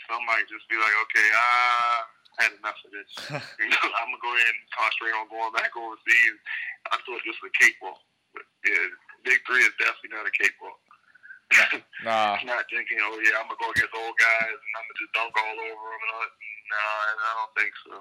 some 0.08 0.22
might 0.24 0.48
just 0.48 0.64
be 0.72 0.76
like, 0.80 0.96
okay, 1.08 1.28
I 1.30 1.46
had 2.40 2.52
enough 2.56 2.80
of 2.80 2.90
this. 2.92 3.10
you 3.60 3.68
know, 3.68 3.86
I'm 4.00 4.08
gonna 4.12 4.24
go 4.24 4.32
ahead 4.32 4.54
and 4.56 4.68
concentrate 4.72 5.16
on 5.16 5.28
going 5.28 5.52
back 5.52 5.72
overseas. 5.76 6.38
I 6.92 6.96
thought 7.04 7.22
this 7.24 7.36
was 7.40 7.52
a 7.52 7.56
cakewalk, 7.60 8.00
but 8.32 8.44
yeah, 8.64 8.88
Big 9.24 9.40
Three 9.44 9.64
is 9.64 9.74
definitely 9.76 10.16
not 10.16 10.28
a 10.28 10.34
cakewalk. 10.34 10.80
Nah. 12.04 12.38
not 12.44 12.66
thinking, 12.70 12.98
oh 13.02 13.18
yeah, 13.22 13.40
I'm 13.40 13.48
gonna 13.48 13.58
go 13.58 13.70
against 13.72 13.94
old 13.94 14.14
guys 14.18 14.52
and 14.52 14.72
I'm 14.78 14.84
gonna 14.84 15.00
just 15.00 15.14
dunk 15.16 15.34
all 15.34 15.58
over 15.58 15.86
them 15.90 16.02
and 16.02 16.10
all 16.12 16.22
that. 16.22 16.34
No, 16.36 16.76
I 16.76 17.30
don't 17.40 17.54
think 17.56 17.72
so. 17.86 17.94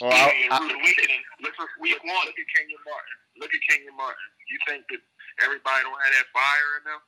Well, 0.00 0.12
I, 0.12 0.28
I, 0.52 0.60
look, 0.60 0.76
at, 0.76 1.08
look, 1.40 1.56
at, 1.56 1.68
week 1.80 1.96
one, 2.04 2.24
look 2.28 2.36
at 2.36 2.48
Kenyon 2.52 2.82
Martin. 2.84 3.16
Look 3.40 3.48
at 3.48 3.62
Kenyon 3.64 3.96
Martin. 3.96 4.28
You 4.44 4.58
think 4.68 4.84
that 4.92 5.00
everybody 5.40 5.88
don't 5.88 5.96
have 5.96 6.14
that 6.20 6.28
fire 6.36 6.70
in 6.76 6.82
them 6.84 7.02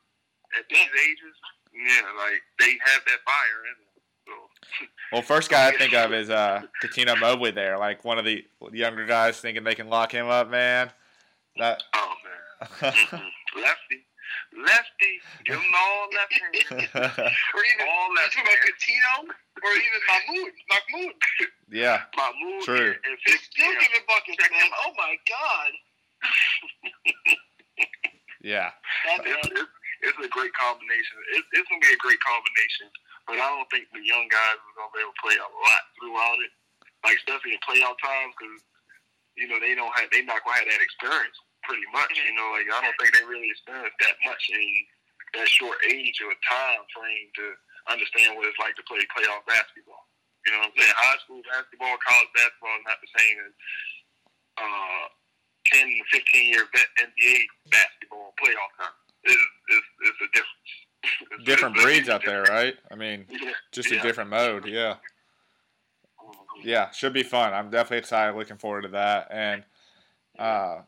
at 0.56 0.64
these 0.72 0.92
ages? 1.04 1.36
Yeah, 1.76 2.08
like 2.16 2.40
they 2.58 2.80
have 2.80 3.04
that 3.04 3.20
fire 3.28 3.60
in 3.68 3.76
them. 3.76 3.92
So, 4.24 4.32
well, 5.12 5.22
first 5.22 5.50
guy 5.50 5.68
I 5.68 5.76
think 5.76 5.92
of 5.92 6.12
is 6.12 6.30
uh, 6.30 6.62
Cuttino 6.82 7.18
Mobley. 7.20 7.50
There, 7.50 7.76
like 7.76 8.04
one 8.04 8.18
of 8.18 8.24
the 8.24 8.44
younger 8.72 9.04
guys 9.04 9.38
thinking 9.38 9.64
they 9.64 9.74
can 9.74 9.88
lock 9.88 10.12
him 10.12 10.28
up, 10.28 10.48
man. 10.48 10.90
That. 11.58 11.82
oh 11.94 12.14
man, 12.24 12.92
lefty, 13.56 14.07
lefty, 14.64 15.14
give 15.46 15.56
them 15.58 15.74
all 15.74 16.08
left 16.14 16.32
hand. 16.38 16.54
or 17.54 17.62
even 17.62 17.86
All 17.86 18.08
you 18.10 18.16
left 18.16 18.32
talking 18.34 18.48
about. 18.48 18.64
Cuttino 18.66 19.14
or 19.62 19.72
even 19.74 20.00
Mahmoud. 20.08 20.52
Mahmoud. 20.70 21.14
yeah. 21.70 21.98
Mahmoud 22.16 22.62
True. 22.64 22.92
and 22.94 23.14
He's 23.26 23.42
still 23.46 23.70
yeah. 23.72 23.80
giving 23.82 24.04
buckets, 24.06 24.38
man. 24.50 24.70
Oh 24.86 24.92
my 24.98 25.14
god. 25.26 25.70
Yeah. 28.42 28.70
That, 29.06 29.26
it's, 29.26 29.50
it's, 29.50 29.74
it's 30.06 30.18
a 30.22 30.30
great 30.30 30.54
combination. 30.54 31.16
It's, 31.34 31.46
it's 31.58 31.66
going 31.68 31.82
to 31.82 31.86
be 31.90 31.94
a 31.94 32.02
great 32.02 32.22
combination, 32.22 32.86
but 33.26 33.34
I 33.42 33.50
don't 33.50 33.66
think 33.70 33.90
the 33.90 34.02
young 34.02 34.30
guys 34.30 34.58
are 34.62 34.74
going 34.78 34.90
to 34.90 34.94
be 34.94 35.02
able 35.02 35.14
to 35.14 35.22
play 35.22 35.36
a 35.42 35.50
lot 35.50 35.82
throughout 35.98 36.38
it, 36.46 36.52
like 37.02 37.18
especially 37.18 37.58
in 37.58 37.60
playoff 37.66 37.98
times, 37.98 38.34
because 38.38 38.62
you 39.34 39.50
know 39.50 39.58
they 39.58 39.74
don't 39.74 39.90
have, 39.98 40.06
they're 40.14 40.22
not 40.26 40.42
going 40.46 40.54
to 40.54 40.60
have 40.62 40.70
that 40.70 40.82
experience 40.82 41.34
pretty 41.68 41.84
much. 41.92 42.08
You 42.16 42.32
know, 42.32 42.48
like 42.56 42.66
I 42.72 42.80
don't 42.80 42.96
think 42.96 43.12
they 43.12 43.22
really 43.28 43.52
experience 43.52 43.92
that 44.00 44.16
much 44.24 44.42
in 44.50 44.64
that 45.36 45.48
short 45.52 45.76
age 45.92 46.16
or 46.24 46.32
time 46.48 46.82
frame 46.96 47.28
to 47.36 47.44
understand 47.92 48.32
what 48.34 48.48
it's 48.48 48.56
like 48.58 48.72
to 48.80 48.84
play 48.88 49.04
playoff 49.12 49.44
basketball. 49.44 50.08
You 50.48 50.56
know 50.56 50.64
what 50.64 50.72
I'm 50.72 50.76
saying? 50.80 50.96
High 50.96 51.20
school 51.28 51.42
basketball, 51.44 51.94
college 52.00 52.32
basketball 52.32 52.76
is 52.80 52.86
not 52.88 52.98
the 53.04 53.12
same 53.20 53.36
as 53.44 53.52
uh, 54.56 55.04
10, 55.76 55.92
15 56.12 56.48
year 56.48 56.64
vet 56.72 56.88
NBA 56.96 57.44
basketball 57.70 58.32
playoff 58.40 58.72
time. 58.80 58.96
It's, 59.24 59.36
it's, 59.68 59.88
it's 60.08 60.20
a 60.24 60.30
difference. 60.32 60.72
It's- 61.30 61.44
Different 61.44 61.76
it's 61.76 61.84
breeds 61.84 62.08
out 62.08 62.24
there, 62.24 62.42
right? 62.44 62.74
I 62.90 62.94
mean, 62.96 63.24
difference. 63.28 63.56
just 63.72 63.90
Yeah. 63.92 64.00
a 64.00 64.02
different 64.02 64.30
mode. 64.30 64.66
Yeah. 64.66 64.96
Mhm. 66.20 66.34
Yeah, 66.64 66.90
should 66.90 67.12
be 67.12 67.22
fun. 67.22 67.52
I'm 67.54 67.70
definitely 67.70 67.98
excited, 67.98 68.34
looking 68.36 68.56
forward 68.58 68.82
to 68.82 68.88
that. 68.88 69.28
And 69.30 69.64
uh, 70.38 70.78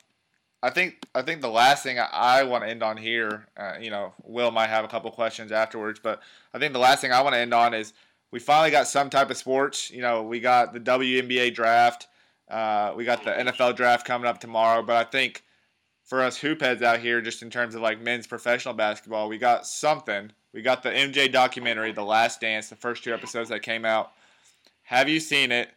I 0.63 0.71
think 0.71 1.07
I 1.15 1.23
think 1.23 1.41
the 1.41 1.49
last 1.49 1.83
thing 1.83 1.99
I, 1.99 2.09
I 2.13 2.43
want 2.45 2.65
to 2.65 2.71
end 2.71 2.83
on 2.83 2.97
here, 2.97 3.47
uh, 3.57 3.75
you 3.81 3.91
know, 3.91 4.13
Will 4.25 4.51
might 4.51 4.69
have 4.69 4.85
a 4.85 4.89
couple 4.89 5.11
questions 5.11 5.53
afterwards, 5.53 6.01
but 6.03 6.21
I 6.53 6.59
think 6.59 6.73
the 6.73 6.79
last 6.79 7.01
thing 7.01 7.13
I 7.13 7.23
want 7.23 7.35
to 7.35 7.41
end 7.41 7.55
on 7.55 7.73
is 7.73 7.93
we 8.31 8.39
finally 8.39 8.71
got 8.71 8.87
some 8.87 9.11
type 9.11 9.31
of 9.31 9.37
sports. 9.37 9.91
You 9.91 10.03
know, 10.03 10.23
we 10.23 10.39
got 10.39 10.73
the 10.73 10.81
WNBA 10.81 11.55
draft, 11.55 12.09
uh, 12.49 12.93
we 12.95 13.05
got 13.05 13.25
the 13.25 13.31
NFL 13.31 13.77
draft 13.77 14.07
coming 14.07 14.29
up 14.29 14.39
tomorrow, 14.39 14.83
but 14.83 14.97
I 14.97 15.05
think 15.05 15.45
for 16.05 16.23
us 16.23 16.37
hoop 16.37 16.61
heads 16.61 16.83
out 16.83 16.99
here, 16.99 17.21
just 17.21 17.43
in 17.43 17.51
terms 17.51 17.75
of 17.75 17.81
like 17.81 18.01
men's 18.01 18.27
professional 18.27 18.75
basketball, 18.75 19.29
we 19.29 19.39
got 19.39 19.67
something. 19.67 20.33
We 20.53 20.63
got 20.63 20.83
the 20.83 20.91
MJ 20.91 21.31
documentary, 21.31 21.93
The 21.93 22.03
Last 22.03 22.41
Dance, 22.41 22.69
the 22.69 22.77
first 22.77 23.05
two 23.05 23.15
episodes 23.15 23.49
that 23.51 23.63
came 23.63 23.85
out. 23.85 24.11
Have 24.83 25.09
you 25.09 25.21
seen 25.21 25.53
it? 25.53 25.71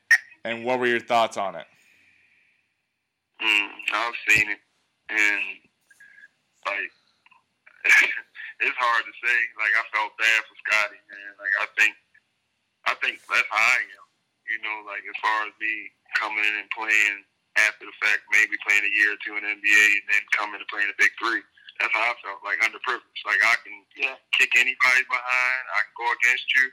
And 0.43 0.65
what 0.65 0.79
were 0.79 0.87
your 0.87 0.99
thoughts 0.99 1.37
on 1.37 1.55
it? 1.55 1.65
Mm, 3.39 3.69
I've 3.93 4.13
seen 4.27 4.49
it, 4.49 4.57
and 5.13 5.43
like 6.65 6.91
it's 8.63 8.79
hard 8.79 9.03
to 9.05 9.13
say. 9.23 9.39
Like 9.59 9.73
I 9.75 9.83
felt 9.91 10.13
bad 10.19 10.39
for 10.47 10.55
Scottie, 10.67 11.03
man. 11.11 11.31
Like 11.39 11.55
I 11.59 11.67
think, 11.79 11.93
I 12.87 12.93
think 13.03 13.15
that's 13.27 13.49
how 13.51 13.59
I 13.59 13.79
am. 13.83 14.07
You 14.49 14.59
know, 14.65 14.77
like 14.87 15.03
as 15.07 15.17
far 15.23 15.47
as 15.47 15.53
me 15.59 15.73
coming 16.19 16.43
in 16.43 16.55
and 16.65 16.69
playing 16.75 17.23
after 17.59 17.85
the 17.87 17.95
fact, 18.03 18.25
maybe 18.33 18.57
playing 18.65 18.83
a 18.85 18.93
year 18.93 19.13
or 19.15 19.19
two 19.23 19.35
in 19.37 19.43
the 19.45 19.53
NBA, 19.53 19.85
and 20.03 20.07
then 20.11 20.23
coming 20.35 20.59
to 20.59 20.67
play 20.71 20.83
in 20.83 20.91
the 20.91 20.99
Big 20.99 21.13
Three. 21.21 21.43
That's 21.81 21.93
how 21.95 22.11
I 22.11 22.15
felt. 22.21 22.43
Like 22.45 22.61
underprivileged. 22.63 23.23
Like 23.25 23.41
I 23.43 23.55
can 23.63 23.75
Yeah. 23.97 24.17
kick 24.35 24.53
anybody 24.57 25.03
behind. 25.09 25.63
I 25.75 25.79
can 25.87 25.95
go 25.97 26.07
against 26.21 26.47
you. 26.55 26.65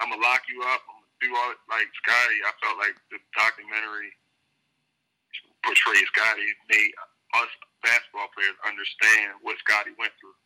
I'm 0.00 0.10
gonna 0.10 0.22
lock 0.24 0.44
you 0.50 0.62
up. 0.68 0.82
I'm 0.88 0.98
gonna 1.00 1.20
do 1.24 1.30
all 1.36 1.52
like 1.70 1.88
Scottie. 2.04 2.42
I 2.44 2.52
felt 2.62 2.78
like 2.80 2.96
the 3.12 3.20
documentary 3.36 4.12
portray 5.64 6.00
Scottie 6.14 6.54
made 6.70 6.92
us 7.38 7.52
basketball 7.88 8.28
players 8.36 8.56
understand 8.68 9.40
what 9.40 9.56
Scottie 9.64 9.96
went 9.96 10.12
through. 10.20 10.36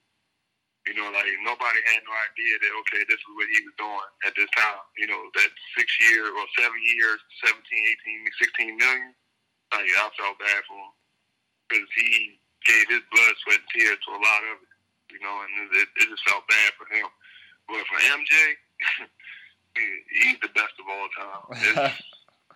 You 0.87 0.99
know, 0.99 1.07
like 1.15 1.31
nobody 1.47 1.79
had 1.87 2.03
no 2.03 2.15
idea 2.27 2.59
that 2.59 2.73
okay, 2.87 3.03
this 3.07 3.19
is 3.19 3.33
what 3.39 3.47
he 3.55 3.63
was 3.63 3.77
doing 3.79 4.11
at 4.27 4.35
this 4.35 4.51
time. 4.59 4.83
You 4.99 5.07
know, 5.07 5.21
that 5.39 5.51
six 5.79 5.87
year 6.11 6.27
or 6.27 6.47
seven 6.59 6.79
years, 6.83 7.23
17, 7.47 7.55
18, 7.63 8.75
16 8.75 8.83
million. 8.83 9.15
Like 9.71 9.87
I 9.87 10.11
felt 10.19 10.43
bad 10.43 10.63
for 10.67 10.75
him 10.75 10.93
because 11.71 11.91
he 11.95 12.43
gave 12.67 12.87
his 12.91 13.07
blood, 13.15 13.35
sweat, 13.47 13.63
and 13.63 13.71
tears 13.71 13.99
to 14.03 14.11
a 14.11 14.21
lot 14.21 14.43
of 14.51 14.59
it. 14.59 14.71
You 15.15 15.21
know, 15.23 15.35
and 15.47 15.71
it, 15.71 15.89
it 16.03 16.07
just 16.11 16.27
felt 16.27 16.51
bad 16.51 16.71
for 16.75 16.87
him. 16.91 17.07
But 17.71 17.87
for 17.87 17.99
MJ, 18.03 18.35
he's 20.19 20.39
the 20.43 20.51
best 20.51 20.75
of 20.83 20.87
all 20.91 21.09
time. 21.15 21.95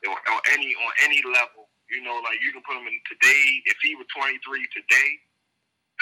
On 0.05 0.13
on 0.13 0.41
any 0.53 0.77
on 0.77 0.93
any 1.03 1.23
level. 1.25 1.66
You 1.91 2.03
know, 2.03 2.19
like 2.27 2.43
you 2.43 2.51
can 2.51 2.63
put 2.67 2.77
him 2.79 2.87
in 2.91 2.99
today. 3.07 3.43
If 3.71 3.79
he 3.83 3.95
was 3.95 4.07
23 4.11 4.43
today 4.75 5.11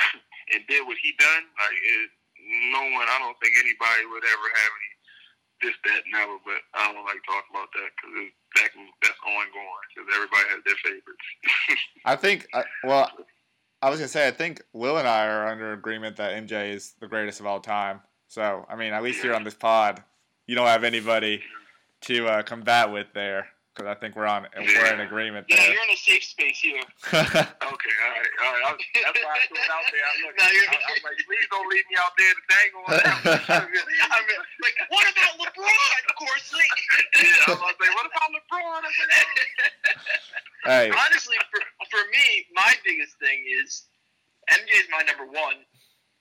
and 0.57 0.61
did 0.68 0.87
what 0.87 0.97
he 1.03 1.12
done, 1.20 1.45
like 1.61 1.76
it, 1.76 2.09
no 2.72 2.82
one, 2.97 3.07
I 3.09 3.18
don't 3.20 3.37
think 3.41 3.55
anybody 3.61 4.05
would 4.09 4.24
ever 4.24 4.49
have 4.49 4.72
any 4.72 4.93
this, 5.62 5.76
that, 5.85 6.03
never. 6.11 6.37
But 6.45 6.61
I 6.74 6.93
don't 6.93 7.05
like 7.05 7.20
talking 7.24 7.53
about 7.53 7.68
that 7.72 7.91
because 7.97 8.32
that 8.57 8.68
can 8.72 8.85
that's 9.03 9.20
ongoing 9.24 9.85
because 9.93 10.09
everybody 10.14 10.45
has 10.51 10.61
their 10.64 10.80
favorites. 10.85 11.26
I 12.05 12.16
think, 12.16 12.47
I- 12.53 12.64
well, 12.85 13.11
I 13.82 13.90
was 13.90 13.98
gonna 13.98 14.09
say, 14.09 14.27
I 14.27 14.31
think 14.31 14.62
Will 14.73 14.97
and 14.98 15.09
I 15.09 15.27
are 15.27 15.47
under 15.47 15.73
agreement 15.73 16.16
that 16.16 16.32
MJ 16.32 16.73
is 16.73 16.94
the 17.01 17.09
greatest 17.09 17.40
of 17.40 17.47
all 17.47 17.61
time. 17.61 18.01
So, 18.28 18.66
I 18.69 18.77
mean, 18.77 18.93
at 18.93 19.02
least 19.02 19.23
here 19.23 19.35
on 19.35 19.44
this 19.44 19.55
pod, 19.55 20.02
you 20.47 20.55
don't 20.56 20.66
have 20.66 20.85
anybody 20.85 21.43
to 22.02 22.27
uh, 22.27 22.43
combat 22.43 22.90
with 22.93 23.06
there, 23.15 23.48
because 23.75 23.91
I 23.91 23.99
think 23.99 24.15
we're 24.15 24.31
on 24.31 24.47
we're 24.55 24.87
in 24.95 25.03
agreement 25.03 25.51
yeah, 25.51 25.59
there. 25.59 25.75
you're 25.75 25.83
in 25.83 25.91
a 25.91 25.99
safe 25.99 26.23
space 26.23 26.63
here. 26.63 26.79
Okay, 27.11 27.95
all 28.07 28.15
right, 28.15 28.35
all 28.47 28.55
right. 28.55 28.65
I, 28.71 28.73
that's 29.03 29.19
why 29.19 29.35
I 29.35 29.43
threw 29.51 29.59
it 29.59 29.67
out 29.67 29.87
there. 29.91 30.05
I, 30.07 30.13
look, 30.23 30.35
No, 30.39 30.47
you're- 30.55 30.71
I, 30.71 30.79
I'm 30.95 31.03
like, 31.03 31.19
please 31.27 31.47
don't 31.51 31.67
leave 31.67 31.87
me 31.91 31.97
out 31.99 32.15
there 32.15 32.31
to 32.31 32.43
dangle. 32.47 32.85
I 32.87 33.67
mean, 34.31 34.41
like, 34.63 34.77
what 34.95 35.03
about 35.11 35.35
LeBron? 35.43 35.91
Of 36.07 36.15
course, 36.15 36.47
like, 36.55 36.71
yeah, 37.19 37.51
I 37.51 37.51
was 37.51 37.59
about 37.59 37.75
to 37.75 37.83
say, 37.83 37.91
what 37.99 38.07
about 38.07 38.29
LeBron? 38.31 38.79
I 38.79 38.91
said, 38.95 39.11
oh. 39.11 40.71
hey, 40.71 40.87
honestly, 40.95 41.35
for 41.51 41.59
for 41.91 42.03
me, 42.15 42.47
my 42.55 42.79
biggest 42.87 43.19
thing 43.19 43.43
is 43.43 43.91
MJ 44.55 44.71
is 44.87 44.89
my 44.95 45.03
number 45.03 45.27
one, 45.27 45.67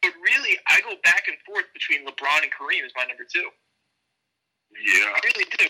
but 0.02 0.12
really, 0.26 0.58
I 0.74 0.82
go 0.82 0.98
back 1.06 1.30
and 1.30 1.38
forth 1.46 1.70
between 1.78 2.02
LeBron 2.10 2.42
and 2.42 2.50
Kareem 2.50 2.82
as 2.82 2.92
my 2.98 3.06
number 3.06 3.30
two. 3.30 3.46
Yeah, 4.74 5.14
I 5.14 5.20
really 5.22 5.46
do. 5.54 5.70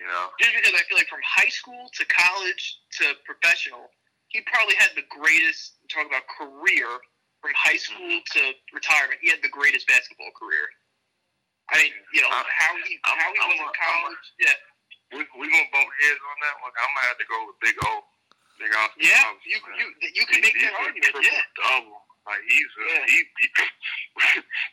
Yeah. 0.00 0.26
Just 0.40 0.52
because 0.56 0.74
I 0.74 0.82
feel 0.88 0.96
like 0.96 1.08
from 1.12 1.20
high 1.24 1.52
school 1.52 1.88
to 1.92 2.02
college 2.08 2.80
to 3.00 3.12
professional, 3.28 3.92
he 4.32 4.40
probably 4.48 4.74
had 4.80 4.90
the 4.96 5.04
greatest. 5.12 5.76
Talk 5.92 6.06
about 6.08 6.24
career 6.30 6.88
from 7.42 7.52
high 7.58 7.76
mm-hmm. 7.76 7.92
school 7.92 8.16
to 8.38 8.40
retirement. 8.72 9.20
He 9.20 9.28
had 9.28 9.42
the 9.44 9.52
greatest 9.52 9.84
basketball 9.90 10.30
career. 10.38 10.70
I 11.70 11.82
mean, 11.86 11.92
you 12.14 12.20
know 12.24 12.30
I'm- 12.32 12.46
how 12.48 12.72
he 12.82 12.98
I'm- 13.04 13.18
how 13.18 13.30
he 13.30 13.38
I'm 13.42 13.50
was 13.54 13.60
in 13.60 13.72
college. 13.76 14.26
Yeah, 14.42 14.56
We 15.14 15.20
we 15.38 15.44
gonna 15.50 15.70
bump 15.74 15.90
heads 16.02 16.18
on 16.22 16.36
that 16.46 16.56
one. 16.62 16.72
I'm 16.80 16.90
gonna 16.94 17.06
have 17.10 17.18
to 17.20 17.28
go 17.28 17.38
with 17.46 17.58
Big 17.60 17.76
O. 17.84 17.92
Big 18.58 18.74
Austin 18.76 19.00
yeah. 19.02 19.24
Robertson, 19.24 19.50
You 19.50 19.58
man. 19.66 19.78
you 19.78 19.86
you 20.14 20.24
can 20.26 20.34
He- 20.36 20.46
make 20.46 20.56
that 20.60 20.74
argument. 20.78 21.14
Yeah. 21.26 21.42
double. 21.58 22.00
Like 22.26 22.42
he's 22.46 22.70
a, 22.76 22.82
Yeah. 22.84 23.04
he, 23.08 23.18
he 23.40 23.46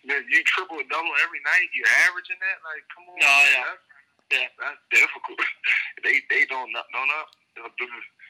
man, 0.04 0.22
you 0.30 0.44
triple 0.44 0.78
double 0.92 1.14
every 1.24 1.40
night. 1.48 1.70
You're 1.74 1.88
averaging 2.10 2.38
that. 2.42 2.58
Like, 2.68 2.84
come 2.94 3.08
on. 3.08 3.16
No, 3.18 3.26
man, 3.26 3.48
yeah. 3.48 3.64
That's, 3.72 3.86
Yeah. 4.32 4.48
that's 4.60 4.82
difficult. 4.92 5.40
they 6.04 6.20
they 6.30 6.46
don't 6.48 6.72
no 6.74 6.82
no 6.94 7.02
no. 7.06 7.20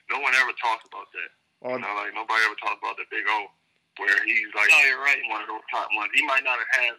No 0.09 0.19
one 0.23 0.33
ever 0.39 0.53
talks 0.55 0.87
about 0.87 1.07
that. 1.11 1.29
well, 1.59 1.75
You 1.75 1.83
know, 1.83 1.93
like 1.99 2.13
nobody 2.15 2.39
ever 2.47 2.55
talks 2.63 2.79
about 2.79 2.95
the 2.95 3.03
Big 3.11 3.25
O, 3.27 3.47
where 3.99 4.15
he's 4.23 4.47
like 4.55 4.69
No, 4.71 4.79
you're 4.87 5.01
right. 5.03 5.19
one 5.29 5.41
of 5.41 5.47
those 5.51 5.65
top 5.71 5.89
ones. 5.95 6.09
He 6.15 6.23
might 6.25 6.43
not 6.47 6.55
have 6.59 6.71
had 6.87 6.95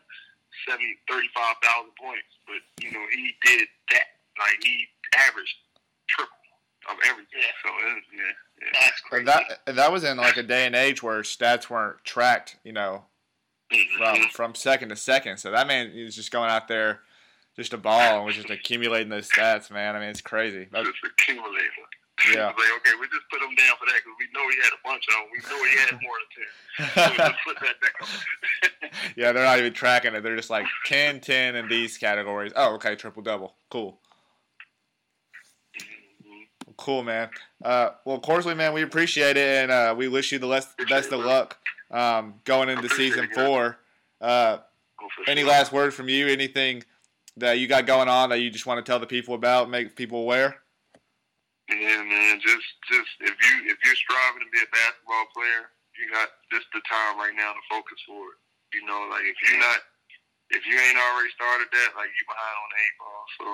70, 0.69 0.85
35,000 1.09 1.89
points, 1.97 2.29
but 2.47 2.61
you 2.85 2.93
know 2.93 3.05
he 3.13 3.33
did 3.45 3.65
that. 3.93 4.07
Like 4.39 4.59
he 4.63 4.87
averaged 5.17 5.57
triple. 6.09 6.35
of 6.91 6.97
everything. 7.09 7.41
Yeah. 7.41 7.57
So 7.65 7.69
it, 7.73 8.05
yeah, 8.13 8.23
yeah. 8.63 8.69
That's 8.83 9.01
But 9.03 9.09
crazy. 9.11 9.25
that 9.67 9.77
that 9.77 9.93
was 9.93 10.05
in 10.05 10.17
like 10.19 10.37
a 10.37 10.43
day 10.43 10.67
and 10.67 10.75
age 10.77 11.03
where 11.03 11.23
stats 11.23 11.69
weren't 11.71 12.05
tracked, 12.05 12.57
you 12.65 12.73
know, 12.73 13.05
from 13.97 14.17
Mhm. 14.17 14.33
from 14.33 14.55
second 14.55 14.91
to 14.91 14.97
second. 14.97 15.39
So 15.39 15.51
that 15.51 15.67
man 15.67 15.89
is 15.95 16.15
just 16.15 16.31
going 16.31 16.51
out 16.51 16.69
there 16.69 17.01
just 17.59 17.73
a 17.73 17.77
ball 17.77 18.17
and 18.19 18.25
was 18.25 18.37
just 18.37 18.51
accumulating 18.51 19.09
those 19.09 19.29
stats, 19.29 19.69
man. 19.71 19.97
I 19.97 19.99
mean, 19.99 20.09
it's 20.11 20.21
crazy. 20.21 20.69
That's- 20.71 20.87
just 20.87 21.13
accumulator. 21.13 21.65
Yeah. 22.33 22.47
Like, 22.47 22.57
okay, 22.57 22.91
we 23.01 23.07
just 23.09 23.29
put 23.31 23.41
him 23.41 23.55
down 23.55 23.77
for 23.79 23.87
that 23.87 23.95
because 23.95 24.17
we 24.19 24.27
know 24.35 24.49
he 24.51 24.57
had 24.61 24.73
a 24.73 24.83
bunch 24.85 25.05
of 25.07 25.15
them. 25.15 25.25
We 25.33 25.39
know 25.49 25.65
he 25.65 25.79
had 25.79 25.93
more 26.03 26.17
than 26.19 27.07
10. 27.07 27.15
So 27.15 27.17
just 27.17 27.39
put 27.47 27.57
that 27.61 27.77
down. 27.81 28.91
yeah, 29.17 29.33
they're 29.33 29.45
not 29.45 29.59
even 29.61 29.73
tracking 29.73 30.15
it. 30.15 30.23
They're 30.23 30.35
just 30.35 30.51
like 30.51 30.67
10, 30.87 31.21
10 31.21 31.55
in 31.55 31.69
these 31.69 31.97
categories. 31.97 32.53
Oh, 32.57 32.75
okay, 32.75 32.97
triple 32.97 33.23
double. 33.23 33.55
Cool. 33.71 34.01
Mhm. 35.81 36.47
Cool, 36.77 37.05
man. 37.05 37.31
Uh, 37.65 37.91
well, 38.05 38.19
Corsley, 38.19 38.55
man, 38.57 38.73
we 38.73 38.83
appreciate 38.83 39.37
it, 39.37 39.63
and 39.63 39.71
uh, 39.71 39.95
we 39.97 40.09
wish 40.09 40.33
you 40.33 40.41
the 40.41 40.47
less, 40.47 40.75
best 40.89 41.13
of 41.13 41.21
luck 41.21 41.57
um, 41.93 42.35
going 42.45 42.69
into 42.69 42.89
season 42.89 43.25
it, 43.25 43.35
four. 43.35 43.79
Uh, 44.21 44.59
any 45.29 45.45
last 45.45 45.73
word 45.73 45.95
from 45.95 46.09
you? 46.09 46.27
Anything 46.27 46.83
that 47.41 47.59
you 47.59 47.67
got 47.67 47.87
going 47.87 48.09
on 48.09 48.31
that 48.31 48.41
you 48.41 48.51
just 48.51 48.67
want 48.67 48.85
to 48.85 48.89
tell 48.89 48.99
the 48.99 49.07
people 49.07 49.35
about, 49.35 49.71
make 49.71 49.97
people 49.97 50.21
aware? 50.21 50.57
Yeah, 51.69 52.03
man. 52.03 52.41
Just, 52.41 52.69
just 52.89 53.13
if 53.21 53.37
you 53.37 53.55
if 53.69 53.77
you're 53.85 54.01
striving 54.01 54.41
to 54.41 54.51
be 54.51 54.65
a 54.65 54.71
basketball 54.73 55.29
player, 55.37 55.69
you 55.99 56.09
got 56.09 56.33
this 56.49 56.65
the 56.73 56.81
time 56.89 57.21
right 57.21 57.37
now 57.37 57.53
to 57.53 57.63
focus 57.69 58.01
for 58.09 58.33
it. 58.33 58.39
You 58.73 58.89
know, 58.89 59.09
like 59.13 59.27
if 59.29 59.37
you're 59.45 59.61
not, 59.61 59.81
if 60.49 60.65
you 60.65 60.81
ain't 60.81 60.97
already 60.97 61.29
started 61.37 61.69
that, 61.69 61.91
like 61.93 62.09
you 62.09 62.25
behind 62.25 62.57
on 62.57 62.71
the 62.73 62.81
eight 62.81 62.97
ball. 62.97 63.25
So 63.37 63.47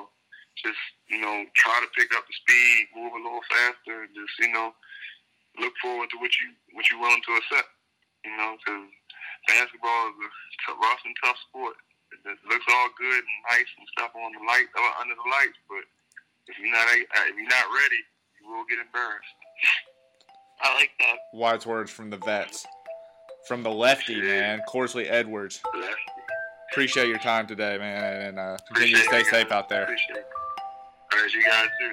just 0.62 0.82
you 1.11 1.19
know, 1.19 1.43
try 1.59 1.74
to 1.82 1.90
pick 1.98 2.15
up 2.15 2.23
the 2.23 2.36
speed, 2.39 2.94
move 2.94 3.19
a 3.19 3.24
little 3.24 3.43
faster, 3.51 4.06
and 4.06 4.15
just 4.15 4.35
you 4.39 4.55
know, 4.55 4.70
look 5.59 5.74
forward 5.82 6.06
to 6.15 6.19
what 6.23 6.31
you 6.39 6.55
what 6.78 6.86
you 6.93 7.02
willing 7.02 7.24
to 7.27 7.35
accept. 7.35 7.70
You 8.23 8.36
know, 8.39 8.55
because 8.62 8.94
basketball 9.51 10.15
is 10.15 10.31
a 10.70 10.74
rough 10.78 11.02
and 11.02 11.16
tough 11.19 11.39
sport. 11.51 11.77
It 12.15 12.31
it 12.31 12.39
looks 12.49 12.66
all 12.70 12.89
good 12.97 13.23
and 13.27 13.39
nice 13.51 13.70
and 13.78 13.89
stuff 13.99 14.15
on 14.15 14.31
the 14.32 14.43
light 14.47 14.70
uh, 14.78 15.01
under 15.03 15.15
the 15.15 15.28
lights, 15.31 15.59
but 15.69 15.82
if 16.47 16.59
you're 16.59 16.70
not 16.70 16.86
uh, 16.86 17.27
if 17.27 17.35
you're 17.35 17.51
not 17.51 17.66
ready, 17.74 18.01
you 18.41 18.47
will 18.55 18.65
get 18.70 18.78
embarrassed. 18.78 19.35
I 20.62 20.74
like 20.74 20.91
that. 21.01 21.16
Wise 21.32 21.66
words 21.66 21.91
from 21.91 22.11
the 22.11 22.19
vets. 22.19 22.66
From 23.49 23.62
the 23.62 23.70
lefty, 23.70 24.20
man, 24.20 24.61
Corsley 24.69 25.09
Edwards. 25.09 25.61
Lefty. 25.74 25.95
Appreciate 26.73 27.09
your 27.09 27.19
time 27.19 27.47
today, 27.47 27.77
man, 27.78 28.23
and 28.23 28.39
uh, 28.39 28.57
continue 28.73 28.97
to 28.97 29.03
stay 29.03 29.23
safe 29.24 29.53
out 29.53 29.69
there. 29.69 29.82
Appreciate 29.85 30.16
it. 30.16 30.27
All 31.12 31.20
right, 31.20 31.32
you 31.32 31.45
guys 31.45 31.69
too. 31.81 31.93